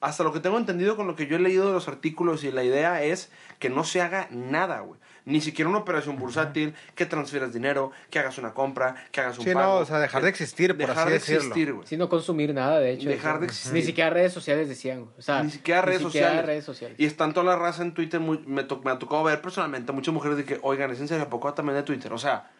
hasta 0.00 0.24
lo 0.24 0.32
que 0.32 0.40
tengo 0.40 0.58
entendido 0.58 0.94
con 0.96 1.06
lo 1.06 1.16
que 1.16 1.26
yo 1.26 1.36
he 1.36 1.40
leído 1.40 1.66
de 1.68 1.72
los 1.72 1.88
artículos 1.88 2.44
y 2.44 2.52
la 2.52 2.64
idea 2.64 3.02
es 3.02 3.30
que 3.58 3.70
no 3.70 3.84
se 3.84 4.00
haga 4.02 4.28
nada, 4.30 4.80
güey. 4.80 5.00
Ni 5.28 5.40
siquiera 5.40 5.68
una 5.68 5.78
operación 5.78 6.16
bursátil, 6.16 6.74
que 6.94 7.04
transfieras 7.06 7.52
dinero, 7.52 7.92
que 8.10 8.18
hagas 8.18 8.38
una 8.38 8.54
compra, 8.54 8.94
que 9.12 9.20
hagas 9.20 9.38
un 9.38 9.44
Sí, 9.44 9.52
pago. 9.52 9.74
no, 9.74 9.80
o 9.80 9.84
sea, 9.84 9.98
dejar 10.00 10.22
de 10.22 10.28
existir, 10.30 10.70
por 10.70 10.78
dejar 10.78 10.98
así 10.98 11.06
de 11.08 11.12
decirlo. 11.14 11.40
existir, 11.42 11.72
güey. 11.74 11.86
Sin 11.86 11.98
no 11.98 12.08
consumir 12.08 12.54
nada, 12.54 12.80
de 12.80 12.92
hecho. 12.92 13.08
Dejar 13.08 13.32
eso. 13.34 13.40
de 13.40 13.46
existir. 13.46 13.72
Ni 13.74 13.82
siquiera 13.82 14.10
redes 14.10 14.32
sociales 14.32 14.68
decían, 14.68 15.00
güey. 15.02 15.10
O 15.18 15.22
sea, 15.22 15.42
ni 15.42 15.50
siquiera 15.50 15.82
redes 15.82 16.00
ni 16.00 16.06
siquiera 16.06 16.26
sociales. 16.28 16.46
redes 16.46 16.64
sociales. 16.64 16.96
Y 16.98 17.04
están 17.06 17.32
toda 17.34 17.44
la 17.44 17.56
raza 17.56 17.82
en 17.82 17.92
Twitter. 17.94 18.20
muy- 18.20 18.42
me, 18.46 18.64
to- 18.64 18.80
me 18.84 18.90
ha 18.90 18.98
tocado 18.98 19.22
ver 19.24 19.40
personalmente 19.42 19.92
a 19.92 19.94
muchas 19.94 20.14
mujeres 20.14 20.38
de 20.38 20.44
que, 20.44 20.58
oigan, 20.62 20.90
¿es 20.90 21.00
en 21.00 21.08
serio? 21.08 21.24
¿A 21.24 21.28
poco 21.28 21.52
también 21.54 21.76
de 21.76 21.82
Twitter? 21.82 22.12
O 22.12 22.18
sea, 22.18 22.50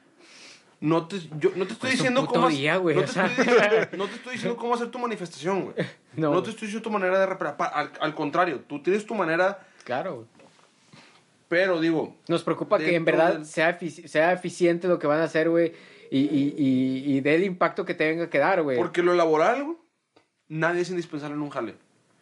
no 0.80 1.06
te, 1.08 1.18
yo, 1.38 1.50
no 1.56 1.66
te 1.66 1.72
estoy 1.72 1.76
Pues 1.78 1.92
diciendo 1.94 2.26
cómo... 2.26 2.48
día, 2.48 2.74
no, 2.74 2.82
o 2.82 2.88
te 2.92 3.06
sea. 3.08 3.26
estoy 3.26 3.44
diciendo, 3.46 3.86
no 3.96 4.06
te 4.06 4.14
estoy 4.14 4.32
diciendo 4.34 4.56
cómo 4.56 4.74
hacer 4.74 4.88
tu 4.90 4.98
manifestación, 4.98 5.62
güey. 5.72 5.74
No, 6.14 6.32
No, 6.32 6.42
te 6.42 6.50
estoy 6.50 6.66
diciendo 6.66 6.82
tu 6.82 6.90
manera 6.90 7.18
de 7.18 7.26
reparar. 7.26 7.56
Al, 7.74 7.92
al 8.00 8.14
contrario, 8.14 8.60
tú 8.68 8.82
tienes 8.82 9.06
tu 9.06 9.14
manera, 9.14 9.60
Claro, 9.84 10.14
güey. 10.16 10.26
Pero 11.48 11.80
digo... 11.80 12.16
Nos 12.28 12.42
preocupa 12.44 12.78
que 12.78 12.94
en 12.94 13.04
verdad 13.04 13.34
del- 13.34 13.46
sea, 13.46 13.78
sea 13.80 14.32
eficiente 14.32 14.86
lo 14.88 14.98
que 14.98 15.06
van 15.06 15.20
a 15.20 15.24
hacer, 15.24 15.48
güey. 15.50 15.72
Y, 16.10 16.20
y, 16.20 16.54
y, 16.56 17.16
y 17.16 17.20
dé 17.20 17.34
el 17.34 17.44
impacto 17.44 17.84
que 17.84 17.94
tenga 17.94 18.30
que 18.30 18.38
dar, 18.38 18.62
güey. 18.62 18.76
Porque 18.78 19.02
lo 19.02 19.14
laboral, 19.14 19.64
güey, 19.64 19.76
nadie 20.48 20.80
es 20.82 20.90
indispensable 20.90 21.34
en 21.36 21.42
un 21.42 21.50
jale. 21.50 21.74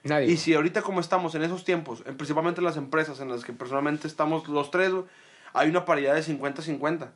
Nadie. 0.04 0.26
Y 0.30 0.36
si 0.36 0.54
ahorita 0.54 0.82
como 0.82 1.00
estamos 1.00 1.34
en 1.34 1.42
esos 1.42 1.64
tiempos, 1.64 2.02
en- 2.06 2.16
principalmente 2.16 2.60
las 2.62 2.76
empresas 2.76 3.20
en 3.20 3.28
las 3.28 3.44
que 3.44 3.52
personalmente 3.52 4.06
estamos 4.08 4.48
los 4.48 4.70
tres, 4.70 4.90
güey, 4.92 5.04
hay 5.52 5.68
una 5.70 5.84
paridad 5.84 6.14
de 6.14 6.22
50-50. 6.22 7.08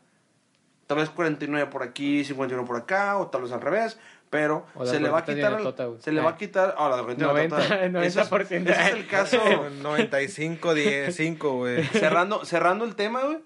Tal 0.86 0.98
vez 0.98 1.08
49 1.10 1.70
por 1.70 1.82
aquí, 1.84 2.24
51 2.24 2.64
por 2.64 2.76
acá, 2.76 3.18
o 3.18 3.28
tal 3.28 3.42
vez 3.42 3.52
al 3.52 3.60
revés, 3.60 3.98
pero 4.30 4.64
se 4.84 5.00
le 5.00 5.08
va 5.10 5.18
a 5.18 5.24
quitar... 5.24 5.50
la 5.52 5.58
al- 5.58 5.62
tota, 5.64 5.88
se 5.98 6.12
le 6.12 6.20
va 6.20 6.30
a 6.30 6.36
quitar... 6.36 6.74
Ah, 6.78 6.88
la 6.88 7.02
gorditas 7.02 7.18
de 7.18 7.26
la 7.26 7.32
90, 7.50 7.56
tota. 7.56 8.02
Ese 8.06 8.20
es- 8.22 8.30
90%. 8.30 8.70
Ese 8.70 8.82
es 8.82 8.94
el 8.94 9.06
caso... 9.08 9.38
95, 9.82 10.74
10, 10.74 11.14
5, 11.16 11.52
güey. 11.56 11.84
cerrando, 11.92 12.44
cerrando 12.44 12.84
el 12.84 12.94
tema, 12.94 13.22
güey. 13.24 13.38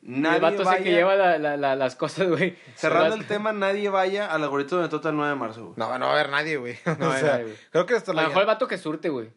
Y 0.00 0.14
el 0.14 0.22
Nadie 0.22 0.38
vato 0.38 0.58
es 0.62 0.64
vaya... 0.64 0.78
el 0.78 0.84
que 0.84 0.90
lleva 0.92 1.16
la, 1.16 1.38
la, 1.38 1.56
la- 1.56 1.74
las 1.74 1.96
cosas, 1.96 2.28
güey. 2.28 2.56
Cerrando 2.76 3.14
El 3.16 3.22
el 3.22 3.26
tema, 3.26 3.52
nadie 3.52 3.88
vaya 3.88 4.32
a 4.32 4.38
la 4.38 4.46
gorditas 4.46 4.80
de 4.80 4.88
tota 4.88 5.08
el 5.08 5.16
9 5.16 5.30
de 5.30 5.34
marzo, 5.36 5.62
güey. 5.64 5.74
No, 5.76 5.98
no 5.98 6.06
va 6.06 6.12
a 6.12 6.14
haber 6.14 6.30
nadie, 6.30 6.56
güey. 6.56 6.78
No 6.86 6.92
o 7.06 7.08
va 7.08 7.16
a 7.16 7.18
sea, 7.18 7.30
nadie, 7.32 7.44
güey. 7.46 7.56
creo 7.72 7.86
que 7.86 7.96
esto 7.96 8.12
A 8.12 8.14
lo 8.14 8.22
mejor 8.22 8.42
el 8.42 8.46
vato 8.46 8.68
que 8.68 8.78
surte, 8.78 9.08
güey. 9.08 9.30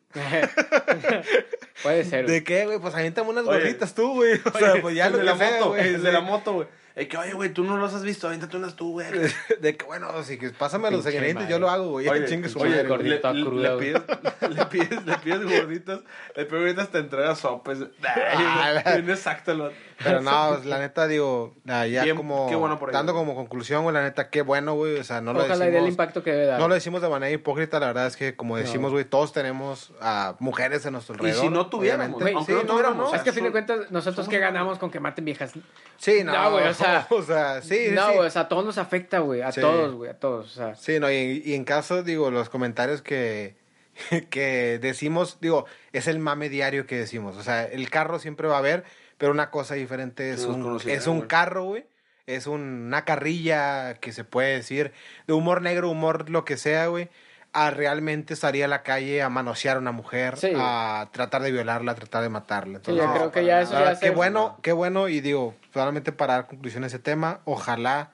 Puede 1.82 2.04
ser, 2.04 2.26
¿De 2.28 2.34
güey. 2.34 2.44
qué, 2.44 2.66
güey? 2.68 2.78
Pues 2.80 2.94
aviéntame 2.94 3.30
unas 3.30 3.46
Oye. 3.48 3.58
gorditas 3.60 3.96
tú, 3.96 4.14
güey. 4.14 4.40
O 4.54 4.58
sea, 4.58 4.80
pues 4.82 4.96
ya 4.96 5.08
el 5.08 5.14
lo 5.14 5.18
de 5.18 5.24
que 5.24 5.30
la 5.32 5.38
sea, 5.38 5.52
moto, 5.58 5.70
güey. 5.70 5.88
el 5.96 6.04
de 6.04 6.12
la 6.12 6.22
moto, 6.22 6.54
güey. 6.54 6.68
Eh, 6.96 7.08
que, 7.08 7.18
oye, 7.18 7.34
güey, 7.34 7.54
tú 7.54 7.64
no 7.64 7.78
los 7.78 7.94
has 7.94 8.04
visto, 8.04 8.28
aviéntate 8.28 8.58
unas 8.58 8.76
tú, 8.76 8.92
güey. 8.92 9.08
De 9.62 9.78
que, 9.78 9.86
bueno, 9.86 10.10
sí, 10.24 10.38
que 10.38 10.50
pásame 10.50 10.92
los 10.92 11.06
ingredientes, 11.06 11.48
yo 11.48 11.58
lo 11.58 11.70
hago, 11.70 11.90
güey. 11.92 12.08
Oye, 12.08 12.26
Chingue 12.26 12.50
su 12.50 12.60
oye, 12.60 12.72
madre, 12.72 12.88
güey. 12.88 12.98
gordito 12.98 13.28
a 13.28 13.34
le, 13.34 13.46
cruda, 13.46 13.76
le, 13.76 13.80
pides, 13.80 14.02
le 14.50 14.66
pides, 14.66 15.06
le 15.06 15.18
pides 15.18 15.44
gorditas, 15.44 16.00
le 16.36 16.46
pides 16.46 16.62
gorditas, 16.62 16.90
te 16.90 16.98
entrega 17.00 17.36
sopes. 17.36 17.80
Ah, 18.04 18.82
Bien 18.96 19.10
exacto 19.10 19.52
el 19.54 19.60
vato. 19.60 19.76
Pero 20.04 20.22
no, 20.22 20.58
la 20.66 20.80
neta, 20.80 21.08
digo, 21.08 21.54
ah, 21.68 21.86
ya 21.88 22.04
Bien, 22.04 22.16
como 22.16 22.48
qué 22.50 22.56
bueno 22.56 22.78
por 22.80 22.92
dando 22.92 23.14
como 23.14 23.36
conclusión, 23.36 23.84
güey, 23.84 23.94
la 23.94 24.02
neta, 24.04 24.30
qué 24.30 24.42
bueno, 24.42 24.74
güey. 24.76 24.98
O 25.00 25.04
sea, 25.04 25.22
no 25.22 25.34
lo 25.34 25.40
Ojalá 25.44 25.56
y 25.56 25.60
dé 25.60 25.66
el 25.66 25.72
decimos. 25.74 25.90
impacto 25.92 26.24
que 26.24 26.32
debe 26.32 26.46
dar. 26.46 26.60
No 26.60 26.68
lo 26.68 26.74
decimos 26.76 27.02
de 27.02 27.10
manera 27.10 27.32
hipócrita, 27.32 27.80
la 27.80 27.88
verdad 27.88 28.08
es 28.08 28.18
que, 28.18 28.36
como 28.36 28.58
decimos, 28.58 28.92
güey, 28.92 29.06
todos 29.06 29.34
tenemos 29.34 29.94
a 30.02 30.36
mujeres 30.40 30.86
en 30.86 30.94
nuestro 30.94 31.16
Y 31.16 31.18
alrededor. 31.20 31.42
si 31.44 31.50
no 31.50 31.68
tuviéramos. 31.68 32.20
Güey, 32.22 32.34
aunque 32.34 32.52
Sí, 32.54 32.58
no 32.60 32.66
tuviéramos, 32.68 32.98
no, 32.98 33.04
no. 33.04 33.08
o 33.08 33.12
sea, 33.12 33.18
es 33.20 33.24
que 33.24 33.30
a 33.30 33.34
fin 33.34 33.44
de 33.44 33.52
cuentas, 33.52 33.92
nosotros 33.92 34.28
que 34.28 34.40
ganamos 34.40 34.78
con 34.80 34.90
que 34.92 35.00
maten 35.00 35.26
viejas. 35.26 35.52
Sí, 35.98 36.24
no, 36.24 36.32
No, 36.34 36.52
güey, 36.52 36.68
o 36.68 36.74
sea- 36.74 37.08
o 37.12 37.22
sea, 37.22 37.62
sí, 37.62 37.88
sí, 37.90 37.92
no, 37.96 38.08
sí. 38.10 38.14
güey, 38.16 38.28
o 38.28 38.32
sea, 38.32 38.44
a 38.44 38.48
todos 38.50 38.66
nos 38.66 38.78
afecta, 38.78 39.20
güey. 39.20 39.42
A 39.42 39.52
Sí. 39.52 39.62
todos, 39.62 39.94
güey, 39.94 40.10
a 40.10 40.20
todos. 40.20 40.46
O 40.46 40.50
sea, 40.56 40.76
Sí, 40.76 41.00
no, 41.00 41.12
y, 41.12 41.42
y 41.46 41.54
en 41.54 41.64
caso, 41.66 42.04
digo, 42.04 42.32
los 42.32 42.50
comentarios 42.50 43.02
que, 43.02 43.56
que 44.30 44.80
decimos, 44.82 45.38
digo, 45.42 45.66
es 45.94 46.08
el 46.08 46.20
mame 46.20 46.50
diario 46.50 46.88
que 46.88 46.98
decimos. 46.98 47.38
O 47.38 47.44
sea, 47.44 47.66
el 47.66 47.90
carro 47.90 48.20
siempre 48.20 48.48
va 48.48 48.56
a 48.56 48.60
haber, 48.60 48.84
pero 49.22 49.32
una 49.34 49.52
cosa 49.52 49.76
diferente 49.76 50.32
es 50.34 50.46
un, 50.46 50.80
es 50.88 51.06
un 51.06 51.22
carro, 51.22 51.66
güey. 51.66 51.86
Es 52.26 52.48
un- 52.48 52.86
una 52.88 53.06
carrilla 53.06 53.94
que 54.00 54.12
se 54.14 54.24
puede 54.24 54.56
decir 54.56 54.94
de 55.28 55.34
humor 55.34 55.62
negro, 55.62 55.92
humor 55.92 56.28
lo 56.32 56.44
que 56.44 56.58
sea, 56.58 56.88
güey. 56.88 57.08
A 57.54 57.70
realmente 57.70 58.36
salir 58.36 58.64
a 58.64 58.68
la 58.68 58.82
calle 58.82 59.22
a 59.22 59.30
manosear 59.30 59.76
a 59.76 59.80
una 59.80 59.92
mujer, 59.92 60.38
Sí. 60.38 60.52
a 60.56 61.08
tratar 61.12 61.44
de 61.44 61.52
violarla, 61.52 61.92
a 61.92 61.96
tratar 61.96 62.24
de 62.24 62.30
matarla. 62.30 62.80
Sí, 62.84 62.96
yo 62.96 63.14
creo 63.14 63.32
que 63.32 63.46
ya 63.46 63.62
eso 63.62 63.74
ya 63.74 63.94
se... 63.94 64.06
qué 64.06 64.10
bueno, 64.10 64.58
qué 64.64 64.72
bueno. 64.72 65.08
Y 65.08 65.22
digo, 65.22 65.54
solamente 65.72 66.12
para 66.12 66.34
dar 66.34 66.48
conclusión 66.48 66.84
a 66.84 66.88
ese 66.88 66.98
tema, 66.98 67.42
ojalá 67.46 68.10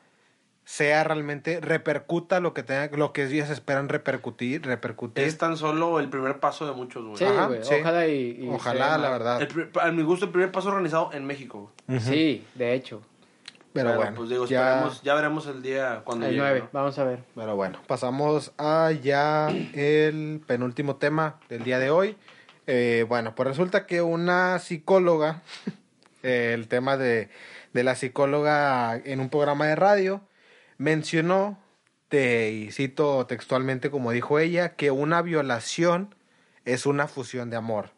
sea 0.68 1.06
realmente, 1.06 1.62
repercuta 1.62 2.42
lo 2.42 2.54
que 2.54 2.62
tenga, 2.62 2.90
lo 2.98 3.14
que 3.14 3.24
ellos 3.24 3.50
esperan 3.50 3.88
repercutir, 3.88 4.66
repercutir. 4.66 5.24
Es 5.24 5.38
tan 5.38 5.56
solo 5.56 5.98
el 6.02 6.10
primer 6.10 6.42
paso 6.42 6.68
de 6.68 6.74
muchos, 6.74 7.06
güey. 7.06 7.16
Sí, 7.16 7.24
Ajá, 7.24 7.48
güey, 7.48 7.64
sí. 7.64 7.76
ojalá 7.80 8.06
y... 8.06 8.38
y 8.42 8.50
Ojalá, 8.50 8.88
sea 8.88 8.98
la 8.98 9.10
verdad. 9.10 9.42
El 9.42 9.70
a 9.80 9.92
mi 9.94 10.04
gusto, 10.04 10.26
el 10.26 10.32
primer 10.32 10.52
paso 10.52 10.68
organizado 10.68 11.12
en 11.14 11.26
México. 11.26 11.72
Sí, 12.02 12.46
de 12.56 12.74
hecho. 12.74 13.02
Pero, 13.72 13.96
bueno, 13.96 14.12
pues 14.18 14.30
digo, 14.30 14.46
ya, 14.46 14.92
veremos 15.06 15.48
el 15.48 15.62
día 15.62 16.02
cuando 16.04 16.26
El 16.26 16.34
llegue. 16.34 16.44
9, 16.44 16.60
¿no? 16.60 16.70
vamos 16.74 17.00
a 17.00 17.04
ver. 17.06 17.20
pero 17.34 17.56
bueno, 17.56 17.80
pasamos 17.88 18.52
a 18.58 18.92
ya 18.92 19.48
el 19.74 20.42
penúltimo 20.46 20.98
tema 20.98 21.40
del 21.48 21.64
día 21.64 21.80
de 21.80 21.92
hoy. 21.92 22.18
Eh, 22.66 23.06
bueno, 23.08 23.36
pues 23.36 23.48
resulta 23.48 23.86
que 23.86 24.02
una 24.02 24.60
psicóloga, 24.60 25.44
eh, 26.24 26.52
el 26.56 26.68
tema 26.68 26.98
de, 26.98 27.30
de 27.72 27.84
la 27.86 27.96
psicóloga 27.96 28.98
en 28.98 29.22
un 29.22 29.30
programa 29.30 29.66
de 29.68 29.78
radio, 29.78 30.20
mencionó, 30.78 31.60
te, 32.10 32.52
y 32.52 32.72
cito 32.72 33.26
textualmente 33.26 33.90
como 33.90 34.12
dijo 34.12 34.40
ella, 34.40 34.76
que 34.76 34.92
una 34.92 35.22
violación 35.22 36.16
es 36.66 36.86
una 36.86 37.08
fusión 37.08 37.50
de 37.50 37.58
amor. 37.58 37.92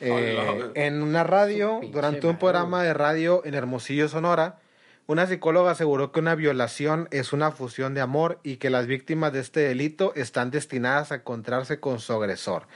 Eh, 0.00 0.72
en 0.74 1.02
una 1.02 1.24
radio, 1.24 1.80
durante 1.92 2.26
un 2.26 2.38
programa 2.38 2.82
de 2.82 2.94
radio 2.94 3.42
en 3.44 3.54
Hermosillo, 3.54 4.08
Sonora, 4.08 4.58
una 5.06 5.26
psicóloga 5.26 5.72
aseguró 5.72 6.12
que 6.12 6.20
una 6.20 6.34
violación 6.34 7.08
es 7.10 7.32
una 7.32 7.50
fusión 7.50 7.94
de 7.94 8.00
amor 8.00 8.40
y 8.42 8.56
que 8.56 8.70
las 8.70 8.86
víctimas 8.86 9.32
de 9.32 9.40
este 9.40 9.60
delito 9.60 10.12
están 10.16 10.50
destinadas 10.50 11.12
a 11.12 11.16
encontrarse 11.16 11.78
con 11.78 12.00
su 12.00 12.14
agresor. 12.14 12.66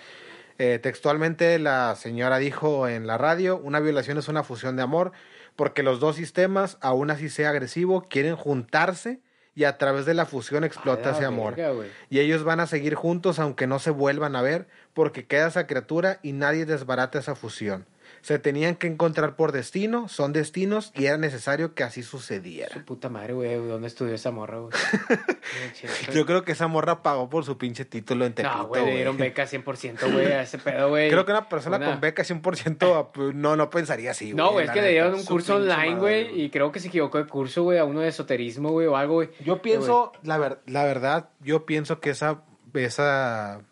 Eh, 0.59 0.79
textualmente 0.83 1.59
la 1.59 1.95
señora 1.97 2.39
dijo 2.39 2.89
en 2.89 3.07
la 3.07 3.16
radio, 3.16 3.57
una 3.57 3.81
violación 3.81 4.19
es 4.19 4.29
una 4.29 4.43
fusión 4.43 4.77
de 4.77 4.83
amor 4.83 5.12
porque 5.59 5.83
los 5.83 5.99
dos 5.99 6.15
sistemas, 6.15 6.79
aún 6.81 7.11
así 7.11 7.29
sea 7.29 7.51
agresivo, 7.51 8.07
quieren 8.09 8.37
juntarse 8.37 9.21
y 9.57 9.65
a 9.65 9.77
través 9.77 10.07
de 10.07 10.15
la 10.15 10.25
fusión 10.25 10.63
explota 10.63 11.09
A 11.09 11.11
la 11.11 11.19
ese 11.19 11.27
amor. 11.27 11.57
verga. 11.57 11.85
Y 12.09 12.21
ellos 12.21 12.45
van 12.45 12.61
a 12.61 12.69
seguir 12.69 12.95
juntos 12.95 13.41
aunque 13.41 13.67
no 13.67 13.81
se 13.81 13.91
vuelvan 13.91 14.37
a 14.37 14.43
ver, 14.43 14.69
porque 14.95 15.27
queda 15.27 15.49
esa 15.49 15.67
criatura 15.67 16.21
y 16.23 16.31
nadie 16.31 16.65
desbarata 16.65 17.19
esa 17.19 17.35
fusión. 17.35 17.87
Se 18.23 18.39
tenían 18.39 18.77
que 18.77 18.87
encontrar 18.87 19.37
por 19.37 19.53
destino, 19.53 20.09
son 20.09 20.33
destinos 20.33 20.93
y 20.95 21.07
era 21.07 21.16
necesario 21.19 21.75
que 21.75 21.83
así 21.85 22.03
Su 22.03 22.19
sucediera. 22.19 22.85
puta 22.85 23.09
madre, 23.09 23.33
güey. 23.33 23.55
¿Dónde 23.55 23.87
estudió 23.89 24.14
esa 24.14 24.31
morra, 24.31 24.59
güey? 24.59 24.73
Yo 26.14 26.27
creo 26.27 26.43
que 26.45 26.53
esa 26.53 26.66
morra 26.66 27.03
pagó 27.03 27.29
por 27.29 27.45
su 27.45 27.57
pinche 27.59 27.85
título 27.85 28.27
en 28.27 28.35
Tepito, 28.35 28.55
No, 28.57 28.66
güey, 28.66 28.85
le 28.85 28.95
dieron 28.97 29.16
güey. 29.16 29.31
beca 29.31 29.45
100%, 29.47 30.12
güey, 30.12 30.27
a 30.33 30.43
ese 30.43 30.59
pedo, 30.59 30.89
güey. 30.91 31.11
Creo 31.11 31.25
que 31.25 31.33
una 31.33 31.49
persona 31.49 31.77
Una- 31.77 31.91
con 31.93 32.01
beca 32.01 32.23
100% 32.25 33.11
pues, 33.12 33.35
no, 33.35 33.57
no 33.57 33.71
pensaría 33.71 34.11
así, 34.11 34.35
No, 34.35 34.53
güey, 34.53 34.66
es 34.66 34.71
que 34.73 34.83
le 34.83 34.91
dieron 34.91 35.14
un 35.14 35.21
su 35.21 35.27
curso 35.29 35.57
online, 35.57 35.97
güey, 35.97 36.29
güey. 36.29 36.43
y 36.43 36.51
creo 36.51 36.73
que 36.73 36.81
se 36.81 36.89
equivocó 36.89 37.19
de 37.19 37.27
curso, 37.27 37.62
güey, 37.62 37.79
a 37.79 37.85
uno 37.85 38.01
de 38.01 38.09
esoterismo, 38.09 38.71
güey, 38.71 38.87
o 38.87 38.97
algo, 38.97 39.14
güey. 39.14 39.31
Yo 39.45 39.62
pienso, 39.62 40.12
la, 40.23 40.39
ver- 40.39 40.59
la 40.66 40.85
verdad, 40.85 41.31
yo 41.41 41.64
pienso 41.66 42.01
que 42.01 42.11
esa, 42.11 42.43
esa, 42.75 43.62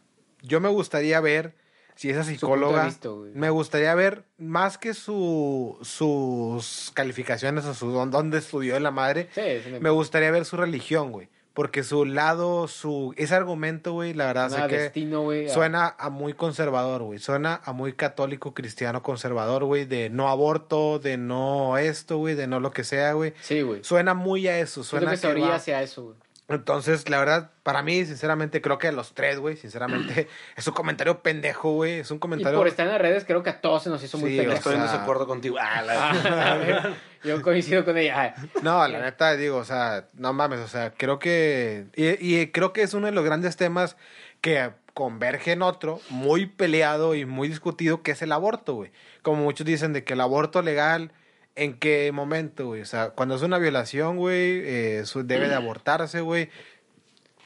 yo 0.42 0.60
me 0.60 0.68
gustaría 0.68 1.20
ver 1.20 1.54
si 1.96 2.10
esa 2.10 2.22
psicóloga, 2.24 2.84
vista, 2.84 3.08
me 3.34 3.48
gustaría 3.50 3.94
ver 3.94 4.24
más 4.38 4.76
que 4.76 4.92
su, 4.92 5.78
sus 5.80 6.92
calificaciones 6.94 7.64
o 7.64 7.74
su 7.74 7.90
dónde 7.90 8.38
estudió 8.38 8.78
la 8.78 8.90
madre, 8.90 9.28
Sí, 9.34 9.40
me 9.80 9.90
gustaría 9.90 10.30
ver 10.30 10.44
su 10.44 10.58
religión, 10.58 11.10
güey, 11.10 11.28
porque 11.54 11.82
su 11.82 12.04
lado, 12.04 12.68
su, 12.68 13.14
ese 13.16 13.34
argumento, 13.34 13.94
güey, 13.94 14.12
la 14.12 14.26
verdad 14.26 14.50
suena 14.50 14.64
sé 14.64 14.70
que 14.70 14.78
destino, 14.82 15.26
suena 15.48 15.96
a 15.98 16.10
muy 16.10 16.34
conservador, 16.34 17.02
güey, 17.02 17.18
suena 17.18 17.62
a 17.64 17.72
muy 17.72 17.94
católico, 17.94 18.52
cristiano, 18.52 19.02
conservador, 19.02 19.64
güey, 19.64 19.86
de 19.86 20.10
no 20.10 20.28
aborto, 20.28 20.98
de 20.98 21.16
no 21.16 21.78
esto, 21.78 22.18
güey, 22.18 22.34
de 22.34 22.46
no 22.46 22.60
lo 22.60 22.72
que 22.72 22.84
sea, 22.84 23.14
güey. 23.14 23.32
Sí, 23.40 23.62
güey. 23.62 23.82
Suena 23.82 24.12
muy 24.12 24.48
a 24.48 24.58
eso, 24.58 24.84
Suena 24.84 25.12
que 25.12 25.16
se 25.16 25.28
orilla 25.28 25.54
hacia 25.54 25.82
eso, 25.82 26.04
güey. 26.04 26.25
Entonces, 26.48 27.08
la 27.10 27.18
verdad, 27.18 27.50
para 27.64 27.82
mí, 27.82 28.04
sinceramente, 28.04 28.60
creo 28.62 28.78
que 28.78 28.86
a 28.88 28.92
los 28.92 29.14
tres, 29.14 29.38
güey, 29.40 29.56
sinceramente, 29.56 30.28
es 30.56 30.66
un 30.68 30.74
comentario 30.74 31.20
pendejo, 31.22 31.72
güey. 31.72 32.00
Es 32.00 32.10
un 32.12 32.18
Y 32.18 32.20
comentario. 32.20 32.56
por 32.58 32.68
estar 32.68 32.86
en 32.86 32.92
las 32.92 33.00
redes, 33.02 33.24
creo 33.24 33.42
que 33.42 33.50
a 33.50 33.60
todos 33.60 33.82
se 33.82 33.90
nos 33.90 34.02
hizo 34.04 34.16
muy 34.18 34.30
Sí, 34.30 34.36
pendejo. 34.36 34.56
Estoy 34.58 34.74
O 34.74 34.76
en 34.76 34.82
desacuerdo 34.82 35.26
contigo. 35.26 35.56
Ah, 35.60 35.82
la- 35.82 36.10
Ah, 36.10 36.52
a 36.52 36.54
ver, 36.56 36.82
yo 37.24 37.42
coincido 37.42 37.84
con 37.84 37.98
ella. 37.98 38.34
Ah, 38.36 38.44
No, 38.62 38.86
la 38.86 39.00
neta, 39.00 39.36
digo, 39.36 39.56
o 39.56 39.64
sea, 39.64 40.06
no 40.14 40.32
mames, 40.32 40.60
o 40.60 40.68
sea, 40.68 40.92
creo 40.92 41.18
que. 41.18 41.86
Y, 41.96 42.06
y 42.40 42.46
creo 42.52 42.72
que 42.72 42.82
es 42.82 42.94
uno 42.94 43.06
de 43.06 43.12
los 43.12 43.24
grandes 43.24 43.56
temas 43.56 43.96
que 44.40 44.70
converge 44.94 45.52
en 45.52 45.62
otro, 45.62 46.00
muy 46.10 46.46
peleado 46.46 47.14
y 47.14 47.26
muy 47.26 47.48
discutido, 47.48 48.02
que 48.02 48.12
es 48.12 48.22
el 48.22 48.32
aborto, 48.32 48.74
güey. 48.74 48.92
Como 49.22 49.42
muchos 49.42 49.66
dicen 49.66 49.92
de 49.92 50.04
que 50.04 50.12
el 50.14 50.20
aborto 50.20 50.62
legal. 50.62 51.10
¿En 51.56 51.74
qué 51.78 52.12
momento, 52.12 52.66
güey? 52.66 52.82
O 52.82 52.86
sea, 52.86 53.10
cuando 53.10 53.34
es 53.34 53.42
una 53.42 53.58
violación, 53.58 54.16
güey, 54.18 54.60
eh, 54.60 54.98
eso 55.00 55.22
debe 55.24 55.48
de 55.48 55.54
abortarse, 55.54 56.20
güey. 56.20 56.50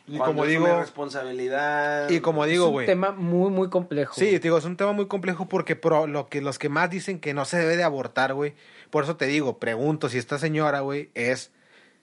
Y 0.08 0.16
Cuando 0.16 0.26
como 0.34 0.44
es 0.44 0.50
digo- 0.50 0.64
una 0.64 0.80
responsabilidad. 0.80 2.10
Y 2.10 2.18
como 2.20 2.44
Es 2.44 2.50
digo, 2.50 2.66
un 2.66 2.72
güey. 2.72 2.86
tema 2.86 3.12
muy, 3.12 3.50
muy 3.50 3.68
complejo. 3.70 4.14
Sí, 4.16 4.26
te 4.32 4.40
digo, 4.40 4.58
es 4.58 4.64
un 4.64 4.76
tema 4.76 4.92
muy 4.92 5.06
complejo 5.06 5.46
porque 5.48 5.76
pro- 5.76 6.08
lo 6.08 6.28
que, 6.28 6.40
los 6.40 6.58
que 6.58 6.68
más 6.68 6.90
dicen 6.90 7.20
que 7.20 7.32
no 7.34 7.44
se 7.44 7.58
debe 7.58 7.76
de 7.76 7.84
abortar, 7.84 8.34
güey. 8.34 8.54
Por 8.90 9.04
eso 9.04 9.16
te 9.16 9.26
digo, 9.26 9.58
pregunto 9.58 10.08
si 10.08 10.18
esta 10.18 10.38
señora, 10.38 10.80
güey, 10.80 11.10
es 11.14 11.52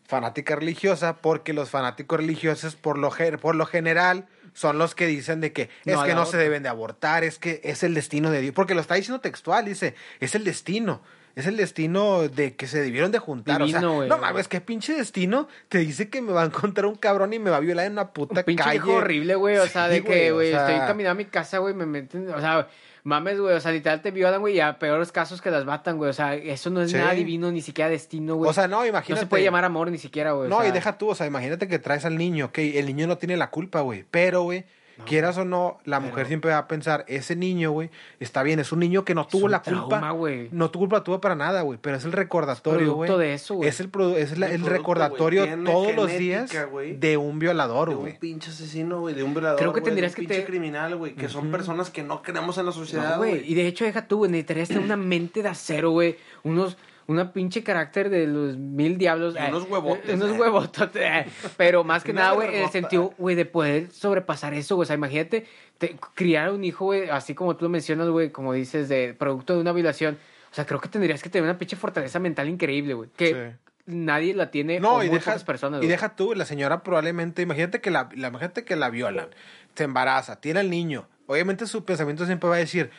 fanática 0.05 0.55
religiosa, 0.55 1.18
porque 1.18 1.51
los 1.51 1.70
fanáticos 1.70 2.18
religiosos, 2.22 2.78
por 2.78 2.97
lo, 2.97 3.12
ge- 3.12 3.38
por 3.38 3.55
lo 3.55 3.66
general, 3.66 4.28
son 4.53 4.78
los 4.78 4.95
que 4.95 5.05
dicen 5.08 5.41
de 5.41 5.51
que 5.51 5.64
es 5.64 5.70
que 5.84 5.91
no 5.93 5.99
aborto. 6.22 6.26
se 6.32 6.38
deben 6.38 6.64
de 6.64 6.70
abortar, 6.70 7.26
es 7.26 7.38
que 7.39 7.60
es 7.66 7.84
el 7.84 7.93
destino 7.93 8.32
de 8.32 8.39
Dios. 8.39 8.53
Porque 8.55 8.74
lo 8.74 8.80
está 8.80 8.95
diciendo 8.95 9.20
textual, 9.20 9.66
dice, 9.66 9.95
es 10.22 10.34
el 10.34 10.45
destino. 10.45 11.01
Es 11.38 11.46
el 11.46 11.56
destino 11.56 12.28
de 12.28 12.56
que 12.56 12.66
se 12.66 12.82
debieron 12.82 13.12
de 13.12 13.20
juntar. 13.20 13.62
o 13.62 13.66
Divino, 13.66 13.80
sea, 13.80 13.90
güey. 13.90 14.10
no 14.10 14.18
mames, 14.18 14.48
qué 14.48 14.60
pinche 14.60 14.94
destino 14.94 15.48
te 15.70 15.78
dice 15.78 16.10
que 16.10 16.22
me 16.22 16.32
va 16.34 16.42
a 16.42 16.46
encontrar 16.46 16.88
un 16.88 16.96
cabrón 16.96 17.32
y 17.34 17.38
me 17.40 17.52
va 17.52 17.58
a 17.58 17.60
violar 17.60 17.86
en 17.86 17.92
una 17.94 18.12
puta 18.12 18.40
Un 18.40 18.46
pinche 18.46 18.64
calle. 18.64 18.80
horrible, 18.92 19.36
güey. 19.36 19.58
O 19.58 19.68
sea, 19.68 19.86
Sí, 19.88 19.94
de 19.94 20.04
que, 20.04 20.32
o 20.32 20.36
güey, 20.36 20.50
sea, 20.52 20.68
estoy 20.70 20.88
caminando 20.88 21.12
a 21.12 21.14
mi 21.14 21.26
casa, 21.26 21.60
güey, 21.60 21.76
me 21.76 21.86
meten. 21.86 22.28
O 22.34 22.42
sea, 22.42 22.68
mames, 23.04 23.40
güey. 23.40 23.54
O 23.56 23.60
sea, 23.60 23.72
literal 23.72 24.02
te 24.02 24.10
violan, 24.10 24.42
güey, 24.42 24.56
y 24.56 24.60
a 24.62 24.80
peores 24.80 25.12
casos 25.12 25.40
que 25.42 25.52
las 25.52 25.64
matan, 25.64 25.98
güey. 25.98 26.10
O 26.10 26.14
sea, 26.14 26.34
eso 26.34 26.72
no 26.72 26.82
es 26.82 26.90
Sí. 26.90 26.98
nada 26.98 27.12
divino, 27.14 27.52
ni 27.52 27.62
siquiera 27.62 27.88
destino, 27.90 28.36
güey. 28.36 28.50
O 28.50 28.54
sea, 28.54 28.68
no, 28.68 28.80
no 28.80 28.86
imagínate. 28.88 29.22
se 29.22 29.28
puede 29.28 29.44
llamar 29.44 29.64
amor 29.64 29.92
ni 29.92 30.00
siquiera, 30.00 30.32
güey. 30.32 30.48
o 30.48 30.50
No, 30.50 30.62
sea, 30.62 30.70
y 30.70 30.72
deja 30.72 30.98
tú, 30.98 31.10
o 31.10 31.16
sea, 31.16 31.28
imagínate 31.28 31.68
que 31.68 31.78
traes 31.78 32.04
al 32.04 32.18
niño, 32.18 32.46
ok, 32.48 32.58
el 32.58 32.88
niño 32.88 33.06
no 33.06 33.20
tiene 33.20 33.38
la 33.38 33.52
culpa, 33.52 33.82
güey, 33.82 34.04
pero, 34.10 34.42
güey, 34.42 34.66
quieras 35.06 35.38
o 35.38 35.45
no, 35.45 35.80
la 35.86 36.00
mujer 36.00 36.28
siempre 36.28 36.52
va 36.52 36.58
a 36.60 36.68
pensar, 36.68 37.06
ese 37.08 37.36
niño, 37.36 37.72
güey, 37.72 37.89
está 38.20 38.43
bien, 38.43 38.60
es 38.60 38.72
un 38.72 38.80
niño 38.80 39.06
que 39.06 39.16
no 39.16 39.26
tuvo 39.28 39.45
un 39.45 39.52
la 39.52 39.62
trauma, 39.62 40.12
culpa, 40.12 40.48
no 40.52 40.70
tu 40.72 40.80
culpa 40.80 41.04
tuvo 41.04 41.22
para 41.22 41.36
nada, 41.36 41.62
güey, 41.62 41.78
pero 41.82 41.98
es 41.98 42.06
el 42.06 42.12
recordatorio, 42.12 42.93
güey. 42.95 43.08
producto 43.08 43.18
de 43.20 43.34
eso, 43.34 43.56
güey. 43.56 43.70
Es 43.70 43.80
el, 43.80 43.91
produ- 43.91 44.16
es 44.16 44.38
la- 44.38 44.48
El 44.48 44.54
el 44.54 44.62
producto, 44.62 44.78
recordatorio 44.78 45.48
todos 45.64 45.95
los 45.95 46.12
días 46.18 46.52
de 46.98 47.18
un 47.18 47.39
violador, 47.39 47.89
De 47.89 47.95
güey. 47.95 48.14
un 48.14 48.20
pinche 48.20 48.50
asesino, 48.50 49.00
güey, 49.02 49.16
de 49.16 49.24
un 49.24 49.34
violador. 49.34 49.60
Creo 49.60 49.74
que 49.74 49.82
tendrías 49.82 50.14
de 50.16 50.22
un 50.22 50.28
que 50.28 50.30
pinche 50.34 50.41
te- 50.45 50.48
criminal, 50.52 50.95
güey, 50.95 51.14
que 51.16 51.30
son 51.30 51.52
personas 51.52 51.89
que 51.89 52.04
no 52.04 52.22
queremos 52.22 52.58
en 52.58 52.66
la 52.66 52.72
No, 52.72 52.78
sociedad, 52.78 53.18
güey. 53.18 53.32
güey. 53.39 53.52
Y 53.52 53.56
de 53.56 53.68
hecho, 53.68 53.86
deja 53.86 54.08
tú, 54.08 54.18
güey. 54.18 54.32
Necesitarías 54.32 54.68
tener 54.68 54.84
una 54.84 54.98
mente 54.98 55.41
de 55.43 55.50
acero, 55.50 55.91
güey. 55.91 56.18
Unos. 56.43 56.78
Una 57.08 57.32
pinche 57.32 57.64
carácter 57.64 58.10
de 58.10 58.28
los 58.28 58.58
mil 58.58 58.97
diablos. 58.97 59.36
Y 59.39 59.49
unos 59.49 59.64
huevotes, 59.70 60.10
eh, 60.10 60.14
Unos 60.16 60.32
eh. 60.36 60.39
huevotes. 60.39 60.89
eh. 60.95 61.26
Pero 61.55 61.84
más 61.86 62.03
que 62.03 62.12
nada, 62.14 62.34
güey, 62.34 62.53
en 62.55 62.64
el 62.64 62.70
sentido, 62.70 63.14
güey, 63.18 63.36
de 63.36 63.45
poder 63.45 63.89
sobrepasar 63.91 64.53
eso, 64.53 64.76
güey. 64.76 64.84
O 64.84 64.88
sea, 64.88 64.95
imagínate 64.97 65.45
te- 65.78 65.95
criar 66.16 66.49
a 66.49 66.51
un 66.53 66.64
hijo, 66.66 66.86
güey, 66.86 67.10
así 67.10 67.34
como 67.34 67.55
tú 67.55 67.66
lo 67.66 67.70
mencionas, 67.70 68.10
güey, 68.10 68.32
como 68.32 68.51
dices, 68.51 68.89
de 68.89 69.14
producto 69.18 69.53
de 69.55 69.62
una 69.62 69.72
violación. 69.72 70.18
O 70.51 70.53
sea, 70.53 70.66
creo 70.66 70.82
que 70.82 70.89
tendrías 70.89 71.24
que 71.24 71.30
tener 71.30 71.43
una 71.49 71.58
pinche 71.58 71.76
fortaleza 71.78 72.20
mental 72.20 72.49
increíble, 72.49 72.93
güey. 72.93 73.10
Que 73.16 73.28
Sí. 73.34 73.72
nadie 73.86 74.34
la 74.34 74.51
tiene 74.51 74.80
No, 74.82 74.95
o 74.95 75.03
y 75.03 75.08
muy 75.08 75.16
deja, 75.16 75.32
pocas 75.32 75.43
personas, 75.45 75.78
y 75.78 75.82
güey. 75.82 75.89
deja 75.89 76.16
tú, 76.16 76.34
la 76.36 76.43
señora 76.45 76.84
probablemente, 76.84 77.41
imagínate 77.41 77.80
que 77.80 77.89
la, 77.91 78.10
la 78.16 78.28
imagínate 78.30 78.66
que 78.66 78.76
la 78.76 78.89
violan, 78.89 79.30
se 79.76 79.86
embaraza, 79.86 80.41
tiene 80.41 80.60
al 80.60 80.70
niño. 80.70 81.08
Obviamente 81.28 81.68
su 81.68 81.86
pensamiento 81.86 82.26
siempre 82.26 82.49
va 82.49 82.55
a 82.55 82.60
decir, 82.60 82.89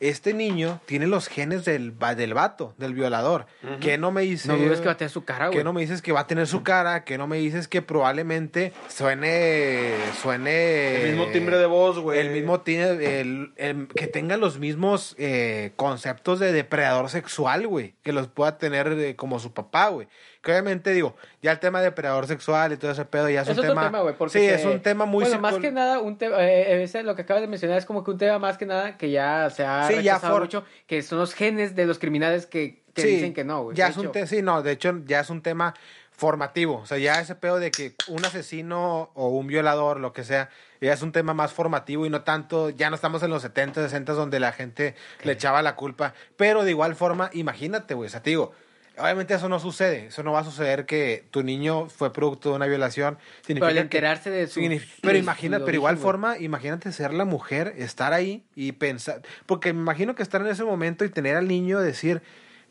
este 0.00 0.34
niño 0.34 0.80
tiene 0.86 1.06
los 1.06 1.28
genes 1.28 1.64
del, 1.64 1.94
del 2.16 2.34
vato, 2.34 2.74
del 2.78 2.94
violador. 2.94 3.46
que 3.80 3.98
no 3.98 4.10
me 4.12 4.22
dice? 4.22 4.48
No 4.48 4.56
dudes 4.56 4.80
que 4.80 4.86
va 4.86 4.92
a 4.92 4.96
tener 4.96 5.10
su 5.10 5.24
cara, 5.24 5.46
güey. 5.48 5.58
que 5.58 5.64
no 5.64 5.72
me 5.72 5.80
dices 5.80 6.02
que 6.02 6.12
va 6.12 6.20
a 6.20 6.26
tener 6.26 6.46
su 6.46 6.62
cara, 6.62 7.04
que 7.04 7.18
no 7.18 7.26
me 7.26 7.38
dices 7.38 7.68
que 7.68 7.82
probablemente 7.82 8.72
suene, 8.88 9.94
suene... 10.20 11.02
El 11.02 11.08
mismo 11.16 11.26
timbre 11.32 11.58
de 11.58 11.66
voz, 11.66 11.98
güey. 11.98 12.18
El 12.20 12.30
mismo 12.30 12.62
el, 12.66 13.52
el- 13.56 13.88
que 13.88 14.06
tenga 14.06 14.36
los 14.36 14.58
mismos 14.58 15.14
eh, 15.18 15.72
conceptos 15.76 16.38
de 16.38 16.52
depredador 16.52 17.08
sexual, 17.10 17.66
güey, 17.66 17.94
que 18.02 18.12
los 18.12 18.28
pueda 18.28 18.58
tener 18.58 18.88
eh, 18.98 19.16
como 19.16 19.38
su 19.38 19.52
papá, 19.52 19.88
güey. 19.88 20.08
Que 20.48 20.52
obviamente 20.52 20.92
digo, 20.94 21.14
ya 21.42 21.52
el 21.52 21.58
tema 21.58 21.80
de 21.80 21.84
depredador 21.90 22.26
sexual 22.26 22.72
y 22.72 22.78
todo 22.78 22.90
ese 22.90 23.04
pedo 23.04 23.28
ya 23.28 23.42
es, 23.42 23.48
Es 23.48 23.58
un 23.58 23.66
tema, 23.66 23.92
sí, 24.28 24.38
se- 24.38 24.54
es 24.54 24.64
un 24.64 24.80
tema 24.80 25.04
muy 25.04 25.22
Bueno, 25.24 25.40
más 25.42 25.56
que 25.58 25.70
nada, 25.70 25.98
un 25.98 26.16
tema. 26.16 26.42
Eh, 26.42 26.82
ese, 26.82 27.02
lo 27.02 27.14
que 27.14 27.20
acabas 27.20 27.42
de 27.42 27.48
mencionar 27.48 27.76
es 27.76 27.84
como 27.84 28.02
que 28.02 28.12
un 28.12 28.16
tema 28.16 28.38
más 28.38 28.56
que 28.56 28.64
nada 28.64 28.96
que 28.96 29.10
ya 29.10 29.50
se 29.50 29.66
ha 29.66 29.86
Sí, 29.88 29.96
ya 29.96 30.14
rechazado 30.14 30.32
for- 30.32 30.42
mucho, 30.44 30.64
que 30.86 31.02
son 31.02 31.18
los 31.18 31.34
genes 31.34 31.76
de 31.76 31.84
los 31.84 31.98
criminales 31.98 32.46
que, 32.46 32.80
que 32.94 33.02
Sí, 33.02 33.08
dicen 33.08 33.34
que 33.34 33.44
no, 33.44 33.64
güey. 33.64 33.76
Ya 33.76 33.84
De 33.84 33.90
es 33.90 33.96
un 33.98 34.04
hecho, 34.04 34.12
te- 34.12 34.26
sí, 34.26 34.40
no, 34.40 34.62
de 34.62 34.72
hecho 34.72 34.98
ya 35.04 35.20
es 35.20 35.28
un 35.28 35.42
tema 35.42 35.74
formativo, 36.12 36.76
o 36.78 36.86
sea, 36.86 36.96
ya 36.96 37.20
ese 37.20 37.34
pedo 37.34 37.58
de 37.58 37.70
que 37.70 37.92
un 38.06 38.24
asesino 38.24 39.10
o 39.14 39.28
un 39.28 39.48
violador, 39.48 40.00
lo 40.00 40.14
que 40.14 40.24
sea, 40.24 40.48
ya 40.80 40.94
es 40.94 41.02
un 41.02 41.12
tema 41.12 41.34
más 41.34 41.52
formativo 41.52 42.06
y 42.06 42.10
no 42.10 42.22
tanto, 42.22 42.70
ya 42.70 42.88
no 42.88 42.96
estamos 42.96 43.22
en 43.22 43.28
los 43.28 43.42
70, 43.42 43.82
60 43.82 44.14
donde 44.14 44.40
la 44.40 44.52
gente 44.52 44.94
le 45.24 45.32
echaba 45.32 45.60
la 45.60 45.76
culpa, 45.76 46.14
pero 46.38 46.64
de 46.64 46.70
igual 46.70 46.94
forma, 46.94 47.28
imagínate, 47.34 47.92
güey, 47.92 48.06
o 48.06 48.10
sea, 48.10 48.22
te 48.22 48.30
digo, 48.30 48.52
obviamente 49.00 49.34
eso 49.34 49.48
no 49.48 49.58
sucede, 49.60 50.06
eso 50.06 50.22
no 50.22 50.32
va 50.32 50.40
a 50.40 50.44
suceder 50.44 50.86
que 50.86 51.24
tu 51.30 51.42
niño 51.42 51.88
fue 51.88 52.12
producto 52.12 52.50
de 52.50 52.56
una 52.56 52.66
violación, 52.66 53.16
Pero 53.16 53.26
al 53.28 53.44
significa 53.46 53.72
que- 53.72 53.78
enterarse 53.80 54.30
de 54.30 54.46
su. 54.46 54.60
Signif- 54.60 54.80
de 54.80 55.00
pero 55.02 55.14
su 55.14 55.22
imagina, 55.22 55.58
pero 55.60 55.72
igual 55.74 55.96
forma, 55.98 56.38
imagínate 56.38 56.92
ser 56.92 57.12
la 57.14 57.24
mujer, 57.24 57.74
estar 57.76 58.12
ahí 58.12 58.44
y 58.54 58.72
pensar, 58.72 59.22
porque 59.46 59.72
me 59.72 59.80
imagino 59.80 60.14
que 60.14 60.22
estar 60.22 60.40
en 60.40 60.48
ese 60.48 60.64
momento 60.64 61.04
y 61.04 61.08
tener 61.08 61.36
al 61.36 61.48
niño 61.48 61.80
decir, 61.80 62.22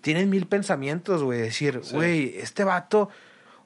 tienes 0.01 0.27
mil 0.27 0.45
pensamientos, 0.47 1.23
güey, 1.23 1.39
decir, 1.41 1.81
güey, 1.93 2.37
este 2.37 2.63
vato, 2.63 3.09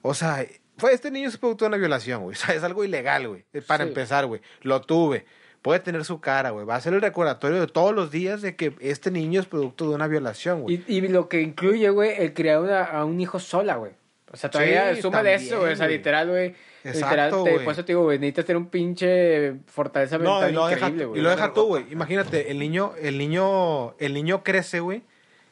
o 0.02 0.14
sea, 0.14 0.46
fue 0.78 0.94
este 0.94 1.12
niño 1.12 1.28
es 1.30 1.38
producto 1.38 1.66
de 1.66 1.70
una 1.70 1.78
violación, 1.78 2.24
güey, 2.24 2.34
o 2.38 2.40
sea, 2.40 2.56
es 2.56 2.64
algo 2.64 2.84
ilegal, 2.84 3.28
güey, 3.28 3.46
para 3.68 3.84
Sí. 3.84 3.90
empezar, 3.90 4.26
güey, 4.26 4.42
lo 4.62 4.82
tuve. 4.82 5.26
Puede 5.62 5.80
tener 5.80 6.04
su 6.06 6.20
cara, 6.20 6.50
güey. 6.50 6.66
Va 6.66 6.76
a 6.76 6.82
ser 6.82 6.94
el 6.94 7.02
recordatorio 7.02 7.60
de 7.60 7.68
todos 7.68 7.94
los 7.94 8.10
días 8.10 8.42
de 8.42 8.56
que 8.56 8.74
este 8.80 9.12
niño 9.12 9.40
es 9.40 9.46
producto 9.46 9.88
de 9.90 9.96
una 9.96 10.08
violación, 10.08 10.62
güey. 10.64 10.84
Y, 10.88 10.96
y 10.98 11.08
lo 11.08 11.30
que 11.30 11.42
incluye, 11.42 11.90
güey, 11.90 12.14
el 12.18 12.34
criar 12.34 12.62
una- 12.62 12.84
a 12.84 13.06
un 13.06 13.22
hijo 13.22 13.40
sola, 13.40 13.76
güey. 13.76 13.92
O 14.34 14.38
sea, 14.38 14.50
todavía 14.50 14.96
Sí, 14.96 15.02
súmale 15.02 15.32
también, 15.34 15.48
eso, 15.54 15.60
güey. 15.60 15.74
O 15.74 15.76
sea, 15.76 15.88
literal, 15.88 16.30
güey. 16.30 16.56
Exacto, 16.84 17.06
Literal, 17.10 17.30
te- 17.30 17.38
güey. 17.38 17.64
por 17.66 17.74
eso 17.74 17.86
te 17.86 17.92
digo, 17.92 18.04
güey, 18.04 18.18
necesitas 18.18 18.46
tener 18.46 18.58
un 18.58 18.70
pinche 18.70 19.54
fortaleza 19.68 20.18
No, 20.18 20.40
mental 20.42 20.50
y 20.52 20.54
lo 20.56 20.72
increíble, 20.72 21.06
güey. 21.06 21.20
y 21.20 21.24
lo 21.24 21.30
deja 21.30 21.54
tú, 21.54 21.66
güey. 21.66 21.86
Imagínate, 21.92 22.50
el 22.50 22.58
niño, 22.58 22.94
el 23.00 23.18
niño, 23.20 23.94
el 24.00 24.14
niño 24.16 24.44
crece, 24.44 24.80
güey. 24.80 25.04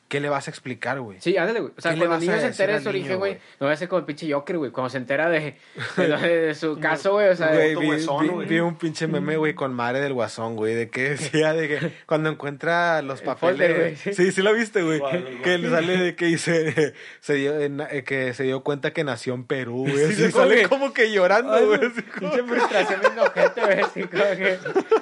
¿Qué 0.09 0.19
le 0.19 0.27
vas 0.27 0.47
a 0.47 0.51
explicar, 0.51 0.99
güey? 0.99 1.19
Sí, 1.21 1.37
ándale, 1.37 1.59
güey. 1.61 1.71
O 1.77 1.81
sea, 1.81 1.91
¿Qué 1.91 1.97
le 1.99 2.07
cuando 2.07 2.23
el 2.25 2.29
niño 2.29 2.41
se 2.41 2.47
entera 2.47 2.73
de 2.73 2.81
su 2.81 2.89
origen, 2.89 3.17
güey, 3.19 3.37
no 3.59 3.67
va 3.67 3.73
a 3.73 3.75
ser 3.77 3.87
como 3.87 3.99
el 3.99 4.05
pinche 4.05 4.29
Joker, 4.33 4.57
güey. 4.57 4.71
Cuando 4.71 4.89
se 4.89 4.97
entera 4.97 5.29
de, 5.29 5.55
de, 5.97 6.07
de 6.07 6.55
su 6.55 6.79
caso, 6.79 7.11
güey, 7.13 7.29
o 7.29 7.35
sea, 7.35 7.53
Güey, 7.53 7.75
vi, 7.75 8.05
güey. 8.05 8.47
vi 8.47 8.59
un 8.59 8.75
pinche 8.75 9.05
meme, 9.07 9.37
güey, 9.37 9.53
con 9.53 9.71
madre 9.73 10.01
del 10.01 10.13
guasón, 10.13 10.55
güey, 10.55 10.73
de 10.73 10.89
que 10.89 11.09
decía 11.11 11.53
de 11.53 11.67
que 11.67 11.91
cuando 12.07 12.29
encuentra 12.31 13.01
los 13.03 13.19
El 13.19 13.25
papeles. 13.27 13.57
folder, 13.57 13.77
güey. 14.03 14.15
sí, 14.15 14.31
sí 14.31 14.41
lo 14.41 14.51
viste, 14.53 14.81
güey. 14.81 14.99
Que 15.43 15.57
le 15.59 15.69
sale 15.69 15.95
de 15.97 16.15
que 16.15 16.25
dice, 16.25 16.93
se 17.19 17.33
dio, 17.35 17.59
en- 17.59 17.81
eh, 17.81 18.03
que 18.03 18.33
se 18.33 18.43
dio 18.43 18.63
cuenta 18.63 18.91
que 18.93 19.03
nació 19.03 19.35
en 19.35 19.43
Perú, 19.43 19.85
güey. 19.87 20.11
Sí, 20.13 20.31
sale 20.31 20.61
que- 20.63 20.67
como 20.69 20.91
que 20.91 21.11
llorando, 21.11 21.53
Ay, 21.53 21.65
güey. 21.65 21.79
Pinche 22.19 22.43
frustración 22.43 22.99
bien 23.01 23.19
ojete, 23.19 23.61
güey. 23.61 23.79
Así 23.81 24.01
como 24.03 24.23
que. 24.23 24.57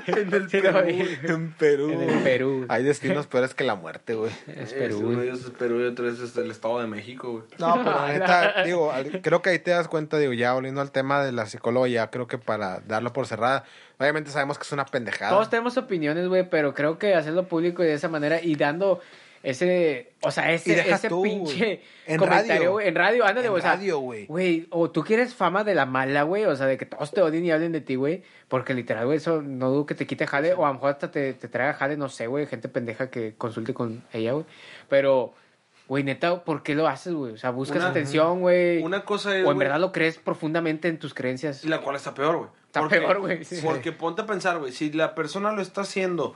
en 0.07 0.33
el 0.33 0.47
Perú, 0.49 0.77
en 1.23 1.51
Perú. 1.53 1.91
En. 1.91 2.23
Perú. 2.23 2.65
Hay 2.67 2.83
destinos 2.83 3.25
peores 3.27 3.53
que 3.53 3.63
la 3.63 3.75
muerte, 3.75 4.13
güey. 4.15 4.31
Es 4.47 4.73
Eh, 4.73 4.79
Perú, 4.97 5.09
Uno 5.09 5.19
de 5.19 5.27
ellos 5.27 5.45
es 5.45 5.51
Perú 5.51 5.79
y 5.81 5.83
otro 5.85 6.09
es 6.09 6.37
el 6.37 6.51
Estado 6.51 6.79
de 6.79 6.87
México, 6.87 7.31
güey. 7.31 7.43
No, 7.57 7.75
pero 7.83 7.95
la 7.95 8.07
neta, 8.13 8.63
digo, 8.63 8.91
creo 9.21 9.41
que 9.41 9.51
ahí 9.51 9.59
te 9.59 9.71
das 9.71 9.87
cuenta, 9.87 10.17
digo, 10.17 10.33
ya 10.33 10.53
volviendo 10.53 10.81
al 10.81 10.91
tema 10.91 11.23
de 11.23 11.31
la 11.31 11.45
psicóloga, 11.45 11.87
ya 11.87 12.09
creo 12.09 12.27
que 12.27 12.37
para 12.37 12.79
darlo 12.81 13.13
por 13.13 13.27
cerrada, 13.27 13.63
obviamente 13.99 14.31
sabemos 14.31 14.57
que 14.57 14.63
es 14.63 14.71
una 14.71 14.85
pendejada. 14.85 15.31
Todos 15.31 15.49
tenemos 15.49 15.77
opiniones, 15.77 16.27
güey, 16.27 16.49
pero 16.49 16.73
creo 16.73 16.97
que 16.97 17.15
hacerlo 17.15 17.47
público 17.47 17.83
y 17.83 17.87
de 17.87 17.93
esa 17.93 18.09
manera 18.09 18.41
y 18.41 18.55
dando 18.55 18.99
ese, 19.49 20.13
o 20.21 20.29
sea, 20.31 20.51
ese, 20.51 20.89
ese 20.89 21.07
tú, 21.09 21.21
pinche. 21.21 21.81
En 22.05 22.17
comentario, 22.19 22.53
radio. 22.55 22.71
güey, 22.73 22.87
en 22.87 22.95
radio, 22.95 23.25
ándale, 23.25 23.47
En 23.47 23.51
güey, 23.53 23.59
o 23.59 23.63
sea, 23.63 23.75
radio, 23.75 23.99
güey. 23.99 24.25
güey, 24.25 24.67
o 24.71 24.89
tú 24.91 25.03
quieres 25.03 25.33
fama 25.33 25.63
de 25.63 25.73
la 25.73 25.85
mala, 25.85 26.23
güey, 26.23 26.43
o 26.45 26.55
sea, 26.55 26.65
de 26.65 26.77
que 26.77 26.85
todos 26.85 27.11
te 27.11 27.21
odien 27.21 27.45
y 27.45 27.51
hablen 27.51 27.71
de 27.71 27.81
ti, 27.81 27.95
güey, 27.95 28.23
porque 28.49 28.73
literal, 28.73 29.05
güey, 29.05 29.17
eso 29.17 29.41
no 29.41 29.69
dudo 29.69 29.85
que 29.85 29.95
te 29.95 30.05
quite 30.05 30.27
jale, 30.27 30.53
o 30.53 30.65
a 30.65 30.67
lo 30.69 30.73
mejor 30.75 30.91
hasta 30.91 31.11
te, 31.11 31.33
te 31.33 31.47
traiga 31.47 31.73
jale, 31.75 31.95
no 31.97 32.09
sé, 32.09 32.27
güey, 32.27 32.45
gente 32.45 32.67
pendeja 32.67 33.09
que 33.09 33.35
consulte 33.37 33.73
con 33.73 34.03
ella, 34.13 34.33
güey, 34.33 34.45
pero, 34.89 35.33
güey, 35.87 36.03
neta, 36.03 36.43
¿por 36.43 36.61
qué 36.63 36.75
lo 36.75 36.87
haces, 36.87 37.13
güey? 37.13 37.33
O 37.33 37.37
sea, 37.37 37.51
buscas 37.51 37.77
Una- 37.77 37.89
atención, 37.89 38.41
güey, 38.41 38.83
Una 38.83 39.05
cosa 39.05 39.37
es. 39.37 39.45
o 39.45 39.51
en 39.51 39.57
verdad 39.59 39.79
lo 39.79 39.91
crees 39.93 40.17
profundamente 40.17 40.89
en 40.89 40.99
tus 40.99 41.13
creencias. 41.13 41.63
Y 41.63 41.69
la 41.69 41.79
cual 41.81 41.95
está 41.95 42.13
peor, 42.13 42.35
güey. 42.37 42.49
Está 42.65 42.81
Porque- 42.81 42.97
peor, 42.99 43.19
güey, 43.21 43.45
sí. 43.45 43.59
Porque 43.63 43.93
ponte 43.93 44.23
a 44.23 44.25
pensar, 44.25 44.59
güey, 44.59 44.73
si 44.73 44.91
la 44.91 45.15
persona 45.15 45.53
lo 45.53 45.61
está 45.61 45.81
haciendo 45.81 46.35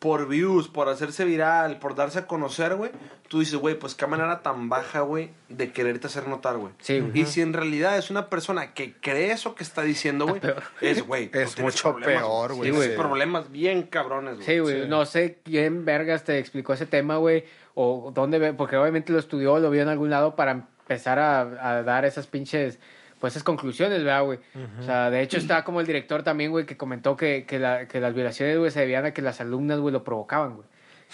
por 0.00 0.26
views, 0.28 0.66
por 0.66 0.88
hacerse 0.88 1.24
viral, 1.24 1.78
por 1.78 1.94
darse 1.94 2.18
a 2.18 2.26
conocer, 2.26 2.74
güey, 2.74 2.90
tú 3.28 3.38
dices, 3.40 3.54
güey, 3.56 3.78
pues 3.78 3.94
qué 3.94 4.06
manera 4.06 4.40
tan 4.42 4.68
baja, 4.68 5.00
güey, 5.02 5.30
de 5.48 5.72
quererte 5.72 6.06
hacer 6.08 6.26
notar, 6.26 6.56
güey. 6.56 6.72
Sí, 6.80 6.98
güey. 7.00 7.20
Y 7.20 7.26
si 7.26 7.42
en 7.42 7.52
realidad 7.52 7.96
es 7.98 8.10
una 8.10 8.28
persona 8.30 8.74
que 8.74 8.94
cree 8.94 9.30
eso 9.30 9.54
que 9.54 9.62
está 9.62 9.82
diciendo, 9.82 10.26
güey, 10.26 10.40
es, 10.80 11.06
güey, 11.06 11.24
Es 11.26 11.54
tienes 11.54 11.60
mucho 11.60 11.96
peor, 11.96 12.54
güey. 12.54 12.70
Sí, 12.70 12.76
güey. 12.76 12.96
problemas 12.96 13.52
bien 13.52 13.82
cabrones, 13.84 14.36
güey. 14.36 14.46
Sí, 14.46 14.58
güey. 14.58 14.82
Sí. 14.82 14.88
No 14.88 15.04
sé 15.06 15.38
quién 15.44 15.84
vergas 15.84 16.24
te 16.24 16.38
explicó 16.38 16.72
ese 16.72 16.86
tema, 16.86 17.18
güey. 17.18 17.44
O 17.74 18.10
dónde, 18.14 18.38
ve- 18.38 18.52
porque 18.54 18.76
obviamente 18.76 19.12
lo 19.12 19.18
estudió, 19.20 19.58
lo 19.60 19.70
vio 19.70 19.82
en 19.82 19.88
algún 19.88 20.10
lado 20.10 20.34
para 20.34 20.52
empezar 20.52 21.18
a, 21.20 21.40
a 21.76 21.82
dar 21.84 22.04
esas 22.04 22.26
pinches, 22.26 22.78
pues 23.20 23.34
esas 23.34 23.44
conclusiones, 23.44 24.02
¿verdad, 24.02 24.24
güey? 24.24 24.38
O 24.80 24.82
sea, 24.82 25.10
de 25.10 25.20
hecho 25.22 25.36
está 25.36 25.62
como 25.62 25.80
el 25.80 25.86
director 25.86 26.22
también, 26.22 26.50
güey, 26.50 26.66
que 26.66 26.76
comentó 26.76 27.16
que, 27.16 27.44
que, 27.46 27.58
la- 27.58 27.86
que 27.86 28.00
las 28.00 28.14
violaciones, 28.14 28.58
güey, 28.58 28.70
se 28.70 28.80
debían 28.80 29.04
a 29.04 29.12
que 29.12 29.22
las 29.22 29.40
alumnas, 29.40 29.78
güey, 29.78 29.92
lo 29.92 30.02
provocaban, 30.02 30.56
güey. 30.56 30.66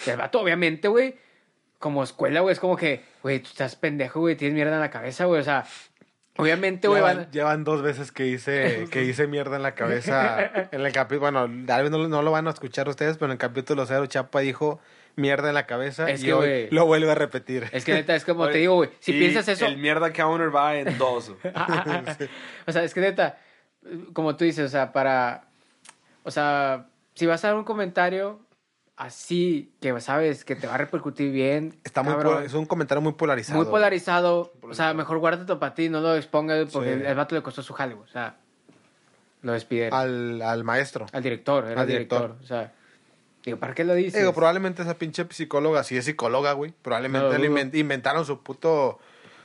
El 0.05 0.17
vato, 0.17 0.39
obviamente, 0.41 0.87
güey, 0.87 1.15
como 1.79 2.03
escuela, 2.03 2.39
güey, 2.41 2.53
es 2.53 2.59
como 2.59 2.75
que, 2.77 3.03
güey, 3.21 3.39
tú 3.39 3.49
estás 3.49 3.75
pendejo, 3.75 4.21
güey, 4.21 4.35
tienes 4.35 4.55
mierda 4.55 4.73
en 4.75 4.79
la 4.81 4.89
cabeza, 4.89 5.25
güey. 5.25 5.41
O 5.41 5.43
sea, 5.43 5.65
Obviamente, 6.39 6.87
güey, 6.87 7.01
Llevan, 7.01 7.17
van... 7.17 7.31
llevan 7.31 7.63
dos 7.63 7.81
veces 7.81 8.11
que 8.11 8.27
hice, 8.27 8.85
que 8.91 9.03
hice 9.03 9.25
mierda 9.25 9.55
en 9.55 9.63
la 9.63 9.73
cabeza. 9.73 10.67
En 10.71 10.81
el 10.85 10.91
capítulo, 10.93 11.31
bueno, 11.31 11.65
tal 11.65 11.81
vez 11.81 11.91
no, 11.91 12.07
no 12.07 12.21
lo 12.21 12.29
van 12.31 12.45
a 12.47 12.51
escuchar 12.51 12.87
ustedes, 12.87 13.17
pero 13.17 13.25
en 13.25 13.31
el 13.33 13.37
capítulo 13.39 13.85
cero 13.87 14.05
Chapa 14.05 14.41
dijo 14.41 14.79
mierda 15.17 15.49
en 15.49 15.55
la 15.55 15.65
cabeza 15.65 16.09
Es 16.09 16.21
y 16.23 16.27
que, 16.27 16.33
hoy 16.33 16.67
lo 16.71 16.85
vuelve 16.85 17.11
a 17.11 17.15
repetir. 17.15 17.67
Es 17.73 17.83
que 17.83 17.93
neta, 17.93 18.15
es 18.15 18.23
como 18.23 18.47
te 18.49 18.59
digo, 18.59 18.75
güey. 18.75 18.89
Si 18.99 19.11
y 19.13 19.19
piensas 19.19 19.47
eso. 19.49 19.65
El 19.65 19.77
mierda 19.77 20.13
counter 20.13 20.55
va 20.55 20.77
en 20.77 20.97
dos. 20.97 21.29
o 22.67 22.71
sea, 22.71 22.83
es 22.83 22.93
que 22.93 23.01
neta, 23.01 23.37
como 24.13 24.35
tú 24.37 24.45
dices, 24.45 24.65
o 24.65 24.69
sea, 24.69 24.93
para. 24.93 25.49
O 26.23 26.31
sea, 26.31 26.87
si 27.15 27.25
vas 27.25 27.43
a 27.43 27.47
dar 27.49 27.57
un 27.57 27.63
comentario 27.63 28.39
así 28.97 29.71
que 29.79 29.99
sabes 30.01 30.43
que 30.43 30.55
te 30.55 30.67
va 30.67 30.73
a 30.73 30.77
repercutir 30.77 31.31
bien. 31.31 31.79
Está 31.83 32.03
muy 32.03 32.15
es 32.43 32.53
un 32.53 32.65
comentario 32.65 33.01
muy 33.01 33.13
polarizado. 33.13 33.59
muy 33.59 33.69
polarizado. 33.69 34.53
O 34.61 34.73
sea, 34.73 34.93
mejor 34.93 35.19
guárdate 35.19 35.55
para 35.55 35.73
ti, 35.73 35.87
no 35.89 36.01
lo 36.01 36.15
expongas 36.15 36.69
porque 36.71 36.93
Sí. 36.95 36.99
el, 37.01 37.05
el 37.05 37.15
vato 37.15 37.35
le 37.35 37.41
costó 37.43 37.61
su 37.61 37.73
jale, 37.73 37.93
O 37.93 38.07
sea, 38.07 38.37
lo 39.43 39.53
despidieron. 39.53 39.97
Al, 39.97 40.41
Al, 40.41 40.41
al 40.41 40.63
maestro. 40.63 41.05
director, 41.21 41.65
era 41.65 41.81
al 41.81 41.87
director. 41.87 42.21
director. 42.21 42.43
O 42.43 42.47
sea, 42.47 42.73
digo, 43.51 43.59
¿para 43.59 43.73
qué 43.73 43.83
lo 43.83 43.93
dices? 43.95 44.19
Digo, 44.19 44.33
probablemente 44.33 44.81
esa 44.81 44.97
pinche 44.97 45.25
psicóloga, 45.29 45.83
si 45.83 45.97
es 45.97 46.05
psicóloga, 46.05 46.53
güey. 46.53 46.73
Probablemente 46.81 47.37
No, 47.39 47.77
inventaron 47.77 48.25
su 48.25 48.41
puto, 48.43 48.99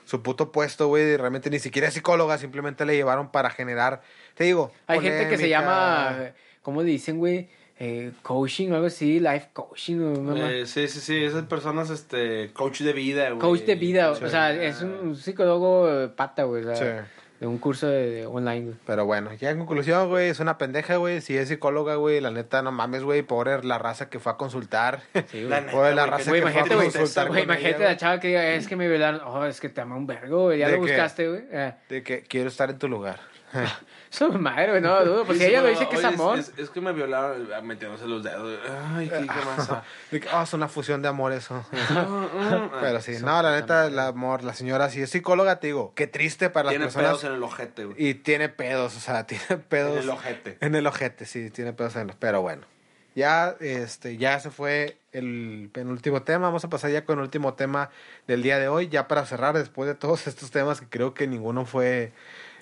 su 0.05 0.23
puto 0.23 0.53
puesto, 0.53 0.89
güey. 0.89 1.13
y 1.13 1.17
Realmente 1.17 1.51
ni 1.51 1.59
siquiera 1.59 1.89
es 1.89 1.95
psicóloga, 1.95 2.39
simplemente 2.39 2.85
le 2.85 2.95
llevaron 2.95 3.31
para 3.31 3.51
generar. 3.51 4.03
Te 4.35 4.45
digo. 4.45 4.73
Hay 4.87 5.01
gente 5.01 5.29
que 5.29 5.39
se 5.39 5.49
llama, 5.49 6.33
¿cómo 6.63 6.83
le 6.83 6.89
dicen, 6.91 7.19
güey? 7.19 7.49
Eh, 7.85 8.13
coaching 8.23 8.71
o 8.71 8.75
algo 8.77 8.87
así, 8.87 9.19
life 9.19 9.49
coaching 9.53 9.99
o 10.01 10.21
mamá. 10.21 10.53
Eh, 10.53 10.67
sí, 10.67 10.87
sí, 10.87 11.01
sí. 11.01 11.25
Esas 11.25 11.45
personas, 11.47 11.91
este, 11.91 12.53
coach 12.53 12.83
de 12.83 12.93
vida, 12.93 13.29
güey. 13.31 13.41
Coach 13.41 13.63
de 13.63 13.75
vida, 13.75 14.15
Sí. 14.15 14.25
o 14.25 14.29
sea, 14.29 14.53
es 14.53 14.83
un 14.83 15.17
psicólogo 15.17 16.15
pata, 16.15 16.45
güey, 16.45 16.65
o 16.65 16.77
sea, 16.77 17.03
Sí. 17.05 17.09
De 17.43 17.49
un 17.49 17.59
curso 17.59 17.88
de, 17.88 18.09
de 18.11 18.26
online, 18.26 18.61
güey. 18.61 18.76
Pero 18.86 19.05
bueno, 19.05 19.34
ya 19.34 19.51
en 19.51 19.59
conclusión, 19.59 20.09
güey, 20.09 20.28
es 20.28 20.38
una 20.38 20.59
pendeja, 20.59 20.95
güey. 20.97 21.20
Si 21.20 21.36
es 21.36 21.49
psicóloga, 21.49 21.97
güey, 21.97 22.20
la 22.20 22.30
neta, 22.30 22.62
no 22.62 22.70
mames, 22.70 23.03
güey. 23.03 23.22
Pobre 23.22 23.64
la 23.64 23.78
raza 23.78 24.09
que 24.09 24.20
fue 24.20 24.30
a 24.30 24.36
consultar. 24.36 25.01
Sí, 25.30 25.40
La 25.43 25.57
güey. 25.57 25.61
neta, 25.62 25.72
Pobre 25.72 25.95
la 25.97 26.03
güey, 26.03 26.11
raza 26.11 26.24
que- 26.24 26.30
Güey, 26.30 26.43
que 26.43 26.51
fue 26.61 26.61
a 26.76 26.76
consultar 26.78 27.28
güey, 27.28 27.43
imagínate 27.43 27.76
ella, 27.78 27.88
la 27.90 27.97
chava 27.97 28.20
que 28.20 28.28
diga, 28.28 28.47
es 28.55 28.68
que 28.68 28.76
me 28.76 28.88
violaron, 28.88 29.20
oh, 29.26 29.45
es 29.45 29.61
que 29.61 29.68
te 29.68 29.80
amo 29.80 29.97
un 29.97 30.07
vergo, 30.07 30.45
güey, 30.45 30.61
ya 30.61 30.68
¿De 30.68 30.74
lo 30.74 30.78
buscaste, 30.82 31.28
güey. 31.28 31.43
Eh, 31.51 31.74
De 31.88 32.03
que 32.05 32.22
quiero 32.22 32.49
estar 32.49 32.70
en 32.70 32.78
tu 32.78 32.88
lugar. 32.88 33.18
Eso 34.13 34.29
es 34.29 34.39
madre, 34.39 34.71
güey, 34.71 34.83
no 34.83 35.03
dudo, 35.05 35.25
pues 35.25 35.39
si 35.39 35.45
Sí, 35.45 35.51
ella 35.51 35.63
lo 35.63 35.69
dice 35.69 35.89
que 35.89 35.97
es 35.97 36.05
amor. 36.05 36.39
Es, 36.39 36.53
es 36.59 36.69
que 36.69 36.83
me 36.83 36.93
violaron 36.93 37.49
ah, 37.57 37.63
metiéndose 37.63 38.07
los 38.07 38.23
dedos. 38.23 38.59
Ay, 38.95 39.09
qué, 39.09 39.21
qué 39.21 39.27
masa. 39.27 39.85
Que, 40.11 40.23
ah, 40.31 40.43
es 40.43 40.53
una 40.53 40.69
fusión 40.69 41.01
de 41.01 41.09
amor 41.09 41.33
eso. 41.33 41.65
Ah, 41.73 42.69
Pero 42.81 43.01
sí, 43.01 43.13
no, 43.23 43.43
la 43.43 43.53
neta, 43.53 43.89
la 43.89 44.09
amor, 44.09 44.45
la 44.45 44.53
señora 44.53 44.91
sí 44.91 45.01
es 45.01 45.11
psicóloga, 45.11 45.61
te 45.61 45.69
digo, 45.69 45.93
qué 45.95 46.07
triste 46.07 46.51
para 46.51 46.65
las 46.65 46.73
Tiene 46.73 46.85
personas. 46.87 47.09
pedos 47.09 47.25
en 47.25 47.33
el 47.33 47.43
ojete, 47.43 47.85
güey. 47.87 48.07
Y 48.07 48.15
tiene 48.15 48.49
pedos, 48.51 48.97
o 48.97 49.01
sea, 49.01 49.27
tiene 49.27 49.57
pedos. 49.69 49.97
En 49.97 50.03
el 50.03 50.11
ojete. 50.11 50.59
En 50.61 50.75
el 50.75 50.87
ojete, 50.87 51.25
sí, 51.25 51.51
tiene 51.51 51.73
pedos 51.73 51.97
en 51.97 52.09
los. 52.09 52.17
Pero 52.17 52.43
bueno. 52.43 52.67
Ya, 53.15 53.57
este, 53.61 54.17
ya 54.17 54.41
se 54.41 54.51
fue 54.51 54.97
el 55.13 55.69
penúltimo 55.73 56.23
tema. 56.23 56.47
Vamos 56.47 56.65
a 56.65 56.71
pasar 56.71 56.91
ya 56.91 57.05
con 57.05 57.19
el 57.19 57.25
último 57.25 57.55
tema 57.55 57.91
del 58.27 58.43
día 58.43 58.59
de 58.59 58.69
hoy. 58.69 58.89
Ya 58.89 59.07
para 59.07 59.27
cerrar, 59.27 59.57
después 59.57 59.87
de 59.87 59.95
todos 59.95 60.27
estos 60.27 60.51
temas 60.51 60.81
que 60.81 60.87
creo 60.89 61.15
que 61.15 61.27
ninguno 61.27 61.65
fue. 61.67 62.13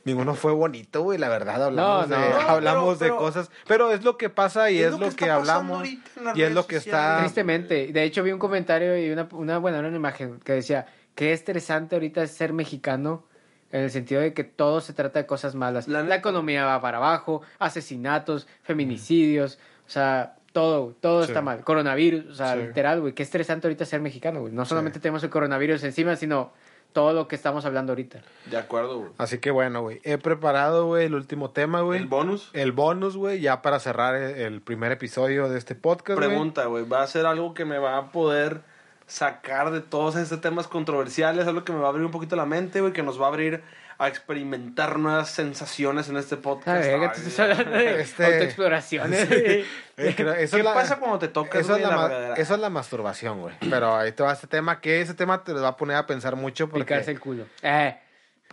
Ninguno 0.05 0.35
fue 0.35 0.53
bonito, 0.53 1.03
güey, 1.03 1.19
la 1.19 1.29
verdad. 1.29 1.63
Hablamos, 1.65 2.09
No, 2.09 2.17
de, 2.17 2.29
no. 2.31 2.37
Hablamos 2.49 2.99
pero- 2.99 3.15
de 3.15 3.19
cosas. 3.19 3.51
Pero 3.67 3.93
es 3.93 4.03
lo 4.05 4.17
que 4.17 4.31
pasa 4.31 4.71
y 4.71 4.81
es, 4.81 4.99
lo 4.99 5.11
que, 5.11 5.31
hablamos. 5.31 5.87
Y 6.35 6.43
es 6.43 6.53
lo 6.53 6.67
que 6.67 6.77
está. 6.77 7.19
Tristemente. 7.21 7.89
De 7.93 8.03
hecho, 8.05 8.23
vi 8.23 8.33
un 8.33 8.39
comentario 8.39 8.99
y 8.99 9.11
una, 9.11 9.29
una, 9.33 9.59
bueno, 9.59 9.79
era 9.79 9.89
una 9.89 9.97
imagen 9.97 10.41
que 10.41 10.53
decía 10.55 10.87
que 11.15 11.33
estresante 11.33 11.97
ahorita 11.97 12.23
es 12.23 12.31
ser 12.31 12.53
mexicano 12.53 13.25
en 13.73 13.83
el 13.83 13.91
sentido 13.91 14.21
de 14.21 14.33
que 14.35 14.43
todo 14.43 14.81
se 14.81 14.93
trata 14.95 15.19
de 15.21 15.27
cosas 15.27 15.55
malas. 15.55 15.87
La 15.87 16.15
economía 16.17 16.65
va 16.65 16.81
para 16.81 16.97
abajo, 16.99 17.43
asesinatos, 17.59 18.49
feminicidios, 18.63 19.59
o 19.87 19.91
sea, 19.91 20.37
todo, 20.53 20.97
todo 21.01 21.23
Sí. 21.25 21.31
está 21.31 21.43
mal. 21.43 21.63
Coronavirus, 21.63 22.27
o 22.27 22.35
sea, 22.35 22.55
Sí. 22.55 22.63
literal, 22.63 23.01
güey, 23.01 23.13
qué 23.13 23.23
estresante 23.23 23.67
ahorita 23.69 23.85
ser 23.85 24.01
mexicano, 24.01 24.41
güey. 24.41 24.53
No 24.53 24.65
solamente 24.65 24.99
tenemos 24.99 25.23
el 25.23 25.31
coronavirus 25.31 25.85
encima, 25.85 26.17
sino 26.17 26.53
todo 26.93 27.13
lo 27.13 27.29
que 27.29 27.37
estamos 27.37 27.65
hablando 27.65 27.93
ahorita. 27.93 28.23
De 28.47 28.57
acuerdo, 28.57 28.99
güey. 28.99 29.11
Así 29.19 29.39
que 29.39 29.51
bueno, 29.51 29.83
güey. 29.83 30.01
He 30.05 30.19
preparado, 30.19 30.87
güey, 30.87 31.07
el 31.07 31.15
último 31.15 31.51
tema, 31.51 31.81
güey. 31.83 32.01
El 32.01 32.07
bonus. 32.07 32.51
El 32.53 32.73
bonus, 32.73 33.17
güey, 33.17 33.41
ya 33.41 33.63
para 33.63 33.79
cerrar 33.81 34.15
el, 34.15 34.37
el 34.37 34.61
primer 34.61 34.93
episodio 34.93 35.49
de 35.49 35.59
este 35.59 35.75
podcast. 35.75 36.19
Pregunta, 36.19 36.67
güey. 36.67 36.89
¿Va 36.89 37.03
a 37.03 37.07
ser 37.07 37.27
algo 37.27 37.55
que 37.55 37.65
me 37.65 37.79
va 37.79 37.97
a 37.97 38.13
poder 38.13 38.63
sacar 39.07 39.71
de 39.71 39.81
todos 39.81 40.17
estos 40.17 40.41
temas 40.41 40.69
controversiales? 40.69 41.47
Algo 41.47 41.65
que 41.65 41.73
me 41.73 41.81
va 41.81 41.87
a 41.87 41.91
abrir 41.91 42.05
un 42.05 42.13
poquito 42.13 42.37
la 42.37 42.47
mente, 42.47 42.81
güey. 42.81 42.93
Que 42.93 43.03
nos 43.03 43.21
va 43.21 43.27
a 43.27 43.29
abrir 43.29 43.63
a 44.01 44.09
experimentar 44.09 44.99
nuevas 44.99 45.31
sensaciones 45.31 46.09
en 46.09 46.17
este 46.17 46.37
A 46.37 46.41
podcast. 46.41 46.83
ver, 46.87 46.99
que 47.01 47.07
Ay, 47.07 47.13
tú 47.15 47.21
estás 47.29 47.39
hablando 47.59 47.71
de 47.79 48.01
Este- 48.01 48.25
autoexploraciones. 48.25 49.29
Eh, 49.31 50.15
creo- 50.17 50.33
eso 50.35 50.57
¿Qué 50.57 50.61
es 50.61 50.65
la- 50.65 50.73
pasa 50.75 50.99
cuando 50.99 51.19
te 51.19 51.29
tocas, 51.29 51.61
Eso 51.61 51.77
es, 51.77 51.83
la 51.83 52.09
la 52.09 52.35
eso 52.35 52.55
es 52.55 52.61
la 52.61 52.71
masturbación, 52.71 53.41
güey. 53.43 53.55
Pero 53.69 53.95
ahí 53.97 54.13
te 54.13 54.23
va 54.23 54.33
este 54.33 54.47
tema, 54.47 54.81
que 54.81 55.03
ese 55.03 55.13
tema 55.15 55.45
te 55.45 55.53
lo 55.53 55.61
va 55.61 55.69
a 55.69 55.77
poner 55.77 55.97
a 55.97 56.07
pensar 56.07 56.37
mucho 56.37 56.69
Picarse 56.71 56.95
porque 57.05 57.11
el 57.13 57.21
culo. 57.21 57.45
Eh, 57.63 57.99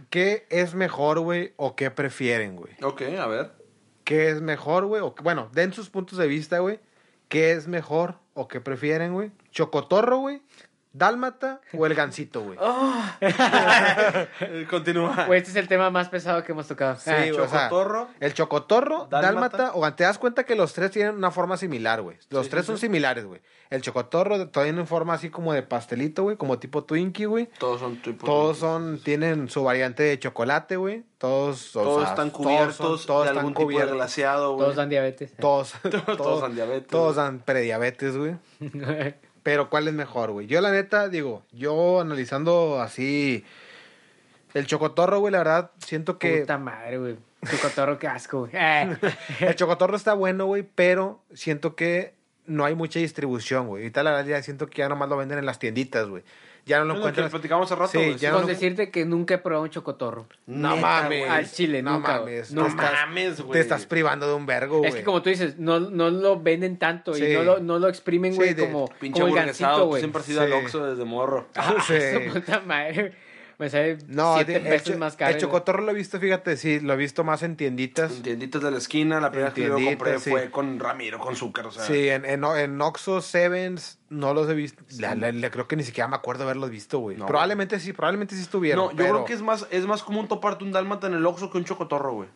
¿qué 0.09 0.45
es 0.49 0.73
mejor, 0.75 1.19
güey, 1.21 1.53
o 1.55 1.75
qué 1.75 1.89
prefieren, 1.91 2.55
güey? 2.57 2.73
Ok, 2.83 3.03
a 3.17 3.27
ver. 3.27 3.51
¿Qué 4.03 4.29
es 4.29 4.41
mejor, 4.41 4.85
güey? 4.85 5.01
O, 5.01 5.15
bueno, 5.23 5.49
den 5.53 5.71
sus 5.73 5.89
puntos 5.89 6.17
de 6.17 6.27
vista, 6.27 6.59
güey. 6.59 6.79
¿Qué 7.29 7.51
es 7.51 7.67
mejor 7.67 8.19
o 8.33 8.47
qué 8.47 8.59
prefieren, 8.61 9.13
güey? 9.13 9.31
¿Chocotorro, 9.51 10.17
güey? 10.17 10.41
¿Dálmata 10.97 11.61
o 11.73 11.85
el 11.85 11.93
gancito, 11.93 12.41
güey? 12.41 12.57
Eh, 13.21 14.67
Continúa. 14.69 15.25
güey, 15.25 15.39
este 15.39 15.51
es 15.51 15.55
el 15.57 15.67
tema 15.67 15.89
más 15.89 16.09
pesado 16.09 16.43
que 16.43 16.51
hemos 16.51 16.67
tocado. 16.67 16.95
Sí, 16.97 17.09
Eh, 17.09 17.31
güey, 17.31 17.45
o 17.45 17.47
sea, 17.47 17.69
Chocotorro. 17.69 18.07
el 18.19 18.33
chocotorro, 18.33 19.07
Dálmata. 19.09 19.57
dálmata, 19.57 19.71
o 19.75 19.93
te 19.93 20.03
das 20.03 20.17
cuenta 20.17 20.43
que 20.45 20.55
los 20.55 20.73
tres 20.73 20.91
tienen 20.91 21.15
una 21.15 21.31
forma 21.31 21.57
similar, 21.57 22.01
güey. 22.01 22.17
Los 22.29 22.45
Sí, 22.45 22.51
tres 22.51 22.63
sí, 22.63 22.67
son 22.67 22.77
sí. 22.77 22.81
similares, 22.87 23.25
güey. 23.25 23.41
El 23.69 23.81
chocotorro 23.81 24.47
todavía 24.49 24.73
en 24.79 24.87
forma 24.87 25.13
así 25.13 25.29
como 25.29 25.51
de 25.53 25.61
pastelito, 25.61 26.23
güey, 26.23 26.37
como 26.37 26.57
tipo 26.57 26.85
Twinkie, 26.85 27.25
güey. 27.25 27.49
Todos 27.59 27.81
son 27.81 28.01
tipo- 28.01 28.25
Todos 28.25 28.57
son, 28.59 28.99
tienen 29.03 29.49
su 29.49 29.63
variante 29.63 30.03
de 30.03 30.17
chocolate, 30.19 30.77
güey. 30.77 31.03
Todos, 31.17 31.75
o 31.75 31.81
Todos 31.83 32.01
sea, 32.03 32.09
están 32.11 32.31
todos 32.31 32.45
cubiertos 32.45 32.75
son- 33.01 33.07
todos 33.07 33.23
de 33.23 33.27
están 33.31 33.37
algún 33.39 33.53
tipo 33.55 33.79
de 33.79 33.85
glaseado, 33.87 34.53
güey. 34.53 34.63
Todos 34.63 34.75
dan 34.77 34.89
diabetes. 34.89 35.35
Todos, 35.35 35.73
Todos 36.17 36.41
dan 36.41 36.55
diabetes, 36.55 36.87
Todos 36.87 37.15
dan 37.17 37.39
prediabetes, 37.39 38.15
güey. 38.15 38.35
Pero 39.47 39.69
¿cuál 39.69 39.87
es 39.87 39.93
mejor, 39.93 40.31
güey? 40.31 40.45
Yo 40.45 40.59
la 40.59 40.71
neta, 40.71 41.07
digo, 41.07 41.41
yo 41.53 42.01
analizando 42.01 42.81
así 42.81 43.45
el 44.53 44.67
chocotorro, 44.67 45.21
güey, 45.21 45.31
la 45.31 45.37
verdad, 45.37 45.71
siento 45.77 46.19
que 46.19 46.41
Puta 46.41 46.57
madre, 46.57 46.97
güey. 46.97 47.15
Tu 47.49 47.57
cotorro, 47.61 47.97
qué 47.97 48.09
asco, 48.09 48.39
güey. 48.39 48.51
Eh. 48.53 48.97
el 49.39 49.55
chocotorro 49.55 49.95
está 49.95 50.15
bueno, 50.15 50.47
güey, 50.47 50.63
pero 50.75 51.23
siento 51.33 51.77
que 51.77 52.13
no 52.45 52.65
hay 52.65 52.75
mucha 52.75 52.99
distribución, 52.99 53.67
güey. 53.67 53.83
Ahorita 53.83 54.03
la 54.03 54.11
verdad 54.11 54.25
ya 54.25 54.43
siento 54.43 54.67
que 54.67 54.79
ya 54.79 54.89
nomás 54.89 55.07
lo 55.07 55.15
venden 55.15 55.39
en 55.39 55.45
las 55.45 55.59
tienditas, 55.59 56.09
güey. 56.09 56.23
Ya 56.67 56.79
no 56.79 56.85
lo 56.85 56.93
Es 56.93 56.97
lo 56.99 57.03
que 57.05 57.09
encuentras. 57.09 57.29
platicamos 57.31 57.71
hace 57.71 57.79
rato, 57.79 57.91
Sí, 57.91 58.15
ya 58.19 58.31
Con 58.31 58.41
no- 58.41 58.47
decirte 58.47 58.91
que 58.91 59.05
nunca 59.05 59.35
he 59.35 59.37
probado 59.39 59.63
un 59.63 59.69
chocotorro. 59.69 60.27
No 60.45 60.75
Neta, 60.75 60.81
mames. 60.81 61.29
Al 61.29 61.49
chile, 61.51 61.81
no 61.81 61.93
nunca, 61.93 62.19
mames. 62.19 62.51
No 62.53 62.67
estás- 62.67 62.91
mames, 62.91 63.41
güey. 63.41 63.53
Te 63.53 63.59
estás 63.61 63.85
privando 63.85 64.27
de 64.27 64.33
un 64.35 64.45
vergo, 64.45 64.79
güey. 64.79 64.89
Es 64.89 64.95
que 64.95 65.03
como 65.03 65.21
tú 65.21 65.29
dices, 65.29 65.57
no, 65.57 65.79
no 65.79 66.09
lo 66.09 66.39
venden 66.39 66.77
tanto 66.77 67.13
Sí. 67.13 67.23
y 67.25 67.33
no 67.33 67.43
lo, 67.43 67.59
no 67.59 67.79
lo 67.79 67.87
exprimen, 67.87 68.35
güey, 68.35 68.55
como, 68.55 68.87
Pinche 68.99 69.21
como 69.21 69.35
el 69.35 69.45
gancito, 69.45 69.75
tú 69.77 69.85
güey. 69.85 70.01
siempre 70.01 70.21
has 70.21 70.29
ido 70.29 70.41
al. 70.41 70.53
Oxxo 70.53 70.85
desde 70.85 71.05
morro. 71.05 71.47
Ah, 71.55 71.75
Sí. 71.87 71.93
su 72.27 72.33
puta 72.33 72.59
madre. 72.65 73.13
Me 73.59 73.71
sale 73.71 73.97
No, 74.07 74.35
siete 74.35 74.57
el, 74.57 74.61
pesos 74.63 74.97
más 74.97 75.15
caro. 75.15 75.33
el 75.33 75.41
chocotorro 75.41 75.81
lo 75.81 75.91
he 75.91 75.95
visto, 75.95 76.19
fíjate, 76.19 76.57
sí, 76.57 76.79
lo 76.79 76.93
he 76.93 76.95
visto 76.95 77.23
más 77.23 77.41
en 77.41 77.55
tienditas. 77.55 78.11
En 78.17 78.21
tienditas 78.21 78.61
de 78.61 78.69
la 78.69 78.77
esquina, 78.77 79.19
la 79.19 79.31
primera 79.31 79.49
vez 79.49 79.55
que 79.55 79.67
yo 79.67 79.83
compré 79.83 80.19
sí. 80.19 80.29
fue 80.29 80.51
con 80.51 80.79
Ramiro, 80.79 81.17
con 81.17 81.33
azúcar, 81.33 81.65
o 81.65 81.71
sea. 81.71 81.83
Sí, 81.83 82.07
en, 82.07 82.23
en, 82.25 82.43
en 82.43 82.79
Oxxo, 82.79 83.19
Sevens, 83.19 83.97
no 84.09 84.35
los 84.35 84.47
he 84.47 84.53
visto. 84.53 84.83
La- 84.99 85.15
la- 85.15 85.31
la- 85.31 85.49
creo 85.49 85.67
que 85.67 85.75
ni 85.75 85.81
siquiera 85.83 86.07
me 86.07 86.15
acuerdo 86.15 86.43
haberlos 86.43 86.69
visto, 86.69 86.99
güey. 86.99 87.17
No. 87.17 87.25
Probablemente 87.25 87.79
sí, 87.79 87.93
probablemente 87.93 88.35
sí 88.35 88.41
estuvieron. 88.43 88.85
No, 88.85 88.91
yo 88.91 88.97
pero- 88.97 89.09
creo 89.13 89.25
que 89.25 89.33
es 89.33 89.41
más, 89.41 89.65
es 89.71 89.87
más 89.87 90.03
común 90.03 90.27
toparte 90.27 90.63
un 90.63 90.71
dálmata 90.71 91.07
en 91.07 91.15
el 91.15 91.25
Oxxo 91.25 91.49
que 91.49 91.57
un 91.57 91.65
chocotorro, 91.65 92.13
güey. 92.13 92.29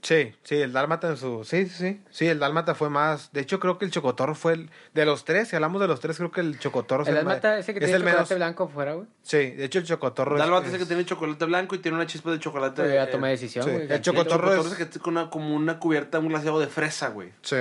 Sí, 0.00 0.32
sí, 0.44 0.54
el 0.56 0.72
Dálmata 0.72 1.08
en 1.08 1.16
su... 1.16 1.42
Sí, 1.44 1.66
sí, 1.66 1.74
sí. 1.76 2.00
Sí, 2.10 2.26
el 2.28 2.38
Dálmata 2.38 2.74
fue 2.76 2.88
más... 2.88 3.32
De 3.32 3.40
hecho, 3.40 3.58
creo 3.58 3.78
que 3.78 3.84
el 3.84 3.90
Chocotorro 3.90 4.34
fue 4.36 4.52
el... 4.52 4.70
De 4.94 5.04
los 5.04 5.24
tres, 5.24 5.48
si 5.48 5.56
hablamos 5.56 5.80
de 5.80 5.88
los 5.88 5.98
tres, 5.98 6.16
creo 6.18 6.30
que 6.30 6.40
el 6.40 6.58
Chocotorro 6.60 7.02
es 7.02 7.08
El 7.08 7.16
el 7.16 7.24
ma- 7.24 7.32
almata 7.32 7.58
ese 7.58 7.74
que 7.74 7.80
es 7.80 7.84
tiene 7.86 7.96
el 7.96 8.02
chocolate 8.02 8.16
menos- 8.34 8.36
blanco 8.38 8.64
afuera, 8.64 8.94
güey. 8.94 9.06
Sí, 9.22 9.38
de 9.50 9.64
hecho 9.64 9.80
el 9.80 9.84
Chocotorro 9.86 10.36
es- 10.36 10.40
Dálmata 10.40 10.66
ese 10.68 10.76
es... 10.76 10.82
que 10.82 10.86
tiene 10.86 11.04
chocolate 11.04 11.44
blanco 11.46 11.74
y 11.74 11.78
tiene 11.78 11.96
una 11.96 12.06
chispa 12.06 12.30
de 12.30 12.38
chocolate. 12.38 12.82
Pero 12.82 12.94
ya 12.94 13.04
eh, 13.04 13.06
tomé 13.08 13.30
decisión, 13.30 13.64
sí. 13.64 13.70
güey. 13.72 13.82
El. 13.86 13.90
El 13.92 14.00
chocotorro 14.00 14.46
chocotorro 14.48 14.60
es- 14.60 14.66
ese 14.72 14.76
que 14.76 14.98
tiene 15.00 15.30
como 15.30 15.54
una 15.54 15.78
cubierta, 15.80 16.20
un 16.20 16.28
glaseado 16.28 16.60
de 16.60 16.68
fresa, 16.68 17.08
güey. 17.08 17.30
Sí. 17.42 17.56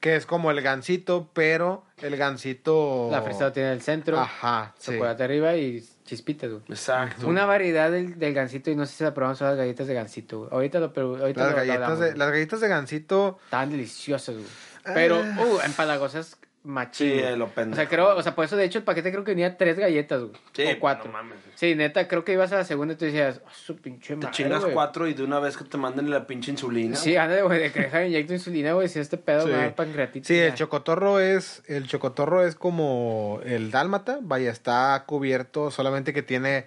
Que 0.00 0.14
es 0.16 0.26
como 0.26 0.50
el 0.52 0.62
gansito, 0.62 1.28
pero 1.34 1.84
el 1.98 2.16
gansito... 2.16 3.08
La 3.10 3.20
fresa 3.22 3.52
tiene 3.52 3.72
el 3.72 3.82
centro, 3.82 4.18
Ajá, 4.18 4.74
sí. 4.78 4.92
chocolate 4.92 5.24
arriba 5.24 5.56
y 5.56 5.84
chispitas, 6.08 6.50
güey. 6.50 6.62
Exacto. 6.68 7.26
Una 7.28 7.44
variedad 7.44 7.90
del, 7.90 8.18
del 8.18 8.32
gansito 8.34 8.70
y 8.70 8.76
no 8.76 8.86
sé 8.86 8.94
si 8.96 9.04
la 9.04 9.12
probamos 9.14 9.38
son 9.38 9.48
las 9.48 9.56
galletas 9.58 9.86
de 9.86 9.94
gansito, 9.94 10.38
güey. 10.38 10.50
Ahorita 10.52 10.80
lo, 10.80 10.92
pero 10.92 11.16
ahorita 11.16 11.40
Las 11.40 11.50
lo- 11.50 11.50
lo 11.50 11.56
galletas, 11.56 11.74
hablamos, 11.82 12.00
de, 12.00 12.16
las 12.16 12.30
galletas 12.30 12.60
de 12.60 12.68
gansito... 12.68 13.38
Estaban 13.44 13.70
deliciosas, 13.70 14.34
güey. 14.34 14.46
Pero, 14.94 15.16
Ah. 15.22 15.44
uh, 15.44 15.60
empalagosas 15.66 16.37
machín. 16.64 17.12
Sí, 17.12 17.20
güey. 17.22 17.36
lo 17.36 17.44
O 17.46 17.48
pendejo. 17.48 17.76
sea, 17.76 17.88
creo, 17.88 18.16
o 18.16 18.22
sea, 18.22 18.34
por 18.34 18.44
eso 18.44 18.56
de 18.56 18.64
hecho 18.64 18.78
el 18.78 18.84
paquete 18.84 19.10
creo 19.10 19.24
que 19.24 19.30
venía 19.32 19.56
tres 19.56 19.78
galletas, 19.78 20.20
güey. 20.22 20.32
Sí, 20.52 20.64
o 20.64 20.78
cuatro. 20.80 21.06
no 21.06 21.12
mames. 21.12 21.38
Sí, 21.54 21.74
neta, 21.74 22.06
creo 22.08 22.24
que 22.24 22.32
ibas 22.32 22.52
a 22.52 22.56
la 22.56 22.64
segunda 22.64 22.94
y 22.94 22.96
tú 22.96 23.04
decías, 23.06 23.40
oh, 23.44 23.48
su 23.52 23.76
pinche 23.76 24.08
Te 24.14 24.16
madre, 24.16 24.30
chingas 24.32 24.60
güey". 24.62 24.74
cuatro 24.74 25.08
y 25.08 25.14
de 25.14 25.22
una 25.24 25.38
vez 25.40 25.56
que 25.56 25.64
te 25.64 25.76
manden 25.78 26.10
la 26.10 26.26
pinche 26.26 26.50
insulina. 26.50 26.96
Sí, 26.96 27.16
ándale, 27.16 27.42
güey, 27.42 27.58
de 27.60 27.72
que 27.72 27.80
dejar 27.82 28.06
inyecto 28.06 28.32
insulina, 28.34 28.72
güey, 28.74 28.88
si 28.88 28.98
este 28.98 29.16
pedo 29.16 29.42
Sí. 29.46 29.48
me 29.52 29.56
da 29.56 29.74
pancreatitis. 29.74 30.26
Sí, 30.28 30.38
el 30.38 30.54
chocotorro 30.54 31.20
es 31.20 31.62
el 31.66 31.86
chocotorro 31.88 32.44
es 32.46 32.54
como 32.54 33.40
el 33.44 33.70
dálmata, 33.70 34.18
vaya, 34.20 34.50
está 34.50 35.02
cubierto 35.06 35.70
solamente 35.70 36.12
que 36.12 36.22
tiene 36.22 36.66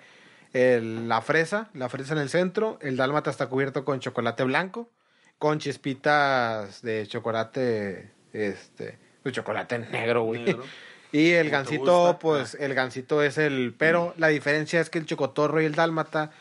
el- 0.53 1.07
la 1.07 1.21
fresa, 1.21 1.69
la 1.73 1.87
fresa 1.89 2.13
en 2.13 2.19
el 2.19 2.29
centro, 2.29 2.77
el 2.81 2.97
dálmata 2.97 3.29
está 3.29 3.47
cubierto 3.47 3.85
con 3.85 3.99
chocolate 3.99 4.43
blanco, 4.43 4.89
con 5.37 5.59
chispitas 5.59 6.81
de 6.81 7.07
chocolate 7.07 8.11
este, 8.33 8.97
de 9.23 9.31
chocolate 9.31 9.79
negro, 9.79 10.23
güey. 10.23 10.43
Negro. 10.43 10.63
Y 11.13 11.31
el 11.31 11.49
gansito, 11.49 12.17
pues 12.21 12.55
el 12.57 12.73
gansito 12.73 13.21
es 13.21 13.37
el, 13.37 13.75
pero 13.77 14.13
la 14.17 14.29
diferencia 14.29 14.79
es 14.79 14.89
que 14.89 14.97
el 14.97 15.05
chocotorro 15.05 15.61
y 15.61 15.65
el 15.65 15.75
dálmata 15.75 16.31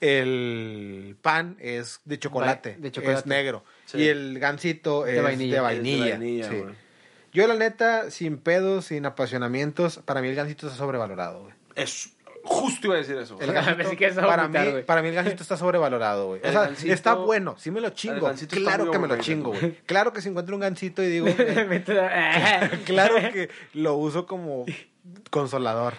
el 0.00 1.16
pan 1.20 1.56
es 1.60 2.00
de 2.04 2.18
chocolate, 2.18 2.76
de 2.78 2.90
chocolate. 2.90 3.20
es 3.20 3.26
negro. 3.26 3.64
Sí. 3.84 3.98
Y 3.98 4.08
el 4.08 4.38
gansito 4.38 5.06
es 5.06 5.14
de 5.14 5.20
vainilla. 5.20 5.62
vainilla. 5.62 5.96
Es 5.96 6.04
de 6.04 6.10
vainilla, 6.10 6.48
sí. 6.48 6.56
güey. 6.56 6.74
Yo, 7.32 7.46
la 7.46 7.54
neta, 7.54 8.10
sin 8.10 8.38
pedos, 8.38 8.86
sin 8.86 9.06
apasionamientos, 9.06 9.98
para 10.04 10.20
mí 10.20 10.28
el 10.28 10.34
gansito 10.34 10.66
está 10.66 10.78
sobrevalorado, 10.78 11.42
güey. 11.42 11.54
Es 11.76 12.10
justo 12.44 12.86
iba 12.86 12.94
a 12.96 12.98
decir 12.98 13.16
eso. 13.16 13.36
El 13.40 13.52
para, 13.52 13.76
mí, 13.76 13.84
vomitar, 14.42 14.70
güey. 14.70 14.84
para 14.86 15.02
mí 15.02 15.08
el 15.08 15.14
gansito 15.14 15.42
está 15.42 15.56
sobrevalorado, 15.56 16.28
güey. 16.28 16.40
O 16.44 16.50
sea, 16.50 16.62
gansito- 16.68 16.92
está 16.92 17.14
bueno, 17.14 17.54
sí 17.58 17.70
me 17.70 17.80
lo 17.80 17.90
chingo. 17.90 18.30
Claro 18.48 18.90
que 18.90 18.98
me 18.98 19.08
lo 19.08 19.16
chingo, 19.18 19.50
güey. 19.52 19.76
Claro 19.86 20.12
que 20.12 20.20
si 20.22 20.28
encuentro 20.28 20.54
un 20.56 20.60
gansito 20.60 21.02
y 21.02 21.08
digo, 21.08 21.26
Vete 21.68 22.00
a- 22.00 22.70
claro 22.84 23.16
que 23.32 23.50
lo 23.74 23.94
uso 23.96 24.26
como 24.26 24.64
consolador. 25.30 25.94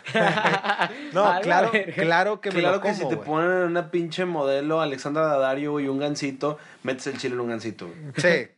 no, 1.14 1.40
claro, 1.42 1.72
claro 1.96 2.42
que 2.42 2.52
me 2.52 2.60
Claro 2.60 2.76
lo 2.76 2.82
que 2.82 2.90
como, 2.90 3.00
si 3.02 3.08
te 3.10 3.16
güey. 3.16 3.28
ponen 3.28 3.52
en 3.52 3.64
una 3.64 3.92
pinche 3.92 4.26
modelo 4.26 4.82
Alexandra 4.82 5.24
Daddario 5.26 5.80
y 5.80 5.88
un 5.88 6.00
gansito, 6.00 6.58
metes 6.84 7.08
el 7.08 7.18
chile 7.18 7.36
en 7.36 7.42
un 7.42 7.50
gansito. 7.50 7.88
güey. 7.88 7.98
Sí, 8.18 8.52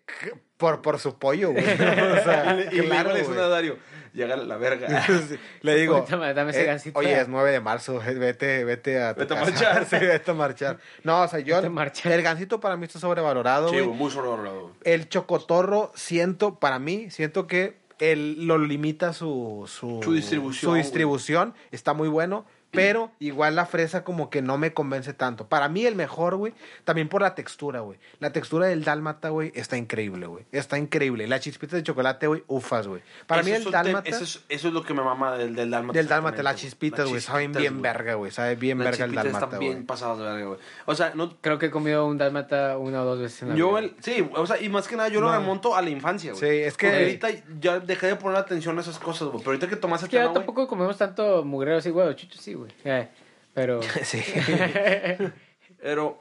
por, 0.57 0.81
por 0.81 0.99
su 0.99 1.17
pollo, 1.17 1.51
güey. 1.51 1.63
O 1.63 2.23
sea, 2.23 2.57
y 2.71 2.79
claro, 2.81 3.11
Alexandra 3.11 3.47
güey. 3.47 3.77
Daddario, 4.13 4.35
llega 4.35 4.35
la 4.37 4.57
verga. 4.57 5.03
Sí, 5.07 5.37
Le 5.61 5.75
digo, 5.79 6.05
dame 6.09 6.51
ese 6.51 6.63
eh, 6.63 6.65
gansito. 6.65 6.99
oye, 6.99 7.19
es 7.19 7.27
9 7.27 7.51
de 7.51 7.59
marzo, 7.59 7.99
vete, 8.19 8.63
vete 8.63 9.01
a 9.01 9.13
Vete 9.13 9.33
a 9.33 9.41
marchar. 9.41 9.85
Sí, 9.85 9.97
vete 9.97 10.31
a 10.31 10.33
marchar. 10.33 10.79
No, 11.03 11.21
o 11.23 11.27
sea, 11.27 11.39
yo, 11.39 11.57
a 11.57 11.61
el 11.61 12.21
gansito 12.21 12.59
para 12.59 12.77
mí 12.77 12.85
está 12.85 12.99
sobrevalorado, 12.99 13.69
Sí, 13.69 13.81
muy 13.81 14.11
sobrevalorado. 14.11 14.71
El 14.83 15.09
chocotorro, 15.09 15.91
siento, 15.95 16.59
para 16.59 16.79
mí, 16.79 17.09
siento 17.09 17.47
que 17.47 17.77
él 17.99 18.47
lo 18.47 18.57
limita 18.57 19.13
su, 19.13 19.65
su, 19.67 20.01
Su 20.03 20.13
distribución, 20.13 20.71
su 20.71 20.75
distribución, 20.75 21.53
está 21.71 21.93
muy 21.93 22.09
bueno. 22.09 22.45
Pero 22.73 23.11
igual 23.19 23.55
la 23.55 23.65
fresa 23.65 24.03
como 24.03 24.29
que 24.29 24.41
no 24.41 24.57
me 24.57 24.73
convence 24.73 25.13
tanto. 25.13 25.47
Para 25.47 25.69
mí 25.69 25.85
el 25.85 25.95
mejor, 25.95 26.35
güey, 26.35 26.53
también 26.83 27.07
por 27.07 27.21
la 27.21 27.35
textura, 27.35 27.81
güey. 27.81 27.99
La 28.19 28.31
textura 28.33 28.65
del 28.67 28.83
dálmata, 28.83 29.29
güey, 29.29 29.51
está 29.55 29.77
increíble, 29.77 30.25
güey. 30.25 30.43
Está 30.51 30.77
increíble. 30.77 31.27
La 31.27 31.39
chispita 31.39 31.75
de 31.75 31.83
chocolate, 31.83 32.27
güey, 32.27 32.43
ufas, 32.47 32.87
güey. 32.87 33.01
Para 33.27 33.41
Eso 33.41 33.49
mí 33.49 33.55
el 33.55 33.71
dálmata... 33.71 34.09
Eso 34.09 34.23
es, 34.23 34.43
eso 34.49 34.67
es 34.69 34.73
lo 34.73 34.83
que 34.83 34.93
me 34.93 35.03
mama 35.03 35.37
del, 35.37 35.55
del 35.55 35.69
dálmata. 35.69 35.97
Del 35.97 36.07
dálmata, 36.07 36.41
las 36.43 36.55
chispitas, 36.55 37.07
güey, 37.07 37.21
saben 37.21 37.51
chispitas, 37.51 37.61
bien 37.61 37.81
verga, 37.81 38.15
güey, 38.15 38.31
sabe 38.31 38.55
bien 38.55 38.79
Las 38.79 38.85
verga 38.85 39.05
el 39.05 39.11
chispitas 39.11 39.23
dálmata, 39.33 39.45
están 39.45 39.59
bien 39.59 39.85
pasadas 39.85 40.17
de 40.17 40.23
verga, 40.23 40.45
güey. 40.47 40.59
O 40.85 40.95
sea, 40.95 41.11
no... 41.15 41.37
Creo 41.41 41.59
que 41.59 41.67
he 41.67 41.71
comido 41.71 42.07
un 42.07 42.17
dálmata 42.17 42.77
una 42.77 43.03
o 43.03 43.05
dos 43.05 43.19
veces 43.19 43.43
en 43.43 43.49
la 43.49 43.55
Yo, 43.55 43.69
vida. 43.69 43.79
el, 43.79 43.95
sí, 43.99 44.27
o 44.35 44.47
sea, 44.47 44.59
y 44.59 44.69
más 44.69 44.87
que 44.87 44.95
nada 44.95 45.09
yo 45.09 45.21
lo 45.21 45.31
remonto 45.31 45.75
a 45.75 45.81
la 45.81 45.89
infancia, 45.89 46.31
güey. 46.31 46.39
Sí, 46.41 46.57
es 46.63 46.75
que- 46.77 46.87
Porque 46.87 47.03
ahorita 47.03 47.29
ya 47.59 47.79
dejé 47.79 48.07
de 48.07 48.15
poner 48.15 48.37
atención 48.37 48.77
a 48.77 48.81
esas 48.81 48.97
cosas, 48.97 49.27
güey. 49.27 49.39
Pero 49.39 49.51
ahorita 49.51 49.67
que 49.67 49.75
tomas 49.75 50.01
Es 50.01 50.05
el 50.05 50.09
tema, 50.09 50.33
tampoco 50.33 50.67
comemos 50.67 50.97
tanto 50.97 51.43
mugrero 51.43 51.77
así, 51.77 51.89
güey, 51.89 52.15
sí, 52.39 52.53
güey. 52.53 52.62
Eh, 52.83 53.07
pero... 53.53 53.81
Sí. 54.03 54.21
Pero, 55.81 56.17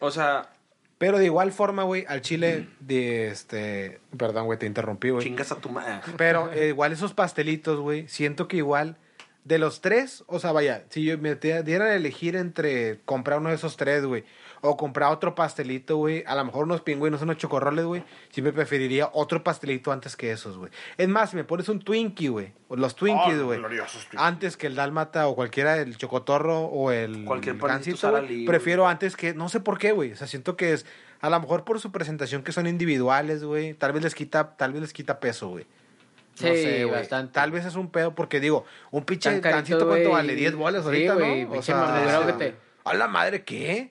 o 0.00 0.10
sea, 0.10 0.50
Pero 0.98 1.18
de 1.18 1.24
igual 1.24 1.50
forma, 1.52 1.84
güey, 1.84 2.04
al 2.08 2.20
chile 2.20 2.68
de 2.80 3.28
este... 3.28 4.00
Perdón, 4.16 4.44
güey, 4.46 4.58
te 4.58 4.66
interrumpí, 4.66 5.10
güey. 5.10 5.24
chingas 5.24 5.52
a 5.52 5.56
tu 5.56 5.68
madre. 5.70 6.00
Pero 6.18 6.52
eh, 6.52 6.68
igual 6.68 6.92
esos 6.92 7.14
pastelitos, 7.14 7.80
güey, 7.80 8.08
siento 8.08 8.46
que 8.48 8.58
igual 8.58 8.96
de 9.44 9.58
los 9.58 9.80
tres, 9.80 10.24
o 10.26 10.38
sea, 10.38 10.52
vaya, 10.52 10.84
si 10.90 11.04
yo 11.04 11.16
me 11.18 11.34
te- 11.36 11.62
dieran 11.62 11.88
a 11.88 11.94
elegir 11.94 12.36
entre 12.36 13.00
comprar 13.04 13.38
uno 13.38 13.48
de 13.50 13.54
esos 13.54 13.76
tres, 13.76 14.04
güey, 14.04 14.24
o 14.68 14.76
comprar 14.76 15.12
otro 15.12 15.34
pastelito, 15.34 15.96
güey, 15.96 16.24
a 16.26 16.34
lo 16.34 16.44
mejor 16.44 16.64
unos 16.64 16.80
pingüinos, 16.80 17.22
unos 17.22 17.36
chocorroles, 17.36 17.84
güey, 17.84 18.02
sí 18.30 18.42
me 18.42 18.52
preferiría 18.52 19.10
otro 19.12 19.42
pastelito 19.44 19.92
antes 19.92 20.16
que 20.16 20.32
esos, 20.32 20.56
güey. 20.58 20.70
Es 20.96 21.08
más, 21.08 21.30
si 21.30 21.36
me 21.36 21.44
pones 21.44 21.68
un 21.68 21.80
Twinkie, 21.80 22.28
güey, 22.28 22.52
los 22.70 22.94
Twinkies, 22.96 23.38
Oh, 23.40 23.44
güey, 23.46 23.60
antes 24.16 24.56
que 24.56 24.66
el 24.66 24.74
dálmata 24.74 25.26
o 25.28 25.34
cualquiera, 25.34 25.76
el 25.78 25.96
chocotorro 25.96 26.60
o 26.64 26.90
el 26.90 27.24
Cualquier 27.24 27.56
güey. 27.56 28.44
prefiero 28.46 28.86
antes 28.88 29.16
que, 29.16 29.34
no 29.34 29.48
sé 29.48 29.60
por 29.60 29.78
qué, 29.78 29.92
güey, 29.92 30.12
o 30.12 30.16
sea, 30.16 30.26
siento 30.26 30.56
que 30.56 30.72
es, 30.72 30.86
a 31.20 31.30
lo 31.30 31.40
mejor 31.40 31.64
por 31.64 31.80
su 31.80 31.92
presentación 31.92 32.42
que 32.42 32.52
son 32.52 32.66
individuales, 32.66 33.42
güey, 33.44 33.74
tal 33.74 33.92
vez 33.92 34.02
les 34.02 34.14
quita, 34.14 34.56
tal 34.56 34.72
vez 34.72 34.82
les 34.82 34.92
quita 34.92 35.20
peso, 35.20 35.48
güey. 35.48 35.64
No 36.38 36.48
Sí, 36.48 36.54
sé, 36.62 36.84
güey. 36.84 36.98
bastante. 37.00 37.32
Tal 37.32 37.50
vez 37.50 37.64
es 37.64 37.76
un 37.76 37.88
pedo 37.90 38.14
porque 38.14 38.40
digo, 38.40 38.66
un 38.90 39.04
pinche 39.04 39.40
gansito 39.40 39.86
cuánto 39.88 40.10
vale 40.10 40.34
10 40.34 40.54
bolas 40.54 40.82
Sí, 40.82 40.86
ahorita, 40.88 41.14
güey, 41.14 41.44
¿no? 41.46 42.26
que 42.26 42.32
te- 42.34 42.65
A 42.86 42.94
la 42.94 43.08
madre, 43.08 43.42
¿qué? 43.42 43.90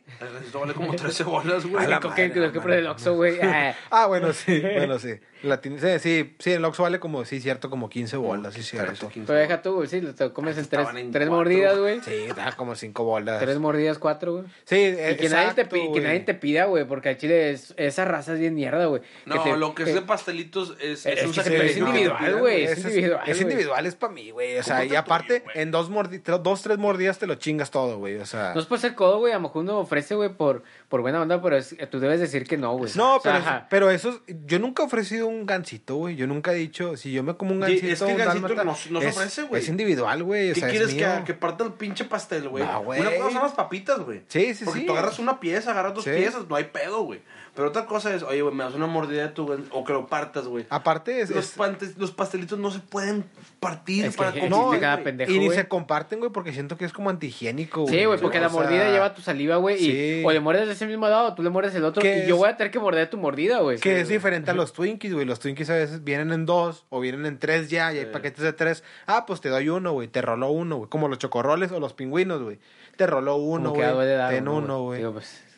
Vale 0.53 0.73
como 0.73 0.95
13 0.95 1.25
bolas, 1.25 1.65
güey. 1.65 1.83
A 1.83 1.87
la 1.89 1.99
Lo 1.99 2.09
madre, 2.09 2.31
que, 2.31 2.39
lo 2.39 2.51
que 2.53 2.61
por 2.61 2.71
el 2.71 2.87
Oxxo, 2.87 3.13
güey. 3.15 3.37
Ah, 3.91 4.05
bueno, 4.07 4.31
sí, 4.31 4.61
bueno, 4.61 4.97
sí. 4.99 5.15
La 5.45 5.61
sí, 5.61 5.99
sí, 5.99 6.35
sí, 6.39 6.51
el 6.51 6.65
Oxxo 6.65 6.83
vale 6.83 6.99
como, 6.99 7.23
sí, 7.25 7.39
cierto, 7.39 7.69
como 7.69 7.89
15 7.89 8.17
bolas, 8.17 8.53
sí, 8.53 8.63
cierto. 8.63 9.09
Pero 9.13 9.33
deja 9.39 9.61
tú, 9.61 9.75
güey, 9.75 9.87
sí, 9.87 10.01
lo 10.01 10.13
te 10.15 10.31
comes 10.33 10.57
en 10.57 10.65
tres, 10.65 10.87
en 10.95 11.11
tres 11.11 11.27
cuatro. 11.29 11.35
mordidas, 11.35 11.77
güey. 11.77 11.99
Sí, 12.01 12.27
da 12.35 12.51
como 12.53 12.75
5 12.75 13.03
bolas. 13.03 13.39
Tres 13.39 13.59
mordidas, 13.59 13.99
cuatro, 13.99 14.33
güey. 14.33 14.45
Sí, 14.65 14.75
Y 14.75 14.95
que, 15.15 15.29
nadie 15.29 15.53
te, 15.53 15.61
exacto, 15.61 15.69
pi- 15.69 15.91
que 15.93 16.01
nadie 16.01 16.19
te 16.21 16.33
pida, 16.33 16.65
güey, 16.65 16.85
porque 16.85 17.09
al 17.09 17.17
chile 17.17 17.51
es, 17.51 17.73
esa 17.77 18.05
raza 18.05 18.33
es 18.33 18.39
bien 18.39 18.55
mierda, 18.55 18.85
güey. 18.85 19.01
No, 19.25 19.41
te- 19.43 19.55
lo 19.57 19.75
que 19.75 19.83
es 19.83 19.89
eh, 19.89 19.93
de 19.95 20.01
pastelitos 20.01 20.75
es, 20.81 21.05
es 21.05 21.23
un 21.25 21.29
que 21.31 21.35
sacrificio. 21.43 21.67
es 21.67 21.77
individual, 21.77 22.39
güey, 22.39 22.63
es 22.63 22.77
individual, 22.83 23.21
Es 23.27 23.41
individual, 23.41 23.85
es 23.85 23.95
para 23.95 24.13
mí, 24.13 24.31
güey. 24.31 24.57
O 24.57 24.63
sea, 24.63 24.83
y 24.85 24.95
aparte, 24.95 25.41
tuyo, 25.41 25.51
en 25.55 25.71
dos, 25.71 25.89
mordi 25.89 26.17
dos, 26.19 26.61
tres 26.61 26.77
mordidas 26.77 27.19
te 27.19 27.27
lo 27.27 27.35
chingas 27.35 27.71
todo, 27.71 27.97
güey. 27.97 28.15
O 28.17 28.25
sea. 28.25 28.53
No 28.53 28.59
es 28.61 28.65
por 28.65 28.79
ser 28.79 28.95
codo, 28.95 29.19
güey, 29.19 29.33
a 29.33 29.35
lo 29.35 29.41
mejor 29.41 29.61
uno 29.63 29.77
ofrece, 29.79 30.15
güey, 30.15 30.29
por, 30.29 30.63
por 30.89 31.01
buena 31.01 31.21
onda, 31.21 31.41
pero 31.41 31.57
es- 31.57 31.75
tú 31.91 31.99
debes 31.99 32.19
decir 32.19 32.47
que 32.47 32.57
no, 32.57 32.75
güey. 32.77 32.91
No, 32.95 33.19
pero, 33.21 33.39
pero 33.69 33.89
eso, 33.91 34.09
es- 34.27 34.35
yo 34.45 34.59
nunca 34.59 34.83
he 34.83 34.85
ofrecido 34.85 35.27
un 35.27 35.34
gansito, 35.45 35.95
güey. 35.95 36.15
Yo 36.15 36.27
nunca 36.27 36.53
he 36.53 36.55
dicho, 36.55 36.95
si 36.97 37.11
yo 37.11 37.23
me 37.23 37.35
como 37.35 37.51
un 37.51 37.59
gansito, 37.59 37.87
es 37.87 37.99
que 37.99 38.05
el 38.05 38.11
un 38.11 38.17
gansito 38.17 38.47
dálmata, 38.47 38.63
no- 38.63 38.91
no 38.91 39.01
se 39.01 39.07
es- 39.09 39.17
ofrece, 39.17 39.43
güey. 39.43 39.61
Es 39.61 39.67
individual, 39.69 40.23
güey. 40.23 40.51
O 40.51 40.53
¿Qué 40.53 40.59
sea, 40.61 40.69
quieres 40.69 40.89
es 40.89 40.95
que, 40.95 41.05
mío. 41.05 41.23
que 41.25 41.33
parta 41.33 41.63
el 41.65 41.73
pinche 41.73 42.05
pastel, 42.05 42.47
güey? 42.47 42.63
No, 42.63 42.83
güey. 42.83 43.01
Una 43.01 43.11
cosa 43.15 43.31
son 43.33 43.41
las 43.43 43.53
papitas, 43.53 43.99
güey. 43.99 44.21
Sí, 44.27 44.53
sí, 44.53 44.63
Porque 44.63 44.81
sí. 44.81 44.85
tú 44.85 44.93
agarras 44.93 45.19
una 45.19 45.39
pieza, 45.39 45.71
agarras 45.71 45.93
dos 45.95 46.03
Sí. 46.03 46.11
piezas, 46.11 46.47
no 46.47 46.55
hay 46.55 46.65
pedo, 46.65 47.01
güey. 47.03 47.21
Pero 47.55 47.69
otra 47.69 47.85
cosa 47.85 48.13
es, 48.13 48.21
oye, 48.23 48.41
güey, 48.41 48.53
me 48.53 48.63
das 48.65 48.73
una 48.75 48.85
mordida 48.85 49.21
de 49.23 49.29
tu 49.29 49.49
o 49.71 49.83
que 49.85 49.93
lo 49.93 50.07
partas, 50.07 50.45
güey. 50.47 50.65
Aparte, 50.69 51.21
es, 51.21 51.29
Los, 51.29 51.45
es- 51.45 51.57
pantes- 51.57 51.95
los 51.97 52.11
pastelitos 52.11 52.59
no 52.59 52.69
se 52.69 52.79
pueden 52.79 53.23
partir 53.61 54.03
Es 54.05 54.11
que 54.11 54.17
para 54.17 54.29
existe 54.31 54.49
convivir, 54.49 54.81
cada 54.81 54.95
güey. 54.95 55.03
pendejo, 55.05 55.31
y 55.31 55.39
ni 55.39 55.45
güey. 55.45 55.57
se 55.57 55.67
comparten, 55.69 56.19
güey, 56.19 56.31
porque 56.31 56.51
siento 56.51 56.77
que 56.77 56.83
es 56.85 56.91
como 56.91 57.09
antihigiénico, 57.09 57.83
güey. 57.83 57.93
Sí, 57.99 58.05
güey, 58.05 58.19
porque 58.19 58.39
O 58.39 58.41
la 58.41 58.49
sea, 58.49 58.59
mordida 58.61 58.91
lleva 58.91 59.13
tu 59.13 59.21
saliva, 59.21 59.55
güey, 59.55 59.81
y 59.83 60.23
o 60.25 60.31
le 60.31 60.39
muerdes 60.41 60.67
de 60.67 60.73
ese 60.73 60.85
mismo 60.85 61.07
lado 61.07 61.29
o 61.29 61.33
tú 61.33 61.43
le 61.43 61.49
muerdes 61.49 61.73
el 61.75 61.85
otro, 61.85 62.01
¿Qué 62.01 62.25
y 62.25 62.27
yo 62.27 62.35
voy 62.37 62.49
a 62.49 62.57
tener 62.57 62.71
que 62.71 62.79
morder 62.79 63.09
tu 63.09 63.17
mordida, 63.17 63.59
güey. 63.59 63.77
Que 63.79 63.89
Sí, 63.95 63.95
es 64.01 64.03
güey. 64.07 64.17
diferente 64.17 64.51
a 64.51 64.53
los 64.53 64.73
Twinkies, 64.73 65.13
güey. 65.13 65.25
Los 65.25 65.39
Twinkies 65.39 65.69
a 65.69 65.75
veces 65.75 66.03
vienen 66.03 66.33
en 66.33 66.45
dos 66.45 66.85
o 66.89 66.99
vienen 66.99 67.25
en 67.25 67.39
tres 67.39 67.69
ya 67.69 67.93
y 67.93 67.99
hay 67.99 68.05
Sí. 68.05 68.09
paquetes 68.11 68.43
de 68.43 68.51
tres. 68.51 68.83
Ah, 69.07 69.25
pues 69.25 69.39
te 69.39 69.47
doy 69.49 69.69
uno, 69.69 69.93
güey. 69.93 70.09
Te 70.09 70.21
roló 70.21 70.49
uno, 70.51 70.75
güey. 70.77 70.89
Como 70.89 71.07
los 71.07 71.19
chocorroles 71.19 71.71
o 71.71 71.79
los 71.79 71.93
pingüinos, 71.93 72.41
güey. 72.41 72.59
Te 72.97 73.07
roló 73.07 73.37
uno, 73.37 73.71
güey. 73.71 73.87
Ten 74.29 74.47
uno, 74.49 74.81
güey. 74.83 75.01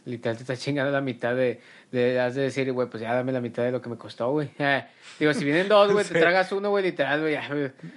Literal 0.08 0.38
te 0.38 0.44
está 0.44 0.56
chingando 0.56 0.92
la 0.92 1.02
mitad 1.02 1.36
de, 1.36 1.60
de, 1.92 2.20
has 2.20 2.34
de 2.36 2.44
decir, 2.44 2.72
güey, 2.72 2.88
pues 2.90 3.02
ya 3.02 3.14
dame 3.14 3.32
la 3.32 3.42
mitad 3.42 3.64
de 3.64 3.72
lo 3.72 3.82
que 3.82 3.90
me 3.90 3.98
costó, 3.98 4.32
güey. 4.32 4.50
Digo, 5.20 5.34
si 5.34 5.44
vienen 5.44 5.68
dos, 5.68 5.92
güey, 5.92 6.06
Sí. 6.08 6.14
te 6.14 6.20
tragas 6.22 6.52
uno, 6.52 6.70
güey, 6.70 6.84
literal, 6.84 7.22
güey, 7.22 7.38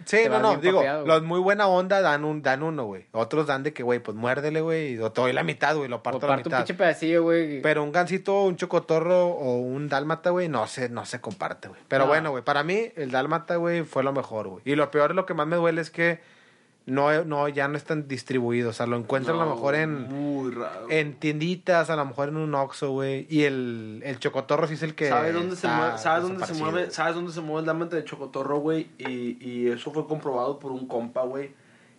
Sí, 0.04 0.18
no, 0.28 0.40
no, 0.40 0.56
digo, 0.56 0.78
papeado, 0.78 1.06
los 1.06 1.22
muy 1.22 1.38
buena 1.40 1.66
onda 1.68 2.00
dan 2.00 2.24
un 2.24 2.42
dan 2.42 2.62
uno, 2.62 2.84
güey. 2.86 3.06
Otros 3.12 3.46
dan 3.46 3.62
de 3.62 3.72
que, 3.72 3.82
güey, 3.82 4.00
pues 4.00 4.16
muérdele, 4.16 4.60
güey, 4.60 4.98
o 4.98 5.12
te 5.12 5.20
doy 5.20 5.32
la 5.32 5.42
mitad, 5.42 5.76
güey, 5.76 5.88
lo 5.88 5.96
O 5.96 6.02
parto 6.02 6.26
a 6.26 6.30
la 6.30 6.34
parto 6.36 6.48
un 6.48 6.52
mitad. 6.52 6.58
pinche 6.66 6.74
pedacillo, 6.74 7.22
güey. 7.22 7.62
Pero 7.62 7.82
un 7.84 7.92
gansito, 7.92 8.42
un 8.44 8.56
chocotorro 8.56 9.26
o 9.28 9.58
un 9.58 9.88
dálmata, 9.88 10.30
güey, 10.30 10.48
no 10.48 10.66
se, 10.66 10.88
no 10.88 11.04
se 11.06 11.20
comparte, 11.20 11.68
güey. 11.68 11.80
Pero 11.88 12.04
No. 12.04 12.08
bueno, 12.08 12.30
güey, 12.30 12.42
para 12.42 12.62
mí 12.64 12.90
el 12.96 13.10
dálmata, 13.10 13.56
güey, 13.56 13.82
fue 13.82 14.02
lo 14.02 14.12
mejor, 14.12 14.48
güey. 14.48 14.62
Y 14.64 14.74
lo 14.74 14.90
peor, 14.90 15.14
lo 15.14 15.26
que 15.26 15.34
más 15.34 15.46
me 15.46 15.56
duele 15.56 15.80
es 15.80 15.90
que 15.90 16.18
no, 16.90 17.24
no 17.24 17.48
ya 17.48 17.68
no 17.68 17.76
están 17.76 18.08
distribuidos. 18.08 18.70
O 18.70 18.76
sea, 18.76 18.86
lo 18.86 18.96
encuentran 18.96 19.38
a 19.38 19.44
lo 19.44 19.54
mejor 19.54 19.74
en, 19.74 20.08
Muy 20.08 20.50
raro. 20.50 20.90
en 20.90 21.14
tienditas, 21.14 21.88
a 21.90 21.96
lo 21.96 22.04
mejor 22.04 22.28
en 22.28 22.36
un 22.36 22.54
Oxxo, 22.54 22.90
güey. 22.90 23.26
Y 23.30 23.44
el, 23.44 24.02
el 24.04 24.18
chocotorro 24.18 24.66
sí 24.66 24.74
es 24.74 24.82
el 24.82 24.94
que. 24.94 25.08
¿Sabes 25.08 25.32
dónde, 25.34 25.56
se 25.56 25.68
mueve, 25.68 25.98
¿sabes, 25.98 26.22
dónde 26.22 26.46
se 26.46 26.54
mueve. 26.54 26.90
¿Sabes 26.90 27.14
dónde 27.14 27.32
se 27.32 27.40
mueve 27.40 27.60
el 27.60 27.66
dálmata 27.66 27.96
de 27.96 28.04
chocotorro, 28.04 28.58
güey? 28.58 28.88
Y, 28.98 29.38
y 29.40 29.68
eso 29.68 29.90
fue 29.92 30.06
comprobado 30.06 30.58
por 30.58 30.72
un 30.72 30.86
compa, 30.86 31.22
güey. 31.22 31.52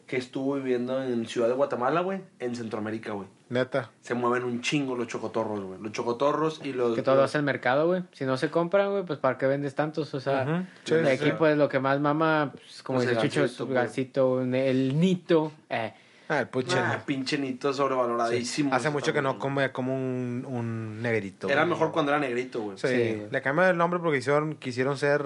que 0.08 0.18
estuvo 0.18 0.56
viviendo 0.56 1.02
en 1.02 1.26
Ciudad 1.26 1.48
de 1.48 1.54
Guatemala, 1.54 2.02
güey, 2.02 2.22
en 2.40 2.56
Centroamérica, 2.56 3.14
güey. 3.14 3.28
Neta. 3.52 3.92
Se 4.02 4.14
mueven 4.14 4.44
un 4.46 4.62
chingo 4.62 4.96
los 4.96 5.08
chocotorros, 5.08 5.60
güey. 5.62 5.80
Los 5.82 5.92
chocotorros 5.92 6.62
y 6.64 6.74
los... 6.74 6.96
Que 6.96 7.02
todo 7.04 7.22
hace 7.22 7.38
el 7.38 7.44
mercado, 7.44 7.88
güey. 7.88 8.04
Si 8.14 8.26
no 8.26 8.38
se 8.38 8.50
compran, 8.50 8.90
güey, 8.92 9.04
pues 9.04 9.20
¿para 9.20 9.38
qué 9.38 9.46
vendes 9.46 9.76
tantos? 9.76 10.14
O 10.14 10.20
sea, 10.20 10.44
Ujú. 10.44 10.66
Sí, 10.86 10.96
de 10.96 11.06
sí, 11.06 11.12
aquí, 11.12 11.26
sí. 11.32 11.36
pues 11.38 11.58
lo 11.58 11.68
que 11.70 11.80
más 11.80 12.00
mama, 12.00 12.52
pues, 12.54 12.82
como 12.82 13.00
Pues, 13.00 13.10
dice 13.10 13.22
el 13.22 13.28
Chucho, 13.30 13.44
es 13.44 13.58
güey. 13.60 13.74
gansito, 13.74 14.42
el 14.42 15.00
nito. 15.00 15.52
Eh. 15.70 15.94
Ah, 16.30 16.40
el 16.40 16.48
puche. 16.48 16.80
Ah, 16.80 17.04
pinche 17.06 17.38
nito 17.38 17.74
sobrevaloradísimo. 17.74 18.74
Hace 18.74 18.90
mucho 18.90 19.12
que 19.12 19.22
no 19.22 19.38
come 19.38 19.74
como 19.74 19.94
un, 19.94 20.46
un 20.48 21.02
negrito. 21.02 21.50
Era 21.50 21.64
güey. 21.64 21.74
mejor 21.74 21.92
cuando 21.92 22.14
era 22.14 22.22
negrito, 22.22 22.62
güey. 22.62 22.78
Sí, 22.78 22.88
Sí. 22.88 23.24
le 23.30 23.42
cambiaron 23.42 23.72
el 23.72 23.78
nombre 23.78 24.00
porque 24.00 24.20
quisieron, 24.20 24.56
quisieron 24.56 24.98
ser 24.98 25.26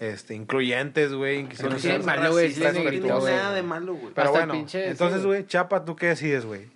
este, 0.00 0.34
incluyentes, 0.34 1.14
güey. 1.14 1.48
Quisieron 1.48 1.74
no 1.74 1.78
ser 1.78 2.02
malo, 2.02 2.32
güey, 2.32 2.52
no 2.56 2.72
negrito, 2.72 3.06
tiene 3.06 3.36
nada 3.36 3.52
de 3.52 3.62
malo, 3.62 3.94
güey. 3.94 4.12
Pero 4.12 4.26
Hasta 4.26 4.38
bueno, 4.40 4.52
pinche, 4.54 4.88
entonces, 4.88 5.24
güey, 5.24 5.46
Chapa, 5.46 5.84
¿tú 5.84 5.94
qué 5.94 6.06
decides, 6.08 6.44
güey? 6.44 6.66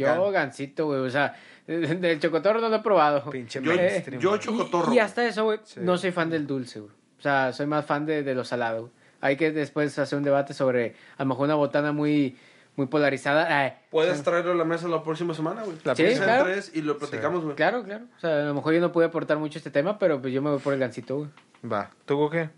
Yo, 0.00 0.06
Gan- 0.28 0.32
gansito, 0.32 0.86
güey. 0.86 1.00
O 1.00 1.10
sea, 1.10 1.34
del 1.66 2.18
chocotorro 2.20 2.60
no 2.60 2.68
lo 2.68 2.76
he 2.76 2.80
probado. 2.80 3.28
Pinche 3.30 3.60
Yo- 3.62 3.74
mainstream, 3.74 4.20
yo 4.20 4.36
Chocotorro, 4.36 4.92
Y, 4.92 4.96
y 4.96 4.98
hasta 4.98 5.26
eso, 5.26 5.44
güey, 5.44 5.60
Sí. 5.64 5.80
no 5.82 5.96
soy 5.98 6.10
fan 6.12 6.30
del 6.30 6.46
dulce, 6.46 6.80
güey. 6.80 6.92
O 7.18 7.22
sea, 7.22 7.52
soy 7.52 7.66
más 7.66 7.84
fan 7.84 8.06
de, 8.06 8.22
de 8.22 8.34
lo 8.34 8.44
salado. 8.44 8.80
güey. 8.82 8.92
Hay 9.22 9.36
que 9.36 9.52
después 9.52 9.98
hacer 9.98 10.16
un 10.16 10.24
debate 10.24 10.54
sobre, 10.54 10.94
a 11.18 11.22
lo 11.24 11.28
mejor, 11.28 11.44
una 11.44 11.54
botana 11.54 11.92
muy, 11.92 12.36
muy 12.76 12.86
polarizada. 12.86 13.66
Eh, 13.66 13.76
Puedes 13.90 14.22
traerlo 14.22 14.52
a 14.52 14.54
la 14.54 14.64
mesa 14.64 14.88
la 14.88 15.02
próxima 15.04 15.34
semana, 15.34 15.62
güey. 15.62 15.76
La 15.84 15.94
Sí, 15.94 16.04
en 16.04 16.16
claro. 16.18 16.44
tres 16.44 16.70
y 16.74 16.80
lo 16.80 16.96
platicamos, 16.96 17.44
güey. 17.44 17.54
Claro, 17.56 17.82
claro. 17.84 18.04
O 18.16 18.20
sea, 18.20 18.40
a 18.40 18.44
lo 18.44 18.54
mejor 18.54 18.72
yo 18.72 18.80
no 18.80 18.90
pude 18.92 19.04
aportar 19.04 19.36
mucho 19.38 19.58
a 19.58 19.60
este 19.60 19.70
tema, 19.70 19.98
pero 19.98 20.20
pues 20.22 20.32
yo 20.32 20.40
me 20.40 20.48
voy 20.48 20.58
por 20.60 20.72
el 20.72 20.80
gansito, 20.80 21.16
güey. 21.18 21.28
Va, 21.70 21.90
¿tú 22.06 22.30
qué? 22.30 22.48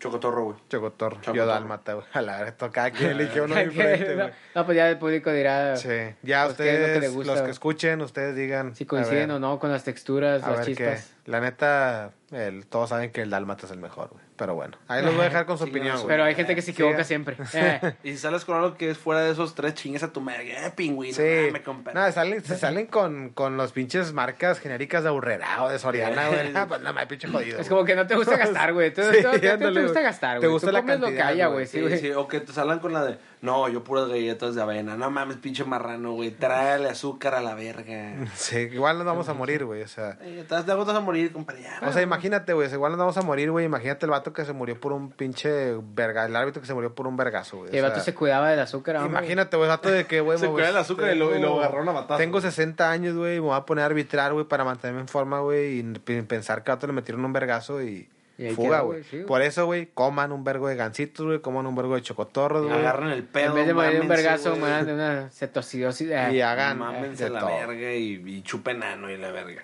Chocotorro, 0.00 0.44
güey. 0.44 0.56
Chocotorro. 0.68 1.20
Yo 1.32 1.46
dálmata, 1.46 1.92
güey. 1.94 2.06
A 2.12 2.22
la 2.22 2.38
verga, 2.38 2.56
to- 2.56 2.70
cada 2.72 2.90
quien 2.90 3.10
eligió 3.20 3.44
uno 3.44 3.54
diferente, 3.54 4.14
güey. 4.16 4.30
no, 4.54 4.64
pues 4.66 4.76
ya 4.76 4.88
el 4.90 4.98
público 4.98 5.30
dirá 5.30 5.76
Sí, 5.76 5.88
ya 6.22 6.46
Pues, 6.46 6.56
¿qué 6.56 6.64
que 6.64 6.70
ustedes, 6.72 7.14
gusta, 7.14 7.32
los 7.34 7.42
que 7.42 7.50
escuchen, 7.50 8.00
ustedes 8.00 8.34
digan. 8.34 8.74
si 8.74 8.86
coinciden 8.86 9.30
o 9.30 9.38
no 9.38 9.58
con 9.58 9.70
las 9.70 9.84
texturas, 9.84 10.42
A 10.42 10.50
las 10.50 10.66
ver 10.66 10.76
qué. 10.76 10.84
chispas. 10.90 11.12
La 11.26 11.40
neta, 11.40 12.10
el, 12.32 12.66
todos 12.66 12.88
saben 12.88 13.12
que 13.12 13.22
el 13.22 13.30
dálmata 13.30 13.66
es 13.66 13.72
el 13.72 13.78
mejor, 13.78 14.08
güey. 14.10 14.24
Pero 14.40 14.54
bueno, 14.54 14.78
ahí 14.88 15.04
los 15.04 15.12
voy 15.12 15.20
a 15.20 15.24
dejar 15.24 15.44
con 15.44 15.58
su 15.58 15.64
Sí, 15.64 15.70
opinión, 15.70 15.96
no, 15.96 16.00
güey. 16.00 16.08
Pero 16.08 16.24
hay 16.24 16.34
gente 16.34 16.54
que 16.54 16.62
se 16.62 16.70
equivoca 16.70 17.04
Sí. 17.04 17.08
siempre. 17.08 17.36
Eh, 17.52 17.94
Y 18.02 18.12
si 18.12 18.16
sales 18.16 18.46
con 18.46 18.56
algo 18.56 18.74
que 18.78 18.88
es 18.90 18.96
fuera 18.96 19.20
de 19.20 19.30
esos 19.32 19.54
tres 19.54 19.74
chingues 19.74 20.02
a 20.02 20.12
tu 20.12 20.22
madre. 20.22 20.52
Eh, 20.66 20.70
pingüino. 20.74 21.14
Sí, 21.14 21.22
mames, 21.48 21.60
compadre. 21.62 22.00
no, 22.00 22.10
salen, 22.10 22.42
se 22.42 22.56
salen 22.56 22.86
con, 22.86 23.28
con 23.30 23.58
los 23.58 23.72
pinches 23.72 24.14
marcas 24.14 24.58
genéricas 24.60 25.02
de 25.02 25.10
Aurrera 25.10 25.62
o 25.62 25.68
de 25.68 25.78
Soriana, 25.78 26.28
güey. 26.28 26.52
Ah, 26.56 26.64
pues 26.68 26.80
no, 26.80 26.92
me 26.94 27.06
pinche 27.06 27.28
jodido. 27.28 27.58
es 27.60 27.68
güey. 27.68 27.68
como 27.68 27.84
que 27.84 27.94
no 27.94 28.06
te 28.06 28.16
gusta 28.16 28.36
gastar, 28.38 28.72
güey. 28.72 28.94
Tú 28.94 29.02
ándale, 29.02 29.20
te 29.40 29.56
gusta 29.82 29.92
güey. 29.92 30.02
gastar, 30.04 30.40
Te 30.40 30.46
güey. 30.46 30.52
gusta 30.52 30.66
Tú 30.68 30.72
la 30.72 30.80
comes 30.80 31.00
lo 31.00 31.06
que 31.08 31.16
cantidad, 31.16 31.28
haya, 31.28 31.46
güey. 31.48 31.66
Sí, 31.66 31.72
Sí, 31.78 31.80
güey. 31.82 31.98
sí, 31.98 32.10
o 32.12 32.26
que 32.26 32.40
te 32.40 32.52
salgan 32.54 32.78
con 32.78 32.94
la 32.94 33.04
de, 33.04 33.18
no, 33.42 33.68
yo 33.68 33.84
puras 33.84 34.08
galletas 34.08 34.54
de 34.54 34.62
avena. 34.62 34.96
No 34.96 35.10
mames, 35.10 35.36
pinche 35.36 35.64
marrano, 35.64 36.12
güey. 36.12 36.30
Trágale 36.30 36.88
azúcar 36.88 37.34
a 37.34 37.42
la 37.42 37.54
verga. 37.54 38.14
Sí, 38.34 38.56
igual 38.72 38.96
nos 38.96 39.06
vamos 39.06 39.28
a 39.28 39.34
morir, 39.34 39.66
güey. 39.66 39.82
O 39.82 39.88
sea, 39.88 40.16
Eh, 40.22 40.44
te 40.48 40.62
te 40.62 40.72
agotas 40.72 40.94
a 40.96 41.00
morir, 41.00 41.30
compadre. 41.32 41.64
o 41.82 41.92
sea, 41.92 42.00
imagínate, 42.02 42.52
güey. 42.54 42.70
Igual 42.72 42.92
nos 42.92 42.98
vamos 42.98 43.16
a 43.18 43.22
morir, 43.22 43.50
güey. 43.50 43.66
Imagínate 43.66 44.06
el 44.06 44.10
vato 44.10 44.29
que 44.32 44.44
se 44.44 44.52
murió 44.52 44.78
por 44.80 44.92
un 44.92 45.10
pinche 45.10 45.76
verga. 45.94 46.24
El 46.26 46.36
árbitro 46.36 46.60
que 46.60 46.66
se 46.66 46.74
murió 46.74 46.94
por 46.94 47.06
un 47.06 47.16
vergazo, 47.16 47.58
güey. 47.58 47.70
Y 47.72 47.76
el 47.76 47.82
vato 47.82 47.96
sea, 47.96 48.04
se 48.04 48.14
cuidaba 48.14 48.50
del 48.50 48.60
azúcar, 48.60 48.96
hombre. 48.96 49.10
Imagínate, 49.10 49.56
güey, 49.56 49.68
vato 49.68 49.90
de 49.90 50.06
que, 50.06 50.20
güey, 50.20 50.38
Se 50.38 50.46
me 50.46 50.52
cuida 50.52 50.68
el 50.68 50.72
voy- 50.74 50.80
azúcar 50.82 51.14
y 51.14 51.18
lo- 51.18 51.36
y 51.36 51.40
lo 51.40 51.48
tengo- 51.48 51.60
agarraron 51.60 51.88
a 51.88 51.92
batazos. 51.92 52.18
Tengo 52.18 52.40
60 52.40 52.90
años, 52.90 53.14
güey, 53.16 53.36
y 53.36 53.40
me 53.40 53.46
voy 53.46 53.56
a 53.56 53.64
poner 53.66 53.82
a 53.82 53.86
arbitrar, 53.86 54.32
güey, 54.32 54.44
para 54.46 54.64
mantenerme 54.64 55.00
en 55.02 55.08
forma, 55.08 55.40
güey, 55.40 55.78
y 55.80 55.82
pensar 56.22 56.62
que 56.64 56.70
a 56.70 56.74
vato 56.74 56.86
le 56.86 56.92
metieron 56.92 57.24
un 57.24 57.32
vergazo 57.32 57.82
y, 57.82 58.08
fuga, 58.56 58.80
güey. 58.80 59.04
sí. 59.04 59.18
Por 59.26 59.42
eso, 59.42 59.66
güey, 59.66 59.90
coman 59.92 60.32
un 60.32 60.44
vergo 60.44 60.66
de 60.68 60.74
gancitos, 60.74 61.26
güey, 61.26 61.40
coman 61.40 61.66
un 61.66 61.74
vergo 61.76 61.94
de 61.94 62.00
chocotorros, 62.02 62.64
güey. 62.66 62.74
Agarran 62.78 63.10
el 63.10 63.22
pedo. 63.24 63.48
En 63.48 63.54
vez 63.54 63.66
de 63.66 63.74
morir 63.74 63.92
de 63.94 64.00
un 64.00 64.08
vergazo, 64.08 64.56
mueran 64.56 64.86
de 64.86 64.94
una 64.94 65.28
cetosidosis. 65.30 66.08
eh, 66.10 66.30
Y 66.32 66.40
hagan 66.40 66.78
Mámense 66.78 67.28
la 67.28 67.40
todo. 67.40 67.50
verga 67.50 67.92
y, 67.92 68.14
y 68.26 68.42
chupen 68.42 68.82
ano 68.82 69.10
y 69.10 69.18
la 69.18 69.30
verga. 69.30 69.62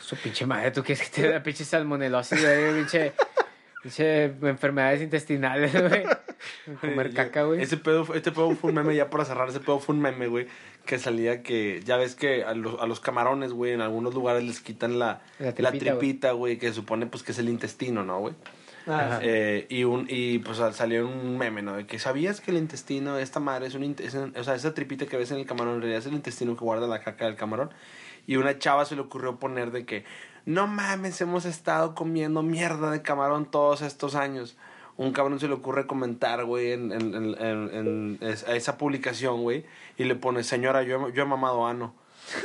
Su 0.00 0.16
pinche 0.16 0.46
madre, 0.46 0.70
¿tú 0.70 0.82
quieres 0.82 1.10
que 1.10 1.14
te 1.14 1.28
dé 1.28 1.34
la 1.34 1.42
pinche 1.42 1.62
salmonelosis, 1.64 2.40
güey? 2.40 2.72
Pinche, 2.74 3.12
pinche 3.84 4.24
enfermedades 4.42 5.00
intestinales, 5.02 5.72
güey. 5.88 6.02
Comer 6.80 7.12
caca, 7.14 7.44
güey. 7.44 7.62
Ese 7.62 7.76
pedo, 7.76 8.12
este 8.14 8.32
pedo 8.32 8.50
fue 8.56 8.70
un 8.70 8.76
meme, 8.76 8.94
ya 8.96 9.08
para 9.10 9.24
cerrar, 9.24 9.48
ese 9.48 9.60
pedo 9.60 9.78
fue 9.78 9.94
un 9.94 10.00
meme, 10.02 10.26
güey, 10.26 10.46
que 10.84 10.98
salía 10.98 11.42
que, 11.42 11.80
ya 11.84 11.96
ves 11.96 12.14
que 12.16 12.42
a 12.44 12.54
los, 12.54 12.80
a 12.80 12.86
los 12.86 12.98
camarones, 13.00 13.52
güey, 13.52 13.72
en 13.72 13.80
algunos 13.80 14.12
lugares 14.14 14.42
les 14.42 14.60
quitan 14.60 14.98
la, 14.98 15.22
La 15.38 15.54
la 15.56 15.70
tripita, 15.72 16.32
güey, 16.32 16.58
que 16.58 16.68
se 16.68 16.74
supone 16.74 17.06
pues 17.06 17.22
que 17.22 17.32
es 17.32 17.38
el 17.38 17.48
intestino, 17.48 18.02
¿no, 18.02 18.20
güey? 18.20 18.34
Ajá. 18.86 19.20
Eh, 19.22 19.66
y 19.70 19.84
un 19.84 20.06
y 20.10 20.40
pues 20.40 20.60
al- 20.60 20.74
salió 20.74 21.08
un 21.08 21.38
meme, 21.38 21.62
¿no? 21.62 21.76
De 21.76 21.86
que 21.86 21.98
sabías 21.98 22.42
que 22.42 22.50
el 22.50 22.58
intestino, 22.58 23.18
esta 23.18 23.40
madre 23.40 23.66
es 23.68 23.74
un 23.74 23.96
es 23.98 24.12
un- 24.12 24.34
o 24.36 24.44
sea, 24.44 24.54
esa 24.54 24.74
tripita 24.74 25.06
que 25.06 25.16
ves 25.16 25.30
en 25.30 25.38
el 25.38 25.46
camarón 25.46 25.76
en 25.76 25.80
realidad 25.80 26.00
es 26.00 26.06
el 26.06 26.12
intestino 26.12 26.54
que 26.54 26.64
guarda 26.64 26.86
la 26.86 27.00
caca 27.00 27.24
del 27.24 27.36
camarón. 27.36 27.70
Y 28.26 28.36
una 28.36 28.58
chava 28.58 28.84
se 28.84 28.94
le 28.94 29.00
ocurrió 29.02 29.38
poner 29.38 29.70
de 29.70 29.86
que 29.86 30.04
no 30.46 30.66
mames, 30.66 31.20
hemos 31.20 31.44
estado 31.44 31.94
comiendo 31.94 32.42
mierda 32.42 32.90
de 32.90 33.02
camarón 33.02 33.46
todos 33.50 33.82
estos 33.82 34.14
años. 34.14 34.56
Un 34.96 35.12
cabrón 35.12 35.40
se 35.40 35.48
le 35.48 35.54
ocurre 35.54 35.86
comentar, 35.86 36.44
güey, 36.44 36.72
en, 36.72 36.92
en, 36.92 37.14
en, 37.14 37.38
en- 37.40 38.18
esa 38.22 38.78
publicación, 38.78 39.42
güey, 39.42 39.64
y 39.98 40.04
le 40.04 40.14
pone, 40.14 40.44
señora, 40.44 40.82
yo, 40.84 41.08
he- 41.08 41.12
yo 41.12 41.22
he 41.22 41.26
mamado 41.26 41.66
ano. 41.66 41.94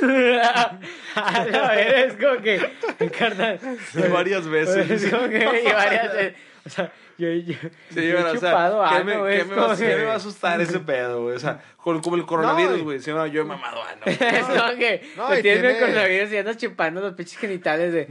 A 1.14 1.44
verga, 1.44 2.00
es 2.04 2.14
como 2.14 2.40
que, 2.42 3.10
carnal. 3.18 3.58
Y 3.94 4.00
varias 4.08 4.46
veces. 4.48 4.90
Es 4.90 5.10
como 5.10 5.28
que, 5.28 5.62
y 5.66 5.72
varias 5.72 6.12
veces. 6.12 6.34
O 6.66 6.68
sea, 6.70 6.92
yo, 7.20 7.52
yo, 7.52 7.54
Sí, 7.90 8.06
yo 8.08 8.14
bueno, 8.14 8.28
he 8.28 8.36
o 8.36 8.40
sea, 8.40 8.50
chupado 8.50 8.84
¿qué 8.96 9.04
me, 9.04 9.16
güey, 9.18 9.34
qué 9.36 9.40
es 9.42 9.46
me 9.48 9.54
como 9.54 9.68
va, 9.68 9.76
qué 9.76 9.86
que- 9.86 9.96
me 9.96 10.04
va 10.04 10.12
a 10.12 10.16
asustar 10.16 10.60
ese 10.60 10.80
pedo, 10.80 11.22
güey? 11.22 11.36
O 11.36 11.38
sea, 11.38 11.62
con- 11.76 12.00
como 12.00 12.16
el 12.16 12.24
coronavirus, 12.26 12.82
güey. 12.82 13.00
Si 13.00 13.10
no, 13.10 13.26
yo 13.26 13.42
he 13.42 13.44
mamado 13.44 13.82
ano. 13.82 14.00
como 14.04 14.78
que 14.78 15.02
No, 15.16 15.28
tienes 15.28 15.42
tiene- 15.42 15.70
el 15.70 15.78
coronavirus 15.80 16.32
y 16.32 16.36
andas 16.38 16.56
chupando 16.56 17.00
los 17.00 17.14
pinches 17.14 17.38
genitales 17.38 17.92
de, 17.92 18.04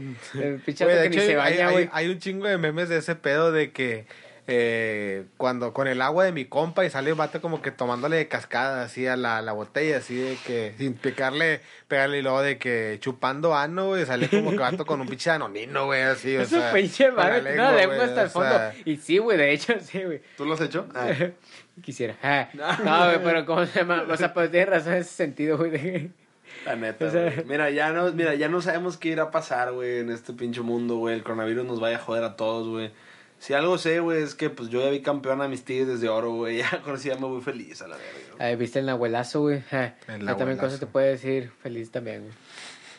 pinche 0.65 0.86
vato 0.86 0.98
de 0.98 1.10
que 1.10 1.15
hecho, 1.18 1.19
ni 1.22 1.26
se 1.26 1.36
baña, 1.36 1.68
hay- 1.68 1.73
güey. 1.73 1.90
hay 1.91 2.10
un 2.10 2.19
chingo 2.19 2.48
de 2.48 2.57
memes 2.57 2.90
de 2.90 2.98
ese 2.98 3.15
pedo 3.15 3.52
de 3.52 3.72
que 3.72 4.06
eh, 4.52 5.26
cuando 5.38 5.74
con 5.74 5.88
el 5.88 6.02
agua 6.02 6.24
de 6.26 6.32
mi 6.32 6.46
compa 6.46 6.84
y 6.86 6.90
sale 6.90 7.12
el 7.12 7.16
vato 7.16 7.40
como 7.42 7.62
que 7.62 7.70
tomándole 7.72 8.18
de 8.18 8.28
cascada 8.28 8.82
así 8.84 9.06
a 9.06 9.16
la, 9.16 9.42
la 9.44 9.52
botella, 9.54 9.98
así 9.98 10.16
de 10.16 10.38
que 10.46 10.74
sin 10.78 10.96
picarle, 10.96 11.62
pegarle 11.88 12.18
y 12.20 12.22
luego 12.24 12.42
de 12.42 12.58
que 12.58 12.98
chupando 13.00 13.56
ano, 13.56 13.88
güey, 13.88 14.06
sale 14.06 14.28
como 14.28 14.52
que 14.52 14.58
vato 14.58 14.86
con 14.86 15.00
un 15.02 15.08
pinche 15.08 15.30
anonino, 15.30 15.86
güey, 15.86 16.02
así, 16.02 16.36
o 16.36 16.42
Es 16.42 16.52
un 16.52 16.60
sea, 16.62 16.74
pinche 16.74 17.12
madre, 17.12 17.56
no, 17.56 17.72
lengua 17.72 17.86
güey, 17.96 18.00
hasta 18.10 18.22
el 18.24 18.28
o 18.28 18.32
fondo. 18.32 18.50
sea, 18.50 18.74
Y 18.86 18.98
sí, 18.98 19.18
güey, 19.20 19.38
de 19.38 19.52
hecho, 19.54 19.74
sí, 19.82 20.04
güey. 20.04 20.22
¿Tú 20.36 20.46
lo 20.46 20.56
has 20.56 20.62
hecho? 20.62 20.88
Ah. 20.96 21.10
Quisiera. 21.82 22.16
Ah, 22.24 22.50
No, 22.84 23.06
güey, 23.06 23.24
pero 23.24 23.46
¿cómo 23.46 23.66
se 23.66 23.80
llama? 23.80 24.04
O 24.10 24.18
sea, 24.18 24.34
pues 24.34 24.52
tienes 24.52 24.70
razón 24.70 24.94
en 24.94 25.00
ese 25.00 25.12
sentido, 25.14 25.58
güey. 25.58 25.72
de- 25.72 26.10
La 26.66 26.76
neta, 26.76 27.06
O 27.06 27.10
sea- 27.12 27.32
güey. 27.32 27.46
Mira, 27.46 27.70
ya 27.70 27.92
no, 27.92 28.12
mira, 28.12 28.34
ya 28.36 28.50
no 28.50 28.62
sabemos 28.62 28.98
qué 28.98 29.10
irá 29.10 29.24
a 29.24 29.32
pasar, 29.32 29.72
güey, 29.72 30.00
en 30.00 30.10
este 30.10 30.34
pinche 30.34 30.62
mundo, 30.62 30.98
güey. 30.98 31.16
El 31.16 31.24
coronavirus 31.24 31.66
nos 31.66 31.80
vaya 31.80 31.98
a 31.98 32.02
joder 32.02 32.24
a 32.24 32.36
todos, 32.36 32.68
güey. 32.68 32.92
Si 33.40 33.53
algo 33.53 33.78
sé, 33.78 33.99
güey, 34.02 34.22
es 34.22 34.36
que 34.36 34.49
pues 34.49 34.70
yo 34.70 34.82
ya 34.84 34.90
vi 34.90 35.02
campeón 35.02 35.41
a 35.41 35.48
mis 35.48 35.64
tigres 35.64 35.88
desde 35.88 36.10
oro, 36.10 36.32
güey. 36.34 36.57
Ya 36.72 36.82
con 36.82 36.95
eso 36.95 37.07
ya 37.07 37.16
me 37.16 37.26
voy 37.28 37.41
feliz 37.41 37.82
a 37.82 37.88
la 37.88 37.95
verga. 37.95 38.11
güey. 38.38 38.52
Ah, 38.52 38.56
¿Viste 38.56 38.80
el 38.80 38.90
abuelazo, 38.90 39.41
güey? 39.41 39.64
Ah, 39.72 39.94
El 40.07 40.28
yo 40.28 40.36
también 40.36 40.57
cosas 40.57 40.80
te 40.80 40.86
puede 40.88 41.10
decir 41.10 41.52
feliz 41.61 41.90
también, 41.91 42.22
güey. 42.24 42.34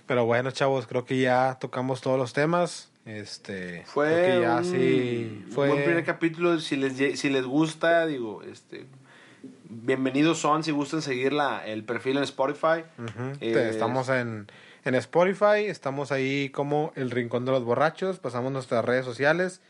Pero 0.07 0.25
bueno, 0.25 0.51
chavos, 0.51 0.87
creo 0.87 1.05
que 1.05 1.21
ya 1.21 1.59
tocamos 1.61 2.01
todos 2.01 2.19
los 2.19 2.33
temas. 2.33 2.89
Este, 3.07 3.85
Fue 3.87 4.09
creo 4.09 4.35
que 4.37 4.41
ya 4.41 4.57
un 4.57 4.65
sí 4.65 5.45
fue 5.51 5.69
buen 5.69 5.85
primer 5.85 6.05
capítulo. 6.05 6.59
Si 6.59 6.77
les, 6.77 7.19
si 7.19 7.31
les 7.31 7.45
gusta, 7.45 8.07
digo, 8.07 8.43
este... 8.43 8.87
Bienvenidos 9.73 10.39
son, 10.39 10.65
si 10.65 10.73
gustan 10.73 11.01
seguir 11.01 11.33
la, 11.33 11.65
el 11.65 11.85
perfil 11.85 12.17
en 12.17 12.25
Spotify. 12.25 12.83
Eh, 13.41 13.69
Estamos 13.71 14.09
en, 14.09 14.49
en 14.85 14.95
Spotify, 14.97 15.65
estamos 15.67 16.11
ahí 16.11 16.51
como 16.51 16.93
El 16.97 17.13
Rincón 17.13 17.45
de 17.45 17.53
los 17.53 17.63
Borrachos, 17.65 18.19
pasamos 18.19 18.51
nuestras 18.51 18.85
redes 18.85 19.05
sociales. 19.05 19.61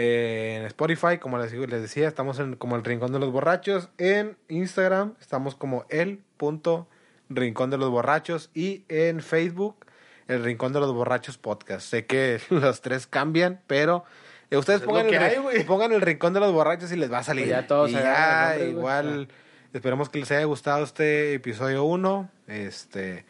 Eh, 0.00 0.58
en 0.60 0.64
Spotify, 0.66 1.18
como 1.18 1.38
les, 1.38 1.52
les 1.52 1.82
decía, 1.82 2.06
estamos 2.06 2.38
en, 2.38 2.54
como 2.54 2.76
El 2.76 2.84
Rincón 2.84 3.10
de 3.10 3.18
los 3.18 3.32
Borrachos. 3.32 3.88
En 3.98 4.36
Instagram 4.48 5.14
estamos 5.20 5.56
como 5.56 5.86
El 5.88 6.20
punto 6.36 6.86
Rincón 7.28 7.70
de 7.70 7.78
los 7.78 7.90
Borrachos. 7.90 8.48
Y 8.54 8.84
en 8.88 9.20
Facebook, 9.20 9.86
El 10.28 10.44
Rincón 10.44 10.72
de 10.72 10.78
los 10.78 10.94
Borrachos 10.94 11.36
Podcast. 11.36 11.84
Sé 11.84 12.06
que 12.06 12.40
los 12.50 12.80
tres 12.80 13.08
cambian, 13.08 13.60
pero... 13.66 14.04
eh, 14.50 14.56
ustedes 14.56 14.82
Es 14.82 14.86
pongan 14.86 15.08
el, 15.08 15.18
hay, 15.18 15.64
pongan 15.64 15.90
el 15.90 16.00
rincón 16.00 16.32
de 16.32 16.38
los 16.38 16.52
borrachos 16.52 16.92
y 16.92 16.96
les 16.96 17.12
va 17.12 17.18
a 17.18 17.24
salir. 17.24 17.46
Pues 17.46 17.50
ya 17.50 17.66
todos 17.66 17.90
y 17.90 17.94
ya, 17.94 18.50
nombre, 18.50 18.70
igual, 18.70 19.28
esperemos 19.72 20.08
que 20.10 20.20
les 20.20 20.30
haya 20.30 20.44
gustado 20.44 20.84
este 20.84 21.34
episodio 21.34 21.82
1. 21.82 22.30
Este, 22.46 23.24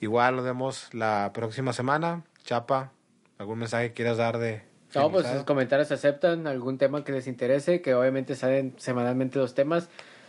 igual 0.00 0.36
nos 0.36 0.46
vemos 0.46 0.88
la 0.94 1.32
próxima 1.34 1.74
semana. 1.74 2.24
Chapa, 2.42 2.90
¿algún 3.36 3.58
mensaje 3.58 3.88
que 3.88 3.92
quieras 3.92 4.16
dar 4.16 4.38
de... 4.38 4.69
No, 4.94 5.10
pues 5.10 5.26
sus 5.26 5.44
comentarios 5.44 5.88
se 5.88 5.94
aceptan, 5.94 6.46
algún 6.46 6.78
tema 6.78 7.04
que 7.04 7.12
les 7.12 7.26
interese, 7.26 7.80
que 7.80 7.94
obviamente 7.94 8.34
salen 8.34 8.74
semanalmente 8.78 9.38
los 9.38 9.54
temas, 9.54 9.88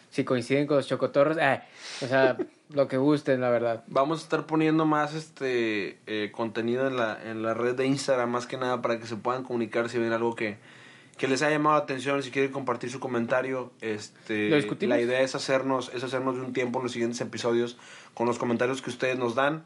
si 0.09 0.23
coinciden 0.23 0.67
con 0.67 0.77
los 0.77 0.87
chocotorros, 0.87 1.37
ah, 1.39 1.63
o 2.01 2.07
sea, 2.07 2.37
lo 2.69 2.87
que 2.87 2.97
gusten, 2.97 3.41
la 3.41 3.49
verdad. 3.49 3.83
Vamos 3.87 4.19
a 4.19 4.23
estar 4.23 4.45
poniendo 4.45 4.85
más 4.85 5.13
este 5.13 5.99
eh, 6.05 6.31
contenido 6.31 6.87
en 6.87 6.97
la, 6.97 7.17
en 7.23 7.41
la 7.43 7.53
red 7.53 7.75
de 7.75 7.87
Instagram, 7.87 8.29
más 8.29 8.45
que 8.45 8.57
nada 8.57 8.81
para 8.81 8.99
que 8.99 9.07
se 9.07 9.15
puedan 9.15 9.43
comunicar 9.43 9.89
si 9.89 9.97
ven 9.97 10.13
algo 10.13 10.35
que, 10.35 10.57
que 11.17 11.27
les 11.27 11.41
haya 11.41 11.51
llamado 11.57 11.77
la 11.77 11.83
atención, 11.83 12.21
si 12.21 12.29
quieren 12.29 12.51
compartir 12.51 12.91
su 12.91 12.99
comentario, 12.99 13.71
este, 13.81 14.49
¿Lo 14.49 14.57
discutimos? 14.57 14.97
la 14.97 15.01
idea 15.01 15.21
es 15.21 15.33
hacernos, 15.33 15.91
es 15.93 16.03
hacernos 16.03 16.35
de 16.35 16.41
un 16.41 16.53
tiempo 16.53 16.79
en 16.79 16.83
los 16.83 16.91
siguientes 16.91 17.21
episodios 17.21 17.77
con 18.13 18.27
los 18.27 18.37
comentarios 18.37 18.81
que 18.81 18.89
ustedes 18.89 19.17
nos 19.17 19.33
dan 19.33 19.63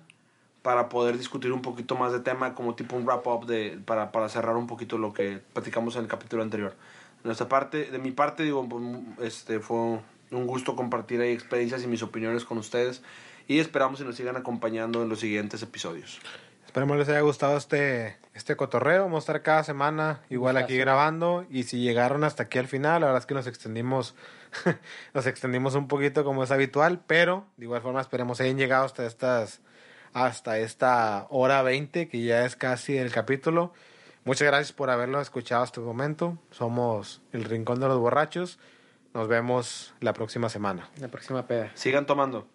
para 0.66 0.90
poder 0.90 1.16
discutir 1.16 1.52
un 1.52 1.62
poquito 1.62 1.94
más 1.94 2.12
de 2.12 2.22
tema, 2.22 2.56
como 2.56 2.74
tipo 2.74 2.96
un 2.96 3.06
wrap-up 3.06 3.46
para, 3.86 4.12
para 4.12 4.30
cerrar 4.30 4.56
un 4.56 4.66
poquito 4.66 4.98
lo 4.98 5.14
que 5.14 5.40
platicamos 5.54 5.96
en 5.96 6.02
el 6.02 6.08
capítulo 6.08 6.42
anterior. 6.42 6.72
De 7.22 7.28
nuestra 7.28 7.48
parte, 7.48 7.92
de 7.92 8.00
mi 8.00 8.10
parte, 8.10 8.42
digo, 8.42 8.68
pues, 8.68 8.84
este, 9.22 9.60
fue 9.60 9.78
un 9.78 10.48
gusto 10.48 10.76
compartir 10.76 11.22
ahí 11.22 11.34
experiencias 11.34 11.84
y 11.84 11.88
mis 11.88 12.02
opiniones 12.02 12.46
con 12.46 12.58
ustedes 12.58 13.04
y 13.48 13.60
esperamos 13.60 14.00
que 14.00 14.06
nos 14.06 14.16
sigan 14.16 14.38
acompañando 14.38 15.04
en 15.04 15.10
los 15.10 15.20
siguientes 15.20 15.62
episodios. 15.62 16.20
Esperemos 16.66 16.98
les 16.98 17.10
haya 17.10 17.22
gustado 17.22 17.58
este, 17.58 18.18
este 18.34 18.56
cotorreo. 18.56 19.04
Vamos 19.04 19.18
a 19.18 19.26
estar 19.26 19.44
cada 19.44 19.64
semana 19.64 20.22
igual 20.32 20.58
aquí 20.58 20.76
grabando. 20.78 21.46
Y 21.52 21.64
si 21.66 21.78
llegaron 21.78 22.24
hasta 22.24 22.44
aquí 22.44 22.58
al 22.58 22.68
final, 22.68 23.02
la 23.02 23.06
verdad 23.06 23.22
es 23.22 23.28
que 23.28 23.36
nos 23.36 23.46
extendimos, 23.46 24.16
nos 25.14 25.28
extendimos 25.28 25.76
un 25.76 25.88
poquito 25.88 26.24
como 26.24 26.44
es 26.44 26.50
habitual. 26.50 27.02
Pero 27.06 27.46
de 27.58 27.66
igual 27.66 27.84
forma 27.84 28.02
esperemos 28.02 28.42
hayan 28.42 28.58
llegado 28.58 28.84
hasta 28.84 29.06
estas, 29.06 29.62
hasta 30.16 30.60
esta 30.60 31.28
hora 31.30 31.62
20, 31.62 32.08
que 32.08 32.24
ya 32.24 32.46
es 32.46 32.56
casi 32.56 32.98
el 32.98 33.12
capítulo. 33.12 33.74
Muchas 34.24 34.48
gracias 34.48 34.72
por 34.72 34.90
haberlo 34.90 35.20
escuchado 35.20 35.62
hasta 35.62 35.82
el 35.82 35.86
momento. 35.86 36.38
Somos 36.52 37.22
el 37.34 37.44
Rincón 37.44 37.82
de 37.82 37.90
los 37.90 38.00
Borrachos. 38.00 38.58
Nos 39.14 39.28
vemos 39.28 39.94
la 40.00 40.14
próxima 40.14 40.48
semana. 40.48 40.90
La 41.02 41.10
próxima 41.10 41.46
peda. 41.46 41.70
Sigan 41.76 42.06
tomando. 42.06 42.48